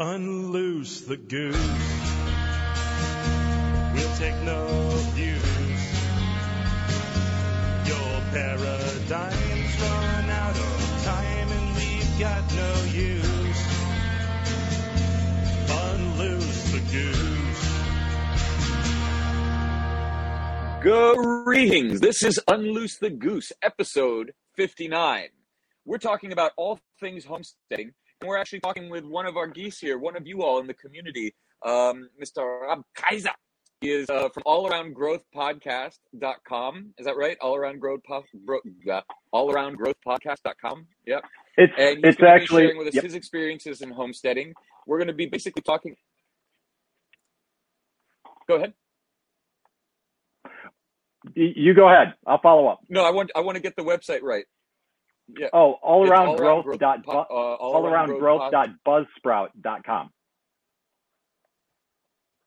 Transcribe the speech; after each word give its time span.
Unloose 0.00 1.02
the 1.02 1.18
goose. 1.18 1.54
We'll 3.92 4.16
take 4.16 4.34
no 4.44 4.66
views. 5.12 5.82
Your 7.86 8.22
paradigm's 8.32 9.78
run 9.78 10.30
out 10.30 10.56
of 10.56 11.02
time 11.04 11.52
and 11.52 11.76
we've 11.76 12.18
got 12.18 12.50
no 12.54 12.82
use. 12.84 13.62
Unloose 15.68 16.72
the 16.72 16.80
goose. 16.90 17.68
Greetings. 21.44 22.00
This 22.00 22.22
is 22.22 22.40
Unloose 22.48 22.96
the 22.96 23.10
Goose, 23.10 23.52
episode 23.60 24.32
59. 24.56 25.28
We're 25.84 25.98
talking 25.98 26.32
about 26.32 26.52
all 26.56 26.80
things 27.00 27.26
homesteading, 27.26 27.92
and 28.20 28.28
we're 28.28 28.36
actually 28.36 28.60
talking 28.60 28.90
with 28.90 29.04
one 29.04 29.26
of 29.26 29.36
our 29.36 29.46
geese 29.46 29.78
here, 29.78 29.96
one 29.98 30.16
of 30.16 30.26
you 30.26 30.42
all 30.42 30.58
in 30.60 30.66
the 30.66 30.74
community, 30.74 31.32
um, 31.64 32.10
Mr. 32.22 32.62
Rob 32.62 32.82
Kaiser. 32.94 33.30
He 33.80 33.90
is 33.90 34.10
uh, 34.10 34.28
from 34.28 34.42
allaroundgrowthpodcast.com. 34.42 36.94
Is 36.98 37.06
that 37.06 37.16
right? 37.16 37.38
All 37.40 37.56
around 37.56 37.80
growth, 37.80 38.02
po- 38.06 38.24
bro- 38.44 38.60
uh, 38.90 39.00
all 39.32 39.50
around 39.50 39.78
growth 39.78 39.96
podcast.com. 40.06 40.86
Yep. 41.06 41.24
It's 41.56 41.72
And 41.78 42.04
he's 42.04 42.16
it's 42.16 42.22
actually 42.22 42.64
sharing 42.64 42.76
with 42.76 42.88
us 42.88 42.94
yep. 42.94 43.04
his 43.04 43.14
experiences 43.14 43.80
in 43.80 43.90
homesteading. 43.90 44.52
We're 44.86 44.98
going 44.98 45.08
to 45.08 45.14
be 45.14 45.24
basically 45.26 45.62
talking. 45.62 45.96
Go 48.46 48.56
ahead. 48.56 48.74
you 51.34 51.72
go 51.72 51.88
ahead. 51.88 52.12
I'll 52.26 52.42
follow 52.42 52.66
up. 52.66 52.80
No, 52.90 53.02
I 53.02 53.12
want 53.12 53.30
I 53.34 53.40
want 53.40 53.56
to 53.56 53.62
get 53.62 53.76
the 53.76 53.84
website 53.84 54.20
right. 54.22 54.44
Yeah. 55.38 55.48
Oh, 55.52 55.72
all 55.82 56.08
around 56.08 56.28
all 56.28 56.36
growth 56.36 56.64
growth 56.64 56.78
dot 56.78 57.04
po- 57.04 57.12
bu- 57.12 57.34
uh, 57.34 57.54
all 57.56 57.86
around 57.86 58.18
growth 58.18 58.40
pod- 58.40 58.52
dot 58.52 58.68
buzzsprout 58.86 59.48
dot 59.60 59.84
com. 59.84 60.10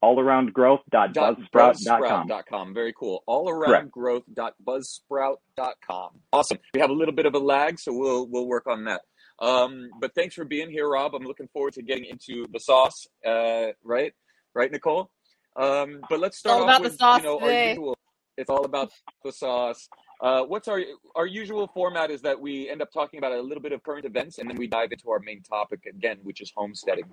All 0.02 0.20
around 0.20 0.54
growth 0.54 0.82
dot 0.92 1.14
dot 1.14 1.38
buzzsprout 1.54 2.28
dot 2.28 2.45
com. 2.45 2.73
Very 2.73 2.94
cool. 2.94 3.23
All 3.26 3.50
around 3.50 3.70
Correct. 3.70 3.92
growth 3.92 4.23
dot 4.34 4.54
buzzsprout 4.61 5.38
dot 5.56 5.76
com. 5.86 6.20
Awesome. 6.34 6.58
We 6.73 6.81
have 6.81 6.89
a 6.89 6.94
little 6.94 7.14
bit 7.14 7.26
of 7.26 7.36
a 7.36 7.39
lag, 7.39 7.80
so 7.80 7.94
we'll 7.94 8.28
we'll 8.28 8.48
work 8.48 8.67
on 8.67 8.84
that. 8.86 9.02
Um, 9.39 9.89
but 10.00 10.14
thanks 10.14 10.36
for 10.36 10.44
being 10.45 10.70
here, 10.70 10.89
Rob. 10.89 11.16
I'm 11.16 11.23
looking 11.23 11.48
forward 11.54 11.73
to 11.73 11.81
getting 11.81 12.06
into 12.06 12.45
the 12.52 12.59
sauce. 12.59 13.08
Uh, 13.26 13.67
right, 13.84 14.14
right, 14.54 14.72
Nicole. 14.72 15.09
Um, 15.56 16.02
but 16.09 16.20
let's 16.20 16.38
start 16.38 16.61
all 16.61 16.70
off 16.70 16.70
about 16.70 16.84
the 16.84 16.89
with 16.89 16.98
sauce 17.00 17.17
you 17.20 17.28
know 17.28 17.39
our 17.39 17.70
usual. 17.70 17.98
It's 18.36 18.50
all 18.50 18.66
about 18.66 18.92
the 19.23 19.31
sauce. 19.31 19.88
Uh, 20.22 20.44
what's 20.44 20.67
our 20.67 20.81
our 21.16 21.25
usual 21.25 21.67
format 21.73 22.09
is 22.09 22.22
that 22.22 22.39
we 22.39 22.69
end 22.69 22.81
up 22.81 22.92
talking 22.92 23.17
about 23.17 23.31
a 23.31 23.42
little 23.42 23.61
bit 23.61 23.72
of 23.72 23.83
current 23.83 24.06
events 24.06 24.38
and 24.38 24.50
then 24.50 24.58
we 24.58 24.67
dive 24.67 24.92
into 24.92 25.09
our 25.09 25.20
main 25.20 25.42
topic 25.42 25.86
again, 25.86 26.17
which 26.23 26.42
is 26.42 26.52
homesteading. 26.55 27.05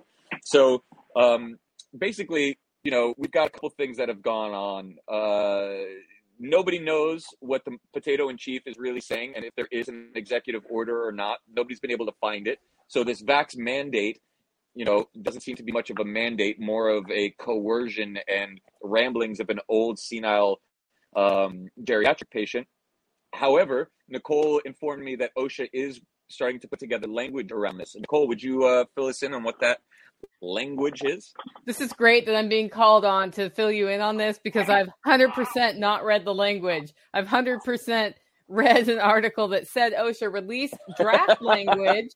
So 0.43 0.83
um, 1.15 1.57
basically, 1.97 2.57
you 2.83 2.91
know, 2.91 3.13
we've 3.17 3.31
got 3.31 3.47
a 3.47 3.49
couple 3.49 3.69
things 3.71 3.97
that 3.97 4.09
have 4.09 4.21
gone 4.21 4.51
on. 4.51 4.95
Uh, 5.07 5.83
nobody 6.39 6.79
knows 6.79 7.25
what 7.39 7.63
the 7.65 7.77
potato 7.93 8.29
in 8.29 8.37
chief 8.37 8.63
is 8.65 8.77
really 8.77 9.01
saying, 9.01 9.33
and 9.35 9.45
if 9.45 9.53
there 9.55 9.67
is 9.71 9.87
an 9.87 10.11
executive 10.15 10.63
order 10.69 11.05
or 11.05 11.11
not. 11.11 11.39
Nobody's 11.53 11.79
been 11.79 11.91
able 11.91 12.07
to 12.07 12.13
find 12.19 12.47
it. 12.47 12.59
So 12.87 13.03
this 13.03 13.21
vax 13.21 13.55
mandate, 13.55 14.19
you 14.73 14.83
know, 14.83 15.07
doesn't 15.21 15.41
seem 15.41 15.55
to 15.57 15.63
be 15.63 15.71
much 15.71 15.89
of 15.89 15.99
a 15.99 16.05
mandate, 16.05 16.59
more 16.59 16.89
of 16.89 17.09
a 17.11 17.29
coercion 17.31 18.17
and 18.27 18.59
ramblings 18.81 19.39
of 19.39 19.49
an 19.49 19.59
old 19.69 19.99
senile 19.99 20.59
um, 21.15 21.67
geriatric 21.83 22.29
patient. 22.31 22.67
However, 23.33 23.89
Nicole 24.09 24.59
informed 24.59 25.03
me 25.03 25.15
that 25.17 25.31
OSHA 25.37 25.69
is 25.73 26.01
starting 26.29 26.59
to 26.59 26.67
put 26.67 26.79
together 26.79 27.07
language 27.07 27.51
around 27.51 27.77
this. 27.77 27.95
Nicole, 27.95 28.27
would 28.27 28.41
you 28.41 28.65
uh, 28.65 28.85
fill 28.95 29.07
us 29.07 29.23
in 29.23 29.33
on 29.33 29.43
what 29.43 29.59
that 29.61 29.79
language 30.41 31.01
is? 31.03 31.33
This 31.65 31.81
is 31.81 31.93
great 31.93 32.25
that 32.25 32.35
I'm 32.35 32.49
being 32.49 32.69
called 32.69 33.05
on 33.05 33.31
to 33.31 33.49
fill 33.49 33.71
you 33.71 33.87
in 33.89 34.01
on 34.01 34.17
this 34.17 34.39
because 34.43 34.69
I've 34.69 34.89
100% 35.05 35.77
not 35.77 36.03
read 36.03 36.25
the 36.25 36.33
language. 36.33 36.93
I've 37.13 37.27
100% 37.27 38.13
read 38.47 38.89
an 38.89 38.99
article 38.99 39.47
that 39.49 39.67
said 39.67 39.93
OSHA 39.93 40.31
released 40.31 40.75
draft 40.97 41.41
language, 41.41 42.11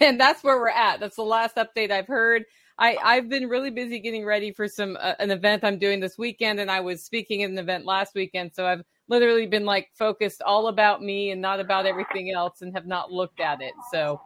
and 0.00 0.20
that's 0.20 0.42
where 0.42 0.58
we're 0.58 0.68
at. 0.68 1.00
That's 1.00 1.16
the 1.16 1.22
last 1.22 1.56
update 1.56 1.90
I've 1.90 2.08
heard. 2.08 2.44
I, 2.78 2.98
I've 3.02 3.28
been 3.28 3.48
really 3.48 3.70
busy 3.70 4.00
getting 4.00 4.26
ready 4.26 4.52
for 4.52 4.68
some 4.68 4.98
uh, 5.00 5.14
an 5.18 5.30
event 5.30 5.64
I'm 5.64 5.78
doing 5.78 6.00
this 6.00 6.18
weekend, 6.18 6.60
and 6.60 6.70
I 6.70 6.80
was 6.80 7.04
speaking 7.04 7.42
at 7.42 7.50
an 7.50 7.58
event 7.58 7.86
last 7.86 8.14
weekend, 8.14 8.50
so 8.54 8.66
I've 8.66 8.82
literally 9.08 9.46
been 9.46 9.64
like 9.64 9.90
focused 9.94 10.42
all 10.42 10.68
about 10.68 11.02
me 11.02 11.30
and 11.30 11.40
not 11.40 11.60
about 11.60 11.86
everything 11.86 12.32
else, 12.32 12.62
and 12.62 12.74
have 12.74 12.86
not 12.86 13.12
looked 13.12 13.40
at 13.40 13.60
it. 13.60 13.74
So 13.90 14.20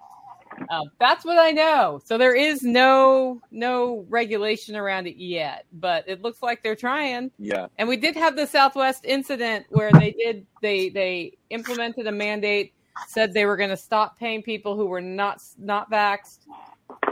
uh, 0.68 0.84
that's 0.98 1.24
what 1.24 1.38
I 1.38 1.50
know. 1.52 2.00
So 2.04 2.18
there 2.18 2.34
is 2.34 2.62
no 2.62 3.40
no 3.50 4.04
regulation 4.08 4.76
around 4.76 5.06
it 5.06 5.16
yet, 5.16 5.66
but 5.72 6.04
it 6.08 6.22
looks 6.22 6.42
like 6.42 6.62
they're 6.62 6.76
trying. 6.76 7.30
Yeah. 7.38 7.66
And 7.78 7.88
we 7.88 7.96
did 7.96 8.16
have 8.16 8.36
the 8.36 8.46
Southwest 8.46 9.04
incident 9.04 9.66
where 9.70 9.90
they 9.92 10.12
did 10.12 10.46
they 10.62 10.88
they 10.88 11.38
implemented 11.50 12.06
a 12.06 12.12
mandate, 12.12 12.72
said 13.06 13.32
they 13.32 13.46
were 13.46 13.56
going 13.56 13.70
to 13.70 13.76
stop 13.76 14.18
paying 14.18 14.42
people 14.42 14.76
who 14.76 14.86
were 14.86 15.00
not 15.00 15.42
not 15.58 15.90
vaxxed, 15.90 16.40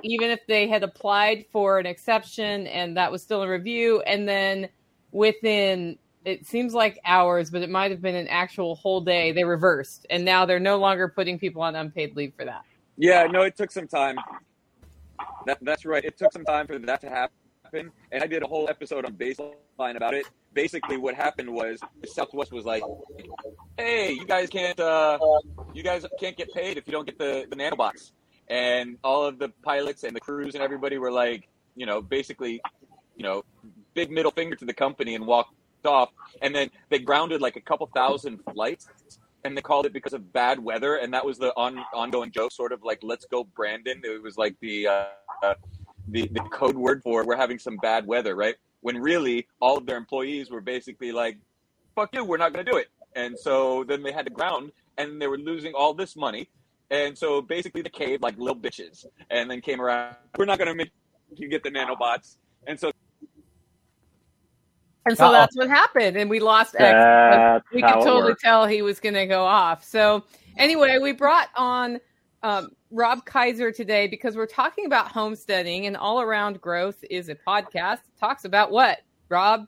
even 0.02 0.30
if 0.30 0.40
they 0.46 0.68
had 0.68 0.82
applied 0.82 1.46
for 1.52 1.78
an 1.78 1.86
exception 1.86 2.66
and 2.66 2.96
that 2.96 3.10
was 3.10 3.22
still 3.22 3.42
in 3.42 3.48
review. 3.48 4.00
And 4.02 4.28
then 4.28 4.68
within 5.12 5.98
it 6.28 6.46
seems 6.46 6.74
like 6.74 7.00
hours, 7.04 7.50
but 7.50 7.62
it 7.62 7.70
might 7.70 7.90
have 7.90 8.02
been 8.02 8.14
an 8.14 8.28
actual 8.28 8.74
whole 8.74 9.00
day. 9.00 9.32
They 9.32 9.44
reversed, 9.44 10.06
and 10.10 10.24
now 10.24 10.44
they're 10.44 10.60
no 10.60 10.76
longer 10.76 11.08
putting 11.08 11.38
people 11.38 11.62
on 11.62 11.74
unpaid 11.74 12.14
leave 12.16 12.34
for 12.36 12.44
that. 12.44 12.62
Yeah, 12.98 13.24
no, 13.24 13.42
it 13.42 13.56
took 13.56 13.70
some 13.70 13.88
time. 13.88 14.16
That, 15.46 15.58
that's 15.62 15.86
right. 15.86 16.04
It 16.04 16.18
took 16.18 16.32
some 16.32 16.44
time 16.44 16.66
for 16.66 16.78
that 16.78 17.00
to 17.00 17.08
happen. 17.08 17.90
And 18.12 18.22
I 18.22 18.26
did 18.26 18.42
a 18.42 18.46
whole 18.46 18.68
episode 18.68 19.06
on 19.06 19.14
baseline 19.14 19.96
about 19.96 20.14
it. 20.14 20.26
Basically, 20.52 20.98
what 20.98 21.14
happened 21.14 21.50
was 21.50 21.80
Southwest 22.06 22.52
was 22.52 22.64
like, 22.64 22.82
"Hey, 23.78 24.12
you 24.12 24.26
guys 24.26 24.48
can't, 24.48 24.78
uh, 24.80 25.18
you 25.72 25.82
guys 25.82 26.04
can't 26.20 26.36
get 26.36 26.52
paid 26.52 26.76
if 26.76 26.86
you 26.86 26.92
don't 26.92 27.06
get 27.06 27.18
the 27.18 27.46
the 27.48 27.56
nanobots." 27.56 28.12
And 28.48 28.96
all 29.04 29.24
of 29.24 29.38
the 29.38 29.50
pilots 29.62 30.04
and 30.04 30.16
the 30.16 30.20
crews 30.20 30.54
and 30.54 30.62
everybody 30.62 30.96
were 30.98 31.12
like, 31.12 31.48
you 31.76 31.84
know, 31.84 32.00
basically, 32.00 32.60
you 33.16 33.22
know, 33.22 33.44
big 33.94 34.10
middle 34.10 34.30
finger 34.30 34.56
to 34.56 34.64
the 34.64 34.72
company 34.72 35.14
and 35.14 35.26
walked 35.26 35.52
off. 35.86 36.10
And 36.42 36.54
then 36.54 36.70
they 36.88 36.98
grounded 36.98 37.40
like 37.40 37.56
a 37.56 37.60
couple 37.60 37.88
thousand 37.94 38.40
flights 38.52 38.88
and 39.44 39.56
they 39.56 39.62
called 39.62 39.86
it 39.86 39.92
because 39.92 40.12
of 40.12 40.32
bad 40.32 40.58
weather, 40.62 40.96
and 40.96 41.14
that 41.14 41.24
was 41.24 41.38
the 41.38 41.52
on, 41.56 41.78
ongoing 41.94 42.30
joke, 42.30 42.52
sort 42.52 42.72
of 42.72 42.82
like 42.82 42.98
"Let's 43.02 43.24
go, 43.24 43.44
Brandon." 43.44 44.00
It 44.04 44.22
was 44.22 44.36
like 44.36 44.56
the 44.60 44.88
uh, 44.88 45.04
uh, 45.42 45.54
the 46.08 46.28
the 46.32 46.40
code 46.52 46.76
word 46.76 47.02
for 47.02 47.24
we're 47.24 47.36
having 47.36 47.58
some 47.58 47.76
bad 47.76 48.06
weather, 48.06 48.34
right? 48.34 48.56
When 48.80 48.98
really 48.98 49.46
all 49.60 49.76
of 49.76 49.86
their 49.86 49.96
employees 49.96 50.50
were 50.50 50.60
basically 50.60 51.12
like, 51.12 51.38
"Fuck 51.94 52.10
you, 52.14 52.24
we're 52.24 52.36
not 52.36 52.52
going 52.52 52.64
to 52.64 52.70
do 52.70 52.78
it," 52.78 52.88
and 53.14 53.38
so 53.38 53.84
then 53.84 54.02
they 54.02 54.12
had 54.12 54.26
to 54.26 54.32
ground, 54.32 54.72
and 54.96 55.20
they 55.20 55.26
were 55.26 55.38
losing 55.38 55.72
all 55.72 55.94
this 55.94 56.16
money, 56.16 56.48
and 56.90 57.16
so 57.16 57.40
basically 57.40 57.82
they 57.82 57.90
cave 57.90 58.22
like 58.22 58.36
little 58.38 58.56
bitches, 58.56 59.06
and 59.30 59.50
then 59.50 59.60
came 59.60 59.80
around. 59.80 60.16
We're 60.36 60.46
not 60.46 60.58
going 60.58 60.68
to 60.68 60.74
make 60.74 60.90
you 61.36 61.48
get 61.48 61.62
the 61.62 61.70
nanobots, 61.70 62.36
and 62.66 62.78
so 62.78 62.90
And 65.06 65.16
so 65.16 65.26
Uh-oh. 65.26 65.32
that's 65.32 65.56
what 65.56 65.68
happened, 65.68 66.16
and 66.16 66.28
we 66.28 66.40
lost 66.40 66.74
X. 66.78 67.64
we 67.72 67.80
could 67.82 67.92
totally 67.94 68.34
tell 68.42 68.66
he 68.66 68.82
was 68.82 69.00
going 69.00 69.14
to 69.14 69.26
go 69.26 69.44
off. 69.44 69.82
So 69.84 70.24
anyway, 70.56 70.98
we 70.98 71.12
brought 71.12 71.48
on 71.56 71.98
um, 72.42 72.70
Rob 72.90 73.24
Kaiser 73.24 73.72
today 73.72 74.06
because 74.06 74.36
we're 74.36 74.46
talking 74.46 74.86
about 74.86 75.10
homesteading 75.10 75.86
and 75.86 75.96
all 75.96 76.20
around 76.20 76.60
growth 76.60 77.02
is 77.10 77.28
a 77.28 77.34
podcast. 77.34 77.94
It 77.94 78.18
talks 78.20 78.44
about 78.44 78.70
what, 78.70 78.98
Rob? 79.28 79.66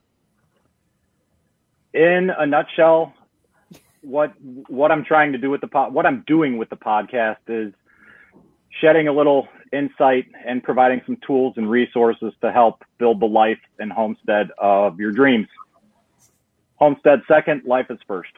In 1.93 2.31
a 2.37 2.45
nutshell, 2.45 3.13
what 4.01 4.33
what 4.67 4.91
I'm 4.91 5.03
trying 5.03 5.31
to 5.33 5.37
do 5.37 5.49
with 5.49 5.61
the 5.61 5.67
pod, 5.67 5.93
what 5.93 6.05
I'm 6.05 6.23
doing 6.25 6.57
with 6.57 6.69
the 6.69 6.77
podcast 6.77 7.37
is 7.47 7.73
shedding 8.79 9.07
a 9.07 9.13
little 9.13 9.47
insight 9.73 10.25
and 10.45 10.63
providing 10.63 11.01
some 11.05 11.17
tools 11.25 11.53
and 11.57 11.69
resources 11.69 12.33
to 12.41 12.51
help 12.51 12.83
build 12.97 13.19
the 13.19 13.25
life 13.25 13.59
and 13.79 13.91
homestead 13.91 14.49
of 14.57 14.99
your 14.99 15.11
dreams. 15.11 15.47
Homestead 16.75 17.21
second, 17.27 17.63
life 17.65 17.87
is 17.89 17.99
first. 18.07 18.31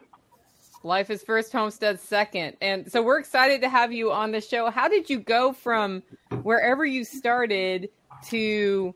Life 0.84 1.10
is 1.10 1.24
first, 1.24 1.54
homestead 1.54 2.00
second. 2.00 2.58
And 2.62 2.92
so 2.92 3.02
we're 3.02 3.20
excited 3.20 3.62
to 3.62 3.70
have 3.70 3.94
you 3.94 4.12
on 4.12 4.32
the 4.32 4.42
show. 4.42 4.70
How 4.70 4.90
did 4.90 5.10
you 5.10 5.20
go 5.20 5.54
from 5.54 6.04
wherever 6.42 6.86
you 6.86 7.06
started 7.06 7.90
to 8.26 8.94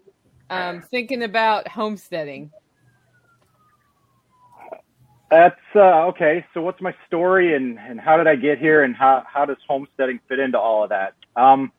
um, 0.50 0.82
thinking 0.82 1.24
about 1.24 1.68
homesteading? 1.68 2.52
That's 5.30 5.60
uh, 5.76 6.08
okay. 6.08 6.46
So, 6.54 6.62
what's 6.62 6.82
my 6.82 6.96
story, 7.06 7.54
and, 7.54 7.78
and 7.78 8.00
how 8.00 8.16
did 8.16 8.28
I 8.28 8.38
get 8.38 8.60
here, 8.60 8.84
and 8.84 8.96
how 8.96 9.26
how 9.28 9.44
does 9.44 9.58
homesteading 9.68 10.22
fit 10.30 10.40
into 10.40 10.58
all 10.58 10.84
of 10.84 10.90
that? 10.90 11.16
Um, 11.36 11.74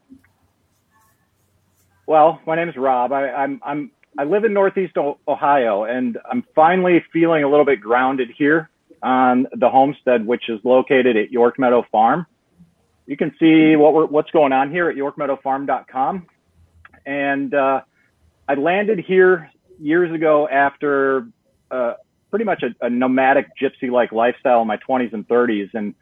well, 2.08 2.40
my 2.46 2.56
name 2.56 2.70
is 2.70 2.76
Rob. 2.76 3.12
I, 3.12 3.28
I'm 3.30 3.60
I'm 3.62 3.90
I 4.16 4.24
live 4.24 4.44
in 4.44 4.54
Northeast 4.54 4.94
Ohio, 4.96 5.84
and 5.84 6.16
I'm 6.28 6.42
finally 6.54 7.04
feeling 7.12 7.44
a 7.44 7.50
little 7.50 7.66
bit 7.66 7.82
grounded 7.82 8.30
here 8.36 8.70
on 9.02 9.46
the 9.52 9.68
homestead, 9.68 10.26
which 10.26 10.48
is 10.48 10.58
located 10.64 11.18
at 11.18 11.30
York 11.30 11.58
Meadow 11.58 11.84
Farm. 11.92 12.26
You 13.06 13.18
can 13.18 13.34
see 13.38 13.76
what 13.76 13.92
we're, 13.92 14.06
what's 14.06 14.30
going 14.30 14.52
on 14.54 14.70
here 14.70 14.88
at 14.88 14.96
YorkMeadowFarm.com. 14.96 16.26
and 17.04 17.54
uh, 17.54 17.82
I 18.48 18.54
landed 18.54 19.00
here 19.06 19.50
years 19.78 20.12
ago 20.12 20.48
after 20.48 21.28
uh, 21.70 21.94
pretty 22.30 22.46
much 22.46 22.62
a, 22.62 22.86
a 22.86 22.88
nomadic 22.88 23.48
gypsy-like 23.60 24.12
lifestyle 24.12 24.62
in 24.62 24.66
my 24.66 24.78
20s 24.78 25.12
and 25.12 25.28
30s. 25.28 25.68
And 25.74 25.94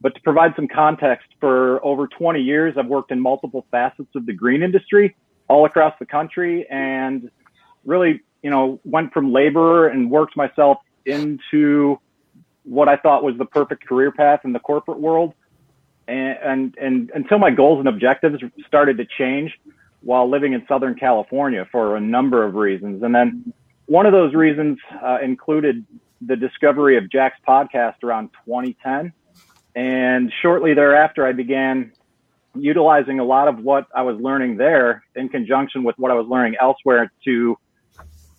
but 0.00 0.14
to 0.14 0.20
provide 0.20 0.52
some 0.54 0.68
context, 0.68 1.26
for 1.40 1.84
over 1.84 2.06
20 2.06 2.40
years, 2.40 2.74
I've 2.78 2.86
worked 2.86 3.10
in 3.10 3.20
multiple 3.20 3.66
facets 3.72 4.14
of 4.14 4.24
the 4.24 4.32
green 4.32 4.62
industry 4.62 5.16
all 5.48 5.64
across 5.64 5.94
the 5.98 6.06
country, 6.06 6.66
and 6.68 7.30
really, 7.84 8.20
you 8.42 8.50
know, 8.50 8.80
went 8.84 9.12
from 9.12 9.32
laborer 9.32 9.88
and 9.88 10.10
worked 10.10 10.36
myself 10.36 10.78
into 11.04 11.98
what 12.64 12.88
I 12.88 12.96
thought 12.96 13.24
was 13.24 13.36
the 13.38 13.46
perfect 13.46 13.86
career 13.86 14.12
path 14.12 14.40
in 14.44 14.52
the 14.52 14.58
corporate 14.58 15.00
world. 15.00 15.34
And, 16.06 16.38
and, 16.42 16.78
and 16.80 17.10
until 17.14 17.38
my 17.38 17.50
goals 17.50 17.78
and 17.78 17.88
objectives 17.88 18.42
started 18.66 18.98
to 18.98 19.06
change 19.18 19.58
while 20.00 20.28
living 20.28 20.52
in 20.52 20.64
Southern 20.68 20.94
California 20.94 21.66
for 21.70 21.96
a 21.96 22.00
number 22.00 22.44
of 22.44 22.54
reasons. 22.54 23.02
And 23.02 23.14
then 23.14 23.52
one 23.86 24.06
of 24.06 24.12
those 24.12 24.34
reasons 24.34 24.78
uh, 25.02 25.18
included 25.22 25.84
the 26.20 26.36
discovery 26.36 26.96
of 26.96 27.10
Jack's 27.10 27.38
podcast 27.46 28.02
around 28.02 28.30
2010. 28.46 29.12
And 29.74 30.32
shortly 30.42 30.74
thereafter, 30.74 31.26
I 31.26 31.32
began 31.32 31.92
utilizing 32.62 33.20
a 33.20 33.24
lot 33.24 33.48
of 33.48 33.58
what 33.58 33.86
I 33.94 34.02
was 34.02 34.20
learning 34.20 34.56
there 34.56 35.04
in 35.14 35.28
conjunction 35.28 35.84
with 35.84 35.96
what 35.98 36.10
I 36.10 36.14
was 36.14 36.26
learning 36.26 36.56
elsewhere 36.60 37.12
to 37.24 37.56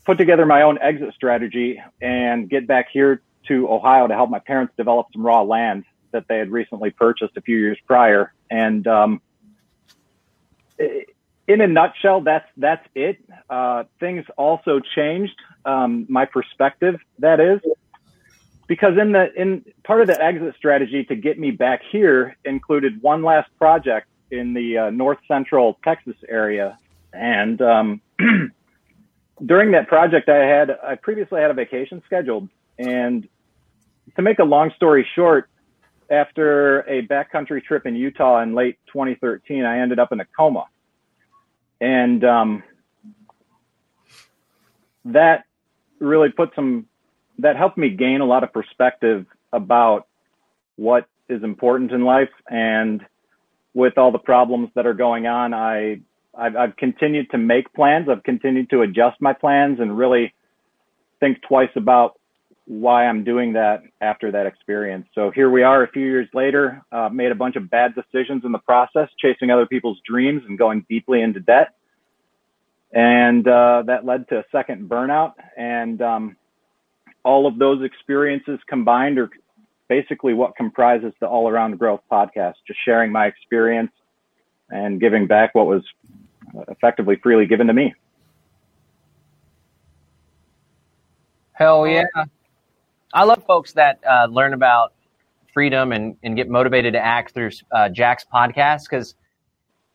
put 0.05 0.17
together 0.17 0.45
my 0.45 0.63
own 0.63 0.79
exit 0.81 1.13
strategy 1.13 1.81
and 2.01 2.49
get 2.49 2.67
back 2.67 2.87
here 2.91 3.21
to 3.47 3.69
Ohio 3.69 4.07
to 4.07 4.13
help 4.13 4.29
my 4.29 4.39
parents 4.39 4.73
develop 4.77 5.07
some 5.13 5.25
raw 5.25 5.41
land 5.41 5.83
that 6.11 6.25
they 6.27 6.37
had 6.37 6.51
recently 6.51 6.89
purchased 6.89 7.37
a 7.37 7.41
few 7.41 7.57
years 7.57 7.77
prior. 7.85 8.33
And 8.49 8.87
um, 8.87 9.21
in 10.79 11.61
a 11.61 11.67
nutshell, 11.67 12.21
that's 12.21 12.47
that's 12.57 12.87
it. 12.95 13.17
Uh, 13.49 13.83
things 13.99 14.25
also 14.37 14.79
changed. 14.79 15.35
Um, 15.65 16.05
my 16.09 16.25
perspective, 16.25 16.99
that 17.19 17.39
is, 17.39 17.59
because 18.69 18.97
in 19.01 19.11
the 19.11 19.33
in 19.35 19.65
part 19.83 19.99
of 19.99 20.07
the 20.07 20.23
exit 20.23 20.53
strategy 20.55 21.03
to 21.03 21.15
get 21.15 21.37
me 21.39 21.51
back 21.51 21.81
here 21.91 22.37
included 22.45 23.01
one 23.01 23.23
last 23.23 23.49
project 23.57 24.07
in 24.31 24.53
the 24.53 24.77
uh, 24.77 24.89
north 24.91 25.17
central 25.27 25.79
Texas 25.83 26.15
area, 26.29 26.77
and 27.11 27.61
um, 27.63 28.01
during 29.45 29.71
that 29.71 29.87
project, 29.87 30.29
I 30.29 30.45
had 30.45 30.69
I 30.81 30.95
previously 30.95 31.41
had 31.41 31.49
a 31.49 31.55
vacation 31.55 32.01
scheduled, 32.05 32.47
and 32.77 33.27
to 34.15 34.21
make 34.21 34.37
a 34.37 34.43
long 34.43 34.71
story 34.75 35.05
short, 35.15 35.49
after 36.11 36.81
a 36.81 37.07
backcountry 37.07 37.63
trip 37.63 37.87
in 37.87 37.95
Utah 37.95 38.41
in 38.41 38.53
late 38.53 38.77
2013, 38.93 39.65
I 39.65 39.79
ended 39.79 39.97
up 39.97 40.11
in 40.11 40.19
a 40.19 40.25
coma. 40.37 40.65
And 41.81 42.23
um, 42.23 42.63
that 45.05 45.45
really 45.99 46.29
put 46.29 46.51
some 46.55 46.88
that 47.39 47.55
helped 47.55 47.77
me 47.77 47.89
gain 47.89 48.21
a 48.21 48.25
lot 48.25 48.43
of 48.43 48.53
perspective 48.53 49.25
about 49.51 50.07
what 50.75 51.07
is 51.27 51.43
important 51.43 51.91
in 51.91 52.03
life. 52.03 52.29
And 52.49 53.05
with 53.73 53.97
all 53.97 54.11
the 54.11 54.19
problems 54.19 54.69
that 54.75 54.85
are 54.85 54.93
going 54.93 55.27
on 55.27 55.53
i 55.53 55.99
I've, 56.37 56.55
I've 56.55 56.75
continued 56.77 57.31
to 57.31 57.37
make 57.37 57.73
plans. 57.73 58.07
I've 58.07 58.23
continued 58.23 58.69
to 58.69 58.81
adjust 58.81 59.19
my 59.19 59.33
plans 59.33 59.79
and 59.79 59.97
really 59.97 60.33
think 61.19 61.41
twice 61.41 61.71
about 61.75 62.19
why 62.65 63.07
i'm 63.07 63.23
doing 63.23 63.53
that 63.53 63.81
after 63.99 64.31
that 64.31 64.45
experience. 64.45 65.07
So 65.15 65.31
here 65.31 65.49
we 65.49 65.63
are 65.63 65.83
a 65.83 65.89
few 65.89 66.05
years 66.05 66.27
later 66.35 66.83
uh, 66.91 67.09
made 67.09 67.31
a 67.31 67.35
bunch 67.35 67.55
of 67.55 67.69
bad 67.69 67.93
decisions 67.95 68.45
in 68.45 68.51
the 68.51 68.59
process 68.59 69.09
chasing 69.17 69.49
other 69.49 69.65
people's 69.65 69.99
dreams 70.07 70.43
and 70.47 70.57
going 70.57 70.85
deeply 70.87 71.21
into 71.21 71.39
debt. 71.39 71.69
And 72.93 73.47
uh, 73.47 73.83
that 73.87 74.05
led 74.05 74.29
to 74.29 74.37
a 74.37 74.43
second 74.51 74.87
burnout. 74.87 75.33
And 75.57 75.99
um, 76.01 76.37
all 77.29 77.45
of 77.45 77.59
those 77.59 77.83
experiences 77.83 78.59
combined 78.67 79.19
are 79.19 79.29
basically 79.87 80.33
what 80.33 80.55
comprises 80.55 81.13
the 81.19 81.27
All 81.27 81.47
Around 81.47 81.77
Growth 81.77 82.01
podcast. 82.11 82.55
Just 82.65 82.79
sharing 82.83 83.11
my 83.11 83.27
experience 83.27 83.91
and 84.71 84.99
giving 84.99 85.27
back 85.27 85.53
what 85.53 85.67
was 85.67 85.83
effectively 86.69 87.17
freely 87.21 87.45
given 87.45 87.67
to 87.67 87.73
me. 87.73 87.93
Hell 91.51 91.87
yeah! 91.87 92.05
I 93.13 93.25
love 93.25 93.43
folks 93.45 93.73
that 93.73 93.99
uh, 94.09 94.25
learn 94.25 94.55
about 94.55 94.93
freedom 95.53 95.91
and, 95.91 96.15
and 96.23 96.35
get 96.35 96.49
motivated 96.49 96.93
to 96.93 96.99
act 96.99 97.35
through 97.35 97.51
uh, 97.71 97.89
Jack's 97.89 98.25
podcast 98.33 98.89
because 98.89 99.13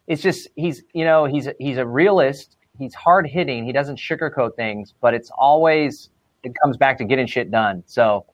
it's 0.07 0.23
just 0.23 0.47
he's 0.55 0.85
you 0.93 1.05
know 1.05 1.25
he's 1.25 1.49
he's 1.59 1.79
a 1.79 1.87
realist 1.87 2.57
he's 2.79 2.95
hard 2.95 3.27
hitting. 3.27 3.65
He 3.65 3.73
doesn't 3.73 3.97
sugarcoat 3.97 4.55
things, 4.55 4.95
but 5.01 5.15
it's 5.15 5.31
always 5.37 6.11
it 6.45 6.53
comes 6.63 6.77
back 6.77 6.99
to 6.99 7.05
getting 7.05 7.27
shit 7.27 7.51
done. 7.51 7.83
So 7.87 8.27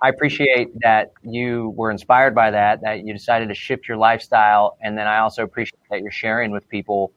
I 0.00 0.08
appreciate 0.08 0.68
that 0.80 1.12
you 1.22 1.70
were 1.76 1.90
inspired 1.90 2.34
by 2.34 2.50
that, 2.52 2.80
that 2.82 3.04
you 3.04 3.12
decided 3.12 3.48
to 3.48 3.54
shift 3.54 3.88
your 3.88 3.96
lifestyle, 3.96 4.76
and 4.80 4.96
then 4.96 5.06
I 5.06 5.18
also 5.18 5.42
appreciate 5.42 5.80
that 5.90 6.02
you're 6.02 6.12
sharing 6.12 6.50
with 6.50 6.68
people 6.68 7.12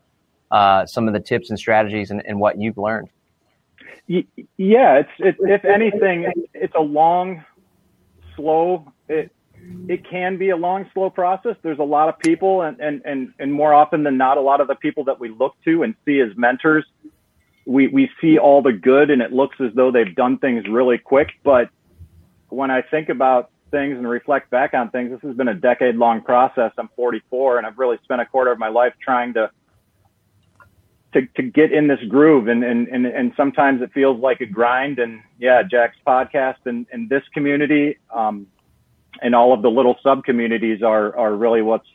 uh, 0.50 0.86
some 0.86 1.08
of 1.08 1.14
the 1.14 1.20
tips 1.20 1.50
and 1.50 1.60
strategies 1.60 2.12
and, 2.12 2.22
and 2.26 2.40
what 2.40 2.60
you've 2.60 2.78
learned. 2.78 3.10
Yeah, 4.08 5.00
it's 5.00 5.10
it, 5.20 5.36
if 5.40 5.64
anything, 5.64 6.32
it's 6.54 6.74
a 6.76 6.82
long, 6.82 7.46
slow. 8.36 8.92
It 9.08 9.32
it 9.88 10.10
can 10.10 10.38
be 10.38 10.50
a 10.50 10.58
long, 10.58 10.90
slow 10.94 11.10
process. 11.10 11.56
There's 11.62 11.80
a 11.80 11.84
lot 11.84 12.10
of 12.10 12.18
people, 12.20 12.64
and, 12.64 12.80
and, 12.80 13.02
and, 13.06 13.34
and 13.40 13.54
more 13.54 13.74
often 13.74 14.04
than 14.04 14.18
not, 14.18 14.38
a 14.38 14.42
lot 14.42 14.60
of 14.60 14.68
the 14.68 14.76
people 14.76 15.04
that 15.06 15.20
we 15.20 15.30
look 15.30 15.54
to 15.66 15.84
and 15.84 15.94
see 16.04 16.20
as 16.20 16.36
mentors, 16.36 16.86
we, 17.66 17.88
we 17.88 18.10
see 18.20 18.38
all 18.38 18.62
the 18.62 18.74
good, 18.74 19.10
and 19.10 19.22
it 19.22 19.32
looks 19.32 19.58
as 19.60 19.72
though 19.74 19.92
they've 19.92 20.16
done 20.16 20.38
things 20.40 20.66
really 20.68 20.98
quick. 20.98 21.30
But 21.44 21.70
when 22.50 22.72
I 22.72 22.82
think 22.82 23.10
about 23.10 23.52
things 23.70 23.98
and 23.98 24.08
reflect 24.08 24.50
back 24.50 24.74
on 24.74 24.90
things, 24.90 25.12
this 25.12 25.22
has 25.22 25.36
been 25.36 25.48
a 25.48 25.54
decade 25.54 25.96
long 25.96 26.22
process. 26.22 26.72
I'm 26.78 26.90
44, 26.96 27.58
and 27.58 27.68
I've 27.68 27.78
really 27.78 27.98
spent 28.04 28.22
a 28.22 28.26
quarter 28.26 28.52
of 28.52 28.60
my 28.60 28.70
life 28.70 28.94
trying 29.04 29.34
to 29.36 29.52
to, 31.14 31.26
to 31.36 31.44
get 31.44 31.74
in 31.74 31.88
this 31.88 32.00
groove 32.08 32.48
and, 32.48 32.64
and, 32.64 32.88
and, 32.88 33.06
and 33.06 33.34
sometimes 33.36 33.82
it 33.82 33.92
feels 33.94 34.18
like 34.22 34.40
a 34.40 34.46
grind 34.46 34.98
and 34.98 35.20
yeah, 35.40 35.62
Jack's 35.62 35.98
podcast 36.08 36.66
and, 36.66 36.86
and 36.92 37.10
this 37.10 37.24
community, 37.34 37.98
um, 38.14 38.48
and 39.22 39.36
all 39.36 39.54
of 39.54 39.62
the 39.62 39.70
little 39.70 39.98
sub 40.02 40.24
communities 40.24 40.82
are 40.82 41.16
are 41.18 41.36
really 41.36 41.62
what's 41.62 41.88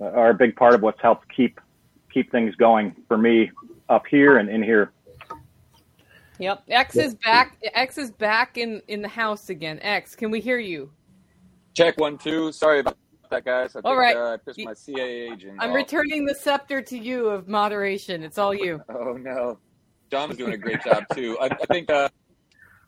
are 0.00 0.30
a 0.30 0.34
big 0.34 0.56
part 0.56 0.74
of 0.74 0.82
what's 0.82 1.00
helped 1.02 1.26
keep 1.34 1.60
keep 2.12 2.30
things 2.32 2.54
going 2.54 2.96
for 3.08 3.18
me 3.18 3.50
up 3.88 4.04
here 4.10 4.38
and 4.38 4.48
in 4.48 4.62
here. 4.62 4.92
Yep. 6.38 6.64
X 6.68 6.96
is 6.96 7.14
back. 7.14 7.58
X 7.62 7.98
is 7.98 8.10
back 8.10 8.58
in 8.58 8.82
in 8.88 9.02
the 9.02 9.08
house 9.08 9.48
again. 9.48 9.78
X, 9.82 10.14
can 10.14 10.30
we 10.30 10.40
hear 10.40 10.58
you? 10.58 10.90
Check 11.74 11.98
one 11.98 12.18
two. 12.18 12.52
Sorry 12.52 12.80
about 12.80 12.96
that, 13.30 13.44
guys. 13.44 13.74
I 13.76 13.80
all 13.80 13.92
think, 13.92 14.00
right. 14.00 14.16
Uh, 14.16 14.34
I 14.34 14.36
pissed 14.38 14.58
my 14.60 14.72
CAA 14.72 15.32
agent. 15.32 15.58
I'm 15.60 15.70
off. 15.70 15.76
returning 15.76 16.26
the 16.26 16.34
scepter 16.34 16.82
to 16.82 16.98
you 16.98 17.28
of 17.28 17.48
moderation. 17.48 18.22
It's 18.22 18.38
all 18.38 18.54
you. 18.54 18.82
Oh 18.90 19.12
no, 19.14 19.58
John 20.10 20.28
was 20.28 20.38
doing 20.38 20.52
a 20.52 20.58
great 20.58 20.82
job 20.82 21.04
too. 21.14 21.38
I, 21.40 21.46
I 21.46 21.66
think 21.66 21.90
uh, 21.90 22.08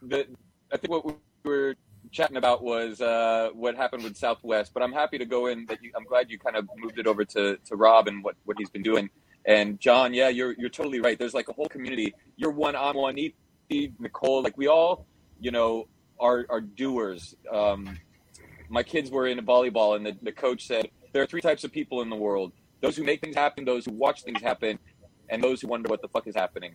the 0.03 0.27
I 0.73 0.77
think 0.77 0.91
what 0.91 1.07
we 1.07 1.15
were 1.45 1.75
chatting 2.11 2.37
about 2.37 2.63
was 2.63 3.01
uh, 3.01 3.51
what 3.53 3.77
happened 3.77 4.05
with 4.05 4.17
Southwest, 4.17 4.73
but 4.75 4.83
I'm 4.83 4.93
happy 4.93 5.19
to 5.19 5.25
go 5.25 5.47
in. 5.47 5.67
That 5.67 5.83
you, 5.83 5.91
I'm 5.97 6.05
glad 6.05 6.31
you 6.31 6.39
kind 6.39 6.57
of 6.57 6.69
moved 6.77 6.99
it 6.99 7.07
over 7.07 7.25
to, 7.25 7.57
to 7.57 7.77
Rob 7.77 8.09
and 8.09 8.25
what, 8.25 8.37
what 8.45 8.57
he's 8.59 8.71
been 8.71 8.83
doing. 8.83 9.11
And 9.49 9.81
John, 9.81 10.15
yeah, 10.15 10.29
you're 10.29 10.55
you're 10.59 10.71
totally 10.71 11.01
right. 11.01 11.19
There's 11.19 11.35
like 11.35 11.49
a 11.49 11.55
whole 11.55 11.67
community. 11.67 12.15
You're 12.37 12.53
one 12.53 12.77
on 12.77 12.97
one. 12.97 13.17
Nicole, 13.99 14.43
like 14.43 14.57
we 14.59 14.69
all, 14.69 15.07
you 15.41 15.51
know, 15.51 15.89
are 16.21 16.47
are 16.51 16.61
doers. 16.61 17.35
Um, 17.53 17.99
my 18.69 18.85
kids 18.85 19.11
were 19.11 19.27
in 19.27 19.39
volleyball, 19.41 19.97
and 19.97 20.07
the, 20.07 20.17
the 20.23 20.33
coach 20.33 20.67
said 20.67 20.91
there 21.13 21.23
are 21.23 21.27
three 21.27 21.41
types 21.41 21.65
of 21.65 21.73
people 21.73 22.03
in 22.03 22.11
the 22.11 22.17
world: 22.17 22.53
those 22.83 22.97
who 22.97 23.05
make 23.05 23.21
things 23.23 23.37
happen, 23.37 23.65
those 23.65 23.87
who 23.87 23.93
watch 23.93 24.23
things 24.23 24.43
happen, 24.43 24.79
and 25.31 25.43
those 25.43 25.63
who 25.63 25.69
wonder 25.69 25.89
what 25.89 26.03
the 26.03 26.09
fuck 26.09 26.27
is 26.29 26.37
happening 26.37 26.75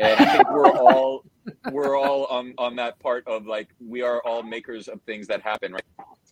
and 0.00 0.18
I 0.18 0.36
think 0.36 0.50
we're 0.50 0.66
all 0.70 1.24
we're 1.70 1.96
all 1.98 2.26
on 2.26 2.54
on 2.58 2.76
that 2.76 2.98
part 3.00 3.26
of 3.26 3.46
like 3.46 3.68
we 3.86 4.02
are 4.02 4.20
all 4.24 4.42
makers 4.42 4.88
of 4.88 5.00
things 5.02 5.26
that 5.28 5.42
happen, 5.42 5.72
right? 5.72 5.82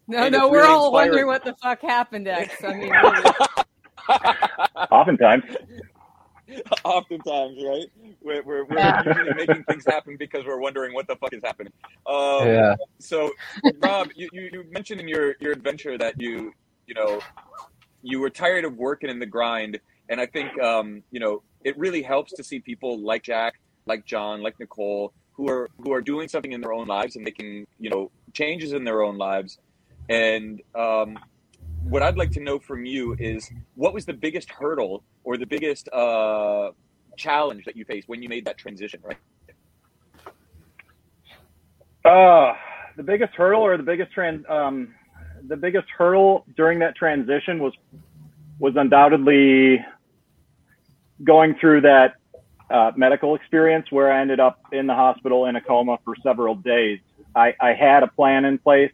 No, 0.09 0.25
And 0.25 0.33
no, 0.33 0.49
we're 0.49 0.63
really 0.63 0.69
all 0.69 0.87
inspiring. 0.87 1.11
wondering 1.11 1.27
what 1.27 1.45
the 1.45 1.55
fuck 1.63 1.83
happened, 1.83 2.29
X. 2.29 2.65
I 2.65 2.75
mean. 2.75 2.93
Oftentimes, 4.91 5.45
Oftentimes, 6.85 7.63
right? 7.63 7.87
We're, 8.23 8.43
we're, 8.43 8.65
we're 8.65 9.03
usually 9.07 9.35
making 9.35 9.65
things 9.65 9.85
happen 9.87 10.17
because 10.19 10.45
we're 10.47 10.61
wondering 10.61 10.95
what 10.95 11.07
the 11.07 11.17
fuck 11.17 11.33
is 11.33 11.43
happening. 11.45 11.73
Um, 12.07 12.47
Yeah. 12.47 12.75
So, 12.99 13.33
Rob, 13.81 14.09
you, 14.17 14.29
you, 14.33 14.49
you 14.53 14.65
mentioned 14.71 15.01
in 15.01 15.09
your, 15.09 15.35
your 15.41 15.53
adventure 15.53 15.99
that 15.99 16.21
you, 16.21 16.53
you 16.87 16.95
know, 16.95 17.21
you 18.03 18.21
were 18.21 18.31
tired 18.31 18.65
of 18.65 18.77
working 18.77 19.11
in 19.11 19.19
the 19.19 19.27
grind. 19.27 19.79
And 20.09 20.21
I 20.21 20.27
think, 20.27 20.59
um, 20.63 21.03
you 21.11 21.21
know, 21.21 21.43
it 21.65 21.77
really 21.79 22.03
helps 22.03 22.33
to 22.35 22.45
see 22.45 22.61
people 22.61 22.99
like 22.99 23.23
Jack, 23.25 23.61
like 23.85 24.07
John, 24.07 24.43
like 24.43 24.59
Nicole, 24.59 25.13
who 25.33 25.51
are, 25.51 25.69
who 25.83 25.93
are 25.93 26.01
doing 26.01 26.29
something 26.29 26.53
in 26.53 26.63
their 26.63 26.73
own 26.73 26.87
lives 26.87 27.17
and 27.17 27.25
making, 27.25 27.67
you 27.79 27.91
know, 27.91 28.11
changes 28.33 28.73
in 28.73 28.85
their 28.85 29.03
own 29.03 29.19
lives. 29.19 29.59
And, 30.09 30.63
um, 30.75 31.19
what 31.89 32.03
I'd 32.03 32.19
like 32.19 32.31
to 32.33 32.41
know 32.41 32.59
from 32.59 32.85
you 32.85 33.17
is 33.19 33.51
what 33.75 33.95
was 33.95 34.05
the 34.05 34.13
biggest 34.13 34.51
hurdle 34.51 35.03
or 35.25 35.39
the 35.39 35.47
biggest 35.47 35.89
uh, 35.89 36.71
challenge 37.17 37.65
that 37.65 37.77
you 37.77 37.85
faced 37.85 38.09
when 38.09 38.23
you 38.23 38.29
made 38.29 38.45
that 38.45 38.59
transition, 38.59 39.01
right? 39.03 39.17
Uh, 42.05 42.55
the 42.97 43.03
biggest 43.03 43.33
hurdle 43.35 43.63
or 43.63 43.77
the 43.77 43.83
biggest 43.83 44.13
trans, 44.13 44.45
um, 44.49 44.95
the 45.47 45.57
biggest 45.57 45.87
hurdle 45.97 46.45
during 46.57 46.79
that 46.81 46.95
transition 46.95 47.59
was, 47.59 47.73
was 48.59 48.75
undoubtedly 48.77 49.83
going 51.25 51.55
through 51.59 51.81
that 51.81 52.15
uh, 52.71 52.93
medical 52.97 53.35
experience 53.35 53.87
where 53.91 54.13
I 54.13 54.21
ended 54.21 54.41
up 54.41 54.61
in 54.73 54.87
the 54.87 54.95
hospital 54.95 55.47
in 55.47 55.57
a 55.57 55.61
coma 55.61 55.99
for 56.05 56.15
several 56.23 56.55
days. 56.55 57.01
I, 57.35 57.55
I 57.61 57.73
had 57.73 58.03
a 58.03 58.09
plan 58.09 58.45
in 58.45 58.59
place. 58.59 58.93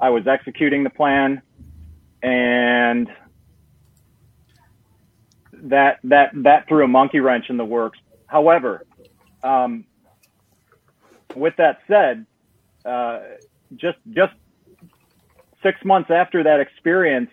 I 0.00 0.10
was 0.10 0.26
executing 0.26 0.84
the 0.84 0.90
plan 0.90 1.42
and 2.26 3.08
that, 5.52 5.98
that, 6.04 6.30
that 6.34 6.68
threw 6.68 6.84
a 6.84 6.88
monkey 6.88 7.20
wrench 7.20 7.46
in 7.48 7.56
the 7.56 7.64
works. 7.64 7.98
However, 8.26 8.84
um, 9.42 9.84
with 11.34 11.54
that 11.58 11.78
said, 11.86 12.26
uh, 12.84 13.20
just 13.76 13.98
just 14.10 14.32
six 15.62 15.78
months 15.84 16.10
after 16.10 16.42
that 16.42 16.60
experience, 16.60 17.30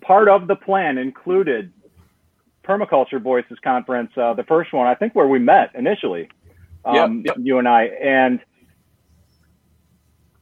part 0.00 0.28
of 0.28 0.46
the 0.46 0.56
plan 0.56 0.98
included 0.98 1.72
Permaculture 2.64 3.20
Voices 3.20 3.58
Conference, 3.62 4.10
uh, 4.16 4.34
the 4.34 4.44
first 4.44 4.72
one, 4.72 4.86
I 4.86 4.94
think, 4.94 5.14
where 5.14 5.26
we 5.26 5.38
met 5.38 5.70
initially, 5.74 6.28
um, 6.84 7.22
Yep, 7.24 7.26
yep. 7.26 7.36
you 7.40 7.58
and 7.58 7.68
I, 7.68 7.84
and 7.84 8.40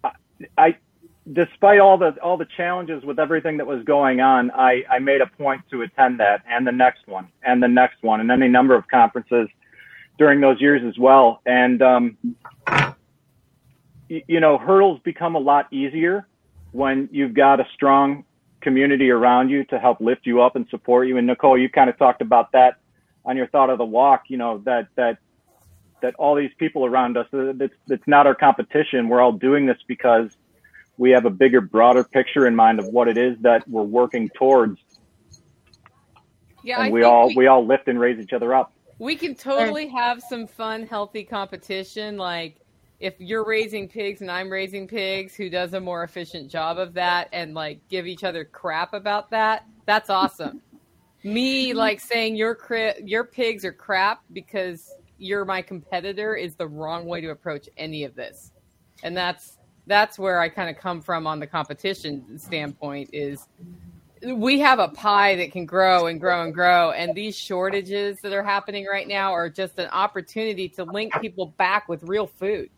I, 0.05 0.11
I, 0.59 0.77
despite 1.33 1.81
all 1.81 1.99
the 1.99 2.17
all 2.23 2.37
the 2.37 2.47
challenges 2.57 3.03
with 3.05 3.19
everything 3.19 3.57
that 3.57 3.67
was 3.67 3.83
going 3.85 4.21
on, 4.21 4.51
I, 4.53 4.85
I 4.91 4.99
made 4.99 5.21
a 5.21 5.27
point 5.27 5.63
to 5.71 5.83
attend 5.83 6.21
that 6.21 6.43
and 6.49 6.67
the 6.67 6.73
next 6.73 7.07
one 7.07 7.29
and 7.43 7.63
the 7.63 7.69
next 7.69 8.03
one 8.03 8.21
and 8.21 8.31
any 8.31 8.49
number 8.49 8.75
of 8.75 8.87
conferences 8.89 9.49
during 10.19 10.41
those 10.41 10.61
years 10.61 10.83
as 10.87 10.99
well. 10.99 11.41
And 11.45 11.83
um, 11.83 12.17
y- 14.09 14.25
you 14.27 14.41
know, 14.41 14.59
hurdles 14.59 15.01
become 15.05 15.35
a 15.35 15.41
lot 15.41 15.73
easier 15.73 16.27
when 16.73 17.09
you've 17.13 17.35
got 17.35 17.61
a 17.61 17.67
strong 17.75 18.25
community 18.61 19.11
around 19.11 19.49
you 19.49 19.65
to 19.65 19.79
help 19.79 20.01
lift 20.01 20.27
you 20.27 20.43
up 20.43 20.57
and 20.57 20.67
support 20.69 21.09
you. 21.09 21.17
And 21.19 21.27
Nicole, 21.27 21.59
you 21.59 21.69
kind 21.69 21.91
of 21.91 21.99
talked 21.99 22.23
about 22.23 22.53
that 22.53 22.79
on 23.25 23.37
your 23.37 23.47
thought 23.49 23.71
of 23.71 23.79
the 23.79 23.85
walk. 23.85 24.25
You 24.29 24.37
know 24.37 24.59
that 24.65 24.89
that 24.95 25.19
that 26.03 26.15
all 26.17 26.35
these 26.35 26.51
people 26.59 26.85
around 26.85 27.17
us, 27.17 27.27
uh, 27.33 27.55
it's, 27.59 27.75
it's 27.89 28.07
not 28.07 28.27
our 28.27 28.35
competition. 28.35 29.09
We're 29.09 29.21
all 29.23 29.33
doing 29.33 29.67
this 29.67 29.79
because 29.89 30.31
we 30.99 31.11
have 31.11 31.25
a 31.27 31.31
bigger, 31.31 31.61
broader 31.61 32.05
picture 32.05 32.47
in 32.47 32.55
mind 32.57 32.79
of 32.81 32.87
what 32.87 33.09
it 33.09 33.19
is 33.19 33.37
that 33.41 33.69
we're 33.69 33.83
working 33.83 34.31
towards, 34.37 34.79
Yeah, 36.63 36.81
I 36.81 36.85
and 36.85 36.93
we 36.93 37.03
all 37.03 37.29
we, 37.29 37.35
we 37.37 37.47
all 37.47 37.67
lift 37.67 37.89
and 37.89 38.01
raise 38.01 38.19
each 38.19 38.33
other 38.33 38.55
up. 38.55 38.73
we 38.99 39.17
can 39.17 39.35
totally 39.35 39.89
have 39.89 40.23
some 40.23 40.47
fun, 40.47 40.87
healthy 40.87 41.25
competition. 41.25 42.17
Like 42.17 42.61
if 42.99 43.15
you're 43.19 43.45
raising 43.45 43.89
pigs 43.89 44.23
and 44.23 44.31
I'm 44.31 44.51
raising 44.51 44.89
pigs, 44.89 45.35
who 45.35 45.51
does 45.51 45.75
a 45.75 45.81
more 45.81 46.03
efficient 46.03 46.51
job 46.51 46.79
of 46.79 46.95
that, 46.95 47.29
and 47.33 47.55
like 47.55 47.81
give 47.89 48.07
each 48.07 48.25
other 48.25 48.45
crap 48.45 48.95
about 48.95 49.31
that? 49.31 49.65
That's 49.87 50.11
awesome. 50.11 50.63
Me 51.25 51.75
like 51.75 52.01
saying 52.01 52.37
your 52.37 52.55
cri- 52.55 53.03
your 53.05 53.25
pigs 53.25 53.65
are 53.65 53.73
crap 53.73 54.21
because 54.33 54.95
you're 55.19 55.45
my 55.45 55.61
competitor 55.61 56.37
is 56.37 56.55
the 56.55 56.69
wrong 56.69 57.07
way 57.07 57.21
to 57.21 57.31
approach 57.31 57.69
any 57.77 58.05
of 58.05 58.15
this, 58.15 58.53
and 59.03 59.17
that's 59.17 59.59
that's 59.87 60.19
where 60.19 60.41
I 60.41 60.49
kind 60.49 60.69
of 60.69 60.77
come 60.81 61.01
from 61.01 61.27
on 61.27 61.39
the 61.41 61.47
competition 61.47 62.39
standpoint 62.39 63.11
is 63.13 63.47
we 64.35 64.59
have 64.61 64.79
a 64.79 64.89
pie 64.89 65.37
that 65.37 65.53
can 65.53 65.67
grow 65.67 66.07
and 66.07 66.21
grow 66.21 66.43
and 66.43 66.55
grow 66.55 66.91
and 66.93 67.15
these 67.15 67.37
shortages 67.39 68.19
that 68.23 68.33
are 68.33 68.43
happening 68.43 68.87
right 68.87 69.07
now 69.07 69.33
are 69.33 69.49
just 69.51 69.79
an 69.79 69.89
opportunity 69.91 70.69
to 70.71 70.85
link 70.85 71.13
people 71.21 71.55
back 71.59 71.89
with 71.89 72.03
real 72.03 72.27
food 72.27 72.69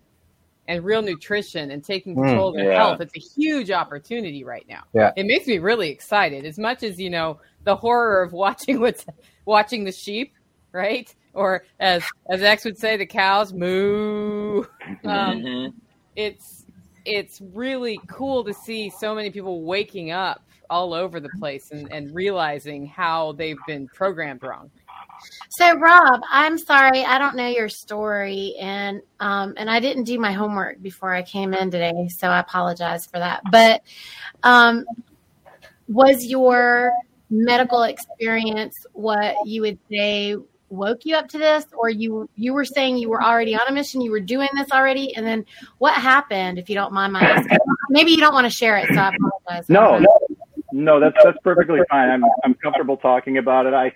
and 0.66 0.84
real 0.84 1.00
nutrition 1.00 1.70
and 1.70 1.82
taking 1.84 2.14
Mm, 2.16 2.26
control 2.26 2.48
of 2.48 2.56
their 2.56 2.72
yeah. 2.72 2.78
health 2.78 3.00
it's 3.00 3.16
a 3.16 3.20
huge 3.40 3.70
opportunity 3.70 4.42
right 4.44 4.66
now 4.68 4.82
Yeah. 4.92 5.12
it 5.16 5.26
makes 5.26 5.46
me 5.46 5.58
really 5.58 5.88
excited 5.90 6.44
as 6.44 6.58
much 6.58 6.82
as 6.82 7.00
you 7.00 7.08
know 7.08 7.38
the 7.64 7.74
horror 7.76 8.22
of 8.22 8.32
watching 8.32 8.80
what's 8.84 9.06
watching 9.46 9.84
the 9.84 9.92
sheep 9.92 10.34
right 10.72 11.14
or 11.34 11.62
as 11.78 12.02
as 12.30 12.42
x 12.42 12.64
would 12.64 12.76
say 12.76 12.96
the 12.96 13.06
cows 13.06 13.52
moo 13.54 14.58
um, 14.58 14.66
Mhm. 15.04 15.72
it's 16.16 16.64
it's 17.08 17.40
really 17.54 17.98
cool 18.06 18.44
to 18.44 18.52
see 18.52 18.90
so 18.90 19.14
many 19.14 19.30
people 19.30 19.62
waking 19.62 20.10
up 20.10 20.42
all 20.70 20.92
over 20.92 21.18
the 21.18 21.30
place 21.38 21.70
and, 21.70 21.90
and 21.90 22.14
realizing 22.14 22.86
how 22.86 23.32
they've 23.32 23.58
been 23.66 23.88
programmed 23.88 24.42
wrong. 24.42 24.70
So 25.48 25.74
Rob, 25.76 26.20
I'm 26.30 26.58
sorry, 26.58 27.04
I 27.04 27.18
don't 27.18 27.34
know 27.34 27.48
your 27.48 27.68
story, 27.68 28.54
and 28.60 29.00
um, 29.18 29.54
and 29.56 29.68
I 29.70 29.80
didn't 29.80 30.04
do 30.04 30.18
my 30.18 30.32
homework 30.32 30.80
before 30.82 31.12
I 31.12 31.22
came 31.22 31.54
in 31.54 31.70
today, 31.70 32.08
so 32.08 32.28
I 32.28 32.38
apologize 32.38 33.06
for 33.06 33.18
that. 33.18 33.42
But 33.50 33.82
um, 34.42 34.84
was 35.88 36.26
your 36.26 36.92
medical 37.30 37.82
experience 37.82 38.76
what 38.92 39.34
you 39.44 39.62
would 39.62 39.78
say 39.90 40.36
woke 40.70 41.04
you 41.04 41.16
up 41.16 41.28
to 41.28 41.38
this, 41.38 41.64
or 41.76 41.88
you 41.88 42.28
you 42.36 42.52
were 42.52 42.64
saying 42.64 42.98
you 42.98 43.08
were 43.08 43.22
already 43.22 43.54
on 43.54 43.62
a 43.68 43.72
mission, 43.72 44.00
you 44.00 44.10
were 44.10 44.20
doing 44.20 44.48
this 44.56 44.70
already, 44.70 45.14
and 45.14 45.26
then 45.26 45.44
what 45.78 45.94
happened? 45.94 46.58
If 46.58 46.68
you 46.68 46.74
don't 46.74 46.92
mind 46.92 47.12
my 47.12 47.46
maybe 47.90 48.10
you 48.10 48.18
don't 48.18 48.34
want 48.34 48.46
to 48.46 48.50
share 48.50 48.76
it, 48.76 48.88
so 48.88 49.00
I 49.00 49.12
apologize. 49.14 49.68
No, 49.68 50.04
no, 50.72 51.00
that's 51.00 51.16
that's 51.24 51.38
perfectly 51.42 51.80
fine. 51.90 52.10
I'm 52.10 52.24
I'm 52.44 52.54
comfortable 52.54 52.96
talking 52.96 53.38
about 53.38 53.66
it. 53.66 53.74
I 53.74 53.92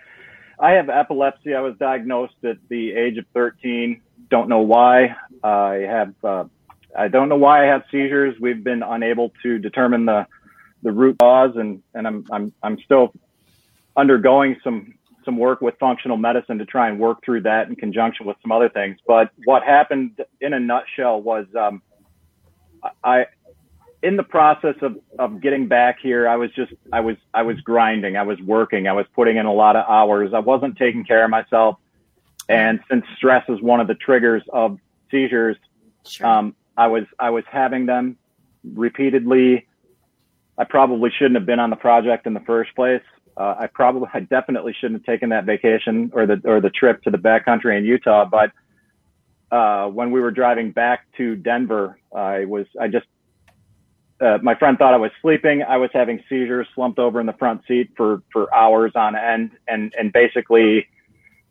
I 0.58 0.72
have 0.72 0.88
epilepsy. 0.88 1.54
I 1.54 1.60
was 1.60 1.76
diagnosed 1.78 2.44
at 2.44 2.56
the 2.68 2.92
age 2.92 3.18
of 3.18 3.26
13. 3.34 4.00
Don't 4.30 4.48
know 4.48 4.60
why. 4.60 5.16
I 5.42 5.74
have 5.88 6.14
uh, 6.24 6.44
I 6.96 7.08
don't 7.08 7.28
know 7.28 7.36
why 7.36 7.64
I 7.64 7.66
have 7.66 7.82
seizures. 7.90 8.38
We've 8.40 8.62
been 8.62 8.82
unable 8.82 9.32
to 9.42 9.58
determine 9.58 10.06
the 10.06 10.26
the 10.82 10.92
root 10.92 11.18
cause, 11.18 11.56
and 11.56 11.82
and 11.94 12.06
I'm 12.06 12.26
I'm 12.30 12.52
I'm 12.62 12.78
still 12.80 13.12
undergoing 13.96 14.56
some 14.64 14.94
some 15.24 15.36
work 15.36 15.60
with 15.60 15.74
functional 15.78 16.16
medicine 16.16 16.58
to 16.58 16.64
try 16.64 16.88
and 16.88 16.98
work 16.98 17.24
through 17.24 17.42
that 17.42 17.68
in 17.68 17.76
conjunction 17.76 18.26
with 18.26 18.36
some 18.42 18.52
other 18.52 18.68
things. 18.68 18.98
But 19.06 19.30
what 19.44 19.62
happened 19.62 20.20
in 20.40 20.52
a 20.52 20.60
nutshell 20.60 21.20
was 21.20 21.46
um, 21.58 21.82
I 23.04 23.26
in 24.02 24.16
the 24.16 24.22
process 24.22 24.74
of, 24.82 24.96
of 25.18 25.40
getting 25.40 25.68
back 25.68 25.98
here, 26.02 26.28
I 26.28 26.34
was 26.36 26.50
just, 26.52 26.72
I 26.92 27.00
was, 27.00 27.16
I 27.32 27.42
was 27.42 27.60
grinding. 27.60 28.16
I 28.16 28.24
was 28.24 28.38
working. 28.40 28.88
I 28.88 28.92
was 28.92 29.06
putting 29.14 29.36
in 29.36 29.46
a 29.46 29.52
lot 29.52 29.76
of 29.76 29.88
hours. 29.88 30.32
I 30.34 30.40
wasn't 30.40 30.76
taking 30.76 31.04
care 31.04 31.24
of 31.24 31.30
myself. 31.30 31.76
And 32.48 32.80
since 32.90 33.04
stress 33.16 33.44
is 33.48 33.62
one 33.62 33.80
of 33.80 33.86
the 33.86 33.94
triggers 33.94 34.42
of 34.52 34.78
seizures, 35.10 35.56
Sure. 36.04 36.26
um, 36.26 36.56
I 36.76 36.88
was, 36.88 37.04
I 37.20 37.30
was 37.30 37.44
having 37.48 37.86
them 37.86 38.16
repeatedly. 38.64 39.68
I 40.58 40.64
probably 40.64 41.10
shouldn't 41.16 41.36
have 41.36 41.46
been 41.46 41.60
on 41.60 41.70
the 41.70 41.76
project 41.76 42.26
in 42.26 42.34
the 42.34 42.40
first 42.40 42.74
place. 42.74 43.02
Uh, 43.36 43.54
I 43.60 43.66
probably, 43.66 44.08
I 44.12 44.20
definitely 44.20 44.74
shouldn't 44.78 45.00
have 45.00 45.06
taken 45.06 45.30
that 45.30 45.44
vacation 45.44 46.10
or 46.12 46.26
the, 46.26 46.40
or 46.44 46.60
the 46.60 46.70
trip 46.70 47.02
to 47.04 47.10
the 47.10 47.18
backcountry 47.18 47.78
in 47.78 47.84
Utah. 47.84 48.24
But, 48.24 48.52
uh, 49.50 49.88
when 49.88 50.10
we 50.10 50.20
were 50.20 50.30
driving 50.30 50.70
back 50.70 51.06
to 51.16 51.36
Denver, 51.36 51.98
I 52.14 52.44
was, 52.44 52.66
I 52.80 52.88
just, 52.88 53.06
uh, 54.20 54.38
my 54.42 54.54
friend 54.54 54.78
thought 54.78 54.94
I 54.94 54.98
was 54.98 55.10
sleeping. 55.20 55.62
I 55.62 55.78
was 55.78 55.90
having 55.92 56.22
seizures, 56.28 56.66
slumped 56.74 56.98
over 56.98 57.20
in 57.20 57.26
the 57.26 57.32
front 57.34 57.62
seat 57.66 57.90
for, 57.96 58.22
for 58.32 58.54
hours 58.54 58.92
on 58.94 59.16
end. 59.16 59.52
And, 59.66 59.92
and 59.98 60.12
basically 60.12 60.86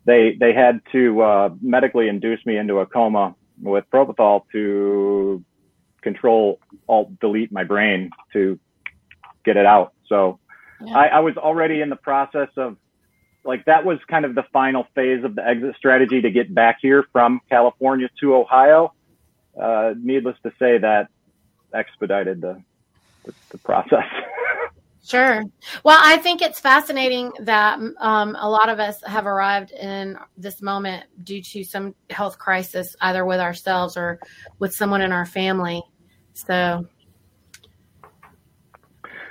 they, 0.06 0.38
they 0.40 0.54
had 0.54 0.82
to, 0.92 1.22
uh, 1.22 1.50
medically 1.62 2.08
induce 2.08 2.46
me 2.46 2.58
into 2.58 2.80
a 2.80 2.86
coma 2.86 3.36
with 3.62 3.86
propofol 3.94 4.44
to 4.52 5.44
control, 6.02 6.60
alt 6.88 7.20
delete 7.20 7.52
my 7.52 7.64
brain 7.64 8.10
to 8.34 8.60
get 9.46 9.58
it 9.58 9.66
out. 9.66 9.94
So 10.08 10.40
Yeah. 10.84 10.98
I, 10.98 11.06
I 11.08 11.20
was 11.20 11.38
already 11.38 11.82
in 11.82 11.90
the 11.90 11.96
process 11.96 12.50
of 12.58 12.78
like, 13.44 13.66
that 13.66 13.84
was 13.86 13.98
kind 14.08 14.26
of 14.26 14.36
the 14.36 14.44
final 14.54 14.88
phase 14.94 15.24
of 15.24 15.36
the 15.36 15.46
exit 15.46 15.76
strategy 15.76 16.22
to 16.22 16.30
get 16.30 16.54
back 16.54 16.78
here 16.82 17.06
from 17.12 17.42
California 17.50 18.10
to 18.20 18.36
Ohio. 18.36 18.94
Uh, 19.60 19.94
needless 19.98 20.38
to 20.44 20.52
say 20.60 20.78
that 20.78 21.08
expedited 21.74 22.42
the, 22.42 22.62
the, 23.26 23.34
the 23.50 23.58
process. 23.58 24.06
Sure. 25.04 25.44
Well, 25.84 25.98
I 26.00 26.18
think 26.18 26.44
it's 26.44 26.60
fascinating 26.60 27.32
that 27.40 27.80
um, 28.00 28.38
a 28.40 28.48
lot 28.48 28.70
of 28.70 28.80
us 28.80 29.02
have 29.04 29.26
arrived 29.26 29.72
in 29.72 30.16
this 30.38 30.62
moment 30.62 31.06
due 31.24 31.42
to 31.42 31.64
some 31.64 31.96
health 32.12 32.38
crisis, 32.38 32.96
either 33.02 33.26
with 33.26 33.40
ourselves 33.40 33.98
or 33.98 34.20
with 34.60 34.74
someone 34.74 35.02
in 35.02 35.12
our 35.12 35.26
family. 35.26 35.82
So, 36.34 36.86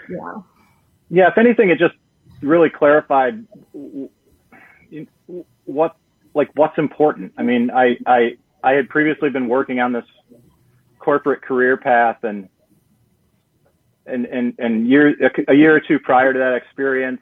yeah. 0.09 0.42
Yeah, 1.11 1.29
if 1.29 1.37
anything, 1.37 1.71
it 1.71 1.79
just 1.79 1.95
really 2.40 2.71
clarified 2.71 3.45
what 5.64 5.97
like 6.35 6.50
what's 6.55 6.79
important. 6.79 7.33
I 7.37 7.43
mean, 7.43 7.71
I 7.71 7.97
I 8.07 8.37
I 8.62 8.73
had 8.73 8.88
previously 8.88 9.31
been 9.31 9.49
working 9.49 9.81
on 9.81 9.93
this 9.93 10.05
corporate 10.99 11.43
career 11.43 11.76
path 11.76 12.23
and 12.23 12.49
and 14.07 14.26
and 14.26 14.55
and 14.59 14.88
year 14.88 15.14
a 15.49 15.55
year 15.55 15.75
or 15.75 15.81
two 15.81 15.99
prior 15.99 16.33
to 16.33 16.38
that 16.38 16.55
experience, 16.55 17.21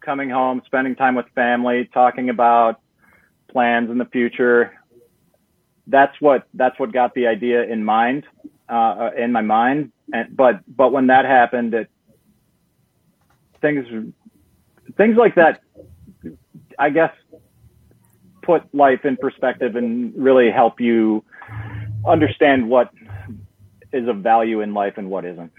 coming 0.00 0.30
home, 0.30 0.62
spending 0.64 0.96
time 0.96 1.14
with 1.14 1.26
family, 1.34 1.88
talking 1.92 2.30
about 2.30 2.80
plans 3.50 3.90
in 3.90 3.98
the 3.98 4.06
future. 4.06 4.72
That's 5.86 6.18
what 6.20 6.46
that's 6.54 6.78
what 6.78 6.92
got 6.92 7.14
the 7.14 7.26
idea 7.26 7.64
in 7.64 7.84
mind, 7.84 8.24
uh, 8.68 9.10
in 9.16 9.32
my 9.32 9.42
mind. 9.42 9.92
And 10.12 10.34
but 10.36 10.60
but 10.66 10.92
when 10.92 11.08
that 11.08 11.26
happened, 11.26 11.74
it, 11.74 11.90
things 13.60 13.86
things 14.96 15.16
like 15.16 15.34
that, 15.34 15.60
I 16.78 16.90
guess, 16.90 17.12
put 18.42 18.62
life 18.74 19.04
in 19.04 19.16
perspective 19.16 19.76
and 19.76 20.12
really 20.16 20.50
help 20.50 20.80
you 20.80 21.24
understand 22.06 22.68
what 22.68 22.90
is 23.92 24.08
of 24.08 24.18
value 24.18 24.60
in 24.60 24.74
life 24.74 24.94
and 24.96 25.10
what 25.10 25.24
isn't. 25.24 25.52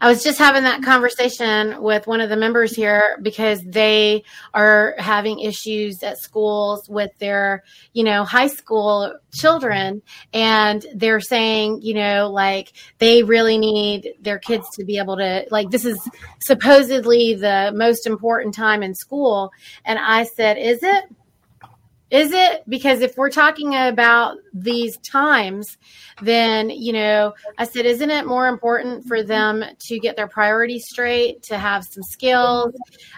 I 0.00 0.08
was 0.08 0.22
just 0.22 0.38
having 0.38 0.62
that 0.62 0.82
conversation 0.82 1.82
with 1.82 2.06
one 2.06 2.20
of 2.20 2.28
the 2.28 2.36
members 2.36 2.74
here 2.74 3.18
because 3.20 3.60
they 3.62 4.24
are 4.54 4.94
having 4.98 5.40
issues 5.40 6.02
at 6.02 6.18
schools 6.18 6.88
with 6.88 7.10
their, 7.18 7.64
you 7.92 8.04
know, 8.04 8.24
high 8.24 8.46
school 8.46 9.12
children. 9.32 10.02
And 10.32 10.86
they're 10.94 11.20
saying, 11.20 11.80
you 11.82 11.94
know, 11.94 12.30
like 12.30 12.72
they 12.98 13.22
really 13.24 13.58
need 13.58 14.14
their 14.20 14.38
kids 14.38 14.66
to 14.76 14.84
be 14.84 14.98
able 14.98 15.16
to, 15.16 15.46
like, 15.50 15.70
this 15.70 15.84
is 15.84 15.98
supposedly 16.40 17.34
the 17.34 17.72
most 17.74 18.06
important 18.06 18.54
time 18.54 18.82
in 18.82 18.94
school. 18.94 19.50
And 19.84 19.98
I 19.98 20.24
said, 20.24 20.58
is 20.58 20.82
it? 20.82 21.04
Is 22.10 22.32
it? 22.32 22.62
Because 22.68 23.02
if 23.02 23.18
we're 23.18 23.30
talking 23.30 23.74
about 23.74 24.38
these 24.54 24.96
times, 24.98 25.76
then, 26.22 26.70
you 26.70 26.92
know, 26.94 27.34
I 27.58 27.64
said, 27.64 27.84
isn't 27.84 28.10
it 28.10 28.26
more 28.26 28.48
important 28.48 29.06
for 29.06 29.22
them 29.22 29.62
to 29.78 29.98
get 29.98 30.16
their 30.16 30.26
priorities 30.26 30.86
straight, 30.88 31.42
to 31.44 31.58
have 31.58 31.84
some 31.84 32.02
skills? 32.02 32.74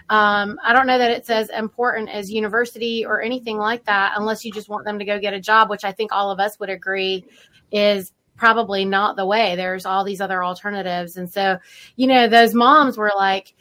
Um, 0.08 0.58
I 0.64 0.72
don't 0.72 0.88
know 0.88 0.98
that 0.98 1.12
it's 1.12 1.30
as 1.30 1.50
important 1.50 2.08
as 2.08 2.32
university 2.32 3.04
or 3.04 3.22
anything 3.22 3.58
like 3.58 3.84
that, 3.84 4.14
unless 4.16 4.44
you 4.44 4.50
just 4.52 4.68
want 4.68 4.84
them 4.84 4.98
to 4.98 5.04
go 5.04 5.20
get 5.20 5.34
a 5.34 5.40
job, 5.40 5.70
which 5.70 5.84
I 5.84 5.92
think 5.92 6.10
all 6.12 6.32
of 6.32 6.40
us 6.40 6.58
would 6.58 6.70
agree 6.70 7.24
is 7.70 8.12
probably 8.36 8.84
not 8.84 9.16
the 9.16 9.26
way. 9.26 9.54
There's 9.54 9.86
all 9.86 10.02
these 10.02 10.20
other 10.20 10.42
alternatives. 10.42 11.16
And 11.16 11.30
so, 11.30 11.58
you 11.94 12.06
know, 12.06 12.26
those 12.26 12.54
moms 12.54 12.96
were 12.96 13.12
like, 13.16 13.54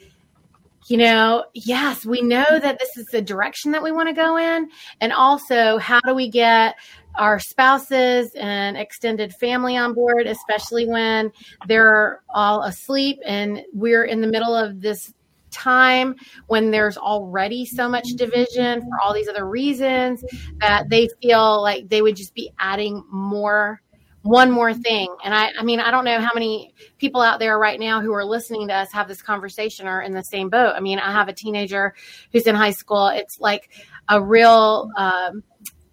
you 0.90 0.96
know, 0.96 1.44
yes, 1.54 2.04
we 2.04 2.20
know 2.20 2.58
that 2.58 2.80
this 2.80 2.96
is 2.96 3.06
the 3.06 3.22
direction 3.22 3.70
that 3.70 3.82
we 3.82 3.92
want 3.92 4.08
to 4.08 4.12
go 4.12 4.36
in. 4.36 4.68
And 5.00 5.12
also, 5.12 5.78
how 5.78 6.00
do 6.00 6.14
we 6.16 6.28
get 6.28 6.74
our 7.14 7.38
spouses 7.38 8.32
and 8.34 8.76
extended 8.76 9.32
family 9.34 9.76
on 9.76 9.94
board, 9.94 10.26
especially 10.26 10.88
when 10.88 11.30
they're 11.68 12.22
all 12.28 12.64
asleep 12.64 13.20
and 13.24 13.62
we're 13.72 14.02
in 14.02 14.20
the 14.20 14.26
middle 14.26 14.52
of 14.52 14.80
this 14.80 15.14
time 15.52 16.16
when 16.48 16.72
there's 16.72 16.96
already 16.96 17.64
so 17.64 17.88
much 17.88 18.08
division 18.16 18.80
for 18.80 19.00
all 19.00 19.14
these 19.14 19.28
other 19.28 19.48
reasons 19.48 20.24
that 20.58 20.88
they 20.88 21.08
feel 21.22 21.62
like 21.62 21.88
they 21.88 22.02
would 22.02 22.16
just 22.16 22.34
be 22.34 22.50
adding 22.58 23.04
more 23.12 23.80
one 24.22 24.50
more 24.50 24.74
thing. 24.74 25.14
And 25.24 25.34
I, 25.34 25.50
I 25.58 25.62
mean, 25.62 25.80
I 25.80 25.90
don't 25.90 26.04
know 26.04 26.20
how 26.20 26.32
many 26.34 26.74
people 26.98 27.22
out 27.22 27.38
there 27.38 27.58
right 27.58 27.80
now 27.80 28.00
who 28.00 28.12
are 28.12 28.24
listening 28.24 28.68
to 28.68 28.74
us 28.74 28.92
have 28.92 29.08
this 29.08 29.22
conversation 29.22 29.86
are 29.86 30.02
in 30.02 30.12
the 30.12 30.22
same 30.22 30.50
boat. 30.50 30.74
I 30.76 30.80
mean, 30.80 30.98
I 30.98 31.12
have 31.12 31.28
a 31.28 31.32
teenager 31.32 31.94
who's 32.32 32.46
in 32.46 32.54
high 32.54 32.72
school. 32.72 33.08
It's 33.08 33.40
like 33.40 33.70
a 34.08 34.22
real 34.22 34.90
um, 34.96 35.42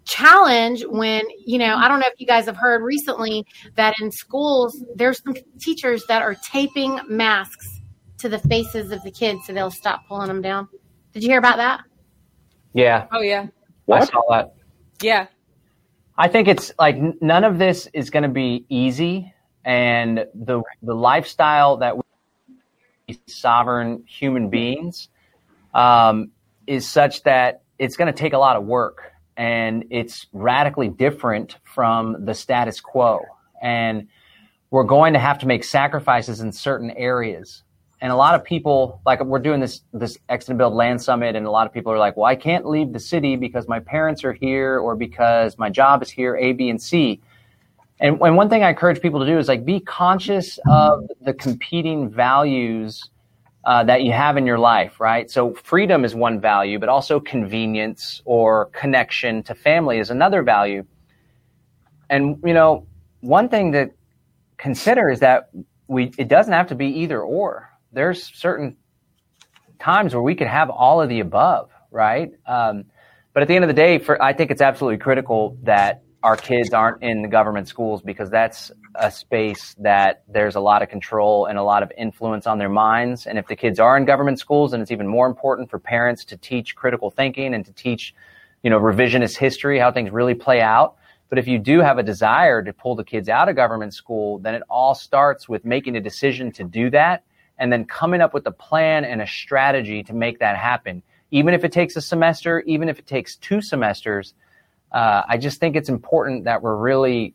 challenge 0.04 0.84
when, 0.86 1.22
you 1.44 1.58
know, 1.58 1.74
I 1.76 1.88
don't 1.88 2.00
know 2.00 2.06
if 2.06 2.20
you 2.20 2.26
guys 2.26 2.46
have 2.46 2.56
heard 2.56 2.82
recently 2.82 3.46
that 3.76 3.94
in 4.00 4.10
schools, 4.10 4.84
there's 4.94 5.22
some 5.22 5.34
teachers 5.58 6.04
that 6.08 6.22
are 6.22 6.34
taping 6.34 7.00
masks 7.08 7.66
to 8.18 8.28
the 8.28 8.38
faces 8.38 8.92
of 8.92 9.02
the 9.02 9.10
kids 9.10 9.46
so 9.46 9.52
they'll 9.52 9.70
stop 9.70 10.06
pulling 10.06 10.28
them 10.28 10.42
down. 10.42 10.68
Did 11.12 11.22
you 11.22 11.30
hear 11.30 11.38
about 11.38 11.56
that? 11.56 11.82
Yeah. 12.74 13.06
Oh 13.10 13.20
yeah. 13.20 13.46
I 13.90 14.04
saw 14.04 14.22
that. 14.28 14.54
Yeah. 15.00 15.28
I 16.20 16.26
think 16.26 16.48
it's 16.48 16.72
like 16.80 16.96
none 17.22 17.44
of 17.44 17.58
this 17.58 17.88
is 17.94 18.10
going 18.10 18.24
to 18.24 18.28
be 18.28 18.66
easy, 18.68 19.32
and 19.64 20.26
the 20.34 20.62
the 20.82 20.94
lifestyle 20.94 21.76
that 21.76 21.96
we 21.96 23.20
sovereign 23.28 24.02
human 24.04 24.50
beings 24.50 25.08
um, 25.74 26.32
is 26.66 26.88
such 26.88 27.22
that 27.22 27.62
it's 27.78 27.96
going 27.96 28.12
to 28.12 28.18
take 28.18 28.32
a 28.32 28.38
lot 28.38 28.56
of 28.56 28.64
work, 28.64 29.12
and 29.36 29.84
it's 29.90 30.26
radically 30.32 30.88
different 30.88 31.56
from 31.62 32.24
the 32.24 32.34
status 32.34 32.80
quo, 32.80 33.20
and 33.62 34.08
we're 34.72 34.82
going 34.82 35.12
to 35.12 35.20
have 35.20 35.38
to 35.38 35.46
make 35.46 35.62
sacrifices 35.62 36.40
in 36.40 36.50
certain 36.50 36.90
areas 36.90 37.62
and 38.00 38.12
a 38.12 38.16
lot 38.16 38.34
of 38.34 38.44
people 38.44 39.00
like 39.04 39.22
we're 39.24 39.38
doing 39.38 39.60
this 39.60 39.82
this 39.92 40.18
Extend 40.28 40.58
Build 40.58 40.74
Land 40.74 41.02
Summit, 41.02 41.34
and 41.34 41.46
a 41.46 41.50
lot 41.50 41.66
of 41.66 41.72
people 41.72 41.92
are 41.92 41.98
like, 41.98 42.16
"Well, 42.16 42.26
I 42.26 42.36
can't 42.36 42.66
leave 42.66 42.92
the 42.92 43.00
city 43.00 43.36
because 43.36 43.66
my 43.66 43.80
parents 43.80 44.24
are 44.24 44.32
here, 44.32 44.78
or 44.78 44.94
because 44.94 45.58
my 45.58 45.68
job 45.70 46.02
is 46.02 46.10
here, 46.10 46.36
A, 46.36 46.52
B, 46.52 46.70
and 46.70 46.80
C." 46.80 47.20
And, 48.00 48.20
and 48.22 48.36
one 48.36 48.48
thing 48.48 48.62
I 48.62 48.70
encourage 48.70 49.00
people 49.00 49.18
to 49.20 49.26
do 49.26 49.38
is 49.38 49.48
like 49.48 49.64
be 49.64 49.80
conscious 49.80 50.58
of 50.70 51.08
the 51.20 51.34
competing 51.34 52.08
values 52.08 53.10
uh, 53.64 53.82
that 53.84 54.02
you 54.02 54.12
have 54.12 54.36
in 54.36 54.46
your 54.46 54.58
life, 54.58 55.00
right? 55.00 55.28
So 55.28 55.52
freedom 55.54 56.04
is 56.04 56.14
one 56.14 56.40
value, 56.40 56.78
but 56.78 56.88
also 56.88 57.18
convenience 57.18 58.22
or 58.24 58.66
connection 58.66 59.42
to 59.44 59.54
family 59.54 59.98
is 59.98 60.10
another 60.10 60.44
value. 60.44 60.84
And 62.08 62.40
you 62.44 62.54
know, 62.54 62.86
one 63.20 63.48
thing 63.48 63.72
to 63.72 63.90
consider 64.56 65.10
is 65.10 65.18
that 65.20 65.50
we 65.88 66.12
it 66.16 66.28
doesn't 66.28 66.52
have 66.52 66.68
to 66.68 66.76
be 66.76 66.86
either 66.86 67.20
or 67.20 67.68
there's 67.92 68.22
certain 68.22 68.76
times 69.78 70.14
where 70.14 70.22
we 70.22 70.34
could 70.34 70.46
have 70.46 70.70
all 70.70 71.00
of 71.00 71.08
the 71.08 71.20
above, 71.20 71.70
right? 71.90 72.32
Um, 72.46 72.84
but 73.32 73.42
at 73.42 73.48
the 73.48 73.54
end 73.54 73.64
of 73.64 73.68
the 73.68 73.74
day, 73.74 73.98
for 73.98 74.20
I 74.22 74.32
think 74.32 74.50
it's 74.50 74.62
absolutely 74.62 74.98
critical 74.98 75.56
that 75.62 76.02
our 76.22 76.36
kids 76.36 76.72
aren't 76.72 77.02
in 77.02 77.22
the 77.22 77.28
government 77.28 77.68
schools 77.68 78.02
because 78.02 78.28
that's 78.28 78.72
a 78.96 79.10
space 79.10 79.76
that 79.78 80.24
there's 80.28 80.56
a 80.56 80.60
lot 80.60 80.82
of 80.82 80.88
control 80.88 81.46
and 81.46 81.56
a 81.56 81.62
lot 81.62 81.82
of 81.82 81.92
influence 81.96 82.46
on 82.46 82.58
their 82.58 82.68
minds. 82.68 83.26
And 83.26 83.38
if 83.38 83.46
the 83.46 83.54
kids 83.54 83.78
are 83.78 83.96
in 83.96 84.04
government 84.04 84.40
schools, 84.40 84.72
then 84.72 84.80
it's 84.80 84.90
even 84.90 85.06
more 85.06 85.28
important 85.28 85.70
for 85.70 85.78
parents 85.78 86.24
to 86.26 86.36
teach 86.36 86.74
critical 86.74 87.10
thinking 87.10 87.54
and 87.54 87.64
to 87.64 87.72
teach, 87.72 88.14
you 88.62 88.70
know, 88.70 88.80
revisionist 88.80 89.36
history, 89.36 89.78
how 89.78 89.92
things 89.92 90.10
really 90.10 90.34
play 90.34 90.60
out. 90.60 90.96
But 91.28 91.38
if 91.38 91.46
you 91.46 91.58
do 91.58 91.80
have 91.80 91.98
a 91.98 92.02
desire 92.02 92.62
to 92.64 92.72
pull 92.72 92.96
the 92.96 93.04
kids 93.04 93.28
out 93.28 93.48
of 93.48 93.54
government 93.54 93.94
school, 93.94 94.38
then 94.38 94.54
it 94.54 94.62
all 94.68 94.94
starts 94.96 95.48
with 95.48 95.64
making 95.64 95.96
a 95.96 96.00
decision 96.00 96.50
to 96.52 96.64
do 96.64 96.90
that 96.90 97.22
and 97.58 97.72
then 97.72 97.84
coming 97.84 98.20
up 98.20 98.34
with 98.34 98.46
a 98.46 98.52
plan 98.52 99.04
and 99.04 99.20
a 99.20 99.26
strategy 99.26 100.02
to 100.04 100.14
make 100.14 100.38
that 100.38 100.56
happen. 100.56 101.02
Even 101.30 101.54
if 101.54 101.64
it 101.64 101.72
takes 101.72 101.96
a 101.96 102.00
semester, 102.00 102.60
even 102.60 102.88
if 102.88 102.98
it 102.98 103.06
takes 103.06 103.36
two 103.36 103.60
semesters, 103.60 104.34
uh, 104.92 105.22
I 105.28 105.36
just 105.36 105.60
think 105.60 105.76
it's 105.76 105.88
important 105.88 106.44
that 106.44 106.62
we're 106.62 106.76
really 106.76 107.34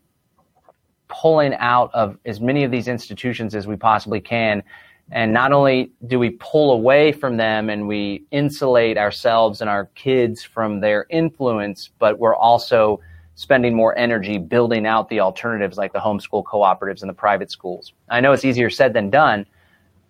pulling 1.08 1.54
out 1.54 1.90
of 1.94 2.18
as 2.24 2.40
many 2.40 2.64
of 2.64 2.70
these 2.70 2.88
institutions 2.88 3.54
as 3.54 3.66
we 3.66 3.76
possibly 3.76 4.20
can. 4.20 4.62
And 5.10 5.32
not 5.32 5.52
only 5.52 5.92
do 6.06 6.18
we 6.18 6.30
pull 6.30 6.72
away 6.72 7.12
from 7.12 7.36
them 7.36 7.68
and 7.68 7.86
we 7.86 8.24
insulate 8.30 8.96
ourselves 8.96 9.60
and 9.60 9.68
our 9.68 9.86
kids 9.94 10.42
from 10.42 10.80
their 10.80 11.06
influence, 11.10 11.90
but 11.98 12.18
we're 12.18 12.34
also 12.34 13.00
spending 13.34 13.74
more 13.74 13.96
energy 13.98 14.38
building 14.38 14.86
out 14.86 15.08
the 15.08 15.20
alternatives 15.20 15.76
like 15.76 15.92
the 15.92 15.98
homeschool 15.98 16.44
cooperatives 16.44 17.02
and 17.02 17.08
the 17.08 17.14
private 17.14 17.50
schools. 17.50 17.92
I 18.08 18.20
know 18.20 18.32
it's 18.32 18.44
easier 18.44 18.70
said 18.70 18.94
than 18.94 19.10
done, 19.10 19.46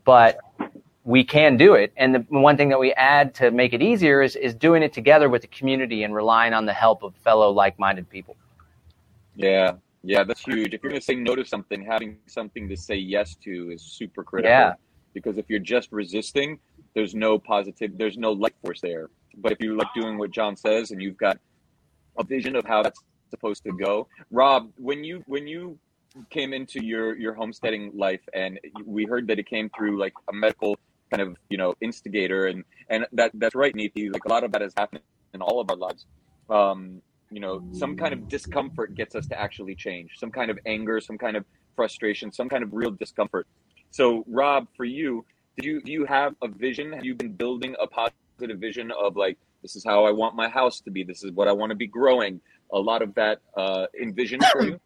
but 0.04 0.38
we 1.04 1.22
can 1.22 1.56
do 1.56 1.74
it. 1.74 1.92
And 1.96 2.14
the 2.14 2.20
one 2.28 2.56
thing 2.56 2.70
that 2.70 2.80
we 2.80 2.92
add 2.94 3.34
to 3.36 3.50
make 3.50 3.74
it 3.74 3.82
easier 3.82 4.22
is, 4.22 4.36
is 4.36 4.54
doing 4.54 4.82
it 4.82 4.92
together 4.92 5.28
with 5.28 5.42
the 5.42 5.48
community 5.48 6.02
and 6.02 6.14
relying 6.14 6.54
on 6.54 6.64
the 6.64 6.72
help 6.72 7.02
of 7.02 7.14
fellow 7.16 7.50
like 7.50 7.78
minded 7.78 8.08
people. 8.08 8.36
Yeah. 9.36 9.72
Yeah, 10.02 10.22
that's 10.22 10.42
huge. 10.42 10.74
If 10.74 10.82
you're 10.82 10.90
going 10.90 11.00
to 11.00 11.04
say 11.04 11.14
no 11.14 11.34
to 11.34 11.44
something, 11.44 11.82
having 11.84 12.18
something 12.26 12.68
to 12.68 12.76
say 12.76 12.94
yes 12.94 13.36
to 13.36 13.70
is 13.70 13.82
super 13.82 14.22
critical. 14.22 14.50
Yeah. 14.50 14.74
Because 15.14 15.38
if 15.38 15.46
you're 15.48 15.60
just 15.60 15.92
resisting, 15.92 16.58
there's 16.94 17.14
no 17.14 17.38
positive, 17.38 17.96
there's 17.96 18.18
no 18.18 18.32
life 18.32 18.52
force 18.62 18.80
there. 18.80 19.08
But 19.38 19.52
if 19.52 19.60
you 19.60 19.76
like 19.76 19.88
doing 19.94 20.18
what 20.18 20.30
John 20.30 20.56
says 20.56 20.90
and 20.90 21.02
you've 21.02 21.16
got 21.16 21.38
a 22.18 22.24
vision 22.24 22.54
of 22.54 22.64
how 22.66 22.82
that's 22.82 23.00
supposed 23.30 23.64
to 23.64 23.72
go, 23.72 24.06
Rob, 24.30 24.70
when 24.76 25.02
you 25.04 25.22
when 25.26 25.46
you 25.46 25.78
came 26.30 26.52
into 26.52 26.84
your 26.84 27.16
your 27.16 27.34
homesteading 27.34 27.90
life 27.94 28.20
and 28.32 28.60
we 28.84 29.04
heard 29.04 29.26
that 29.26 29.38
it 29.38 29.46
came 29.46 29.68
through 29.76 29.98
like 29.98 30.12
a 30.28 30.32
medical 30.32 30.76
kind 31.10 31.22
of 31.22 31.36
you 31.50 31.58
know 31.58 31.74
instigator 31.80 32.46
and 32.46 32.64
and 32.88 33.06
that 33.12 33.30
that's 33.34 33.54
right 33.54 33.74
Neethi 33.74 34.12
like 34.12 34.24
a 34.24 34.28
lot 34.28 34.44
of 34.44 34.52
that 34.52 34.60
has 34.62 34.72
happened 34.76 35.02
in 35.32 35.42
all 35.42 35.60
of 35.60 35.70
our 35.70 35.76
lives. 35.76 36.06
Um 36.48 37.02
you 37.30 37.40
know 37.40 37.62
some 37.72 37.96
kind 37.96 38.12
of 38.12 38.28
discomfort 38.28 38.94
gets 38.94 39.14
us 39.14 39.26
to 39.26 39.40
actually 39.40 39.74
change 39.74 40.12
some 40.16 40.30
kind 40.30 40.50
of 40.50 40.58
anger 40.66 41.00
some 41.00 41.18
kind 41.18 41.36
of 41.36 41.44
frustration 41.74 42.32
some 42.32 42.48
kind 42.48 42.62
of 42.62 42.72
real 42.72 42.92
discomfort. 42.92 43.46
So 43.90 44.24
rob 44.28 44.68
for 44.76 44.84
you 44.84 45.24
did 45.56 45.64
you 45.64 45.82
do 45.82 45.92
you 45.92 46.04
have 46.04 46.34
a 46.42 46.48
vision? 46.48 46.92
Have 46.92 47.04
you 47.04 47.14
been 47.14 47.32
building 47.32 47.74
a 47.80 47.86
positive 47.86 48.58
vision 48.58 48.92
of 48.92 49.16
like 49.16 49.38
this 49.62 49.76
is 49.76 49.84
how 49.84 50.04
i 50.04 50.10
want 50.10 50.34
my 50.36 50.48
house 50.48 50.80
to 50.80 50.90
be 50.90 51.04
this 51.04 51.24
is 51.24 51.32
what 51.32 51.48
i 51.48 51.52
want 51.52 51.70
to 51.70 51.76
be 51.76 51.88
growing? 51.88 52.40
A 52.72 52.78
lot 52.78 53.02
of 53.02 53.14
that 53.14 53.40
uh 53.56 53.86
envisioned 54.00 54.44
for 54.46 54.64
you 54.64 54.80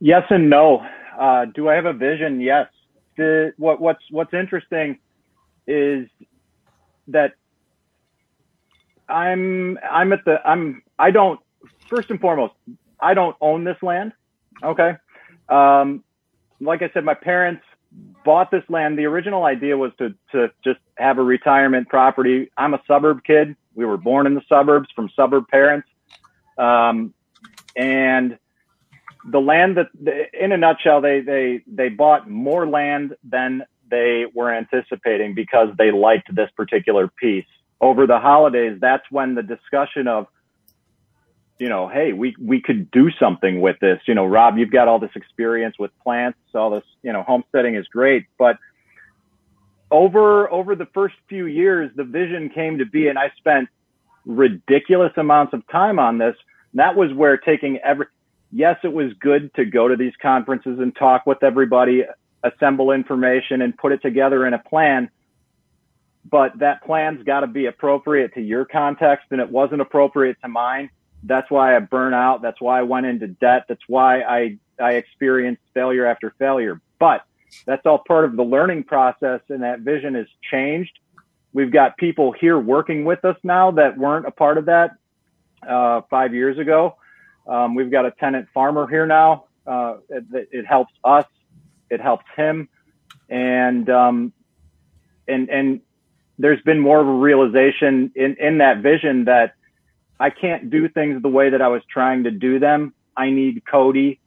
Yes 0.00 0.24
and 0.30 0.50
no. 0.50 0.84
Uh, 1.18 1.46
do 1.46 1.68
I 1.68 1.74
have 1.74 1.86
a 1.86 1.92
vision? 1.92 2.40
Yes. 2.40 2.68
The, 3.16 3.52
what, 3.58 3.80
what's 3.80 4.02
what's 4.10 4.32
interesting 4.32 4.98
is 5.66 6.08
that 7.08 7.34
I'm 9.08 9.78
I'm 9.88 10.12
at 10.12 10.24
the 10.24 10.36
I'm 10.46 10.82
I 10.98 11.10
don't 11.10 11.38
first 11.88 12.10
and 12.10 12.20
foremost 12.20 12.54
I 13.00 13.14
don't 13.14 13.36
own 13.40 13.64
this 13.64 13.76
land. 13.82 14.12
Okay. 14.62 14.92
Um, 15.48 16.02
like 16.60 16.82
I 16.82 16.90
said, 16.94 17.04
my 17.04 17.14
parents 17.14 17.62
bought 18.24 18.50
this 18.50 18.62
land. 18.68 18.98
The 18.98 19.04
original 19.04 19.44
idea 19.44 19.76
was 19.76 19.92
to 19.98 20.14
to 20.32 20.50
just 20.64 20.80
have 20.96 21.18
a 21.18 21.22
retirement 21.22 21.88
property. 21.88 22.50
I'm 22.56 22.74
a 22.74 22.80
suburb 22.86 23.24
kid. 23.24 23.56
We 23.74 23.84
were 23.84 23.96
born 23.96 24.26
in 24.26 24.34
the 24.34 24.42
suburbs 24.48 24.88
from 24.94 25.10
suburb 25.16 25.48
parents, 25.48 25.88
um, 26.58 27.12
and 27.76 28.38
the 29.30 29.40
land 29.40 29.76
that, 29.76 29.88
in 30.32 30.52
a 30.52 30.56
nutshell, 30.56 31.00
they 31.00 31.20
they 31.20 31.62
they 31.66 31.88
bought 31.88 32.28
more 32.28 32.66
land 32.66 33.14
than 33.24 33.62
they 33.90 34.24
were 34.34 34.52
anticipating 34.52 35.34
because 35.34 35.68
they 35.78 35.90
liked 35.90 36.34
this 36.34 36.50
particular 36.56 37.08
piece. 37.08 37.46
Over 37.80 38.06
the 38.06 38.18
holidays, 38.18 38.78
that's 38.80 39.04
when 39.10 39.34
the 39.34 39.42
discussion 39.42 40.06
of 40.06 40.26
you 41.58 41.68
know, 41.68 41.88
hey, 41.88 42.12
we 42.12 42.34
we 42.40 42.60
could 42.60 42.90
do 42.90 43.10
something 43.20 43.60
with 43.60 43.76
this. 43.80 44.00
You 44.06 44.14
know, 44.14 44.26
Rob, 44.26 44.58
you've 44.58 44.72
got 44.72 44.88
all 44.88 44.98
this 44.98 45.12
experience 45.14 45.76
with 45.78 45.92
plants, 46.02 46.38
all 46.54 46.70
this, 46.70 46.84
you 47.02 47.12
know, 47.12 47.22
homesteading 47.22 47.76
is 47.76 47.86
great, 47.86 48.26
but 48.38 48.56
over 49.92 50.50
over 50.50 50.74
the 50.74 50.86
first 50.86 51.14
few 51.28 51.46
years, 51.46 51.90
the 51.94 52.02
vision 52.02 52.48
came 52.48 52.78
to 52.78 52.86
be, 52.86 53.06
and 53.06 53.18
I 53.18 53.30
spent 53.36 53.68
ridiculous 54.24 55.12
amounts 55.16 55.52
of 55.52 55.62
time 55.68 55.98
on 55.98 56.18
this. 56.18 56.34
That 56.74 56.96
was 56.96 57.12
where 57.12 57.36
taking 57.36 57.78
every 57.78 58.06
yes, 58.52 58.78
it 58.84 58.92
was 58.92 59.12
good 59.14 59.52
to 59.54 59.64
go 59.64 59.88
to 59.88 59.96
these 59.96 60.12
conferences 60.20 60.78
and 60.78 60.94
talk 60.94 61.26
with 61.26 61.42
everybody, 61.42 62.04
assemble 62.44 62.92
information 62.92 63.62
and 63.62 63.76
put 63.76 63.92
it 63.92 64.02
together 64.02 64.46
in 64.46 64.54
a 64.54 64.58
plan. 64.58 65.10
But 66.30 66.58
that 66.58 66.84
plan's 66.84 67.24
got 67.24 67.40
to 67.40 67.46
be 67.46 67.66
appropriate 67.66 68.34
to 68.34 68.40
your 68.40 68.64
context 68.64 69.26
and 69.30 69.40
it 69.40 69.50
wasn't 69.50 69.80
appropriate 69.80 70.36
to 70.42 70.48
mine. 70.48 70.90
That's 71.24 71.50
why 71.50 71.76
I 71.76 71.78
burn 71.80 72.14
out. 72.14 72.42
That's 72.42 72.60
why 72.60 72.80
I 72.80 72.82
went 72.82 73.06
into 73.06 73.28
debt. 73.28 73.64
That's 73.68 73.82
why 73.88 74.20
I, 74.22 74.58
I 74.80 74.94
experienced 74.94 75.62
failure 75.74 76.06
after 76.06 76.34
failure. 76.38 76.80
But 76.98 77.24
that's 77.66 77.84
all 77.86 78.02
part 78.06 78.24
of 78.24 78.36
the 78.36 78.42
learning 78.42 78.84
process 78.84 79.40
and 79.48 79.62
that 79.62 79.80
vision 79.80 80.14
has 80.14 80.26
changed. 80.50 80.98
We've 81.52 81.72
got 81.72 81.96
people 81.96 82.32
here 82.32 82.58
working 82.58 83.04
with 83.04 83.24
us 83.24 83.36
now 83.42 83.72
that 83.72 83.98
weren't 83.98 84.26
a 84.26 84.30
part 84.30 84.58
of 84.58 84.66
that 84.66 84.92
uh, 85.68 86.00
five 86.08 86.34
years 86.34 86.58
ago. 86.58 86.96
Um, 87.46 87.74
we've 87.74 87.90
got 87.90 88.06
a 88.06 88.12
tenant 88.12 88.48
farmer 88.54 88.86
here 88.86 89.06
now. 89.06 89.46
Uh, 89.66 89.96
it, 90.08 90.48
it, 90.52 90.66
helps 90.66 90.92
us. 91.04 91.26
It 91.90 92.00
helps 92.00 92.24
him. 92.36 92.68
And, 93.28 93.88
um, 93.90 94.32
and, 95.28 95.48
and 95.48 95.80
there's 96.38 96.60
been 96.62 96.80
more 96.80 97.00
of 97.00 97.06
a 97.06 97.12
realization 97.12 98.12
in, 98.14 98.36
in 98.40 98.58
that 98.58 98.82
vision 98.82 99.24
that 99.26 99.54
I 100.18 100.30
can't 100.30 100.70
do 100.70 100.88
things 100.88 101.22
the 101.22 101.28
way 101.28 101.50
that 101.50 101.62
I 101.62 101.68
was 101.68 101.82
trying 101.90 102.24
to 102.24 102.30
do 102.30 102.58
them. 102.58 102.94
I 103.16 103.30
need 103.30 103.62
Cody. 103.70 104.20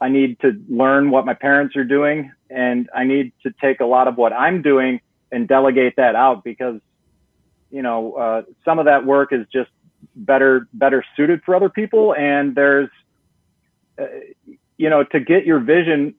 I 0.00 0.08
need 0.08 0.40
to 0.40 0.52
learn 0.68 1.10
what 1.10 1.26
my 1.26 1.34
parents 1.34 1.76
are 1.76 1.84
doing 1.84 2.30
and 2.50 2.88
I 2.94 3.04
need 3.04 3.32
to 3.42 3.52
take 3.60 3.80
a 3.80 3.84
lot 3.84 4.08
of 4.08 4.16
what 4.16 4.32
I'm 4.32 4.62
doing 4.62 5.00
and 5.30 5.46
delegate 5.46 5.96
that 5.96 6.14
out 6.14 6.44
because, 6.44 6.80
you 7.70 7.82
know, 7.82 8.14
uh, 8.14 8.42
some 8.64 8.78
of 8.78 8.86
that 8.86 9.04
work 9.04 9.32
is 9.32 9.46
just 9.52 9.70
better, 10.14 10.68
better 10.72 11.04
suited 11.16 11.42
for 11.44 11.54
other 11.54 11.68
people. 11.68 12.14
And 12.14 12.54
there's, 12.54 12.90
uh, 13.98 14.06
you 14.76 14.90
know, 14.90 15.04
to 15.04 15.20
get 15.20 15.44
your 15.44 15.60
vision 15.60 16.14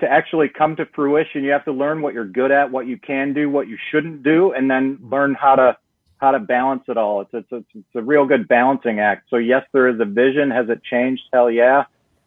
to 0.00 0.06
actually 0.06 0.48
come 0.48 0.76
to 0.76 0.86
fruition, 0.86 1.42
you 1.42 1.50
have 1.52 1.64
to 1.64 1.72
learn 1.72 2.02
what 2.02 2.12
you're 2.12 2.26
good 2.26 2.50
at, 2.50 2.70
what 2.70 2.86
you 2.86 2.98
can 2.98 3.32
do, 3.32 3.48
what 3.48 3.66
you 3.66 3.78
shouldn't 3.90 4.22
do, 4.22 4.52
and 4.52 4.70
then 4.70 4.98
learn 5.02 5.34
how 5.34 5.56
to 5.56 5.76
how 6.18 6.30
to 6.30 6.38
balance 6.38 6.82
it 6.88 6.96
all. 6.96 7.20
It's, 7.20 7.30
it's, 7.34 7.48
it's, 7.50 7.68
it's 7.74 7.94
a 7.94 8.02
real 8.02 8.24
good 8.24 8.48
balancing 8.48 9.00
act. 9.00 9.28
So 9.28 9.36
yes, 9.36 9.64
there 9.72 9.86
is 9.88 10.00
a 10.00 10.06
vision. 10.06 10.50
Has 10.50 10.68
it 10.70 10.82
changed? 10.82 11.22
Hell 11.32 11.50
yeah. 11.50 11.84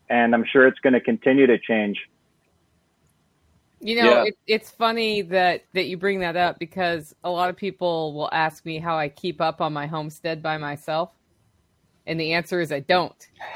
And 0.10 0.36
I'm 0.36 0.46
sure 0.46 0.68
it's 0.68 0.80
going 0.80 0.94
to 0.94 1.02
continue 1.02 1.48
to 1.48 1.58
change. 1.58 1.98
You 3.82 3.96
know, 3.96 4.10
yeah. 4.10 4.24
it, 4.26 4.38
it's 4.46 4.70
funny 4.70 5.22
that, 5.24 5.64
that 5.74 5.86
you 5.86 5.98
bring 5.98 6.20
that 6.20 6.36
up 6.36 6.60
because 6.60 7.16
a 7.24 7.30
lot 7.30 7.50
of 7.50 7.56
people 7.56 8.14
will 8.14 8.30
ask 8.32 8.66
me 8.66 8.78
how 8.78 8.98
I 8.98 9.08
keep 9.08 9.40
up 9.40 9.62
on 9.62 9.72
my 9.72 9.88
homestead 9.88 10.44
by 10.44 10.58
myself. 10.58 11.12
And 12.06 12.20
the 12.20 12.34
answer 12.34 12.60
is 12.60 12.72
I 12.72 12.82
don't. 12.82 13.28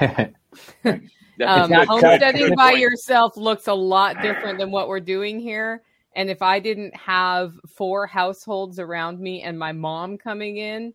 um, 0.84 1.72
homesteading 1.72 2.54
by 2.54 2.72
yourself 2.72 3.36
looks 3.36 3.66
a 3.66 3.74
lot 3.74 4.22
different 4.22 4.58
than 4.58 4.70
what 4.70 4.88
we're 4.88 5.00
doing 5.00 5.40
here. 5.40 5.82
And 6.16 6.30
if 6.30 6.42
I 6.42 6.60
didn't 6.60 6.94
have 6.96 7.54
four 7.68 8.06
households 8.06 8.78
around 8.78 9.18
me 9.18 9.42
and 9.42 9.58
my 9.58 9.72
mom 9.72 10.16
coming 10.16 10.56
in 10.58 10.94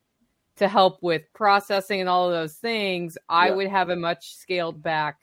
to 0.56 0.68
help 0.68 1.04
with 1.04 1.24
processing 1.34 2.00
and 2.00 2.10
all 2.10 2.28
of 2.28 2.34
those 2.34 2.56
things, 2.56 3.18
I 3.28 3.52
would 3.52 3.68
have 3.68 3.90
a 3.90 3.96
much 3.96 4.36
scaled 4.36 4.82
back 4.82 5.18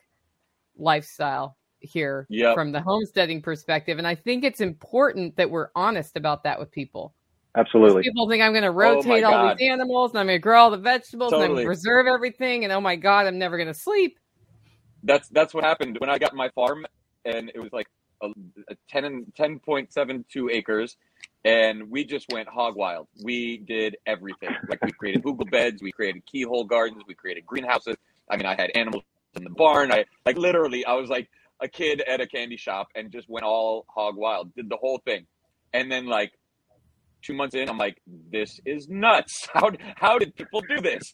lifestyle 0.76 1.56
here 1.80 2.26
yep. 2.28 2.54
from 2.54 2.72
the 2.72 2.80
homesteading 2.80 3.42
perspective. 3.42 3.98
And 3.98 4.06
I 4.06 4.14
think 4.14 4.44
it's 4.44 4.60
important 4.60 5.36
that 5.36 5.50
we're 5.50 5.68
honest 5.74 6.16
about 6.16 6.44
that 6.44 6.58
with 6.58 6.70
people. 6.70 7.14
Absolutely. 7.56 8.02
People 8.02 8.28
think 8.28 8.42
I'm 8.42 8.52
going 8.52 8.64
to 8.64 8.68
oh 8.68 8.72
rotate 8.72 9.24
oh 9.24 9.32
all 9.32 9.54
these 9.54 9.66
animals 9.66 10.10
and 10.10 10.20
I'm 10.20 10.26
going 10.26 10.36
to 10.36 10.42
grow 10.42 10.60
all 10.60 10.70
the 10.70 10.76
vegetables 10.76 11.30
totally. 11.30 11.44
and 11.44 11.50
I'm 11.50 11.56
going 11.56 11.64
to 11.64 11.68
preserve 11.68 12.06
everything. 12.06 12.64
And 12.64 12.72
oh 12.72 12.80
my 12.80 12.96
God, 12.96 13.26
I'm 13.26 13.38
never 13.38 13.56
going 13.56 13.68
to 13.68 13.74
sleep. 13.74 14.18
That's, 15.02 15.28
that's 15.28 15.54
what 15.54 15.64
happened 15.64 15.96
when 16.00 16.10
I 16.10 16.18
got 16.18 16.34
my 16.34 16.50
farm 16.50 16.84
and 17.24 17.50
it 17.54 17.60
was 17.60 17.72
like 17.72 17.86
a, 18.22 18.28
a 18.68 18.76
10 18.90 19.04
and 19.04 19.32
10.72 19.38 20.52
acres 20.52 20.96
and 21.44 21.90
we 21.90 22.04
just 22.04 22.26
went 22.32 22.48
hog 22.48 22.76
wild. 22.76 23.06
We 23.22 23.58
did 23.58 23.96
everything. 24.04 24.50
Like 24.68 24.84
we 24.84 24.90
created 24.90 25.22
hugel 25.22 25.48
beds, 25.50 25.80
we 25.80 25.92
created 25.92 26.26
keyhole 26.26 26.64
gardens, 26.64 27.04
we 27.06 27.14
created 27.14 27.46
greenhouses. 27.46 27.96
I 28.28 28.36
mean, 28.36 28.46
I 28.46 28.54
had 28.54 28.70
animals 28.74 29.04
in 29.34 29.44
the 29.44 29.50
barn. 29.50 29.92
I 29.92 30.04
like 30.26 30.36
literally, 30.36 30.84
I 30.84 30.94
was 30.94 31.08
like 31.08 31.28
a 31.62 31.68
kid 31.68 32.02
at 32.02 32.20
a 32.20 32.26
candy 32.26 32.56
shop 32.56 32.88
and 32.94 33.10
just 33.10 33.28
went 33.28 33.44
all 33.44 33.86
hog 33.88 34.16
wild, 34.16 34.54
did 34.54 34.68
the 34.68 34.76
whole 34.76 34.98
thing. 35.04 35.26
And 35.72 35.90
then 35.90 36.06
like 36.06 36.32
two 37.22 37.34
months 37.34 37.54
in, 37.54 37.68
I'm 37.68 37.78
like, 37.78 38.00
this 38.06 38.60
is 38.64 38.88
nuts. 38.88 39.48
How, 39.54 39.70
how 39.96 40.18
did 40.18 40.34
people 40.36 40.60
do 40.62 40.80
this? 40.80 41.12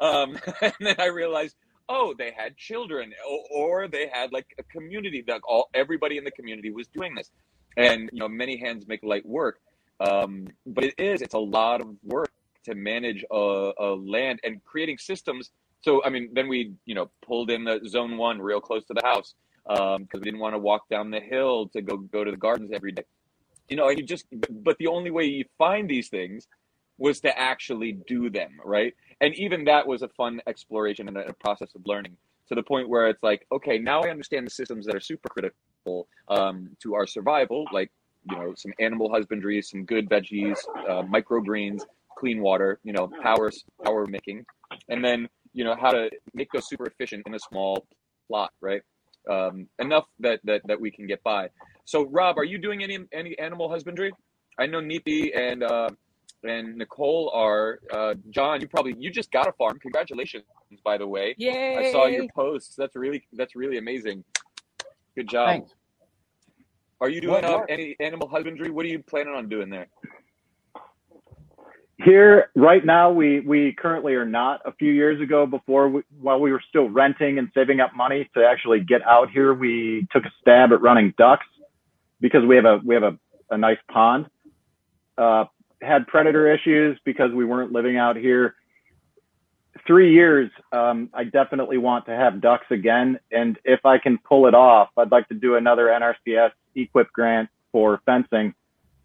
Um, 0.00 0.38
and 0.60 0.72
then 0.80 0.96
I 0.98 1.06
realized 1.06 1.56
oh, 1.88 2.14
they 2.16 2.32
had 2.36 2.56
children, 2.56 3.12
or, 3.28 3.82
or 3.84 3.88
they 3.88 4.08
had 4.12 4.32
like 4.32 4.46
a 4.58 4.62
community 4.64 5.22
that 5.26 5.40
all 5.46 5.68
everybody 5.74 6.16
in 6.18 6.24
the 6.24 6.30
community 6.30 6.70
was 6.70 6.86
doing 6.88 7.14
this, 7.14 7.30
and 7.76 8.10
you 8.12 8.20
know, 8.20 8.28
many 8.28 8.58
hands 8.58 8.86
make 8.86 9.00
light 9.02 9.26
work. 9.26 9.58
Um, 10.00 10.48
but 10.66 10.84
it 10.84 10.94
is 10.98 11.22
it's 11.22 11.34
a 11.34 11.38
lot 11.38 11.80
of 11.80 11.88
work 12.02 12.32
to 12.64 12.74
manage 12.74 13.24
a, 13.30 13.72
a 13.78 13.94
land 13.94 14.40
and 14.42 14.62
creating 14.64 14.98
systems. 14.98 15.50
So 15.82 16.02
I 16.04 16.10
mean, 16.10 16.30
then 16.32 16.48
we 16.48 16.72
you 16.86 16.94
know 16.94 17.10
pulled 17.24 17.50
in 17.50 17.64
the 17.64 17.80
zone 17.86 18.16
one 18.16 18.40
real 18.40 18.60
close 18.60 18.84
to 18.86 18.94
the 18.94 19.06
house 19.06 19.34
because 19.66 19.96
um, 19.96 20.08
we 20.12 20.20
didn't 20.20 20.40
want 20.40 20.54
to 20.54 20.58
walk 20.58 20.88
down 20.88 21.10
the 21.10 21.20
hill 21.20 21.68
to 21.68 21.82
go 21.82 21.96
go 21.96 22.24
to 22.24 22.30
the 22.30 22.36
gardens 22.36 22.70
every 22.72 22.92
day. 22.92 23.04
You 23.68 23.76
know, 23.76 23.88
you 23.88 24.02
just 24.02 24.26
but 24.50 24.76
the 24.78 24.88
only 24.88 25.10
way 25.10 25.24
you 25.24 25.44
find 25.58 25.88
these 25.88 26.08
things 26.08 26.46
was 26.98 27.20
to 27.20 27.38
actually 27.38 27.92
do 28.06 28.30
them, 28.30 28.52
right? 28.64 28.94
and 29.20 29.34
even 29.34 29.64
that 29.64 29.86
was 29.86 30.02
a 30.02 30.08
fun 30.08 30.40
exploration 30.46 31.08
and 31.08 31.16
a 31.16 31.32
process 31.34 31.74
of 31.74 31.82
learning 31.86 32.16
to 32.48 32.54
the 32.54 32.62
point 32.62 32.88
where 32.88 33.08
it's 33.08 33.22
like, 33.22 33.46
okay, 33.52 33.78
now 33.78 34.02
I 34.02 34.10
understand 34.10 34.46
the 34.46 34.50
systems 34.50 34.86
that 34.86 34.94
are 34.94 35.00
super 35.00 35.28
critical 35.28 36.06
um, 36.28 36.70
to 36.82 36.94
our 36.94 37.06
survival, 37.06 37.66
like 37.72 37.90
you 38.30 38.36
know, 38.36 38.54
some 38.56 38.72
animal 38.78 39.10
husbandry, 39.10 39.60
some 39.62 39.84
good 39.84 40.08
veggies, 40.08 40.58
uh, 40.88 41.02
microgreens, 41.02 41.82
clean 42.18 42.40
water, 42.40 42.80
you 42.82 42.92
know, 42.92 43.10
power 43.22 43.50
power 43.82 44.06
making, 44.06 44.44
and 44.88 45.04
then 45.04 45.28
you 45.52 45.64
know 45.64 45.76
how 45.78 45.90
to 45.90 46.10
make 46.32 46.50
those 46.52 46.68
super 46.68 46.86
efficient 46.86 47.22
in 47.26 47.34
a 47.34 47.38
small 47.38 47.86
plot, 48.28 48.52
right? 48.60 48.82
Um, 49.30 49.68
enough 49.78 50.04
that, 50.20 50.40
that 50.44 50.60
that 50.66 50.78
we 50.78 50.90
can 50.90 51.06
get 51.06 51.22
by. 51.22 51.48
So, 51.86 52.04
Rob, 52.06 52.36
are 52.36 52.44
you 52.44 52.58
doing 52.58 52.82
any 52.82 52.98
any 53.12 53.38
animal 53.38 53.70
husbandry? 53.70 54.12
I 54.58 54.66
know 54.66 54.80
Neethi 54.80 55.36
and 55.36 55.62
uh, 55.62 55.88
and 56.42 56.76
Nicole 56.76 57.30
are 57.34 57.80
uh, 57.92 58.14
John. 58.30 58.60
You 58.60 58.68
probably 58.68 58.94
you 58.98 59.10
just 59.10 59.30
got 59.32 59.48
a 59.48 59.52
farm. 59.52 59.78
Congratulations, 59.80 60.44
by 60.84 60.98
the 60.98 61.06
way. 61.06 61.34
Yay! 61.38 61.76
I 61.76 61.92
saw 61.92 62.06
your 62.06 62.26
posts. 62.34 62.74
That's 62.76 62.94
really 62.96 63.26
that's 63.32 63.56
really 63.56 63.78
amazing. 63.78 64.24
Good 65.16 65.28
job. 65.28 65.48
Thanks. 65.48 65.72
Are 67.00 67.08
you 67.08 67.20
doing 67.20 67.44
uh, 67.44 67.60
any 67.68 67.96
animal 68.00 68.28
husbandry? 68.28 68.70
What 68.70 68.84
are 68.86 68.88
you 68.88 69.02
planning 69.02 69.34
on 69.34 69.48
doing 69.48 69.68
there? 69.68 69.88
Here, 71.98 72.50
right 72.56 72.84
now, 72.84 73.12
we 73.12 73.40
we 73.40 73.72
currently 73.72 74.14
are 74.14 74.26
not. 74.26 74.60
A 74.64 74.72
few 74.72 74.92
years 74.92 75.20
ago, 75.20 75.46
before 75.46 75.88
we, 75.88 76.02
while 76.20 76.40
we 76.40 76.50
were 76.50 76.62
still 76.68 76.88
renting 76.88 77.38
and 77.38 77.48
saving 77.54 77.80
up 77.80 77.94
money 77.94 78.28
to 78.36 78.44
actually 78.44 78.80
get 78.80 79.00
out 79.06 79.30
here, 79.30 79.54
we 79.54 80.08
took 80.10 80.24
a 80.24 80.32
stab 80.40 80.72
at 80.72 80.80
running 80.80 81.14
ducks 81.16 81.46
because 82.20 82.44
we 82.44 82.56
have 82.56 82.64
a 82.64 82.80
we 82.84 82.94
have 82.94 83.04
a, 83.04 83.16
a 83.50 83.56
nice 83.56 83.78
pond. 83.92 84.26
Uh, 85.16 85.44
had 85.82 86.06
predator 86.08 86.52
issues 86.52 86.98
because 87.04 87.30
we 87.32 87.44
weren't 87.44 87.70
living 87.70 87.96
out 87.96 88.16
here. 88.16 88.54
Three 89.86 90.12
years, 90.12 90.50
um, 90.72 91.10
I 91.14 91.24
definitely 91.24 91.78
want 91.78 92.06
to 92.06 92.12
have 92.12 92.40
ducks 92.40 92.66
again. 92.70 93.18
And 93.30 93.58
if 93.64 93.84
I 93.84 93.98
can 93.98 94.18
pull 94.18 94.46
it 94.46 94.54
off, 94.54 94.88
I'd 94.96 95.12
like 95.12 95.28
to 95.28 95.34
do 95.34 95.56
another 95.56 95.86
NRCS 95.86 96.50
EQIP 96.76 97.06
grant 97.12 97.50
for 97.70 98.00
fencing. 98.06 98.54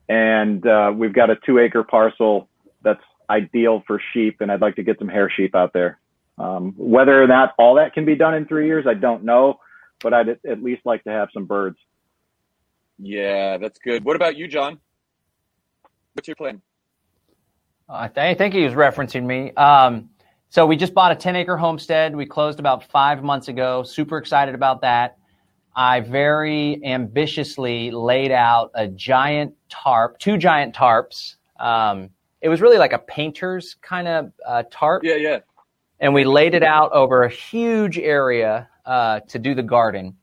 And 0.08 0.66
uh, 0.66 0.92
we've 0.96 1.14
got 1.14 1.30
a 1.30 1.36
two 1.46 1.60
acre 1.60 1.84
parcel 1.84 2.49
that's 2.84 3.02
ideal 3.30 3.84
for 3.86 4.02
sheep, 4.14 4.38
and 4.42 4.52
I'd 4.52 4.62
like 4.62 4.76
to 4.78 4.84
get 4.84 4.98
some 5.00 5.08
hair 5.08 5.30
sheep 5.36 5.56
out 5.56 5.74
there. 5.74 6.00
Um, 6.38 6.74
whether 6.78 7.22
or 7.22 7.28
not 7.28 7.54
all 7.60 7.76
that 7.76 7.94
can 7.94 8.06
be 8.06 8.16
done 8.16 8.34
in 8.34 8.46
three 8.46 8.66
years, 8.68 8.86
I 8.88 8.94
don't 8.94 9.24
know, 9.24 9.60
but 10.02 10.14
I'd 10.14 10.30
at- 10.30 10.46
at 10.46 10.64
least 10.64 10.86
like 10.86 11.04
to 11.04 11.10
have 11.12 11.30
some 11.34 11.46
birds. 11.46 11.78
Yeah, 12.98 13.58
that's 13.58 13.80
good. 13.80 14.04
What 14.04 14.16
about 14.16 14.36
you, 14.38 14.48
John? 14.48 14.80
What's 16.14 16.28
your 16.28 16.36
plan? 16.36 16.62
I, 17.88 18.08
th- 18.08 18.18
I 18.18 18.34
think 18.36 18.54
he 18.54 18.64
was 18.64 18.74
referencing 18.74 19.26
me. 19.26 19.52
Um, 19.54 20.10
so 20.50 20.66
we 20.66 20.76
just 20.76 20.94
bought 20.94 21.12
a 21.12 21.16
10 21.16 21.36
acre 21.36 21.58
homestead. 21.58 22.16
We 22.16 22.26
closed 22.26 22.60
about 22.60 22.84
five 22.84 23.24
months 23.24 23.48
ago. 23.48 23.84
Super 23.84 24.18
excited 24.18 24.56
about 24.56 24.82
that. 24.82 25.18
I 25.76 26.02
very 26.02 26.84
ambitiously 26.84 27.92
laid 27.92 28.32
out 28.32 28.72
a 28.74 28.88
giant 28.88 29.54
tarp, 29.70 30.20
two 30.20 30.38
giant 30.38 30.76
tarps. 30.76 31.36
Um, 31.60 32.10
it 32.42 32.50
was 32.50 32.62
really 32.62 32.78
like 32.78 32.94
a 32.94 33.00
painter's 33.00 33.76
kind 33.82 34.08
of 34.08 34.32
uh, 34.46 34.64
tarp. 34.72 35.04
Yeah, 35.04 35.16
yeah. 35.16 35.40
and 36.00 36.14
we 36.14 36.24
laid 36.24 36.54
it 36.54 36.64
out 36.64 36.92
over 36.94 37.24
a 37.24 37.30
huge 37.30 37.98
area 37.98 38.70
uh, 38.86 39.20
to 39.22 39.40
do 39.40 39.54
the 39.54 39.64
garden. 39.64 40.16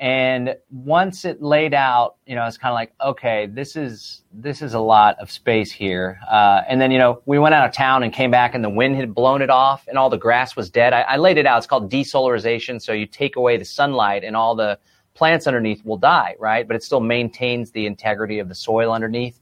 And 0.00 0.54
once 0.70 1.24
it 1.24 1.42
laid 1.42 1.74
out, 1.74 2.16
you 2.24 2.36
know, 2.36 2.46
it's 2.46 2.56
kind 2.56 2.70
of 2.70 2.76
like, 2.76 2.92
okay, 3.04 3.46
this 3.46 3.74
is 3.74 4.22
this 4.32 4.62
is 4.62 4.74
a 4.74 4.78
lot 4.78 5.16
of 5.18 5.28
space 5.28 5.72
here. 5.72 6.20
Uh, 6.30 6.60
and 6.68 6.80
then, 6.80 6.92
you 6.92 6.98
know, 6.98 7.20
we 7.26 7.40
went 7.40 7.56
out 7.56 7.66
of 7.66 7.74
town 7.74 8.04
and 8.04 8.12
came 8.12 8.30
back, 8.30 8.54
and 8.54 8.62
the 8.62 8.70
wind 8.70 8.94
had 8.94 9.12
blown 9.12 9.42
it 9.42 9.50
off, 9.50 9.88
and 9.88 9.98
all 9.98 10.08
the 10.08 10.16
grass 10.16 10.54
was 10.54 10.70
dead. 10.70 10.92
I, 10.92 11.00
I 11.00 11.16
laid 11.16 11.36
it 11.36 11.46
out. 11.46 11.58
It's 11.58 11.66
called 11.66 11.90
desolarization. 11.90 12.80
So 12.80 12.92
you 12.92 13.06
take 13.06 13.34
away 13.34 13.56
the 13.56 13.64
sunlight, 13.64 14.22
and 14.22 14.36
all 14.36 14.54
the 14.54 14.78
plants 15.14 15.48
underneath 15.48 15.84
will 15.84 15.96
die, 15.96 16.36
right? 16.38 16.64
But 16.64 16.76
it 16.76 16.84
still 16.84 17.00
maintains 17.00 17.72
the 17.72 17.86
integrity 17.86 18.38
of 18.38 18.48
the 18.48 18.54
soil 18.54 18.92
underneath. 18.92 19.40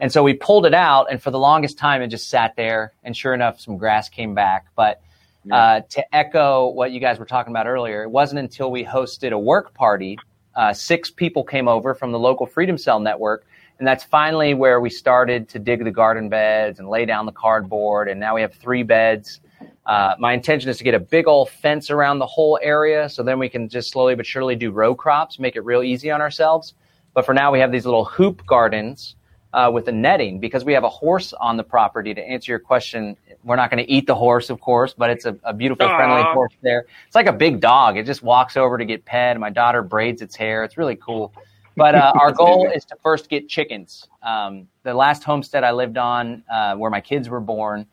And 0.00 0.10
so 0.10 0.22
we 0.22 0.32
pulled 0.32 0.64
it 0.64 0.72
out, 0.72 1.08
and 1.10 1.22
for 1.22 1.30
the 1.30 1.38
longest 1.38 1.76
time, 1.76 2.00
it 2.00 2.08
just 2.08 2.30
sat 2.30 2.56
there. 2.56 2.94
And 3.04 3.14
sure 3.14 3.34
enough, 3.34 3.60
some 3.60 3.76
grass 3.76 4.08
came 4.08 4.34
back. 4.34 4.66
But 4.74 5.02
uh, 5.50 5.80
to 5.90 6.14
echo 6.14 6.68
what 6.68 6.90
you 6.92 7.00
guys 7.00 7.18
were 7.18 7.26
talking 7.26 7.52
about 7.52 7.66
earlier, 7.66 8.02
it 8.02 8.10
wasn't 8.10 8.40
until 8.40 8.70
we 8.70 8.84
hosted 8.84 9.32
a 9.32 9.38
work 9.38 9.74
party. 9.74 10.18
Uh, 10.54 10.72
six 10.72 11.10
people 11.10 11.44
came 11.44 11.68
over 11.68 11.94
from 11.94 12.12
the 12.12 12.18
local 12.18 12.46
Freedom 12.46 12.78
Cell 12.78 12.98
network, 12.98 13.46
and 13.78 13.86
that's 13.86 14.02
finally 14.04 14.54
where 14.54 14.80
we 14.80 14.90
started 14.90 15.48
to 15.50 15.58
dig 15.58 15.84
the 15.84 15.90
garden 15.90 16.28
beds 16.28 16.78
and 16.78 16.88
lay 16.88 17.04
down 17.04 17.26
the 17.26 17.32
cardboard. 17.32 18.08
And 18.08 18.18
now 18.18 18.34
we 18.34 18.40
have 18.40 18.54
three 18.54 18.82
beds. 18.82 19.40
Uh, 19.86 20.14
my 20.18 20.32
intention 20.32 20.70
is 20.70 20.78
to 20.78 20.84
get 20.84 20.94
a 20.94 21.00
big 21.00 21.26
old 21.26 21.50
fence 21.50 21.90
around 21.90 22.20
the 22.20 22.26
whole 22.26 22.58
area, 22.62 23.08
so 23.08 23.22
then 23.22 23.38
we 23.38 23.48
can 23.48 23.68
just 23.68 23.90
slowly 23.90 24.14
but 24.14 24.24
surely 24.24 24.56
do 24.56 24.70
row 24.70 24.94
crops, 24.94 25.38
make 25.38 25.56
it 25.56 25.60
real 25.60 25.82
easy 25.82 26.10
on 26.10 26.20
ourselves. 26.20 26.74
But 27.12 27.26
for 27.26 27.34
now, 27.34 27.50
we 27.50 27.58
have 27.60 27.72
these 27.72 27.84
little 27.84 28.04
hoop 28.04 28.46
gardens 28.46 29.16
uh, 29.52 29.70
with 29.72 29.84
the 29.84 29.92
netting 29.92 30.38
because 30.38 30.64
we 30.64 30.72
have 30.72 30.84
a 30.84 30.88
horse 30.88 31.32
on 31.32 31.56
the 31.56 31.64
property. 31.64 32.14
To 32.14 32.22
answer 32.22 32.52
your 32.52 32.58
question, 32.58 33.16
we're 33.44 33.56
not 33.56 33.70
going 33.70 33.84
to 33.84 33.90
eat 33.90 34.06
the 34.06 34.14
horse, 34.14 34.50
of 34.50 34.60
course, 34.60 34.94
but 34.96 35.10
it's 35.10 35.24
a, 35.24 35.36
a 35.44 35.52
beautiful, 35.52 35.88
friendly 35.88 36.22
horse 36.22 36.52
there. 36.62 36.86
It's 37.06 37.14
like 37.14 37.26
a 37.26 37.32
big 37.32 37.60
dog. 37.60 37.96
It 37.96 38.06
just 38.06 38.22
walks 38.22 38.56
over 38.56 38.78
to 38.78 38.84
get 38.84 39.04
pet. 39.04 39.38
My 39.38 39.50
daughter 39.50 39.82
braids 39.82 40.22
its 40.22 40.36
hair. 40.36 40.64
It's 40.64 40.76
really 40.76 40.96
cool. 40.96 41.32
But 41.76 41.94
uh, 41.94 42.12
our 42.20 42.32
goal 42.44 42.70
is 42.70 42.84
to 42.86 42.96
first 43.02 43.28
get 43.28 43.48
chickens. 43.48 44.08
Um, 44.22 44.68
the 44.82 44.94
last 44.94 45.24
homestead 45.24 45.64
I 45.64 45.72
lived 45.72 45.98
on, 45.98 46.44
uh, 46.52 46.76
where 46.76 46.90
my 46.90 47.00
kids 47.00 47.28
were 47.28 47.40
born 47.40 47.86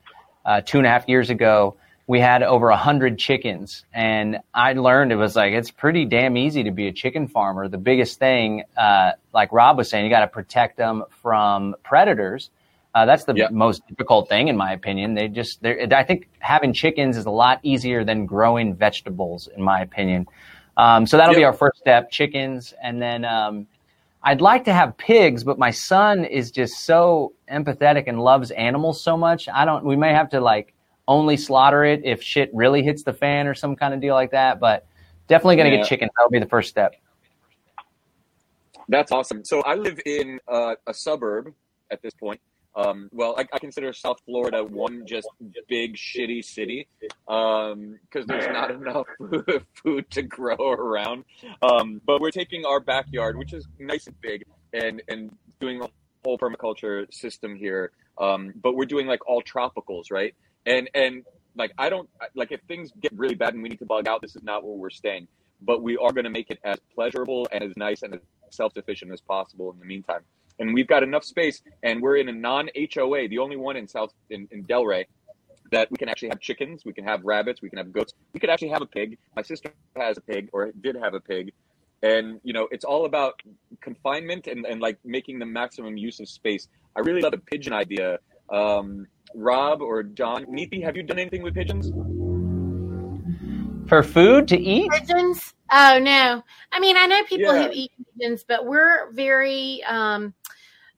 uh, 0.44 0.60
two 0.60 0.78
and 0.78 0.86
a 0.86 0.90
half 0.90 1.08
years 1.08 1.30
ago, 1.30 1.76
we 2.08 2.18
had 2.20 2.42
over 2.42 2.70
a 2.70 2.76
hundred 2.76 3.18
chickens, 3.18 3.84
and 3.92 4.38
I 4.54 4.72
learned 4.72 5.12
it 5.12 5.16
was 5.16 5.36
like 5.36 5.52
it's 5.52 5.70
pretty 5.70 6.06
damn 6.06 6.38
easy 6.38 6.64
to 6.64 6.70
be 6.70 6.88
a 6.88 6.92
chicken 6.92 7.28
farmer. 7.28 7.68
The 7.68 7.76
biggest 7.78 8.18
thing, 8.18 8.64
uh, 8.78 9.12
like 9.34 9.52
Rob 9.52 9.76
was 9.76 9.90
saying, 9.90 10.04
you 10.04 10.10
got 10.10 10.20
to 10.20 10.26
protect 10.26 10.78
them 10.78 11.04
from 11.22 11.76
predators. 11.84 12.48
Uh, 12.94 13.04
that's 13.04 13.24
the 13.24 13.34
Yeah. 13.34 13.48
most 13.50 13.86
difficult 13.86 14.30
thing, 14.30 14.48
in 14.48 14.56
my 14.56 14.72
opinion. 14.72 15.14
They 15.14 15.28
just, 15.28 15.62
they're- 15.62 15.86
I 15.92 16.02
think 16.02 16.28
having 16.38 16.72
chickens 16.72 17.18
is 17.18 17.26
a 17.26 17.30
lot 17.30 17.60
easier 17.62 18.02
than 18.04 18.24
growing 18.24 18.74
vegetables, 18.74 19.46
in 19.54 19.62
my 19.62 19.82
opinion. 19.82 20.26
Um, 20.78 21.04
so 21.06 21.18
that'll 21.18 21.34
be 21.34 21.44
our 21.44 21.52
first 21.52 21.76
step: 21.78 22.10
chickens, 22.10 22.72
and 22.82 23.02
then 23.02 23.26
um, 23.26 23.66
I'd 24.22 24.40
like 24.40 24.64
to 24.64 24.72
have 24.72 24.96
pigs, 24.96 25.44
but 25.44 25.58
my 25.58 25.72
son 25.72 26.24
is 26.24 26.50
just 26.50 26.86
so 26.86 27.34
empathetic 27.52 28.04
and 28.06 28.18
loves 28.18 28.50
animals 28.52 29.02
so 29.02 29.14
much. 29.16 29.46
I 29.52 29.66
don't. 29.66 29.84
We 29.84 29.96
may 29.96 30.14
have 30.14 30.30
to 30.30 30.40
like 30.40 30.72
only 31.08 31.36
slaughter 31.36 31.84
it 31.84 32.02
if 32.04 32.22
shit 32.22 32.50
really 32.54 32.82
hits 32.84 33.02
the 33.02 33.12
fan 33.12 33.48
or 33.48 33.54
some 33.54 33.74
kind 33.74 33.92
of 33.94 34.00
deal 34.00 34.14
like 34.14 34.30
that. 34.30 34.60
But 34.60 34.86
definitely 35.26 35.56
going 35.56 35.70
to 35.70 35.76
Yeah. 35.76 35.82
get 35.82 35.88
chicken. 35.88 36.08
That'll 36.16 36.30
be 36.30 36.38
the 36.38 36.46
first 36.46 36.68
step. 36.68 36.94
That's 38.88 39.10
awesome. 39.10 39.44
So 39.44 39.62
I 39.62 39.74
live 39.74 39.98
in 40.06 40.38
uh, 40.46 40.76
a 40.86 40.94
suburb 40.94 41.52
at 41.90 42.00
this 42.02 42.14
point. 42.14 42.40
Um, 42.76 43.08
well, 43.12 43.34
I, 43.36 43.44
I 43.52 43.58
consider 43.58 43.92
South 43.92 44.18
Florida 44.24 44.62
one 44.62 45.04
just 45.04 45.26
big 45.68 45.96
shitty 45.96 46.44
city 46.44 46.86
because 47.00 48.26
there's 48.26 48.46
not 48.46 48.70
enough 48.70 49.06
food 49.74 50.08
to 50.10 50.22
grow 50.22 50.54
around. 50.56 51.24
Um, 51.60 52.00
but 52.06 52.20
we're 52.20 52.30
taking 52.30 52.64
our 52.64 52.78
backyard, 52.78 53.36
which 53.36 53.52
is 53.52 53.66
nice 53.80 54.06
and 54.06 54.20
big, 54.20 54.44
and 54.74 55.02
and 55.08 55.36
doing 55.58 55.82
a 55.82 55.88
whole 56.24 56.38
permaculture 56.38 57.12
system 57.12 57.56
here. 57.56 57.90
Um, 58.18 58.52
but 58.62 58.76
we're 58.76 58.86
doing 58.86 59.06
like 59.08 59.26
all 59.28 59.42
tropicals, 59.42 60.12
right? 60.12 60.34
And 60.68 60.88
and 60.94 61.24
like 61.56 61.72
I 61.78 61.88
don't 61.88 62.08
like 62.34 62.52
if 62.52 62.60
things 62.68 62.92
get 63.00 63.12
really 63.16 63.34
bad 63.34 63.54
and 63.54 63.62
we 63.62 63.70
need 63.70 63.80
to 63.80 63.86
bug 63.86 64.06
out, 64.06 64.22
this 64.22 64.36
is 64.36 64.42
not 64.42 64.62
where 64.64 64.76
we're 64.76 64.90
staying. 64.90 65.26
But 65.60 65.82
we 65.82 65.96
are 65.96 66.12
going 66.12 66.24
to 66.24 66.30
make 66.30 66.50
it 66.50 66.60
as 66.62 66.78
pleasurable 66.94 67.48
and 67.50 67.64
as 67.64 67.76
nice 67.76 68.02
and 68.02 68.14
as 68.14 68.20
self 68.50 68.74
sufficient 68.74 69.12
as 69.12 69.20
possible 69.20 69.72
in 69.72 69.78
the 69.80 69.86
meantime. 69.86 70.20
And 70.60 70.74
we've 70.74 70.86
got 70.86 71.02
enough 71.02 71.24
space, 71.24 71.62
and 71.82 72.02
we're 72.02 72.16
in 72.16 72.28
a 72.28 72.32
non 72.32 72.68
HOA, 72.94 73.28
the 73.28 73.38
only 73.38 73.56
one 73.56 73.76
in 73.76 73.88
South 73.88 74.12
in, 74.30 74.48
in 74.50 74.64
Delray, 74.64 75.04
that 75.70 75.90
we 75.90 75.96
can 75.96 76.08
actually 76.08 76.28
have 76.28 76.40
chickens, 76.40 76.84
we 76.84 76.92
can 76.92 77.04
have 77.04 77.24
rabbits, 77.24 77.62
we 77.62 77.68
can 77.68 77.78
have 77.78 77.92
goats, 77.92 78.14
we 78.32 78.40
could 78.40 78.50
actually 78.50 78.68
have 78.68 78.82
a 78.82 78.86
pig. 78.86 79.18
My 79.36 79.42
sister 79.42 79.72
has 79.96 80.18
a 80.18 80.20
pig, 80.20 80.50
or 80.52 80.72
did 80.80 80.96
have 80.96 81.14
a 81.14 81.20
pig, 81.20 81.52
and 82.02 82.40
you 82.42 82.52
know 82.52 82.68
it's 82.70 82.84
all 82.84 83.04
about 83.04 83.40
confinement 83.80 84.46
and, 84.46 84.66
and 84.66 84.80
like 84.80 84.98
making 85.04 85.38
the 85.38 85.46
maximum 85.46 85.96
use 85.96 86.20
of 86.20 86.28
space. 86.28 86.68
I 86.96 87.00
really 87.00 87.20
love 87.20 87.32
the 87.32 87.38
pigeon 87.38 87.72
idea. 87.72 88.18
Um, 88.50 89.06
Rob 89.34 89.82
or 89.82 90.02
John, 90.02 90.44
Neethi, 90.46 90.82
have 90.82 90.96
you 90.96 91.02
done 91.02 91.18
anything 91.18 91.42
with 91.42 91.54
pigeons? 91.54 91.90
For 93.88 94.02
food 94.02 94.48
to 94.48 94.58
eat, 94.58 94.90
pigeons? 94.92 95.54
Oh 95.72 95.98
no. 95.98 96.42
I 96.72 96.80
mean, 96.80 96.96
I 96.96 97.06
know 97.06 97.22
people 97.24 97.52
Yeah. 97.52 97.68
who 97.68 97.70
eat 97.72 97.92
pigeons, 98.18 98.44
but 98.46 98.66
we're 98.66 99.10
very 99.12 99.82
um 99.84 100.34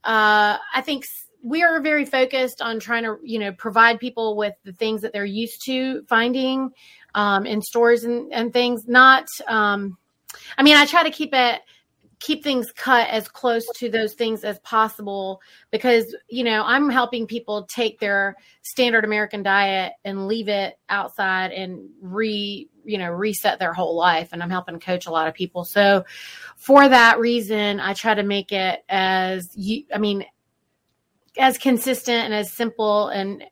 uh 0.05 0.59
I 0.75 0.81
think 0.83 1.07
we 1.43 1.63
are 1.63 1.81
very 1.81 2.05
focused 2.05 2.61
on 2.61 2.79
trying 2.81 3.05
to, 3.05 3.17
you 3.23 3.39
know, 3.39 3.53
provide 3.53 3.99
people 3.99 4.37
with 4.37 4.55
the 4.65 4.73
things 4.75 5.03
that 5.03 5.13
they're 5.13 5.25
used 5.25 5.65
to 5.67 6.03
finding 6.09 6.71
um 7.15 7.47
in 7.47 7.63
stores 7.63 8.05
and, 8.05 8.33
and 8.33 8.53
things, 8.53 8.87
not 8.89 9.27
um 9.47 9.97
I 10.59 10.63
mean, 10.63 10.77
I 10.77 10.87
try 10.87 11.03
to 11.03 11.11
keep 11.11 11.31
it 11.33 11.61
keep 12.21 12.45
things 12.45 12.71
cut 12.73 13.09
as 13.09 13.29
close 13.29 13.67
to 13.75 13.89
those 13.89 14.13
things 14.13 14.45
as 14.45 14.59
possible 14.61 15.41
because 15.71 16.15
you 16.29 16.45
know 16.45 16.63
i'm 16.65 16.91
helping 16.91 17.27
people 17.27 17.65
take 17.65 17.99
their 17.99 18.37
standard 18.63 19.05
american 19.05 19.43
diet 19.43 19.95
and 20.05 20.29
leave 20.29 20.49
it 20.49 20.79
outside 20.89 21.51
and 21.51 21.89
re 22.01 22.69
you 22.85 22.99
know 22.99 23.11
reset 23.11 23.59
their 23.59 23.73
whole 23.73 23.97
life 23.97 24.29
and 24.33 24.43
i'm 24.43 24.51
helping 24.51 24.79
coach 24.79 25.07
a 25.07 25.11
lot 25.11 25.27
of 25.27 25.35
people 25.35 25.65
so 25.65 26.05
for 26.57 26.89
that 26.89 27.19
reason 27.19 27.81
i 27.81 27.95
try 27.95 28.15
to 28.15 28.23
make 28.23 28.53
it 28.53 28.85
as 28.89 29.51
you 29.55 29.85
i 29.93 29.99
mean 29.99 30.25
as 31.39 31.59
consistent 31.59 32.25
and 32.25 32.35
as 32.35 32.53
simple 32.53 33.09
and 33.09 33.43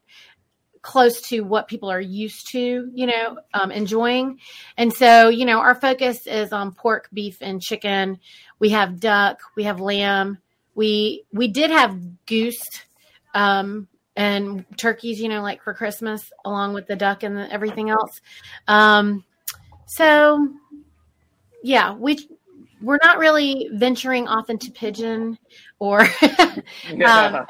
close 0.82 1.20
to 1.20 1.40
what 1.42 1.68
people 1.68 1.90
are 1.90 2.00
used 2.00 2.50
to, 2.50 2.90
you 2.94 3.06
know, 3.06 3.38
um, 3.54 3.70
enjoying. 3.70 4.38
And 4.76 4.92
so, 4.92 5.28
you 5.28 5.44
know, 5.44 5.58
our 5.58 5.74
focus 5.74 6.26
is 6.26 6.52
on 6.52 6.72
pork, 6.72 7.08
beef, 7.12 7.38
and 7.40 7.60
chicken. 7.60 8.18
We 8.58 8.70
have 8.70 9.00
duck, 9.00 9.40
we 9.56 9.64
have 9.64 9.80
lamb. 9.80 10.38
We 10.74 11.24
we 11.32 11.48
did 11.48 11.70
have 11.70 11.98
goose 12.26 12.62
um, 13.34 13.88
and 14.16 14.64
turkeys, 14.76 15.20
you 15.20 15.28
know, 15.28 15.42
like 15.42 15.62
for 15.62 15.74
Christmas, 15.74 16.32
along 16.44 16.74
with 16.74 16.86
the 16.86 16.96
duck 16.96 17.22
and 17.22 17.36
the, 17.36 17.52
everything 17.52 17.90
else. 17.90 18.20
Um, 18.66 19.24
so, 19.86 20.48
yeah, 21.62 21.94
we 21.94 22.28
we're 22.80 22.98
not 23.02 23.18
really 23.18 23.68
venturing 23.72 24.28
off 24.28 24.50
into 24.50 24.70
pigeon 24.70 25.38
or 25.78 26.00
um, 26.22 26.62
and 26.86 26.98
we're, 27.00 27.46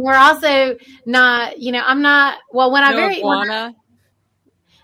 we're 0.00 0.14
also 0.16 0.76
not 1.06 1.58
you 1.60 1.70
know 1.72 1.82
i'm 1.86 2.02
not 2.02 2.38
well 2.52 2.72
when 2.72 2.82
i 2.82 2.90
No 2.90 2.96
very 2.96 3.22
when 3.22 3.38
I- 3.38 3.42
iguana. 3.44 3.74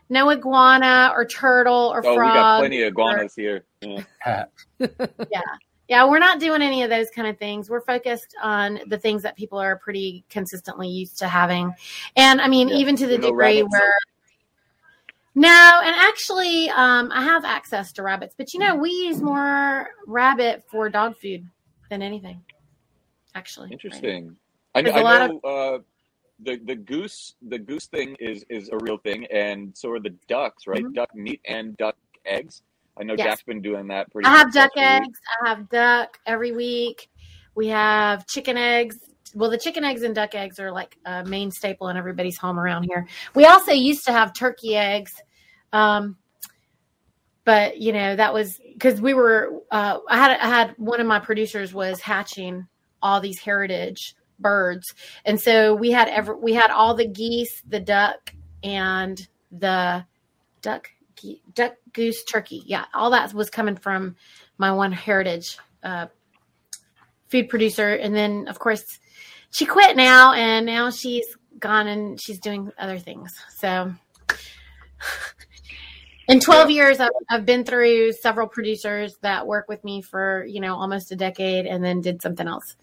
no 0.09 0.31
iguana 0.31 1.13
or 1.15 1.25
turtle 1.25 1.91
or 1.93 2.07
Oh, 2.07 2.13
we 2.13 2.17
got 2.19 2.61
plenty 2.61 2.83
of 2.83 2.89
iguanas 2.89 3.35
here. 3.35 3.65
Yeah. 3.83 4.45
yeah 4.79 5.41
we're 5.91 6.19
not 6.19 6.39
doing 6.41 6.63
any 6.63 6.83
of 6.83 6.91
those 6.91 7.07
kind 7.15 7.27
of 7.29 7.39
things 7.39 7.69
we're 7.71 7.81
focused 7.81 8.35
on 8.43 8.79
the 8.89 8.99
things 8.99 9.23
that 9.23 9.37
people 9.37 9.59
are 9.59 9.77
pretty 9.79 10.25
consistently 10.31 10.89
used 10.89 11.19
to 11.19 11.27
having 11.29 11.73
and 12.17 12.41
i 12.41 12.49
mean 12.49 12.69
Yeah. 12.69 12.77
even 12.77 12.97
to 12.97 13.07
the 13.07 13.19
No 13.19 13.29
degree 13.29 13.63
rabbits. 13.63 13.69
where 13.73 13.95
no 15.35 15.81
and 15.85 15.95
actually 15.97 16.69
um, 16.71 17.11
i 17.13 17.23
have 17.23 17.45
access 17.45 17.93
to 17.93 18.03
rabbits 18.03 18.35
but 18.37 18.53
you 18.53 18.61
know 18.61 18.75
we 18.77 18.91
use 18.91 19.21
more 19.23 19.89
rabbit 20.07 20.65
for 20.71 20.89
dog 20.89 21.17
food 21.21 21.47
than 21.91 22.03
anything 22.03 22.43
actually 23.35 23.71
Interesting. 23.73 24.37
I 24.75 24.83
know. 24.83 24.93
There's 24.93 24.97
I 24.97 25.01
a 25.01 25.05
lot 25.05 25.31
know 25.31 25.41
uh, 25.45 25.79
the 26.41 26.57
the 26.65 26.75
goose 26.77 27.35
the 27.49 27.59
goose 27.59 27.87
thing 27.87 28.17
is 28.21 28.45
is 28.49 28.69
a 28.71 28.77
real 28.79 28.99
thing, 28.99 29.25
and 29.33 29.77
so 29.77 29.91
are 29.91 29.99
the 30.01 30.15
ducks, 30.29 30.67
right? 30.67 30.85
Mhm. 30.85 30.95
Duck 30.95 31.15
meat 31.15 31.41
and 31.47 31.77
duck 31.79 31.97
eggs. 32.27 32.63
I 33.01 33.05
know 33.05 33.15
Yes. 33.17 33.27
Jack's 33.27 33.43
been 33.43 33.63
doing 33.63 33.89
that 33.89 34.11
pretty. 34.11 34.27
I 34.27 34.37
have 34.37 34.53
duck 34.53 34.71
eggs. 34.77 35.19
I 35.43 35.49
have 35.49 35.69
duck 35.69 36.19
every 36.27 36.53
week. 36.53 37.09
We 37.55 37.69
have 37.69 38.27
chicken 38.27 38.57
eggs. 38.57 38.99
Well, 39.35 39.51
the 39.51 39.59
chicken 39.59 39.85
eggs 39.85 40.03
and 40.03 40.15
duck 40.15 40.35
eggs 40.35 40.59
are 40.59 40.73
like 40.73 40.97
a 41.05 41.25
main 41.25 41.51
staple 41.51 41.89
in 41.89 41.97
everybody's 41.97 42.39
home 42.39 42.59
around 42.59 42.85
here. 42.85 43.07
We 43.35 43.45
also 43.45 43.73
used 43.73 44.05
to 44.07 44.13
have 44.13 44.33
turkey 44.33 44.77
eggs. 44.77 45.13
Um, 45.73 46.17
but 47.49 47.81
you 47.81 47.95
know 47.95 48.15
that 48.15 48.35
was 48.35 48.61
because 48.75 49.01
we 49.01 49.15
were. 49.15 49.63
Uh, 49.71 50.01
I 50.07 50.19
had 50.19 50.39
I 50.39 50.47
had 50.49 50.75
one 50.77 51.01
of 51.01 51.07
my 51.07 51.19
producers 51.19 51.73
was 51.73 51.99
hatching 51.99 52.67
all 53.01 53.23
these 53.23 53.39
heritage 53.39 54.15
birds, 54.39 54.95
and 55.25 55.41
so 55.41 55.75
we 55.75 55.91
had 55.91 56.09
ever 56.09 56.37
we 56.37 56.53
had 56.53 56.71
all 56.71 56.95
the 56.95 57.09
geese, 57.09 57.63
the 57.67 57.81
duck, 57.81 58.35
and 58.63 59.27
the 59.51 60.05
duck, 60.61 60.91
duck, 61.55 61.75
goose, 61.93 62.25
turkey. 62.25 62.63
Yeah, 62.67 62.85
all 62.95 63.11
that 63.11 63.33
was 63.33 63.51
coming 63.51 63.77
from 63.77 64.17
my 64.59 64.73
one 64.73 64.93
heritage 64.93 65.59
uh, 65.83 66.07
food 67.29 67.49
producer, 67.49 67.95
and 67.95 68.15
then 68.15 68.49
of 68.49 68.59
course 68.59 68.99
she 69.51 69.67
quit 69.67 69.97
now, 69.97 70.33
and 70.33 70.67
now 70.67 70.91
she's 70.91 71.27
gone 71.59 71.89
and 71.89 72.21
she's 72.21 72.39
doing 72.39 72.71
other 72.79 72.99
things. 72.99 73.35
So. 73.57 73.93
In 76.29 76.41
12 76.41 76.71
years, 76.71 77.01
I've, 77.01 77.11
I've 77.31 77.47
been 77.47 77.65
through 77.65 78.13
several 78.13 78.47
producers 78.47 79.17
that 79.23 79.47
work 79.47 79.67
with 79.67 79.83
me 79.83 80.03
for, 80.03 80.45
you 80.45 80.61
know, 80.61 80.75
almost 80.77 81.11
a 81.11 81.17
decade 81.17 81.65
and 81.65 81.83
then 81.83 82.03
did 82.03 82.21
something 82.21 82.47
else. 82.47 82.77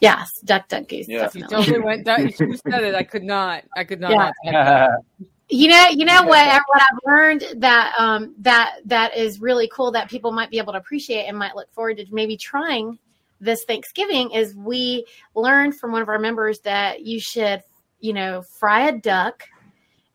Yes, 0.00 0.38
duck, 0.44 0.68
duck, 0.68 0.86
goose. 0.88 1.08
Yeah. 1.08 1.14
You 1.14 1.20
Definitely. 1.22 1.56
totally 1.56 1.80
went. 1.80 2.04
Duck, 2.04 2.20
you 2.20 2.56
said 2.68 2.84
it. 2.84 2.94
I 2.94 3.02
could 3.02 3.24
not. 3.24 3.64
I 3.74 3.82
could 3.84 4.00
not. 4.00 4.10
Yeah. 4.10 4.16
not 4.16 4.34
type 4.44 4.52
that. 4.54 5.26
You 5.48 5.68
know, 5.68 5.88
you 5.90 6.04
know 6.06 6.22
what? 6.22 6.62
What 6.66 6.82
I've 6.82 6.98
learned 7.06 7.44
that 7.56 7.94
um, 7.98 8.34
that 8.38 8.76
that 8.86 9.16
is 9.16 9.40
really 9.40 9.68
cool 9.72 9.90
that 9.92 10.08
people 10.08 10.32
might 10.32 10.50
be 10.50 10.58
able 10.58 10.72
to 10.72 10.78
appreciate 10.78 11.26
and 11.26 11.36
might 11.36 11.54
look 11.54 11.70
forward 11.72 11.98
to 11.98 12.06
maybe 12.10 12.36
trying 12.36 12.98
this 13.40 13.64
Thanksgiving 13.64 14.30
is 14.30 14.54
we 14.54 15.04
learned 15.34 15.78
from 15.78 15.92
one 15.92 16.00
of 16.00 16.08
our 16.08 16.18
members 16.18 16.60
that 16.60 17.04
you 17.04 17.20
should, 17.20 17.62
you 18.00 18.14
know, 18.14 18.42
fry 18.58 18.88
a 18.88 18.98
duck 18.98 19.44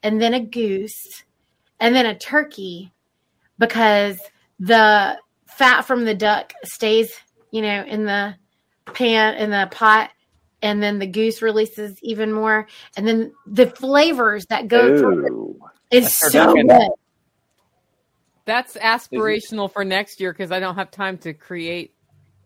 and 0.02 0.20
then 0.20 0.34
a 0.34 0.40
goose 0.40 1.24
and 1.80 1.94
then 1.94 2.08
a 2.08 2.18
turkey 2.18 2.92
because 3.60 4.20
the 4.60 5.18
fat 5.46 5.82
from 5.82 6.06
the 6.06 6.16
duck 6.16 6.54
stays, 6.64 7.12
you 7.52 7.62
know, 7.62 7.84
in 7.84 8.06
the 8.06 8.36
pan 8.94 9.36
in 9.36 9.52
the 9.52 9.68
pot 9.72 10.10
and 10.62 10.82
then 10.84 11.00
the 11.00 11.08
goose 11.08 11.42
releases 11.42 11.98
even 12.04 12.32
more 12.34 12.68
and 12.98 13.08
then 13.08 13.32
the 13.48 13.68
flavors 13.68 14.46
that 14.48 14.68
go 14.68 14.98
through 14.98 15.26
it 15.26 15.32
Ooh. 15.32 15.60
is 15.92 16.04
That's 16.06 16.32
so 16.34 16.54
turducken. 16.54 16.68
good. 16.80 16.92
That's 18.46 18.76
aspirational 18.78 19.72
for 19.72 19.86
next 19.86 20.20
year 20.20 20.34
because 20.34 20.52
I 20.52 20.60
don't 20.60 20.76
have 20.76 20.90
time 20.92 21.18
to 21.20 21.34
create 21.34 21.94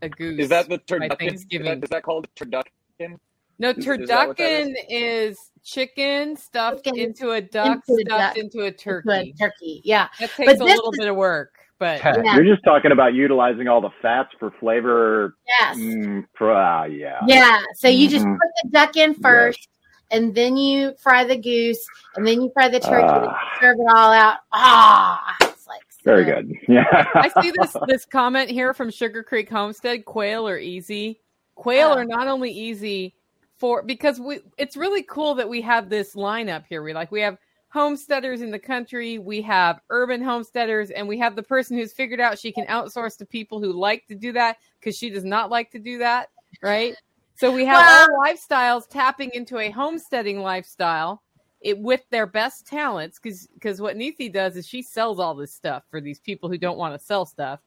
a 0.01 0.09
goose. 0.09 0.37
Is 0.39 0.49
that 0.49 0.67
the 0.67 0.77
by 0.79 0.83
turducken? 0.97 1.11
Is 1.11 1.17
Thanksgiving. 1.19 1.65
that, 1.79 1.83
is 1.83 1.89
that 1.91 2.03
called 2.03 2.27
turducken? 2.35 3.17
no, 3.59 3.69
is- 3.69 3.77
is 3.77 3.85
that 4.09 4.27
what 4.27 4.37
that 4.37 4.43
turducken 4.43 4.73
is 4.89 5.37
chicken 5.63 6.35
stuffed 6.35 6.83
Chicken 6.83 6.99
into 6.99 7.31
a 7.31 7.39
duck 7.41 7.81
into 7.87 8.01
a 8.01 8.05
stuffed 8.05 8.35
duck. 8.35 8.37
into 8.37 8.59
a 8.59 8.71
Good 8.71 8.79
turkey. 8.79 9.33
turkey. 9.39 9.81
Yeah. 9.85 10.09
That 10.19 10.31
takes 10.31 10.59
a 10.59 10.63
little 10.63 10.91
is- 10.91 10.97
bit 10.99 11.07
of 11.07 11.15
work, 11.15 11.53
but 11.83 12.25
Yeah. 12.25 12.35
You're 12.35 12.45
just 12.45 12.63
talking 12.63 12.91
about 12.91 13.13
utilizing 13.13 13.67
all 13.67 13.81
the 13.81 13.89
fats 14.01 14.29
for 14.39 14.51
flavor. 14.59 15.35
Yes. 15.47 15.77
Mm, 15.77 16.25
for- 16.37 16.51
ah, 16.53 16.85
yeah. 16.85 17.19
Yeah. 17.27 17.61
So 17.75 17.87
you 17.87 18.09
just 18.09 18.25
Mhm. 18.25 18.37
put 18.39 18.49
the 18.63 18.69
duck 18.69 18.95
in 18.97 19.13
first 19.15 19.67
and 20.11 20.33
then 20.33 20.55
you 20.57 20.93
fry 21.01 21.23
the 21.23 21.35
goose 21.37 21.85
and 22.15 22.25
then 22.25 22.41
you 22.41 22.51
fry 22.53 22.67
the 22.69 22.79
turkey 22.79 23.03
and 23.03 23.27
Ah. 23.27 23.39
serve 23.59 23.77
it 23.79 23.87
all 23.93 24.11
out. 24.11 24.37
Ah, 24.53 25.35
it's 25.41 25.67
like 25.67 25.81
Very 26.05 26.23
good. 26.25 26.51
Yeah. 26.67 27.05
I 27.15 27.29
see 27.41 27.51
this 27.57 27.75
this 27.87 28.05
comment 28.05 28.49
here 28.49 28.73
from 28.73 28.89
Sugar 28.91 29.23
Creek 29.23 29.49
Homestead. 29.49 30.05
Quail 30.05 30.47
are 30.47 30.57
easy. 30.57 31.21
Quail 31.55 31.89
are 31.89 32.03
not 32.05 32.27
only 32.27 32.51
easy 32.51 33.15
for 33.57 33.83
because 33.83 34.19
we. 34.19 34.39
It's 34.57 34.75
really 34.75 35.03
cool 35.03 35.35
that 35.35 35.47
we 35.47 35.61
have 35.61 35.87
this 35.89 36.15
lineup 36.15 36.65
here. 36.67 36.81
We 36.83 36.93
like 36.93 37.11
we 37.11 37.21
have 37.21 37.37
homesteaders 37.73 38.41
in 38.41 38.51
the 38.51 38.59
country, 38.59 39.17
we 39.17 39.41
have 39.41 39.79
urban 39.89 40.21
homesteaders, 40.21 40.91
and 40.91 41.07
we 41.07 41.17
have 41.17 41.35
the 41.35 41.41
person 41.43 41.75
who's 41.75 41.91
figured 41.91 42.19
out 42.19 42.37
she 42.37 42.51
can 42.51 42.67
outsource 42.67 43.17
to 43.17 43.25
people 43.25 43.59
who 43.59 43.73
like 43.73 44.05
to 44.07 44.15
do 44.15 44.31
that 44.31 44.57
because 44.79 44.95
she 44.95 45.09
does 45.09 45.23
not 45.23 45.49
like 45.49 45.71
to 45.71 45.79
do 45.79 45.97
that, 45.97 46.29
right? 46.61 46.95
So 47.35 47.51
we 47.51 47.65
have 47.65 47.77
Well- 47.77 48.09
all 48.11 48.23
lifestyles 48.25 48.87
tapping 48.87 49.31
into 49.33 49.57
a 49.57 49.71
homesteading 49.71 50.39
lifestyle. 50.41 51.23
It 51.61 51.79
with 51.79 52.01
their 52.11 52.27
best 52.27 52.67
talents 52.67 53.19
because 53.19 53.47
because 53.47 53.79
what 53.79 53.95
Neethi 53.95 54.31
does 54.31 54.57
is 54.57 54.67
she 54.67 54.81
sells 54.81 55.17
all 55.17 55.33
this 55.33 55.53
stuff 55.53 55.83
for 55.89 56.01
these 56.01 56.19
people 56.19 56.49
who 56.49 56.57
don't 56.57 56.77
want 56.77 56.93
to 56.93 57.03
sell 57.03 57.25
stuff 57.25 57.61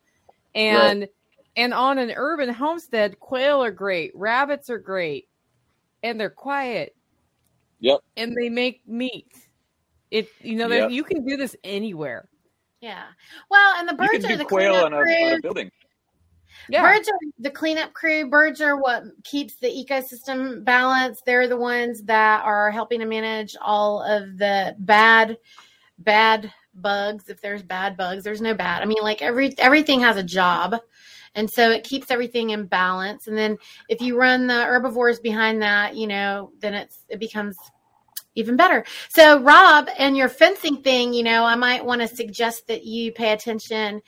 and 0.55 1.09
and 1.57 1.73
on 1.73 1.97
an 1.97 2.13
urban 2.15 2.51
homestead 2.51 3.19
quail 3.21 3.65
are 3.65 3.71
great 3.71 4.13
rabbits 4.15 4.69
are 4.69 4.77
great 4.79 5.29
and 6.03 6.21
they're 6.21 6.29
quiet 6.29 6.95
Yep. 7.81 8.01
and 8.19 8.37
they 8.37 8.51
make 8.51 8.87
meat 8.87 9.46
it 10.11 10.29
you 10.41 10.57
know 10.57 10.69
Yep. 10.69 10.91
you 10.91 11.05
can 11.05 11.25
do 11.27 11.37
this 11.37 11.57
anywhere 11.65 12.29
Yeah. 12.81 13.05
Well, 13.51 13.75
and 13.79 13.89
the 13.89 13.93
You 13.93 14.09
birds 14.09 14.25
can 14.25 14.33
are 14.35 14.37
the 14.37 14.45
quail 14.45 14.73
cleanup 14.73 14.87
on 14.87 14.93
a, 14.93 14.97
on 14.99 15.03
crew. 15.05 15.35
a 15.35 15.41
building. 15.41 15.71
yeah 16.69 16.83
Birds 16.83 17.09
are 17.09 17.19
the 17.39 17.51
cleanup 17.51 17.93
crew. 17.93 18.29
Birds 18.31 18.61
are 18.61 18.77
what 18.81 19.03
keeps 19.25 19.57
the 19.57 19.69
ecosystem 19.69 20.65
balanced. 20.65 21.25
They're 21.25 21.49
the 21.49 21.57
ones 21.57 22.03
that 22.03 22.45
are 22.45 22.71
helping 22.71 23.01
to 23.01 23.07
manage 23.07 23.57
all 23.61 24.03
of 24.03 24.39
the 24.39 24.75
bad, 24.81 25.37
bad 25.99 26.53
bugs. 26.75 27.29
If 27.29 27.41
there's 27.41 27.63
bad 27.63 27.97
bugs, 27.97 28.23
there's 28.25 28.41
no 28.43 28.55
bad. 28.55 28.83
I 28.83 28.85
mean, 28.85 29.03
like 29.03 29.23
every 29.23 29.55
everything 29.59 30.01
has 30.01 30.17
a 30.17 30.23
job, 30.23 30.77
and 31.35 31.51
so 31.51 31.71
it 31.71 31.85
keeps 31.85 32.11
everything 32.11 32.51
in 32.51 32.67
balance. 32.67 33.27
And 33.27 33.37
then 33.37 33.57
if 33.89 34.01
you 34.01 34.19
run 34.19 34.47
the 34.47 34.65
herbivores 34.65 35.19
behind 35.21 35.61
that, 35.63 35.97
you 35.97 36.07
know, 36.07 36.53
then 36.61 36.75
it's 36.75 37.01
it 37.09 37.19
becomes 37.21 37.57
even 38.37 38.55
better. 38.55 38.85
So, 39.09 39.41
Rob, 39.41 39.89
and 39.99 40.17
your 40.17 40.29
fencing 40.29 40.77
thing, 40.83 41.13
you 41.13 41.25
know, 41.25 41.45
I 41.45 41.57
might 41.57 41.85
want 41.85 42.03
to 42.03 42.09
suggest 42.09 42.69
that 42.69 42.85
you 42.85 43.11
pay 43.11 43.33
attention 43.33 44.01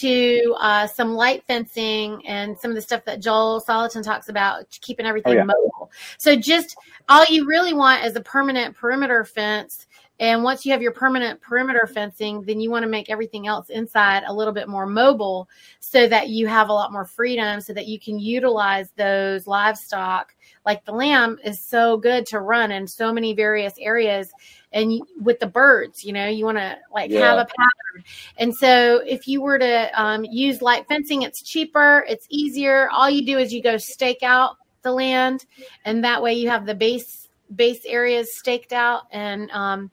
to 0.00 0.56
uh, 0.58 0.86
some 0.88 1.14
light 1.14 1.44
fencing 1.46 2.26
and 2.26 2.58
some 2.58 2.70
of 2.70 2.74
the 2.74 2.82
stuff 2.82 3.04
that 3.04 3.20
Joel 3.20 3.62
Salatin 3.66 4.02
talks 4.02 4.28
about, 4.28 4.68
keeping 4.80 5.06
everything 5.06 5.34
Oh, 5.34 5.36
yeah. 5.36 5.44
mobile. 5.44 5.92
So, 6.18 6.34
just 6.34 6.74
all 7.08 7.24
you 7.26 7.46
really 7.46 7.74
want 7.74 8.04
is 8.04 8.16
a 8.16 8.20
permanent 8.20 8.74
perimeter 8.74 9.24
fence. 9.24 9.86
And 10.20 10.44
once 10.44 10.64
you 10.64 10.70
have 10.70 10.80
your 10.80 10.92
permanent 10.92 11.40
perimeter 11.40 11.88
fencing, 11.92 12.42
then 12.42 12.60
you 12.60 12.70
want 12.70 12.84
to 12.84 12.88
make 12.88 13.10
everything 13.10 13.48
else 13.48 13.68
inside 13.68 14.22
a 14.26 14.32
little 14.32 14.52
bit 14.52 14.68
more 14.68 14.86
mobile 14.86 15.48
so 15.80 16.06
that 16.06 16.28
you 16.28 16.46
have 16.46 16.68
a 16.68 16.72
lot 16.72 16.92
more 16.92 17.04
freedom 17.04 17.60
so 17.60 17.72
that 17.74 17.88
you 17.88 17.98
can 17.98 18.20
utilize 18.20 18.90
those 18.96 19.48
livestock 19.48 20.34
like 20.66 20.84
the 20.84 20.92
lamb 20.92 21.38
is 21.44 21.60
so 21.60 21.96
good 21.96 22.26
to 22.26 22.40
run 22.40 22.70
in 22.72 22.86
so 22.86 23.12
many 23.12 23.34
various 23.34 23.74
areas 23.78 24.30
and 24.72 25.00
with 25.20 25.38
the 25.40 25.46
birds 25.46 26.04
you 26.04 26.12
know 26.12 26.26
you 26.26 26.44
want 26.44 26.58
to 26.58 26.76
like 26.92 27.10
Yeah. 27.10 27.20
have 27.20 27.38
a 27.38 27.44
pattern. 27.44 28.04
And 28.38 28.54
so 28.54 29.00
if 29.06 29.28
you 29.28 29.40
were 29.40 29.58
to 29.58 29.90
um, 30.00 30.24
use 30.24 30.60
light 30.62 30.86
fencing 30.88 31.22
it's 31.22 31.42
cheaper 31.42 32.04
it's 32.08 32.26
easier. 32.28 32.88
All 32.90 33.08
you 33.08 33.24
do 33.24 33.38
is 33.38 33.52
you 33.52 33.62
go 33.62 33.76
stake 33.76 34.22
out 34.22 34.56
the 34.82 34.92
land 34.92 35.46
and 35.84 36.02
that 36.04 36.22
way 36.22 36.34
you 36.34 36.48
have 36.48 36.66
the 36.66 36.74
base 36.74 37.28
base 37.54 37.84
areas 37.86 38.36
staked 38.36 38.72
out 38.72 39.02
and 39.12 39.50
um, 39.50 39.90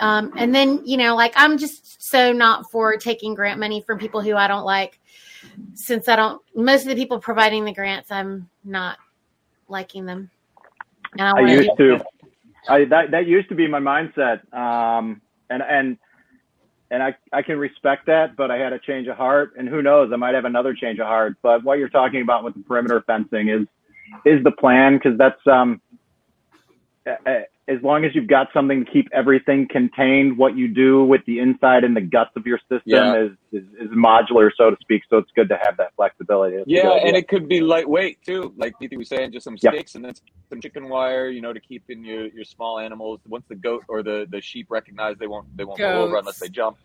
um, 0.00 0.32
and 0.36 0.54
then 0.54 0.80
you 0.84 0.96
know 0.96 1.14
like 1.14 1.32
i'm 1.36 1.56
just 1.58 2.02
so 2.02 2.32
not 2.32 2.70
for 2.70 2.96
taking 2.96 3.34
grant 3.34 3.60
money 3.60 3.80
from 3.80 3.98
people 3.98 4.20
who 4.20 4.34
i 4.34 4.46
don't 4.48 4.64
like. 4.64 4.98
Since 5.74 6.08
i 6.08 6.16
don't 6.16 6.40
most 6.54 6.82
of 6.82 6.88
the 6.88 6.94
people 6.94 7.18
providing 7.18 7.64
the 7.64 7.72
grants 7.72 8.10
i'm 8.10 8.48
not 8.64 8.98
liking 9.70 10.06
them 10.06 10.30
and 11.18 11.22
i, 11.22 11.40
I 11.40 11.52
used 11.52 11.70
to. 11.78 12.00
I 12.68 12.84
that 12.86 13.10
that 13.12 13.26
used 13.26 13.48
to 13.48 13.54
be 13.54 13.66
my 13.66 13.80
mindset. 13.80 14.40
Um, 14.52 15.20
and 15.48 15.62
and 15.62 15.98
and 16.90 17.02
I 17.02 17.14
I 17.32 17.42
can 17.42 17.58
respect 17.58 18.06
that, 18.06 18.36
but 18.36 18.50
I 18.50 18.58
had 18.58 18.72
a 18.72 18.78
change 18.78 19.08
of 19.08 19.16
heart, 19.16 19.54
and 19.58 19.68
who 19.68 19.82
knows, 19.82 20.10
I 20.12 20.16
might 20.16 20.34
have 20.34 20.44
another 20.44 20.74
change 20.74 20.98
of 20.98 21.06
heart. 21.06 21.36
But 21.42 21.64
what 21.64 21.78
you're 21.78 21.88
talking 21.88 22.22
about 22.22 22.44
with 22.44 22.54
the 22.54 22.60
perimeter 22.60 23.02
fencing 23.06 23.48
is 23.48 23.66
is 24.24 24.42
the 24.44 24.50
plan 24.52 24.96
because 24.96 25.16
that's 25.18 25.44
um 25.46 25.80
as 27.70 27.80
long 27.82 28.04
as 28.04 28.14
you've 28.14 28.26
got 28.26 28.48
something 28.52 28.84
to 28.84 28.90
keep 28.90 29.08
everything 29.12 29.68
contained, 29.70 30.36
what 30.36 30.56
you 30.56 30.66
do 30.66 31.04
with 31.04 31.20
the 31.26 31.38
inside 31.38 31.84
and 31.84 31.96
the 31.96 32.00
guts 32.00 32.30
of 32.36 32.44
your 32.44 32.58
system 32.68 32.80
Yeah. 32.84 33.14
is, 33.26 33.30
is 33.52 33.64
is 33.78 33.88
modular, 33.90 34.50
so 34.56 34.70
to 34.70 34.76
speak. 34.80 35.02
So 35.08 35.18
it's 35.18 35.30
good 35.36 35.48
to 35.50 35.58
have 35.62 35.76
that 35.76 35.94
flexibility. 35.94 36.56
That's 36.56 36.68
Yeah, 36.68 36.90
and 36.90 37.16
it 37.16 37.28
could 37.28 37.48
be 37.48 37.60
lightweight 37.60 38.22
too. 38.26 38.52
Like 38.56 38.74
Neethi 38.80 38.96
was 38.98 39.08
saying, 39.08 39.32
just 39.32 39.44
some 39.44 39.56
Yep. 39.60 39.74
sticks 39.74 39.94
and 39.94 40.04
then 40.04 40.14
some 40.48 40.60
chicken 40.60 40.88
wire, 40.88 41.28
you 41.28 41.40
know, 41.40 41.52
to 41.52 41.60
keep 41.60 41.84
in 41.88 42.04
your, 42.04 42.26
your 42.26 42.44
small 42.44 42.80
animals. 42.80 43.20
Once 43.28 43.44
the 43.48 43.54
goat 43.54 43.84
or 43.88 44.02
the, 44.02 44.26
the 44.30 44.40
sheep 44.40 44.66
recognize 44.68 45.16
they 45.18 45.28
won't 45.28 45.46
they 45.56 45.64
won't 45.64 45.78
go 45.78 46.02
over 46.02 46.18
unless 46.18 46.38
they 46.40 46.48
jump. 46.48 46.76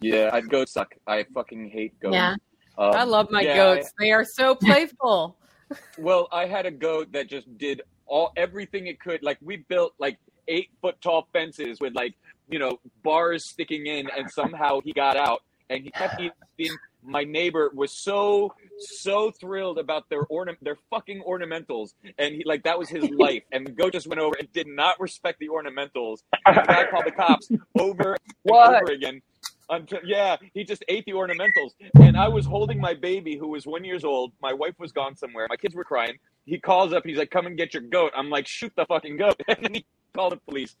Yeah, 0.00 0.30
I 0.32 0.42
goats 0.42 0.72
suck. 0.72 0.94
I 1.06 1.24
fucking 1.34 1.70
hate 1.70 1.98
goats. 2.00 2.14
Yeah. 2.14 2.36
Um, 2.78 2.92
i 2.92 3.02
love 3.02 3.26
my 3.30 3.42
yeah, 3.42 3.56
goats 3.56 3.92
they 3.98 4.12
are 4.12 4.24
so 4.24 4.54
playful 4.54 5.36
well, 5.98 6.28
I 6.32 6.46
had 6.46 6.66
a 6.66 6.70
goat 6.70 7.12
that 7.12 7.28
just 7.28 7.56
did 7.58 7.82
all 8.10 8.32
everything 8.36 8.86
it 8.88 9.00
could. 9.00 9.22
Like 9.22 9.38
we 9.40 9.56
built 9.56 9.94
like 9.98 10.18
eight 10.48 10.68
foot 10.82 11.00
tall 11.00 11.28
fences 11.32 11.80
with 11.80 11.94
like 11.94 12.14
you 12.50 12.58
know 12.58 12.78
bars 13.02 13.48
sticking 13.48 13.86
in, 13.86 14.08
and 14.16 14.30
somehow 14.30 14.80
he 14.84 14.92
got 14.92 15.16
out, 15.16 15.40
and 15.70 15.82
he 15.84 15.90
kept 15.90 16.20
eating. 16.58 16.76
My 17.02 17.24
neighbor 17.24 17.70
was 17.74 17.92
so 17.92 18.52
so 18.78 19.30
thrilled 19.30 19.78
about 19.78 20.10
their 20.10 20.24
ornament, 20.24 20.62
their 20.62 20.76
fucking 20.90 21.22
ornamentals, 21.26 21.94
and 22.18 22.34
he 22.34 22.42
like 22.44 22.64
that 22.64 22.78
was 22.78 22.90
his 22.90 23.08
life. 23.18 23.42
And 23.52 23.66
the 23.66 23.70
goat 23.72 23.94
just 23.94 24.06
went 24.06 24.20
over 24.20 24.36
and 24.38 24.52
did 24.52 24.66
not 24.66 25.00
respect 25.00 25.38
the 25.38 25.48
ornamentals. 25.48 26.18
And 26.44 26.56
the 26.56 26.62
guy 26.66 26.84
called 26.90 27.06
the 27.06 27.12
cops 27.12 27.50
over 27.78 28.10
and 28.12 28.18
What? 28.42 28.82
over 28.82 28.92
again. 28.92 29.22
Until, 29.70 30.00
yeah, 30.04 30.36
he 30.52 30.64
just 30.64 30.84
ate 30.88 31.04
the 31.06 31.12
ornamentals, 31.12 31.70
and 31.94 32.16
I 32.16 32.26
was 32.26 32.44
holding 32.44 32.80
my 32.80 32.92
baby 32.92 33.36
who 33.36 33.46
was 33.48 33.66
one 33.66 33.84
years 33.84 34.02
old. 34.02 34.32
My 34.42 34.52
wife 34.52 34.74
was 34.80 34.90
gone 34.90 35.14
somewhere. 35.16 35.46
My 35.48 35.56
kids 35.56 35.76
were 35.76 35.84
crying. 35.84 36.18
He 36.44 36.58
calls 36.58 36.92
up. 36.92 37.04
He's 37.06 37.18
like, 37.18 37.30
"Come 37.30 37.46
and 37.46 37.56
get 37.56 37.72
your 37.72 37.84
goat." 37.84 38.10
I'm 38.16 38.30
like, 38.30 38.48
"Shoot 38.48 38.72
the 38.76 38.84
fucking 38.84 39.16
goat!" 39.16 39.40
And 39.48 39.58
then 39.62 39.74
he 39.74 39.86
called 40.12 40.32
the 40.32 40.38
police, 40.38 40.74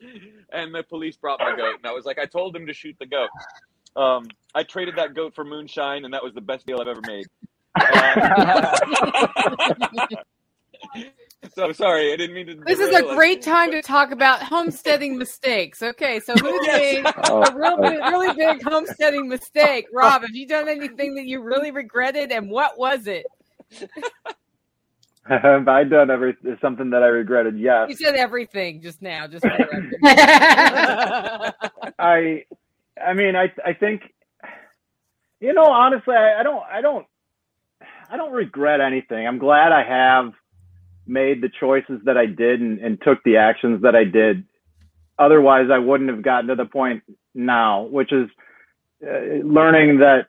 and 0.52 0.74
the 0.74 0.82
police 0.82 1.16
brought 1.16 1.38
my 1.38 1.54
goat. 1.56 1.76
And 1.76 1.86
I 1.86 1.92
was 1.92 2.04
like, 2.04 2.18
"I 2.18 2.26
told 2.26 2.56
him 2.56 2.66
to 2.66 2.74
shoot 2.74 2.96
the 2.98 3.06
goat." 3.06 3.28
Um, 3.94 4.26
I 4.54 4.64
traded 4.64 4.96
that 4.96 5.14
goat 5.14 5.36
for 5.36 5.44
moonshine, 5.44 6.04
and 6.04 6.12
that 6.12 6.24
was 6.24 6.34
the 6.34 6.40
best 6.40 6.66
deal 6.66 6.80
I've 6.80 6.88
ever 6.88 7.02
made. 7.06 7.26
Um, 7.76 8.66
so 11.54 11.72
sorry, 11.72 12.12
I 12.12 12.16
didn't 12.16 12.34
mean 12.34 12.46
to. 12.46 12.54
This 12.66 12.78
is 12.78 12.88
a 12.88 12.92
derail 12.92 13.10
us. 13.10 13.16
great 13.16 13.42
time 13.42 13.70
to 13.70 13.82
talk 13.82 14.10
about 14.12 14.42
homesteading 14.42 15.16
mistakes. 15.16 15.82
Okay, 15.82 16.20
so 16.20 16.34
who's 16.34 16.66
made 16.66 17.04
Oh, 17.24 17.42
a 17.42 17.54
real 17.56 17.76
big, 17.78 17.98
really 17.98 18.34
big 18.34 18.62
homesteading 18.62 19.28
mistake? 19.28 19.86
Rob, 19.92 20.22
have 20.22 20.34
you 20.34 20.46
done 20.46 20.68
anything 20.68 21.14
that 21.14 21.26
you 21.26 21.42
really 21.42 21.70
regretted, 21.70 22.30
and 22.30 22.50
what 22.50 22.78
was 22.78 23.06
it? 23.06 23.26
have 25.28 25.68
I 25.68 25.84
done 25.84 26.10
every 26.10 26.36
something 26.60 26.90
that 26.90 27.02
I 27.02 27.06
regretted? 27.06 27.58
Yes. 27.58 27.88
You 27.88 27.96
said 27.96 28.14
everything 28.16 28.82
just 28.82 29.00
now, 29.00 29.26
just 29.26 29.44
for. 29.44 29.90
I, 31.98 32.44
I 33.02 33.14
mean, 33.14 33.36
I, 33.36 33.52
I 33.64 33.72
think, 33.72 34.02
you 35.40 35.52
know, 35.54 35.64
honestly, 35.64 36.14
I, 36.14 36.40
I 36.40 36.42
don't, 36.42 36.62
I 36.70 36.80
don't, 36.80 37.06
I 38.10 38.16
don't 38.16 38.32
regret 38.32 38.80
anything. 38.80 39.26
I'm 39.26 39.38
glad 39.38 39.72
I 39.72 39.84
have 39.84 40.32
made 41.10 41.42
the 41.42 41.50
choices 41.60 42.00
that 42.04 42.16
I 42.16 42.26
did 42.26 42.60
and, 42.60 42.78
and 42.78 42.98
took 43.02 43.22
the 43.24 43.36
actions 43.36 43.82
that 43.82 43.94
I 43.94 44.04
did. 44.04 44.44
Otherwise, 45.18 45.66
I 45.70 45.78
wouldn't 45.78 46.08
have 46.08 46.22
gotten 46.22 46.48
to 46.48 46.54
the 46.54 46.64
point 46.64 47.02
now, 47.34 47.82
which 47.82 48.12
is 48.12 48.28
uh, 49.04 49.44
learning 49.44 49.98
that, 49.98 50.28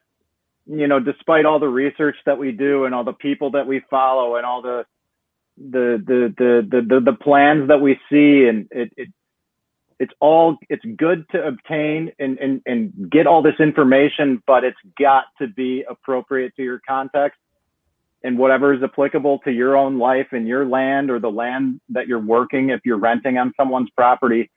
you 0.65 0.87
know, 0.87 0.99
despite 0.99 1.45
all 1.45 1.59
the 1.59 1.67
research 1.67 2.15
that 2.25 2.37
we 2.37 2.51
do 2.51 2.85
and 2.85 2.95
all 2.95 3.03
the 3.03 3.13
people 3.13 3.51
that 3.51 3.67
we 3.67 3.81
follow 3.89 4.35
and 4.35 4.45
all 4.45 4.61
the, 4.61 4.85
the, 5.57 6.03
the, 6.05 6.33
the, 6.37 6.67
the, 6.69 6.81
the, 6.81 7.11
the 7.11 7.17
plans 7.17 7.67
that 7.67 7.79
we 7.79 7.93
see 8.09 8.47
and 8.49 8.67
it, 8.71 8.91
it, 8.97 9.09
it's 9.99 10.13
all 10.19 10.57
it's 10.67 10.83
good 10.97 11.25
to 11.29 11.45
obtain 11.45 12.11
and, 12.17 12.39
and 12.39 12.59
and 12.65 13.11
get 13.11 13.27
all 13.27 13.43
this 13.43 13.59
information 13.59 14.41
but 14.47 14.63
it's 14.63 14.77
got 14.99 15.25
to 15.39 15.47
be 15.47 15.83
appropriate 15.87 16.55
to 16.55 16.63
your 16.63 16.81
context 16.89 17.37
and 18.23 18.37
whatever 18.37 18.73
is 18.73 18.83
applicable 18.83 19.39
to 19.39 19.51
your 19.51 19.75
own 19.75 19.97
life 19.97 20.27
and 20.31 20.47
your 20.47 20.65
land 20.65 21.09
or 21.09 21.19
the 21.19 21.31
land 21.31 21.79
that 21.89 22.07
you're 22.07 22.19
working 22.19 22.69
if 22.69 22.81
you're 22.85 22.97
renting 22.97 23.37
on 23.37 23.53
someone's 23.57 23.89
property 23.91 24.49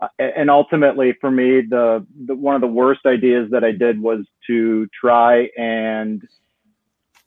uh, 0.00 0.08
and 0.18 0.50
ultimately 0.50 1.14
for 1.20 1.30
me 1.30 1.60
the, 1.60 2.06
the 2.26 2.34
one 2.34 2.54
of 2.54 2.60
the 2.60 2.66
worst 2.66 3.00
ideas 3.06 3.50
that 3.50 3.64
i 3.64 3.72
did 3.72 4.00
was 4.00 4.24
to 4.46 4.86
try 4.98 5.48
and 5.56 6.22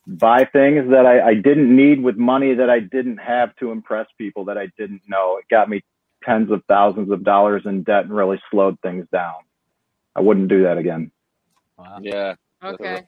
buy 0.05 0.43
things 0.43 0.89
that 0.91 1.05
I, 1.05 1.29
I 1.29 1.33
didn't 1.33 1.73
need 1.73 2.01
with 2.01 2.17
money 2.17 2.53
that 2.55 2.69
i 2.69 2.79
didn't 2.79 3.17
have 3.17 3.55
to 3.57 3.71
impress 3.71 4.07
people 4.17 4.45
that 4.45 4.57
i 4.57 4.67
didn't 4.77 5.01
know 5.07 5.37
it 5.37 5.45
got 5.49 5.69
me 5.69 5.81
tens 6.25 6.51
of 6.51 6.63
thousands 6.67 7.11
of 7.11 7.23
dollars 7.23 7.63
in 7.65 7.83
debt 7.83 8.05
and 8.05 8.15
really 8.15 8.41
slowed 8.51 8.79
things 8.81 9.05
down. 9.11 9.35
I 10.15 10.21
wouldn't 10.21 10.47
do 10.47 10.63
that 10.63 10.77
again. 10.77 11.11
Wow. 11.77 11.99
Yeah. 12.01 12.35
Okay, 12.63 13.03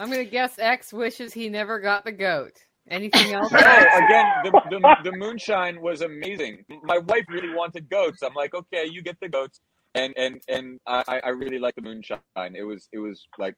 rough 0.00 0.08
one. 0.08 0.18
I'm 0.18 0.24
gonna 0.24 0.30
guess 0.30 0.58
X 0.58 0.92
wishes 0.92 1.32
he 1.32 1.48
never 1.48 1.80
got 1.80 2.04
the 2.04 2.12
goat. 2.12 2.52
Anything 2.88 3.34
else? 3.34 3.52
No, 3.52 3.58
again, 3.58 4.26
the, 4.44 4.50
the, 4.70 5.10
the 5.10 5.12
moonshine 5.12 5.80
was 5.80 6.00
amazing. 6.02 6.64
My 6.82 6.98
wife 6.98 7.24
really 7.28 7.54
wanted 7.54 7.88
goats. 7.88 8.22
I'm 8.22 8.34
like, 8.34 8.54
okay, 8.54 8.86
you 8.90 9.02
get 9.02 9.18
the 9.20 9.28
goats, 9.28 9.60
and 9.94 10.14
and 10.16 10.40
and 10.48 10.80
I, 10.86 11.20
I 11.24 11.28
really 11.30 11.58
like 11.58 11.74
the 11.74 11.82
moonshine. 11.82 12.20
It 12.36 12.64
was 12.64 12.88
it 12.92 12.98
was 12.98 13.26
like 13.38 13.54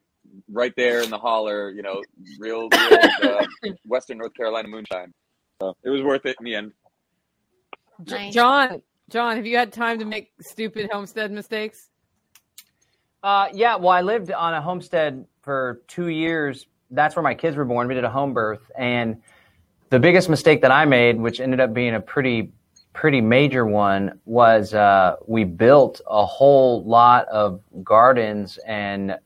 right 0.50 0.72
there 0.76 1.02
in 1.02 1.10
the 1.10 1.18
holler, 1.18 1.70
you 1.70 1.82
know, 1.82 2.00
real, 2.38 2.68
real 2.68 2.98
uh, 3.22 3.46
Western 3.86 4.18
North 4.18 4.34
Carolina 4.34 4.68
moonshine. 4.68 5.12
So 5.60 5.76
it 5.84 5.90
was 5.90 6.02
worth 6.02 6.26
it 6.26 6.36
in 6.38 6.44
the 6.44 6.54
end. 6.54 6.72
Nice. 8.06 8.34
John, 8.34 8.82
John, 9.10 9.36
have 9.36 9.46
you 9.46 9.56
had 9.56 9.72
time 9.72 9.98
to 9.98 10.04
make 10.04 10.32
stupid 10.40 10.90
homestead 10.90 11.30
mistakes? 11.30 11.88
Uh, 13.22 13.48
yeah, 13.52 13.76
well, 13.76 13.90
I 13.90 14.00
lived 14.00 14.32
on 14.32 14.54
a 14.54 14.60
homestead 14.60 15.24
for 15.42 15.82
two 15.88 16.08
years. 16.08 16.66
That's 16.90 17.16
where 17.16 17.22
my 17.22 17.34
kids 17.34 17.56
were 17.56 17.64
born. 17.64 17.88
We 17.88 17.94
did 17.94 18.04
a 18.04 18.10
home 18.10 18.32
birth, 18.32 18.70
and 18.76 19.20
the 19.90 19.98
biggest 19.98 20.28
mistake 20.28 20.62
that 20.62 20.70
I 20.70 20.84
made, 20.84 21.20
which 21.20 21.40
ended 21.40 21.60
up 21.60 21.74
being 21.74 21.94
a 21.94 22.00
pretty 22.00 22.52
pretty 22.94 23.20
major 23.20 23.66
one, 23.66 24.20
was 24.26 24.74
uh, 24.74 25.16
we 25.26 25.44
built 25.44 26.00
a 26.06 26.24
whole 26.26 26.84
lot 26.84 27.26
of 27.28 27.60
gardens 27.82 28.58
and 28.66 29.16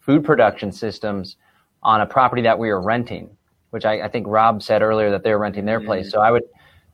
food 0.00 0.24
production 0.24 0.72
systems 0.72 1.36
on 1.82 2.00
a 2.00 2.06
property 2.06 2.42
that 2.42 2.58
we 2.58 2.68
were 2.68 2.80
renting. 2.80 3.30
Which 3.70 3.84
I, 3.84 4.02
I 4.02 4.08
think 4.08 4.26
Rob 4.26 4.62
said 4.62 4.82
earlier 4.82 5.10
that 5.10 5.22
they 5.22 5.30
were 5.30 5.38
renting 5.38 5.66
their 5.66 5.80
place. 5.80 6.10
So 6.10 6.20
I 6.20 6.30
would 6.30 6.44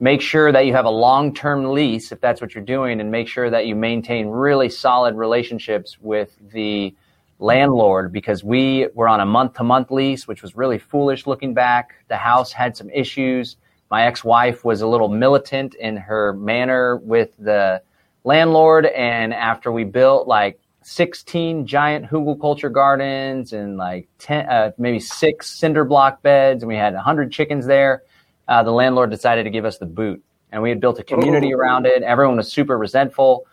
make 0.01 0.21
sure 0.21 0.51
that 0.51 0.67
you 0.67 0.73
have 0.73 0.87
a 0.87 0.91
long-term 0.91 1.73
lease 1.73 2.11
if 2.11 2.21
that's 2.21 2.41
what 2.41 2.55
you're 2.55 2.65
doing 2.65 3.01
and 3.01 3.11
make 3.11 3.29
sure 3.29 3.49
that 3.49 3.67
you 3.67 3.77
maintain 3.77 4.27
really 4.27 4.69
solid 4.69 5.15
relationships 5.15 5.99
with 6.01 6.37
the 6.53 6.93
landlord 7.39 8.13
because 8.13 8.45
we 8.45 8.87
were 8.95 9.09
on 9.09 9.21
a 9.21 9.27
month-to-month 9.27 9.91
lease 9.91 10.27
which 10.29 10.43
was 10.43 10.57
really 10.57 10.79
foolish 10.79 11.27
looking 11.27 11.53
back 11.53 11.95
the 12.09 12.17
house 12.17 12.53
had 12.53 12.77
some 12.77 12.89
issues 12.91 13.57
my 13.91 14.07
ex-wife 14.07 14.65
was 14.65 14.81
a 14.81 14.87
little 14.87 15.09
militant 15.09 15.75
in 15.75 15.97
her 15.97 16.33
manner 16.35 16.97
with 16.99 17.31
the 17.39 17.83
landlord 18.25 18.87
and 18.87 19.35
after 19.35 19.73
we 19.73 19.85
built 19.85 20.27
like 20.29 20.59
16 20.83 21.67
giant 21.67 22.07
hugelkultur 22.07 22.73
gardens 22.73 23.53
and 23.53 23.77
like 23.77 24.07
10 24.19 24.49
uh, 24.49 24.71
maybe 24.79 25.01
six 25.01 25.51
cinder 25.51 25.85
block 25.85 26.23
beds 26.23 26.63
and 26.63 26.69
we 26.69 26.77
had 26.77 26.95
100 26.95 27.33
chickens 27.33 27.67
there 27.67 28.03
uh, 28.49 28.63
the 28.63 28.71
landlord 28.71 29.11
decided 29.11 29.45
to 29.45 29.51
give 29.51 29.65
us 29.65 29.79
the 29.79 29.87
boot. 29.87 30.23
And 30.53 30.63
we 30.63 30.69
had 30.69 30.81
built 30.81 30.99
a 30.99 31.03
community 31.03 31.55
Oh. 31.55 31.59
around 31.59 31.87
it. 31.87 32.03
Everyone 32.03 32.37
was 32.37 32.53
super 32.53 32.77
resentful. 32.79 33.47